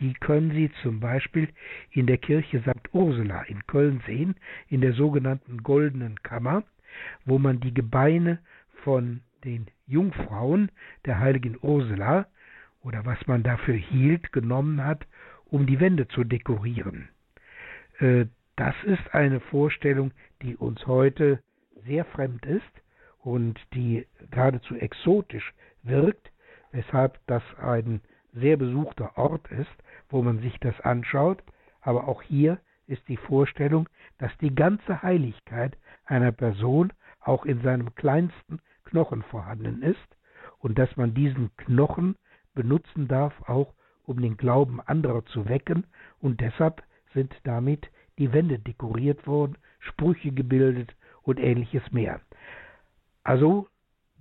die 0.00 0.12
können 0.12 0.50
Sie 0.50 0.70
zum 0.82 1.00
Beispiel 1.00 1.48
in 1.90 2.06
der 2.06 2.18
Kirche 2.18 2.60
St. 2.60 2.92
Ursula 2.92 3.42
in 3.42 3.66
Köln 3.66 4.02
sehen, 4.06 4.34
in 4.68 4.82
der 4.82 4.92
sogenannten 4.92 5.62
Goldenen 5.62 6.22
Kammer, 6.22 6.64
wo 7.24 7.38
man 7.38 7.60
die 7.60 7.72
Gebeine 7.72 8.38
von 8.84 9.22
den 9.44 9.66
Jungfrauen 9.86 10.70
der 11.06 11.20
heiligen 11.20 11.56
Ursula 11.62 12.26
oder 12.82 13.06
was 13.06 13.26
man 13.26 13.42
dafür 13.42 13.74
hielt, 13.76 14.32
genommen 14.32 14.84
hat, 14.84 15.06
um 15.46 15.66
die 15.66 15.80
Wände 15.80 16.06
zu 16.08 16.24
dekorieren. 16.24 17.08
Das 18.58 18.74
ist 18.82 19.14
eine 19.14 19.38
Vorstellung, 19.38 20.10
die 20.42 20.56
uns 20.56 20.84
heute 20.88 21.40
sehr 21.86 22.04
fremd 22.04 22.44
ist 22.44 22.82
und 23.20 23.56
die 23.72 24.04
geradezu 24.32 24.74
exotisch 24.74 25.54
wirkt, 25.84 26.32
weshalb 26.72 27.20
das 27.28 27.42
ein 27.62 28.00
sehr 28.32 28.56
besuchter 28.56 29.16
Ort 29.16 29.48
ist, 29.52 29.70
wo 30.10 30.22
man 30.22 30.40
sich 30.40 30.58
das 30.58 30.74
anschaut. 30.80 31.40
Aber 31.82 32.08
auch 32.08 32.20
hier 32.20 32.58
ist 32.88 33.06
die 33.06 33.16
Vorstellung, 33.16 33.88
dass 34.18 34.36
die 34.38 34.52
ganze 34.52 35.02
Heiligkeit 35.02 35.78
einer 36.04 36.32
Person 36.32 36.92
auch 37.20 37.46
in 37.46 37.62
seinem 37.62 37.94
kleinsten 37.94 38.60
Knochen 38.86 39.22
vorhanden 39.22 39.82
ist 39.82 40.16
und 40.58 40.80
dass 40.80 40.96
man 40.96 41.14
diesen 41.14 41.56
Knochen 41.58 42.16
benutzen 42.56 43.06
darf, 43.06 43.40
auch 43.48 43.72
um 44.04 44.20
den 44.20 44.36
Glauben 44.36 44.80
anderer 44.80 45.24
zu 45.26 45.48
wecken 45.48 45.86
und 46.18 46.40
deshalb 46.40 46.82
sind 47.14 47.32
damit 47.44 47.88
die 48.18 48.32
Wände 48.32 48.58
dekoriert 48.58 49.26
wurden, 49.26 49.56
Sprüche 49.78 50.32
gebildet 50.32 50.94
und 51.22 51.38
ähnliches 51.38 51.82
mehr. 51.92 52.20
Also 53.24 53.68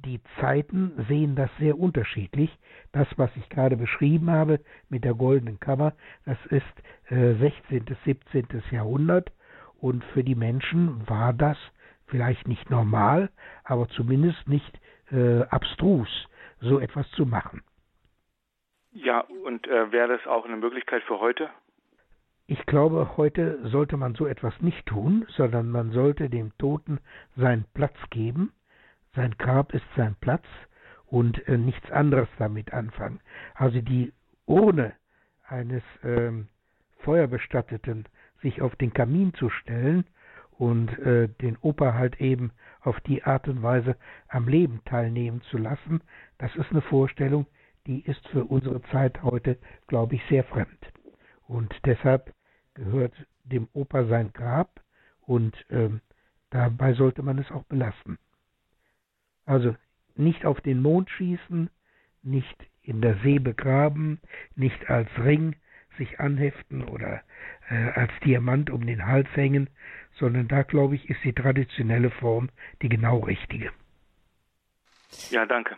die 0.05 0.21
Zeiten 0.39 1.05
sehen 1.07 1.35
das 1.35 1.49
sehr 1.57 1.77
unterschiedlich. 1.77 2.55
Das, 2.91 3.07
was 3.17 3.35
ich 3.35 3.49
gerade 3.49 3.77
beschrieben 3.77 4.29
habe 4.29 4.59
mit 4.89 5.03
der 5.03 5.15
goldenen 5.15 5.59
Kammer, 5.59 5.93
das 6.25 6.37
ist 6.47 7.11
äh, 7.11 7.33
16. 7.35 7.85
17. 8.05 8.47
Jahrhundert 8.71 9.31
und 9.79 10.03
für 10.05 10.23
die 10.23 10.35
Menschen 10.35 11.07
war 11.07 11.33
das 11.33 11.57
vielleicht 12.05 12.47
nicht 12.47 12.69
normal, 12.69 13.29
aber 13.63 13.87
zumindest 13.89 14.47
nicht 14.47 14.79
äh, 15.11 15.41
abstrus, 15.49 16.09
so 16.59 16.79
etwas 16.79 17.09
zu 17.11 17.25
machen. 17.25 17.63
Ja, 18.91 19.21
und 19.45 19.67
äh, 19.67 19.91
wäre 19.91 20.17
das 20.17 20.25
auch 20.27 20.45
eine 20.45 20.57
Möglichkeit 20.57 21.03
für 21.03 21.19
heute? 21.19 21.49
Ich 22.49 22.65
glaube, 22.65 23.17
heute 23.17 23.59
sollte 23.67 23.97
man 23.97 24.15
so 24.15 24.25
etwas 24.25 24.53
nicht 24.61 24.85
tun, 24.85 25.25
sondern 25.35 25.69
man 25.69 25.91
sollte 25.91 26.29
dem 26.29 26.57
Toten 26.57 26.99
seinen 27.35 27.65
Platz 27.73 27.95
geben. 28.09 28.53
Sein 29.15 29.35
Grab 29.37 29.73
ist 29.73 29.83
sein 29.97 30.15
Platz 30.21 30.45
und 31.07 31.45
äh, 31.49 31.57
nichts 31.57 31.91
anderes 31.91 32.29
damit 32.37 32.71
anfangen. 32.71 33.19
Also 33.53 33.81
die 33.81 34.13
Urne 34.45 34.93
eines 35.45 35.83
ähm, 36.05 36.47
Feuerbestatteten 36.99 38.05
sich 38.41 38.61
auf 38.61 38.77
den 38.77 38.93
Kamin 38.93 39.33
zu 39.33 39.49
stellen 39.49 40.05
und 40.51 40.97
äh, 40.99 41.27
den 41.27 41.57
Opa 41.57 41.95
halt 41.95 42.21
eben 42.21 42.51
auf 42.79 42.97
die 43.01 43.25
Art 43.25 43.49
und 43.49 43.61
Weise 43.61 43.97
am 44.29 44.47
Leben 44.47 44.81
teilnehmen 44.85 45.41
zu 45.51 45.57
lassen, 45.57 46.01
das 46.37 46.55
ist 46.55 46.71
eine 46.71 46.81
Vorstellung, 46.81 47.45
die 47.87 48.05
ist 48.05 48.25
für 48.29 48.45
unsere 48.45 48.81
Zeit 48.83 49.21
heute, 49.21 49.57
glaube 49.87 50.15
ich, 50.15 50.21
sehr 50.29 50.45
fremd. 50.45 50.93
Und 51.47 51.73
deshalb 51.85 52.33
gehört 52.77 53.13
dem 53.43 53.67
Opa 53.73 54.05
sein 54.05 54.31
Grab 54.33 54.81
und 55.21 55.53
ähm, 55.69 56.01
dabei 56.51 56.93
sollte 56.93 57.23
man 57.23 57.37
es 57.39 57.51
auch 57.51 57.63
belassen. 57.63 58.17
Also 59.45 59.75
nicht 60.15 60.45
auf 60.45 60.61
den 60.61 60.81
Mond 60.81 61.09
schießen, 61.09 61.69
nicht 62.23 62.67
in 62.81 63.01
der 63.01 63.17
See 63.23 63.39
begraben, 63.39 64.19
nicht 64.55 64.89
als 64.89 65.09
Ring 65.17 65.55
sich 65.97 66.19
anheften 66.19 66.83
oder 66.83 67.23
äh, 67.69 67.89
als 67.91 68.11
Diamant 68.23 68.69
um 68.69 68.85
den 68.85 69.05
Hals 69.05 69.27
hängen, 69.33 69.69
sondern 70.19 70.47
da 70.47 70.61
glaube 70.61 70.95
ich 70.95 71.09
ist 71.09 71.23
die 71.23 71.33
traditionelle 71.33 72.11
Form 72.11 72.49
die 72.81 72.89
genau 72.89 73.19
richtige. 73.19 73.71
Ja, 75.31 75.45
danke. 75.45 75.75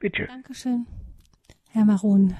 Bitte. 0.00 0.26
Dankeschön, 0.26 0.86
Herr 1.70 1.84
Maron 1.84 2.34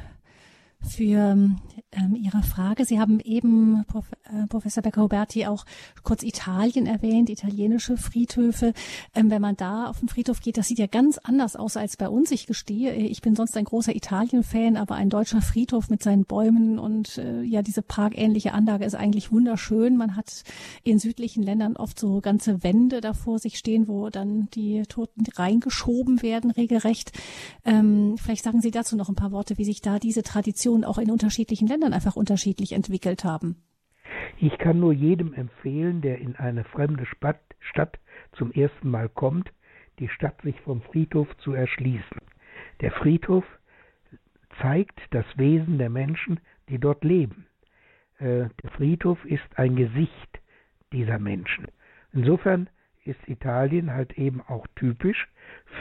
für 0.88 1.56
ähm, 1.96 2.16
Ihre 2.16 2.42
Frage. 2.42 2.84
Sie 2.84 3.00
haben 3.00 3.20
eben, 3.20 3.84
Prof, 3.86 4.10
äh, 4.24 4.46
Professor 4.46 4.82
Becker-Huberti, 4.82 5.46
auch 5.46 5.64
kurz 6.02 6.22
Italien 6.22 6.86
erwähnt, 6.86 7.30
italienische 7.30 7.96
Friedhöfe. 7.96 8.72
Ähm, 9.14 9.30
wenn 9.30 9.42
man 9.42 9.56
da 9.56 9.86
auf 9.86 10.00
den 10.00 10.08
Friedhof 10.08 10.40
geht, 10.40 10.56
das 10.56 10.68
sieht 10.68 10.78
ja 10.78 10.86
ganz 10.86 11.18
anders 11.18 11.56
aus 11.56 11.76
als 11.76 11.96
bei 11.96 12.08
uns. 12.08 12.30
Ich 12.30 12.46
gestehe, 12.46 12.94
ich 12.94 13.22
bin 13.22 13.36
sonst 13.36 13.56
ein 13.56 13.64
großer 13.64 13.94
Italien-Fan, 13.94 14.76
aber 14.76 14.94
ein 14.96 15.10
deutscher 15.10 15.42
Friedhof 15.42 15.88
mit 15.88 16.02
seinen 16.02 16.24
Bäumen 16.24 16.78
und 16.78 17.18
äh, 17.18 17.42
ja, 17.42 17.62
diese 17.62 17.82
parkähnliche 17.82 18.52
Anlage 18.52 18.84
ist 18.84 18.94
eigentlich 18.94 19.32
wunderschön. 19.32 19.96
Man 19.96 20.16
hat 20.16 20.42
in 20.82 20.98
südlichen 20.98 21.42
Ländern 21.42 21.76
oft 21.76 21.98
so 21.98 22.20
ganze 22.20 22.62
Wände 22.62 23.00
davor 23.00 23.38
sich 23.38 23.58
stehen, 23.58 23.88
wo 23.88 24.10
dann 24.10 24.48
die 24.54 24.82
Toten 24.88 25.24
reingeschoben 25.36 26.22
werden, 26.22 26.50
regelrecht. 26.50 27.12
Ähm, 27.64 28.16
vielleicht 28.16 28.44
sagen 28.44 28.60
Sie 28.60 28.70
dazu 28.70 28.96
noch 28.96 29.08
ein 29.08 29.14
paar 29.14 29.32
Worte, 29.32 29.58
wie 29.58 29.64
sich 29.64 29.80
da 29.80 29.98
diese 29.98 30.22
Tradition 30.22 30.73
Religionen 30.74 30.84
auch 30.84 30.98
in 30.98 31.10
unterschiedlichen 31.10 31.68
Ländern 31.68 31.92
einfach 31.92 32.16
unterschiedlich 32.16 32.72
entwickelt 32.72 33.24
haben. 33.24 33.62
Ich 34.38 34.58
kann 34.58 34.80
nur 34.80 34.92
jedem 34.92 35.32
empfehlen, 35.32 36.00
der 36.00 36.18
in 36.18 36.36
eine 36.36 36.64
fremde 36.64 37.06
Stadt 37.06 37.98
zum 38.32 38.52
ersten 38.52 38.90
Mal 38.90 39.08
kommt, 39.08 39.52
die 39.98 40.08
Stadt 40.08 40.40
sich 40.42 40.60
vom 40.62 40.82
Friedhof 40.82 41.28
zu 41.38 41.52
erschließen. 41.52 42.20
Der 42.80 42.90
Friedhof 42.90 43.44
zeigt 44.60 45.00
das 45.10 45.24
Wesen 45.36 45.78
der 45.78 45.90
Menschen, 45.90 46.40
die 46.68 46.78
dort 46.78 47.04
leben. 47.04 47.46
Äh, 48.18 48.48
der 48.62 48.70
Friedhof 48.76 49.24
ist 49.24 49.46
ein 49.56 49.76
Gesicht 49.76 50.40
dieser 50.92 51.18
Menschen. 51.18 51.66
Insofern 52.12 52.68
ist 53.04 53.20
Italien 53.28 53.92
halt 53.92 54.18
eben 54.18 54.40
auch 54.40 54.66
typisch 54.74 55.28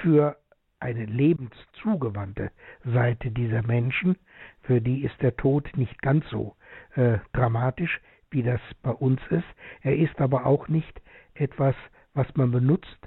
für 0.01 0.37
eine 0.79 1.05
lebenszugewandte 1.05 2.51
Seite 2.83 3.31
dieser 3.31 3.63
Menschen, 3.63 4.17
für 4.63 4.81
die 4.81 5.03
ist 5.03 5.21
der 5.21 5.35
Tod 5.35 5.69
nicht 5.75 6.01
ganz 6.01 6.27
so 6.29 6.55
äh, 6.95 7.19
dramatisch, 7.33 8.01
wie 8.31 8.43
das 8.43 8.61
bei 8.81 8.91
uns 8.91 9.21
ist. 9.29 9.45
Er 9.81 9.95
ist 9.95 10.19
aber 10.19 10.45
auch 10.45 10.67
nicht 10.67 11.01
etwas, 11.35 11.75
was 12.13 12.27
man 12.35 12.51
benutzt 12.51 12.97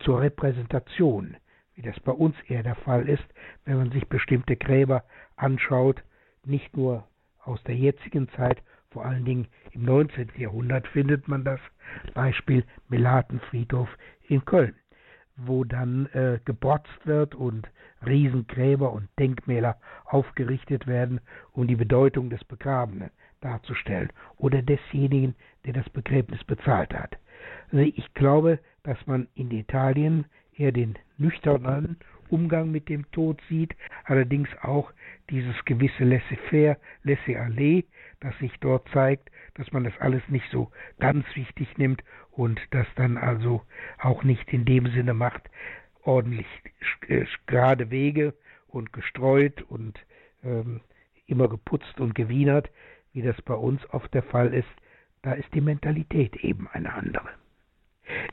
zur 0.00 0.20
Repräsentation, 0.20 1.36
wie 1.74 1.82
das 1.82 1.98
bei 2.00 2.12
uns 2.12 2.36
eher 2.46 2.62
der 2.62 2.74
Fall 2.74 3.08
ist, 3.08 3.24
wenn 3.64 3.78
man 3.78 3.90
sich 3.90 4.06
bestimmte 4.08 4.56
Gräber 4.56 5.04
anschaut, 5.36 6.02
nicht 6.44 6.76
nur 6.76 7.06
aus 7.42 7.62
der 7.64 7.76
jetzigen 7.76 8.28
Zeit, 8.30 8.62
vor 8.90 9.04
allen 9.04 9.24
Dingen 9.24 9.48
im 9.72 9.84
19. 9.84 10.30
Jahrhundert 10.36 10.86
findet 10.88 11.28
man 11.28 11.44
das 11.44 11.60
Beispiel 12.14 12.64
Melatenfriedhof 12.88 13.88
in 14.28 14.44
Köln, 14.44 14.74
wo 15.38 15.64
dann 15.64 16.06
äh, 16.12 16.38
gebrotzt 16.44 17.06
wird 17.06 17.34
und 17.34 17.68
Riesengräber 18.04 18.92
und 18.92 19.08
Denkmäler 19.18 19.76
aufgerichtet 20.04 20.86
werden, 20.86 21.20
um 21.52 21.66
die 21.66 21.76
Bedeutung 21.76 22.30
des 22.30 22.44
Begrabenen 22.44 23.10
darzustellen 23.40 24.10
oder 24.36 24.62
desjenigen, 24.62 25.34
der 25.64 25.72
das 25.72 25.88
Begräbnis 25.90 26.42
bezahlt 26.44 26.92
hat. 26.92 27.16
Also 27.70 27.84
ich 27.84 28.14
glaube, 28.14 28.58
dass 28.82 28.98
man 29.06 29.28
in 29.34 29.50
Italien 29.50 30.26
eher 30.56 30.72
den 30.72 30.98
nüchternen 31.18 31.96
Umgang 32.30 32.70
mit 32.70 32.88
dem 32.88 33.10
Tod 33.12 33.40
sieht, 33.48 33.74
allerdings 34.04 34.48
auch 34.62 34.92
dieses 35.30 35.54
gewisse 35.64 36.04
Laissez-faire, 36.04 36.76
Laissez-aller, 37.04 37.82
das 38.20 38.36
sich 38.38 38.52
dort 38.60 38.86
zeigt, 38.92 39.30
dass 39.58 39.70
man 39.72 39.84
das 39.84 39.92
alles 39.98 40.22
nicht 40.28 40.48
so 40.50 40.70
ganz 41.00 41.26
wichtig 41.34 41.76
nimmt 41.76 42.02
und 42.30 42.60
das 42.70 42.86
dann 42.94 43.18
also 43.18 43.62
auch 43.98 44.22
nicht 44.22 44.50
in 44.52 44.64
dem 44.64 44.86
Sinne 44.86 45.12
macht, 45.12 45.50
ordentlich 46.02 46.46
äh, 47.08 47.26
gerade 47.46 47.90
Wege 47.90 48.34
und 48.68 48.92
gestreut 48.92 49.62
und 49.62 49.98
ähm, 50.44 50.80
immer 51.26 51.48
geputzt 51.48 52.00
und 52.00 52.14
gewienert, 52.14 52.70
wie 53.12 53.22
das 53.22 53.40
bei 53.42 53.54
uns 53.54 53.84
oft 53.90 54.14
der 54.14 54.22
Fall 54.22 54.54
ist, 54.54 54.68
da 55.22 55.32
ist 55.32 55.52
die 55.52 55.60
Mentalität 55.60 56.36
eben 56.36 56.68
eine 56.68 56.94
andere. 56.94 57.28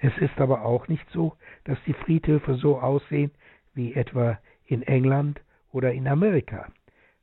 Es 0.02 0.16
ist 0.20 0.40
aber 0.40 0.64
auch 0.64 0.88
nicht 0.88 1.10
so, 1.10 1.36
dass 1.64 1.78
die 1.86 1.94
Friedhöfe 1.94 2.56
so 2.56 2.80
aussehen 2.80 3.32
wie 3.74 3.94
etwa 3.94 4.40
in 4.66 4.84
England 4.84 5.42
oder 5.72 5.92
in 5.92 6.08
Amerika, 6.08 6.72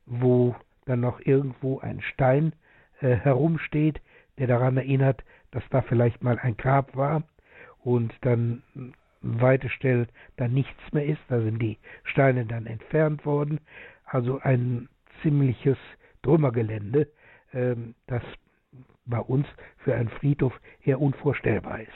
wo 0.05 0.55
dann 0.85 0.99
noch 0.99 1.21
irgendwo 1.21 1.79
ein 1.79 2.01
Stein 2.01 2.53
äh, 3.03 3.15
herumsteht, 3.15 4.01
der 4.37 4.47
daran 4.47 4.77
erinnert, 4.77 5.23
dass 5.51 5.63
da 5.69 5.81
vielleicht 5.81 6.23
mal 6.23 6.39
ein 6.39 6.57
Grab 6.57 6.95
war 6.95 7.23
und 7.83 8.13
dann 8.21 8.63
weite 9.21 9.69
Stellen 9.69 10.07
dann 10.37 10.53
nichts 10.53 10.81
mehr 10.91 11.05
ist, 11.05 11.21
da 11.27 11.41
sind 11.41 11.59
die 11.59 11.77
Steine 12.03 12.45
dann 12.45 12.65
entfernt 12.65 13.25
worden, 13.25 13.59
also 14.05 14.39
ein 14.39 14.89
ziemliches 15.21 15.77
Trümmergelände, 16.23 17.07
äh, 17.51 17.75
das 18.07 18.23
bei 19.05 19.19
uns 19.19 19.45
für 19.77 19.95
einen 19.95 20.09
Friedhof 20.09 20.59
eher 20.81 21.01
unvorstellbar 21.01 21.81
ist. 21.81 21.89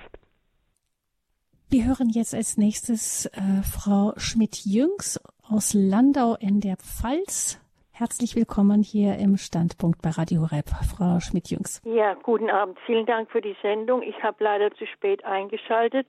Wir 1.69 1.85
hören 1.85 2.09
jetzt 2.09 2.33
als 2.33 2.57
nächstes 2.57 3.25
äh, 3.25 3.61
Frau 3.63 4.13
Schmidt-Jüngs 4.15 5.19
aus 5.43 5.73
Landau 5.73 6.35
in 6.35 6.61
der 6.61 6.77
Pfalz. 6.77 7.59
Herzlich 7.97 8.35
willkommen 8.35 8.83
hier 8.83 9.17
im 9.17 9.37
Standpunkt 9.37 10.03
bei 10.03 10.11
Radio 10.11 10.43
Rep, 10.43 10.69
Frau 10.69 11.19
Schmidt-Jüngs. 11.19 11.81
Ja, 11.83 12.13
guten 12.13 12.47
Abend. 12.51 12.77
Vielen 12.85 13.07
Dank 13.07 13.31
für 13.31 13.41
die 13.41 13.55
Sendung. 13.63 14.03
Ich 14.03 14.21
habe 14.21 14.43
leider 14.43 14.71
zu 14.75 14.85
spät 14.85 15.25
eingeschaltet. 15.25 16.05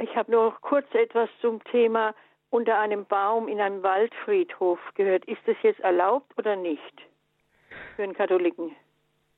Ich 0.00 0.14
habe 0.14 0.30
nur 0.30 0.54
kurz 0.60 0.86
etwas 0.94 1.28
zum 1.40 1.64
Thema 1.64 2.14
unter 2.50 2.78
einem 2.78 3.06
Baum 3.06 3.48
in 3.48 3.60
einem 3.60 3.82
Waldfriedhof 3.82 4.78
gehört. 4.94 5.24
Ist 5.24 5.40
das 5.46 5.56
jetzt 5.64 5.80
erlaubt 5.80 6.32
oder 6.38 6.54
nicht 6.54 6.94
für 7.96 8.04
einen 8.04 8.14
Katholiken? 8.14 8.70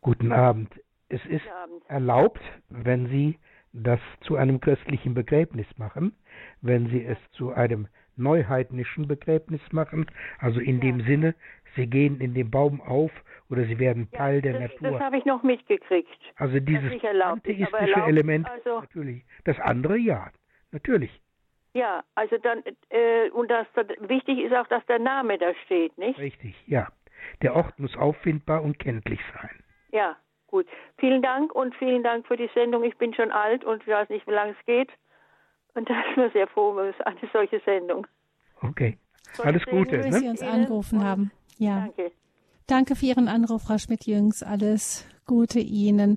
Guten 0.03 0.31
Abend. 0.31 0.71
Es 1.09 1.25
ist 1.25 1.49
Abend. 1.63 1.83
erlaubt, 1.89 2.43
wenn 2.69 3.07
Sie 3.07 3.39
das 3.73 4.01
zu 4.21 4.37
einem 4.37 4.61
christlichen 4.61 5.15
Begräbnis 5.15 5.67
machen, 5.79 6.15
wenn 6.61 6.89
sie 6.89 7.05
es 7.05 7.19
zu 7.33 7.53
einem 7.53 7.89
neuheidnischen 8.19 9.07
Begräbnis 9.07 9.61
machen, 9.71 10.07
also 10.39 10.61
in 10.61 10.77
ja. 10.77 10.83
dem 10.83 11.01
Sinne, 11.03 11.35
sie 11.79 11.87
gehen 11.87 12.21
in 12.21 12.35
den 12.35 12.51
Baum 12.51 12.81
auf 12.81 13.11
oder 13.51 13.65
sie 13.65 13.79
werden 13.79 14.11
Teil 14.11 14.37
ja, 14.37 14.41
der 14.43 14.53
das, 14.53 14.61
Natur. 14.73 14.91
Das 14.91 15.01
habe 15.01 15.19
ich 15.19 15.25
noch 15.25 15.43
mitgekriegt. 15.43 16.09
Also 16.37 16.61
dieses 16.61 17.01
pantheistische 17.01 18.03
Element 18.07 18.49
also, 18.49 18.81
natürlich. 18.81 19.25
Das 19.45 19.59
andere 19.61 19.97
ja, 19.97 20.31
natürlich. 20.73 21.21
Ja, 21.75 22.03
also 22.15 22.37
dann 22.39 22.63
äh, 22.91 23.31
und 23.31 23.51
das, 23.51 23.67
das 23.75 23.87
wichtig 24.09 24.39
ist 24.41 24.55
auch, 24.55 24.67
dass 24.67 24.85
der 24.87 24.99
Name 24.99 25.39
da 25.39 25.55
steht, 25.65 25.97
nicht? 25.97 26.19
Richtig, 26.19 26.55
ja. 26.67 26.89
Der 27.43 27.55
Ort 27.57 27.79
muss 27.79 27.97
auffindbar 27.97 28.63
und 28.63 28.79
kenntlich 28.79 29.21
sein. 29.35 29.63
Ja, 29.91 30.17
Gut. 30.49 30.67
Vielen 30.97 31.23
Dank 31.23 31.55
und 31.55 31.75
vielen 31.77 32.03
Dank 32.03 32.27
für 32.27 32.37
die 32.37 32.51
Sendung. 32.55 32.83
Ich 32.83 32.97
bin 32.97 33.15
schon 33.15 33.31
alt 33.31 33.65
und 33.65 33.87
weiß 33.87 34.09
nicht, 34.09 34.27
wie 34.27 34.33
lange 34.33 34.57
es 34.59 34.67
geht. 34.67 34.89
Und 35.75 35.89
da 35.89 35.95
ist 36.09 36.17
mir 36.17 36.31
sehr 36.31 36.49
froh 36.49 36.73
über 36.73 36.93
eine 37.05 37.19
solche 37.33 37.61
Sendung. 37.61 38.07
Okay. 38.63 38.99
Alles 39.45 39.65
Gute. 39.67 39.99
Dass 39.99 40.07
ne? 40.07 40.19
Sie 40.21 40.29
uns 40.29 40.43
angerufen 40.43 41.05
haben. 41.05 41.31
Ja. 41.59 41.81
Danke. 41.81 42.13
Danke 42.67 42.97
für 42.97 43.07
Ihren 43.07 43.29
Anruf, 43.29 43.63
Frau 43.63 43.79
Schmidt-Jüngs. 43.79 44.43
Alles 44.43 45.05
Gute 45.27 45.61
Ihnen. 45.61 46.17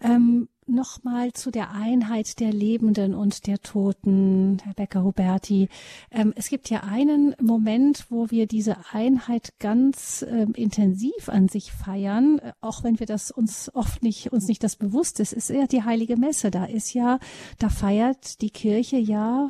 Ähm, 0.00 0.48
Nochmal 0.70 1.32
zu 1.32 1.50
der 1.50 1.72
Einheit 1.72 2.40
der 2.40 2.52
Lebenden 2.52 3.14
und 3.14 3.46
der 3.46 3.58
Toten, 3.60 4.58
Herr 4.62 4.74
Becker-Huberti. 4.74 5.70
Ähm, 6.10 6.34
es 6.36 6.50
gibt 6.50 6.68
ja 6.68 6.80
einen 6.82 7.34
Moment, 7.40 8.04
wo 8.10 8.30
wir 8.30 8.46
diese 8.46 8.76
Einheit 8.92 9.54
ganz 9.60 10.26
ähm, 10.28 10.52
intensiv 10.52 11.30
an 11.30 11.48
sich 11.48 11.72
feiern, 11.72 12.38
äh, 12.40 12.52
auch 12.60 12.84
wenn 12.84 13.00
wir 13.00 13.06
das 13.06 13.30
uns 13.30 13.74
oft 13.74 14.02
nicht, 14.02 14.30
uns 14.30 14.46
nicht 14.46 14.62
das 14.62 14.76
bewusst 14.76 15.20
ist, 15.20 15.32
ist 15.32 15.48
ja 15.48 15.66
die 15.66 15.84
Heilige 15.84 16.18
Messe. 16.18 16.50
Da 16.50 16.66
ist 16.66 16.92
ja, 16.92 17.18
da 17.58 17.70
feiert 17.70 18.42
die 18.42 18.50
Kirche 18.50 18.98
ja 18.98 19.48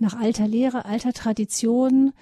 nach 0.00 0.18
alter 0.18 0.48
Lehre, 0.48 0.86
alter 0.86 1.12
Tradition, 1.12 2.12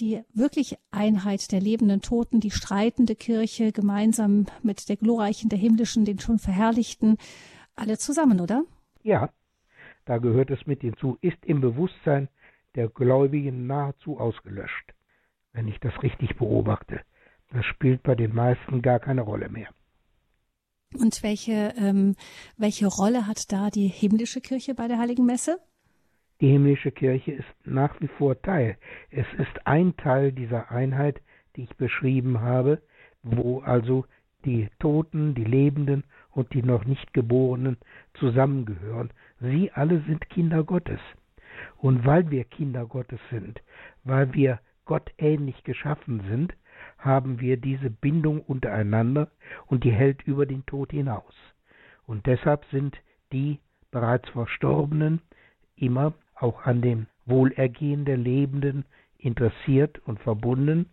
die 0.00 0.22
wirklich 0.32 0.76
Einheit 0.90 1.52
der 1.52 1.60
lebenden 1.60 2.00
Toten, 2.00 2.40
die 2.40 2.50
streitende 2.50 3.14
Kirche 3.14 3.72
gemeinsam 3.72 4.46
mit 4.62 4.88
der 4.88 4.96
glorreichen, 4.96 5.48
der 5.48 5.58
himmlischen, 5.58 6.04
den 6.04 6.18
schon 6.18 6.38
verherrlichten, 6.38 7.16
alle 7.76 7.98
zusammen, 7.98 8.40
oder? 8.40 8.64
Ja, 9.02 9.30
da 10.04 10.18
gehört 10.18 10.50
es 10.50 10.66
mit 10.66 10.80
hinzu, 10.82 11.18
ist 11.20 11.44
im 11.44 11.60
Bewusstsein 11.60 12.28
der 12.74 12.88
Gläubigen 12.88 13.66
nahezu 13.66 14.18
ausgelöscht, 14.18 14.94
wenn 15.52 15.68
ich 15.68 15.78
das 15.80 16.02
richtig 16.02 16.36
beobachte. 16.36 17.00
Das 17.52 17.64
spielt 17.66 18.02
bei 18.02 18.14
den 18.14 18.34
meisten 18.34 18.82
gar 18.82 18.98
keine 18.98 19.22
Rolle 19.22 19.48
mehr. 19.48 19.68
Und 20.94 21.22
welche, 21.22 21.74
ähm, 21.76 22.14
welche 22.56 22.86
Rolle 22.86 23.26
hat 23.26 23.52
da 23.52 23.70
die 23.70 23.88
himmlische 23.88 24.40
Kirche 24.40 24.74
bei 24.74 24.88
der 24.88 24.98
Heiligen 24.98 25.24
Messe? 25.24 25.58
Die 26.40 26.48
himmlische 26.48 26.90
Kirche 26.90 27.32
ist 27.32 27.54
nach 27.64 28.00
wie 28.00 28.08
vor 28.08 28.40
Teil. 28.42 28.76
Es 29.10 29.26
ist 29.38 29.66
ein 29.66 29.96
Teil 29.96 30.32
dieser 30.32 30.70
Einheit, 30.70 31.20
die 31.54 31.62
ich 31.62 31.76
beschrieben 31.76 32.40
habe, 32.40 32.82
wo 33.22 33.60
also 33.60 34.04
die 34.44 34.68
Toten, 34.78 35.34
die 35.34 35.44
Lebenden 35.44 36.04
und 36.30 36.52
die 36.52 36.62
noch 36.62 36.84
nicht 36.84 37.14
Geborenen 37.14 37.78
zusammengehören. 38.14 39.10
Sie 39.40 39.70
alle 39.72 40.00
sind 40.02 40.28
Kinder 40.28 40.64
Gottes. 40.64 41.00
Und 41.78 42.04
weil 42.04 42.30
wir 42.30 42.44
Kinder 42.44 42.84
Gottes 42.86 43.20
sind, 43.30 43.62
weil 44.02 44.34
wir 44.34 44.60
Gott 44.84 45.12
ähnlich 45.18 45.62
geschaffen 45.64 46.22
sind, 46.28 46.54
haben 46.98 47.40
wir 47.40 47.56
diese 47.56 47.90
Bindung 47.90 48.40
untereinander 48.40 49.30
und 49.66 49.84
die 49.84 49.92
hält 49.92 50.22
über 50.22 50.46
den 50.46 50.66
Tod 50.66 50.90
hinaus. 50.90 51.34
Und 52.06 52.26
deshalb 52.26 52.64
sind 52.66 52.98
die 53.32 53.60
bereits 53.90 54.28
Verstorbenen 54.30 55.22
immer 55.76 56.12
auch 56.44 56.66
an 56.66 56.82
dem 56.82 57.06
Wohlergehen 57.24 58.04
der 58.04 58.18
Lebenden 58.18 58.84
interessiert 59.16 59.98
und 60.06 60.20
verbunden 60.20 60.86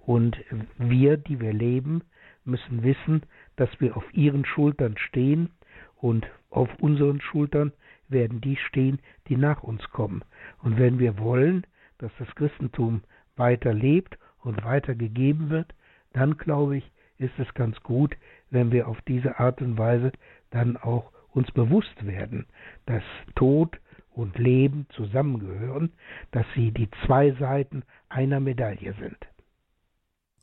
und 0.00 0.38
wir, 0.78 1.18
die 1.18 1.40
wir 1.40 1.52
leben, 1.52 2.02
müssen 2.46 2.82
wissen, 2.82 3.22
dass 3.56 3.68
wir 3.80 3.96
auf 3.98 4.04
ihren 4.14 4.46
Schultern 4.46 4.96
stehen 4.96 5.50
und 5.96 6.26
auf 6.48 6.70
unseren 6.80 7.20
Schultern 7.20 7.72
werden 8.08 8.40
die 8.40 8.56
stehen, 8.56 8.98
die 9.28 9.36
nach 9.36 9.62
uns 9.62 9.82
kommen. 9.90 10.22
Und 10.62 10.78
wenn 10.78 10.98
wir 10.98 11.18
wollen, 11.18 11.66
dass 11.98 12.12
das 12.18 12.34
Christentum 12.34 13.02
weiter 13.36 13.74
lebt 13.74 14.18
und 14.40 14.64
weiter 14.64 14.94
gegeben 14.94 15.50
wird, 15.50 15.74
dann 16.14 16.38
glaube 16.38 16.78
ich, 16.78 16.90
ist 17.18 17.38
es 17.38 17.52
ganz 17.54 17.78
gut, 17.82 18.16
wenn 18.50 18.72
wir 18.72 18.88
auf 18.88 19.00
diese 19.02 19.38
Art 19.38 19.60
und 19.60 19.76
Weise 19.76 20.12
dann 20.50 20.76
auch 20.78 21.12
uns 21.30 21.50
bewusst 21.50 22.06
werden, 22.06 22.46
dass 22.86 23.02
Tod 23.34 23.78
und 24.14 24.38
Leben 24.38 24.86
zusammengehören, 24.94 25.92
dass 26.30 26.46
sie 26.54 26.70
die 26.70 26.88
zwei 27.04 27.32
Seiten 27.32 27.82
einer 28.08 28.40
Medaille 28.40 28.94
sind. 29.00 29.18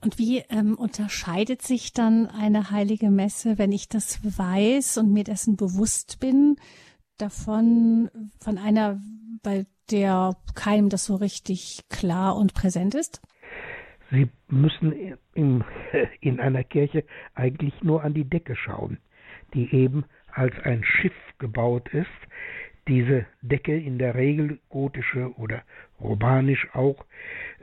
Und 0.03 0.17
wie 0.17 0.39
ähm, 0.49 0.75
unterscheidet 0.75 1.61
sich 1.61 1.93
dann 1.93 2.27
eine 2.27 2.71
heilige 2.71 3.11
Messe, 3.11 3.57
wenn 3.57 3.71
ich 3.71 3.87
das 3.87 4.19
weiß 4.37 4.97
und 4.97 5.13
mir 5.13 5.23
dessen 5.23 5.57
bewusst 5.57 6.19
bin, 6.19 6.57
davon 7.17 8.09
von 8.39 8.57
einer, 8.57 8.99
bei 9.43 9.65
der 9.91 10.35
keinem 10.55 10.89
das 10.89 11.05
so 11.05 11.15
richtig 11.15 11.81
klar 11.89 12.35
und 12.35 12.53
präsent 12.53 12.95
ist? 12.95 13.21
Sie 14.09 14.27
müssen 14.47 15.17
in, 15.35 15.63
in 16.19 16.39
einer 16.39 16.63
Kirche 16.63 17.05
eigentlich 17.35 17.73
nur 17.83 18.03
an 18.03 18.15
die 18.15 18.25
Decke 18.25 18.55
schauen, 18.55 18.97
die 19.53 19.73
eben 19.73 20.05
als 20.33 20.53
ein 20.63 20.83
Schiff 20.83 21.13
gebaut 21.37 21.89
ist, 21.89 22.07
diese 22.87 23.25
Decke 23.41 23.77
in 23.77 23.97
der 23.99 24.15
Regel 24.15 24.59
gotische 24.69 25.33
oder 25.37 25.63
romanisch 25.99 26.67
auch. 26.73 27.05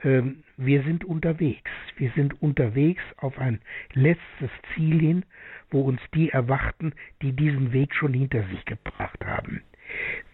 Ähm, 0.03 0.43
wir 0.57 0.83
sind 0.83 1.03
unterwegs. 1.03 1.71
Wir 1.97 2.11
sind 2.15 2.41
unterwegs 2.41 3.03
auf 3.17 3.37
ein 3.37 3.59
letztes 3.93 4.49
Ziel 4.73 4.99
hin, 4.99 5.25
wo 5.71 5.81
uns 5.81 6.01
die 6.13 6.29
erwarten, 6.29 6.93
die 7.21 7.33
diesen 7.33 7.73
Weg 7.73 7.93
schon 7.93 8.13
hinter 8.13 8.43
sich 8.47 8.63
gebracht 8.65 9.23
haben. 9.25 9.61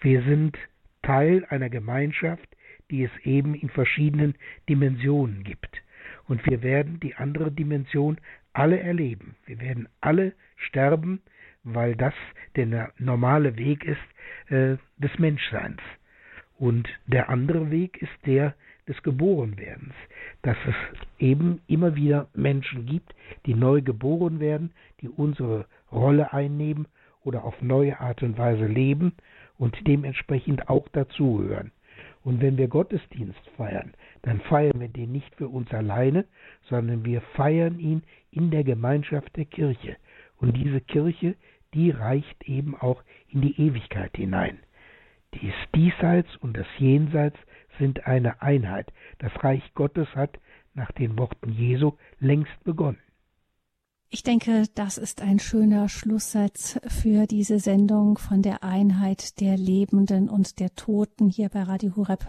Wir 0.02 0.22
sind 0.24 0.58
Teil 1.02 1.46
einer 1.50 1.70
Gemeinschaft, 1.70 2.48
die 2.92 3.04
es 3.04 3.12
eben 3.24 3.56
in 3.56 3.70
verschiedenen 3.70 4.36
Dimensionen 4.70 5.44
gibt. 5.44 5.82
Und 6.28 6.46
wir 6.46 6.62
werden 6.62 7.00
die 7.00 7.16
andere 7.16 7.52
Dimension 7.52 8.18
alle 8.54 8.80
erleben. 8.80 9.36
Wir 9.46 9.60
werden 9.60 9.88
alle 10.02 10.34
sterben, 10.58 11.22
weil 11.64 11.96
das 11.96 12.14
der 12.56 12.92
normale 12.98 13.58
Weg 13.58 13.84
ist 13.84 13.98
äh, 14.50 14.78
des 14.98 15.18
Menschseins. 15.18 15.82
Und 16.58 16.88
der 17.08 17.30
andere 17.30 17.70
Weg 17.72 18.02
ist 18.02 18.26
der 18.26 18.56
des 18.88 19.02
Geborenwerdens, 19.04 19.94
dass 20.44 20.58
es 20.68 20.76
eben 21.20 21.62
immer 21.68 21.96
wieder 21.96 22.28
Menschen 22.34 22.86
gibt, 22.86 23.16
die 23.46 23.56
neu 23.56 23.82
geboren 23.82 24.40
werden, 24.40 24.72
die 25.02 25.10
unsere 25.10 25.66
Rolle 25.92 26.34
einnehmen 26.34 26.88
oder 27.24 27.44
auf 27.44 27.62
neue 27.62 28.00
Art 28.00 28.22
und 28.22 28.38
Weise 28.38 28.68
leben 28.68 29.14
und 29.58 29.76
dementsprechend 29.88 30.70
auch 30.70 30.88
dazugehören. 30.90 31.72
Und 32.24 32.42
wenn 32.42 32.58
wir 32.58 32.68
Gottesdienst 32.68 33.40
feiern, 33.56 33.94
dann 34.24 34.40
feiern 34.42 34.80
wir 34.80 34.88
den 34.88 35.12
nicht 35.12 35.34
für 35.36 35.48
uns 35.48 35.72
alleine, 35.72 36.26
sondern 36.70 37.06
wir 37.06 37.22
feiern 37.22 37.80
ihn 37.80 38.04
in 38.32 38.52
der 38.52 38.64
Gemeinschaft 38.64 39.36
der 39.36 39.46
Kirche. 39.46 39.98
Und 40.38 40.58
diese 40.58 40.82
Kirche, 40.82 41.36
die 41.74 41.92
reicht 41.92 42.44
eben 42.44 42.76
auch 42.76 43.04
in 43.36 43.42
die 43.42 43.62
Ewigkeit 43.62 44.16
hinein. 44.16 44.58
Dies 45.36 45.54
Diesseits 45.76 46.30
und 46.38 46.58
das 46.58 46.66
Jenseits 46.80 47.38
sind 47.78 48.08
eine 48.08 48.42
Einheit. 48.42 48.92
Das 49.20 49.32
Reich 49.44 49.74
Gottes 49.76 50.08
hat 50.16 50.40
nach 50.74 50.92
den 50.94 51.20
Worten 51.20 51.52
Jesu 51.52 51.94
längst 52.20 52.64
begonnen. 52.64 53.00
Ich 54.10 54.24
denke, 54.24 54.64
das 54.76 54.98
ist 54.98 55.22
ein 55.22 55.40
schöner 55.40 55.90
Schlusssatz 55.90 56.80
für 56.88 57.26
diese 57.26 57.60
Sendung 57.60 58.18
von 58.18 58.42
der 58.42 58.64
Einheit 58.64 59.42
der 59.42 59.58
Lebenden 59.58 60.30
und 60.30 60.60
der 60.60 60.74
Toten 60.76 61.30
hier 61.30 61.50
bei 61.50 61.64
Radio 61.64 61.96
Hureb 61.96 62.26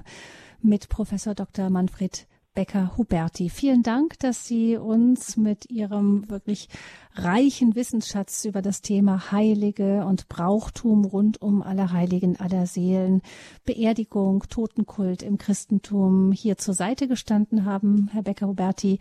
mit 0.61 0.89
Professor 0.89 1.35
Dr. 1.35 1.71
Manfred 1.71 2.27
Becker-Huberti. 2.57 3.51
Vielen 3.51 3.85
Dank, 3.85 4.19
dass 4.19 4.47
Sie 4.47 4.77
uns 4.77 5.37
mit 5.37 5.71
Ihrem 5.71 6.29
wirklich 6.29 6.69
reichen 7.15 7.77
Wissensschatz 7.77 8.45
über 8.47 8.63
das 8.63 8.81
Thema 8.81 9.31
Heilige 9.31 10.05
und 10.05 10.29
Brauchtum 10.29 11.05
rund 11.05 11.41
um 11.41 11.63
alle 11.63 11.93
Heiligen 11.93 12.41
aller 12.41 12.67
Seelen, 12.67 13.23
Beerdigung, 13.65 14.43
Totenkult 14.49 15.23
im 15.23 15.39
Christentum 15.39 16.33
hier 16.33 16.57
zur 16.57 16.75
Seite 16.75 17.07
gestanden 17.07 17.65
haben, 17.67 18.09
Herr 18.13 18.23
Becker-Huberti. 18.23 18.99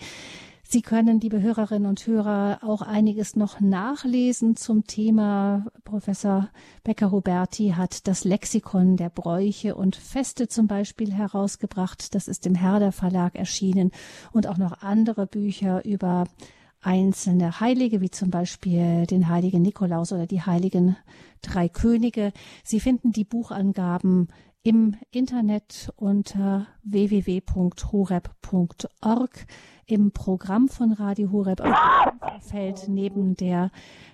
Sie 0.68 0.82
können, 0.82 1.22
liebe 1.22 1.44
Hörerinnen 1.44 1.88
und 1.88 2.08
Hörer, 2.08 2.58
auch 2.64 2.82
einiges 2.82 3.36
noch 3.36 3.60
nachlesen 3.60 4.56
zum 4.56 4.88
Thema. 4.88 5.68
Professor 5.84 6.50
Becker-Huberti 6.84 7.74
hat 7.78 8.08
das 8.08 8.24
Lexikon 8.24 8.98
der 8.98 9.10
Bräuche 9.10 9.76
und 9.76 9.96
Feste 9.96 10.48
zum 10.48 10.66
Beispiel 10.66 11.14
herausgebracht. 11.14 12.16
Das 12.16 12.28
ist 12.28 12.48
im 12.48 12.56
Herder 12.56 12.92
Verlag 12.92 13.36
erschienen 13.36 13.92
und 14.32 14.48
auch 14.48 14.58
noch 14.58 14.82
andere 14.82 15.28
Bücher 15.28 15.86
über 15.86 16.24
einzelne 16.82 17.60
Heilige, 17.60 18.02
wie 18.02 18.10
zum 18.10 18.32
Beispiel 18.32 19.06
den 19.06 19.30
heiligen 19.30 19.62
Nikolaus 19.62 20.12
oder 20.14 20.26
die 20.26 20.42
heiligen 20.42 20.98
drei 21.44 21.70
Könige. 21.70 22.34
Sie 22.64 22.80
finden 22.80 23.12
die 23.12 23.24
Buchangaben 23.24 24.30
im 24.64 24.98
Internet 25.12 25.94
unter 25.96 26.66
www.horeb.org 26.84 27.46
im 29.86 30.12
Programm 30.12 30.68
von 30.68 30.92
Radio 30.94 31.32
Horeb 31.32 31.62
fällt 32.42 32.88
neben 32.88 33.36
der 33.36 33.72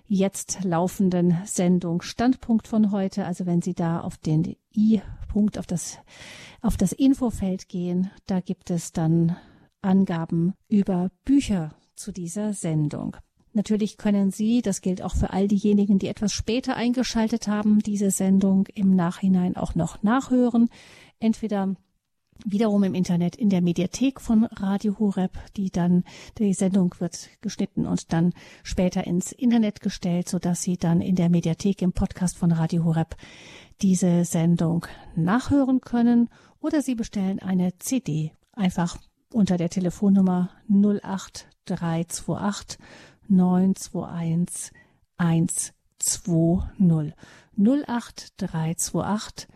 jetzt 0.08 0.64
laufenden 0.64 1.38
Sendung 1.46 2.02
Standpunkt 2.02 2.68
von 2.68 2.92
heute. 2.92 3.26
Also 3.26 3.46
wenn 3.46 3.62
Sie 3.62 3.74
da 3.74 4.02
auf 4.02 4.18
den 4.18 4.56
I-Punkt, 4.76 5.58
auf 5.58 5.66
das, 5.66 6.00
auf 6.62 6.78
das 6.78 6.92
Infofeld 6.92 7.70
gehen, 7.70 8.12
da 8.26 8.42
gibt 8.42 8.70
es 8.70 8.92
dann 8.92 9.38
Angaben 9.82 10.54
über 10.68 11.10
Bücher 11.26 11.74
zu 11.96 12.12
dieser 12.12 12.54
Sendung. 12.54 13.16
Natürlich 13.54 13.98
können 13.98 14.32
Sie, 14.32 14.62
das 14.62 14.82
gilt 14.82 15.02
auch 15.02 15.16
für 15.16 15.32
all 15.32 15.48
diejenigen, 15.48 16.00
die 16.00 16.08
etwas 16.08 16.32
später 16.32 16.76
eingeschaltet 16.76 17.48
haben, 17.48 17.80
diese 17.80 18.12
Sendung 18.12 18.68
im 18.74 18.96
Nachhinein 18.96 19.58
auch 19.58 19.76
noch 19.76 20.04
nachhören. 20.04 20.70
Entweder 21.20 21.76
wiederum 22.46 22.84
im 22.84 22.94
Internet 22.94 23.36
in 23.36 23.50
der 23.50 23.62
Mediathek 23.62 24.22
von 24.22 24.46
Radio 24.46 24.98
Horeb, 25.00 25.38
die 25.56 25.70
dann, 25.70 26.04
die 26.38 26.54
Sendung 26.54 26.94
wird 27.00 27.30
geschnitten 27.42 27.86
und 27.86 28.14
dann 28.14 28.34
später 28.64 29.06
ins 29.06 29.32
Internet 29.32 29.82
gestellt, 29.82 30.30
so 30.30 30.40
dass 30.40 30.62
Sie 30.62 30.78
dann 30.78 31.02
in 31.02 31.16
der 31.16 31.30
Mediathek 31.30 31.82
im 31.82 31.94
Podcast 31.94 32.38
von 32.38 32.52
Radio 32.52 32.84
Horeb 32.84 33.16
diese 33.82 34.26
Sendung 34.26 34.86
nachhören 35.16 35.82
können 35.82 36.30
oder 36.60 36.82
Sie 36.82 36.96
bestellen 36.96 37.40
eine 37.40 37.78
CD 37.78 38.34
einfach 38.54 38.98
unter 39.34 39.58
der 39.58 39.70
Telefonnummer 39.70 40.50
08328 40.70 42.80
921 43.28 44.72
120 45.18 47.14
08328 47.58 49.48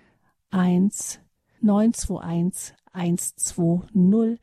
1 0.52 1.25
921 1.66 2.76
120. 2.94 4.40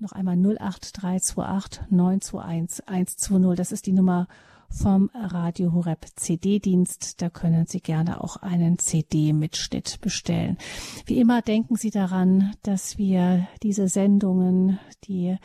Noch 0.00 0.12
einmal 0.12 0.36
08328 0.36 1.90
921 1.90 2.88
120. 2.88 3.56
Das 3.56 3.70
ist 3.70 3.86
die 3.86 3.92
Nummer 3.92 4.26
vom 4.68 5.08
Radio 5.14 5.72
Horeb 5.72 6.04
CD-Dienst. 6.16 7.22
Da 7.22 7.30
können 7.30 7.66
Sie 7.66 7.80
gerne 7.80 8.22
auch 8.22 8.38
einen 8.38 8.80
CD-Mitschnitt 8.80 10.00
bestellen. 10.00 10.58
Wie 11.06 11.20
immer 11.20 11.42
denken 11.42 11.76
Sie 11.76 11.90
daran, 11.90 12.54
dass 12.62 12.98
wir 12.98 13.46
diese 13.62 13.86
Sendungen, 13.86 14.80
die 15.04 15.36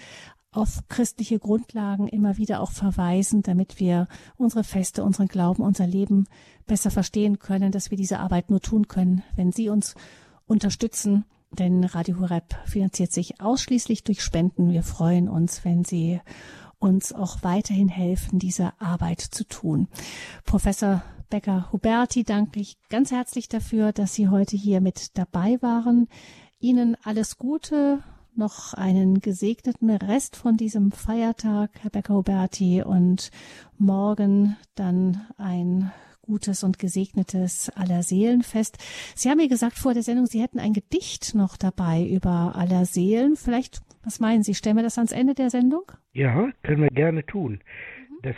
auf 0.51 0.80
christliche 0.89 1.38
Grundlagen 1.38 2.07
immer 2.07 2.38
wieder 2.38 2.61
auch 2.61 2.72
verweisen, 2.72 3.43
damit 3.43 3.80
wir 3.80 4.07
unsere 4.35 4.64
Feste, 4.64 5.03
unseren 5.03 5.27
Glauben, 5.27 5.61
unser 5.61 5.85
Leben 5.85 6.26
besser 6.65 6.89
verstehen 6.89 7.38
können, 7.38 7.72
dass 7.72 7.91
wir 7.91 7.99
diese 7.99 8.19
Arbeit 8.19 8.49
nur 8.49 8.61
tun 8.61 8.88
können, 8.88 9.22
wenn 9.35 9.51
Sie 9.51 9.69
uns 9.69 9.93
unterstützen. 10.49 11.26
Denn 11.51 11.84
Radio 11.84 12.19
Horeb 12.19 12.55
finanziert 12.65 13.11
sich 13.11 13.41
ausschließlich 13.41 14.03
durch 14.03 14.21
Spenden. 14.21 14.71
Wir 14.71 14.84
freuen 14.84 15.30
uns, 15.30 15.63
wenn 15.65 15.84
Sie 15.84 16.19
uns 16.77 17.13
auch 17.13 17.43
weiterhin 17.43 17.89
helfen, 17.89 18.39
diese 18.39 18.73
Arbeit 18.80 19.19
zu 19.21 19.45
tun. 19.45 19.88
Professor 20.45 21.03
Becker-Huberti 21.30 22.23
danke 22.23 22.59
ich 22.59 22.77
ganz 22.89 23.11
herzlich 23.11 23.49
dafür, 23.49 23.93
dass 23.93 24.13
Sie 24.13 24.30
heute 24.30 24.57
hier 24.57 24.81
mit 24.81 25.17
dabei 25.17 25.57
waren. 25.61 26.07
Ihnen 26.59 26.97
alles 27.03 27.38
Gute, 27.38 28.03
noch 28.35 28.73
einen 28.73 29.19
gesegneten 29.19 29.89
Rest 29.89 30.35
von 30.35 30.55
diesem 30.55 30.91
Feiertag, 30.91 31.71
Herr 31.81 31.89
Becker-Huberti, 31.89 32.84
und 32.84 33.31
morgen 33.77 34.55
dann 34.76 35.26
ein 35.38 35.91
gutes 36.30 36.64
und 36.64 36.77
gesegnetes 36.77 37.72
Allerseelenfest. 37.76 38.77
Sie 39.15 39.30
haben 39.30 39.38
mir 39.38 39.49
gesagt 39.49 39.80
vor 39.80 39.95
der 39.95 40.03
Sendung, 40.03 40.27
Sie 40.27 40.41
hätten 40.41 40.60
ein 40.60 40.73
Gedicht 40.73 41.34
noch 41.34 41.57
dabei 41.57 42.06
über 42.07 42.53
Allerseelen. 42.56 43.35
Vielleicht, 43.35 43.80
was 44.03 44.19
meinen 44.19 44.43
Sie, 44.43 44.53
stellen 44.53 44.76
wir 44.76 44.84
das 44.84 44.99
ans 44.99 45.11
Ende 45.11 45.34
der 45.34 45.49
Sendung? 45.49 45.91
Ja, 46.14 46.51
können 46.61 46.84
wir 46.84 46.91
gerne 46.91 47.26
tun. 47.26 47.53
Mhm. 47.53 48.19
Das 48.22 48.35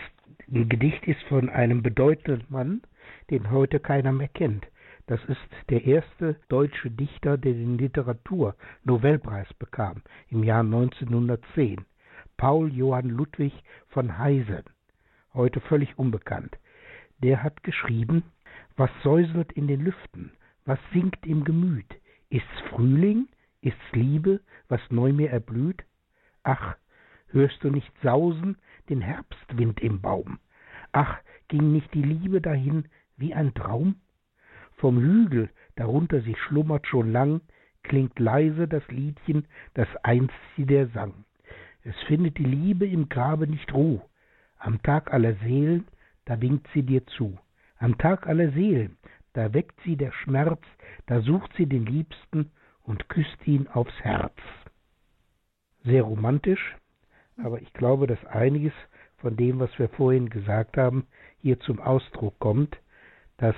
Gedicht 0.48 1.06
ist 1.06 1.22
von 1.28 1.50
einem 1.50 1.84
bedeutenden 1.84 2.46
Mann, 2.48 2.82
den 3.30 3.52
heute 3.52 3.82
keiner 3.82 4.14
mehr 4.14 4.30
kennt. 4.30 4.66
Das 5.08 5.20
ist 5.28 5.42
der 5.70 5.84
erste 5.84 6.38
deutsche 6.48 6.90
Dichter, 6.90 7.38
der 7.38 7.54
den 7.54 7.78
Literatur-Nobelpreis 7.78 9.54
bekam 9.60 10.02
im 10.30 10.46
Jahr 10.46 10.62
1910. 10.62 11.82
Paul 12.38 12.72
Johann 12.72 13.10
Ludwig 13.10 13.52
von 13.90 14.18
Heisen, 14.18 14.64
heute 15.34 15.60
völlig 15.60 16.00
unbekannt 16.00 16.58
der 17.24 17.44
hat 17.44 17.64
geschrieben, 17.64 18.24
was 18.76 18.90
säuselt 19.04 19.52
in 19.54 19.68
den 19.68 19.82
Lüften, 19.82 20.32
was 20.66 20.80
singt 20.94 21.26
im 21.26 21.44
Gemüt, 21.44 21.86
ist's 22.30 22.60
Frühling, 22.70 23.28
ist's 23.62 23.92
Liebe, 23.92 24.42
was 24.70 24.82
neu 24.90 25.14
mir 25.14 25.30
erblüht? 25.30 25.84
Ach, 26.44 26.76
hörst 27.28 27.64
du 27.64 27.70
nicht 27.70 27.92
sausen 28.02 28.58
den 28.90 29.02
Herbstwind 29.02 29.80
im 29.82 30.02
Baum? 30.02 30.40
Ach, 30.92 31.18
ging 31.48 31.72
nicht 31.72 31.94
die 31.94 32.04
Liebe 32.04 32.42
dahin 32.42 32.86
wie 33.18 33.34
ein 33.34 33.54
Traum? 33.54 33.96
Vom 34.78 35.00
Hügel, 35.00 35.50
darunter 35.76 36.22
sie 36.22 36.36
schlummert 36.36 36.88
schon 36.88 37.12
lang, 37.12 37.42
klingt 37.84 38.18
leise 38.20 38.68
das 38.68 38.88
Liedchen, 38.88 39.46
das 39.74 39.88
einst 40.04 40.34
sie 40.56 40.66
der 40.66 40.88
sang. 40.88 41.14
Es 41.84 41.96
findet 42.08 42.38
die 42.38 42.46
Liebe 42.46 42.88
im 42.88 43.10
Grabe 43.10 43.48
nicht 43.48 43.74
Ruh. 43.74 44.02
Am 44.58 44.82
Tag 44.84 45.14
aller 45.14 45.36
Seelen 45.44 45.86
da 46.32 46.40
winkt 46.40 46.66
sie 46.74 46.84
dir 46.84 47.06
zu. 47.08 47.38
Am 47.78 47.98
Tag 47.98 48.26
aller 48.26 48.54
Seelen, 48.54 48.96
da 49.34 49.54
weckt 49.54 49.78
sie 49.84 49.98
der 49.98 50.14
Schmerz, 50.14 50.62
da 51.06 51.20
sucht 51.20 51.52
sie 51.58 51.66
den 51.66 51.86
Liebsten 51.86 52.52
und 52.84 53.10
küsst 53.10 53.46
ihn 53.46 53.68
aufs 53.68 53.94
Herz. 54.02 54.38
Sehr 55.84 56.04
romantisch, 56.04 56.78
aber 57.36 57.62
ich 57.62 57.74
glaube, 57.74 58.08
dass 58.08 58.24
einiges 58.24 58.72
von 59.18 59.36
dem, 59.36 59.60
was 59.60 59.78
wir 59.78 59.90
vorhin 59.90 60.30
gesagt 60.30 60.78
haben, 60.78 61.06
hier 61.42 61.60
zum 61.60 61.82
Ausdruck 61.82 62.40
kommt, 62.40 62.78
dass 63.36 63.58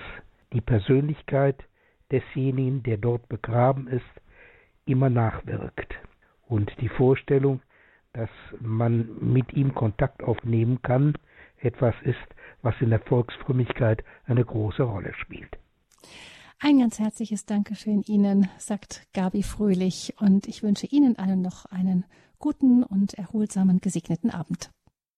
die 0.52 0.62
Persönlichkeit 0.62 1.64
desjenigen, 2.12 2.82
der 2.82 2.98
dort 2.98 3.30
begraben 3.30 3.88
ist, 3.88 4.22
immer 4.86 5.12
nachwirkt. 5.12 5.94
Und 6.48 6.74
die 6.82 6.90
Vorstellung, 6.90 7.62
dass 8.14 8.32
man 8.60 9.10
mit 9.22 9.54
ihm 9.54 9.76
Kontakt 9.76 10.24
aufnehmen 10.24 10.82
kann, 10.82 11.14
etwas 11.60 11.94
ist, 12.02 12.18
was 12.64 12.74
in 12.80 12.90
der 12.90 13.00
Volksfrömmigkeit 13.00 14.04
eine 14.26 14.44
große 14.44 14.82
Rolle 14.82 15.14
spielt. 15.14 15.58
Ein 16.60 16.80
ganz 16.80 16.98
herzliches 16.98 17.46
Dankeschön 17.46 18.04
Ihnen, 18.04 18.50
sagt 18.58 19.06
Gabi 19.14 19.44
Fröhlich, 19.44 20.16
und 20.20 20.48
ich 20.48 20.64
wünsche 20.64 20.88
Ihnen 20.88 21.20
allen 21.20 21.42
noch 21.42 21.66
einen 21.66 22.06
guten 22.40 22.84
und 22.84 23.14
erholsamen, 23.16 23.80
gesegneten 23.80 24.32
Abend. 24.32 24.72